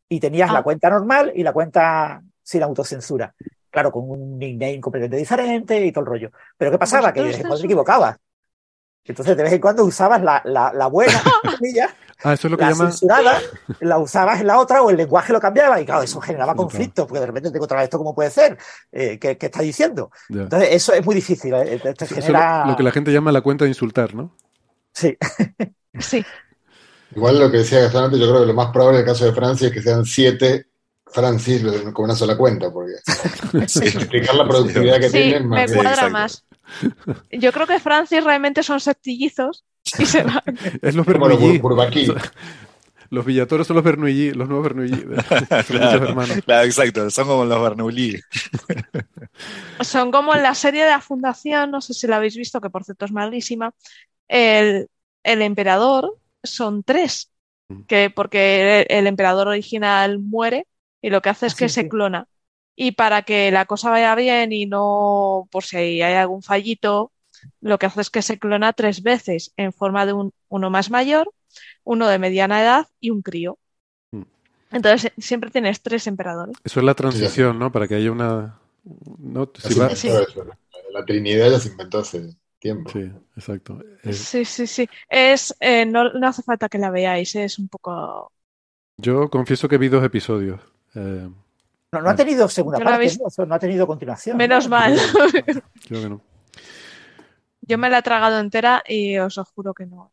[0.09, 0.55] Y tenías Ah.
[0.55, 3.35] la cuenta normal y la cuenta sin autocensura.
[3.71, 6.31] Claro, con un nickname completamente diferente y todo el rollo.
[6.59, 7.13] Pero ¿qué pasaba?
[7.13, 8.17] Que de vez en cuando te ¿Vosotros equivocabas.
[9.07, 11.21] Entonces, de vez en cuando usabas la, la, la buena,
[12.23, 12.91] Ah, eso es lo que la llaman...
[12.91, 13.39] censurada,
[13.81, 17.07] la usabas en la otra o el lenguaje lo cambiaba y claro, eso generaba conflicto,
[17.07, 18.57] porque de repente te encontrabas esto cómo puede ser,
[18.93, 20.11] eh, ¿qué, qué está diciendo?
[20.31, 20.43] Ya.
[20.43, 22.65] Entonces, eso es muy difícil, eh, te, te Eso es genera...
[22.65, 24.35] lo, lo que la gente llama la cuenta de insultar, ¿no?
[24.93, 25.19] Sí,
[25.99, 26.25] Sí.
[27.15, 29.27] Igual lo que decía Gastón antes, yo creo que lo más probable en el caso
[29.27, 30.67] de Francia es que sean siete
[31.07, 32.95] Francis con una sola cuenta, porque
[33.53, 36.11] explicar la productividad que Sí, tienen me más cuadra exacto.
[36.13, 36.45] más.
[37.31, 39.65] Yo creo que Francis realmente son septillizos
[39.99, 40.43] y se van.
[40.83, 41.61] Es los Bernoulli.
[43.11, 45.05] Los Villatoros son los Bernoulli, los nuevos Bernoulli.
[45.69, 46.39] Claro, hermanos.
[46.45, 47.11] claro, exacto.
[47.11, 48.19] Son como los Bernoulli.
[49.81, 52.71] Son como en la serie de la Fundación, no sé si la habéis visto, que
[52.71, 53.73] por cierto es malísima.
[54.29, 54.89] El,
[55.23, 57.31] el emperador son tres,
[57.87, 60.67] que porque el, el emperador original muere
[61.03, 61.89] y lo que hace es Ah, que sí, se sí.
[61.89, 62.27] clona.
[62.77, 67.13] Y para que la cosa vaya bien y no, por si hay algún fallito,
[67.61, 70.91] lo que hace es que se clona tres veces en forma de un, uno más
[70.91, 71.31] mayor,
[71.85, 73.59] uno de mediana edad y un crío.
[74.13, 74.23] Mm.
[74.73, 76.57] Entonces siempre tienes tres emperadores.
[76.65, 77.71] Eso es la transición, ¿no?
[77.71, 78.59] Para que haya una...
[79.19, 80.11] No, si va- Sí.
[80.93, 82.91] La Trinidad ya se inventó hace tiempo.
[82.91, 83.79] Sí, exacto.
[84.05, 84.89] Eh, Sí, sí, sí.
[85.09, 88.33] Es, eh, no, no hace falta que la veáis, es un poco.
[88.97, 90.61] yo confieso que vi dos episodios.
[90.95, 91.29] Eh,
[91.95, 93.55] no, no ha tenido segunda parte, habéis- ¿no?
[93.55, 94.37] Ha tenido continuación.
[94.37, 94.71] Menos ¿no?
[94.77, 94.99] mal.
[95.89, 96.21] creo que no.
[97.63, 100.11] Yo me la he tragado entera y os lo juro que no.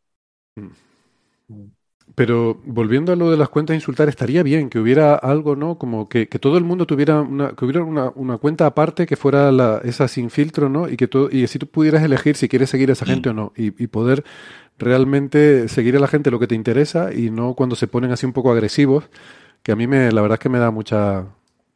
[2.14, 5.78] Pero volviendo a lo de las cuentas insultar, estaría bien que hubiera algo, ¿no?
[5.78, 9.16] Como que, que todo el mundo tuviera una, que hubiera una, una cuenta aparte que
[9.16, 10.88] fuera la, esa sin filtro, ¿no?
[10.88, 13.32] Y que todo, y si tú pudieras elegir si quieres seguir a esa gente o
[13.32, 13.52] no.
[13.56, 14.24] Y, y poder
[14.78, 18.26] realmente seguir a la gente lo que te interesa y no cuando se ponen así
[18.26, 19.08] un poco agresivos,
[19.62, 21.26] que a mí me, la verdad es que me da mucha,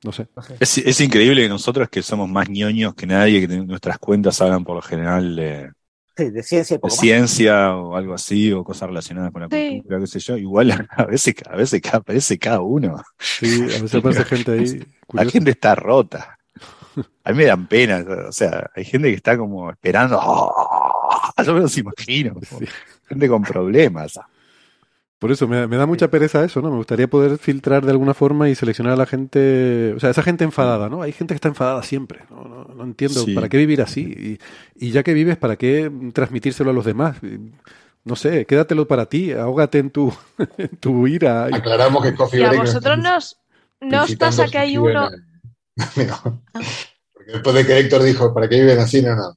[0.07, 0.27] no sé.
[0.61, 4.65] Es, es increíble que nosotros que somos más ñoños que nadie, que nuestras cuentas hablan
[4.65, 5.71] por lo general de,
[6.17, 9.81] Sí, de ciencia de ciencia o algo así, o cosas relacionadas con la Sí.
[9.83, 10.37] cultura, qué sé yo.
[10.39, 13.03] Igual a veces, a veces aparece cada uno.
[13.19, 15.31] Sí, a veces aparece gente ahí La curiosa.
[15.33, 16.39] gente está rota.
[17.25, 18.03] A mí me dan pena.
[18.29, 20.19] O sea, hay gente que está como esperando.
[20.19, 21.43] ¡Ah!
[21.45, 22.35] Yo me los imagino.
[22.43, 22.65] Sí.
[23.09, 24.19] Gente con problemas.
[25.19, 26.71] Por eso me, me da mucha pereza eso, ¿no?
[26.71, 30.23] Me gustaría poder filtrar de alguna forma y seleccionar a la gente, o sea, esa
[30.23, 31.01] gente enfadada, ¿no?
[31.01, 32.45] Hay gente que está enfadada siempre, ¿no?
[32.45, 33.35] No, no entiendo, Sí.
[33.35, 34.39] ¿para qué vivir así?
[34.77, 37.17] Y, y ya que vives, ¿para qué transmitírselo a los demás?
[38.05, 40.13] No sé, quédatelo para ti, ahógate en tu,
[40.59, 41.49] en tu ira.
[41.51, 43.41] y- Aclaramos que Coffee Y a Break no vosotros nos,
[43.81, 45.11] nos felicitando pasa que hay uno.
[45.97, 46.43] No.
[47.13, 49.03] Porque después de que Héctor dijo, ¿para qué viven así?
[49.03, 49.35] No, no.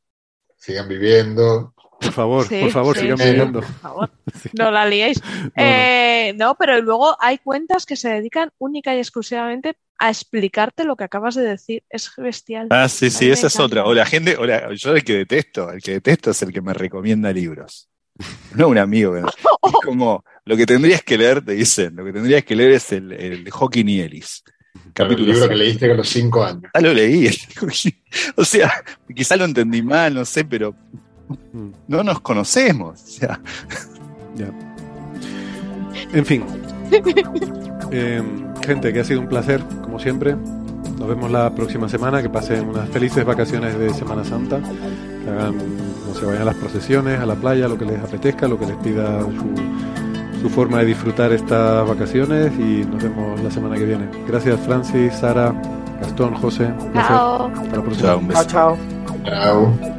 [0.58, 1.74] Sigan viviendo.
[2.02, 4.10] Por favor, Sí, por favor, sí, sigan sí, por favor,
[4.54, 5.22] no la liéis.
[5.56, 10.96] Eh, no, pero luego hay cuentas que se dedican única y exclusivamente a explicarte lo
[10.96, 11.84] que acabas de decir.
[11.90, 12.68] Es bestial.
[12.70, 13.84] Ah, sí, sí, esa es otra.
[13.86, 16.62] O la gente, o la- yo el que detesto, el que detesto es el que
[16.62, 17.90] me recomienda libros.
[18.56, 19.14] No un amigo.
[19.14, 19.26] que- Es
[19.86, 23.12] como, lo que tendrías que leer, te dicen, lo que tendrías que leer es el,
[23.12, 24.44] el de Hawking y Ellis.
[24.94, 26.72] Claro, el Capítulo libro que leíste a los cinco años.
[26.74, 27.30] Ya lo leí.
[28.38, 28.72] O sea,
[29.14, 30.74] quizá lo entendí mal, no sé, pero
[31.88, 33.02] no nos conocemos.
[33.02, 33.40] O sea,
[34.36, 34.50] ya.
[36.14, 36.44] En fin.
[37.92, 38.22] Eh,
[38.64, 40.36] gente, que ha sido un placer, como siempre.
[41.00, 42.22] Nos vemos la próxima semana.
[42.22, 44.60] Que pasen unas felices vacaciones de Semana Santa.
[44.60, 45.56] Que hagan,
[46.08, 48.68] no se vayan a las procesiones, a la playa, lo que les apetezca, lo que
[48.68, 52.52] les pida su, su forma de disfrutar estas vacaciones.
[52.60, 54.08] Y nos vemos la semana que viene.
[54.28, 55.52] Gracias, Francis, Sara,
[56.00, 56.72] Gastón, José.
[56.94, 57.48] Chao.
[57.48, 58.08] Hasta la próxima.
[58.08, 58.44] chao, un beso.
[58.46, 58.78] Chao, chao.
[59.26, 59.99] Chao.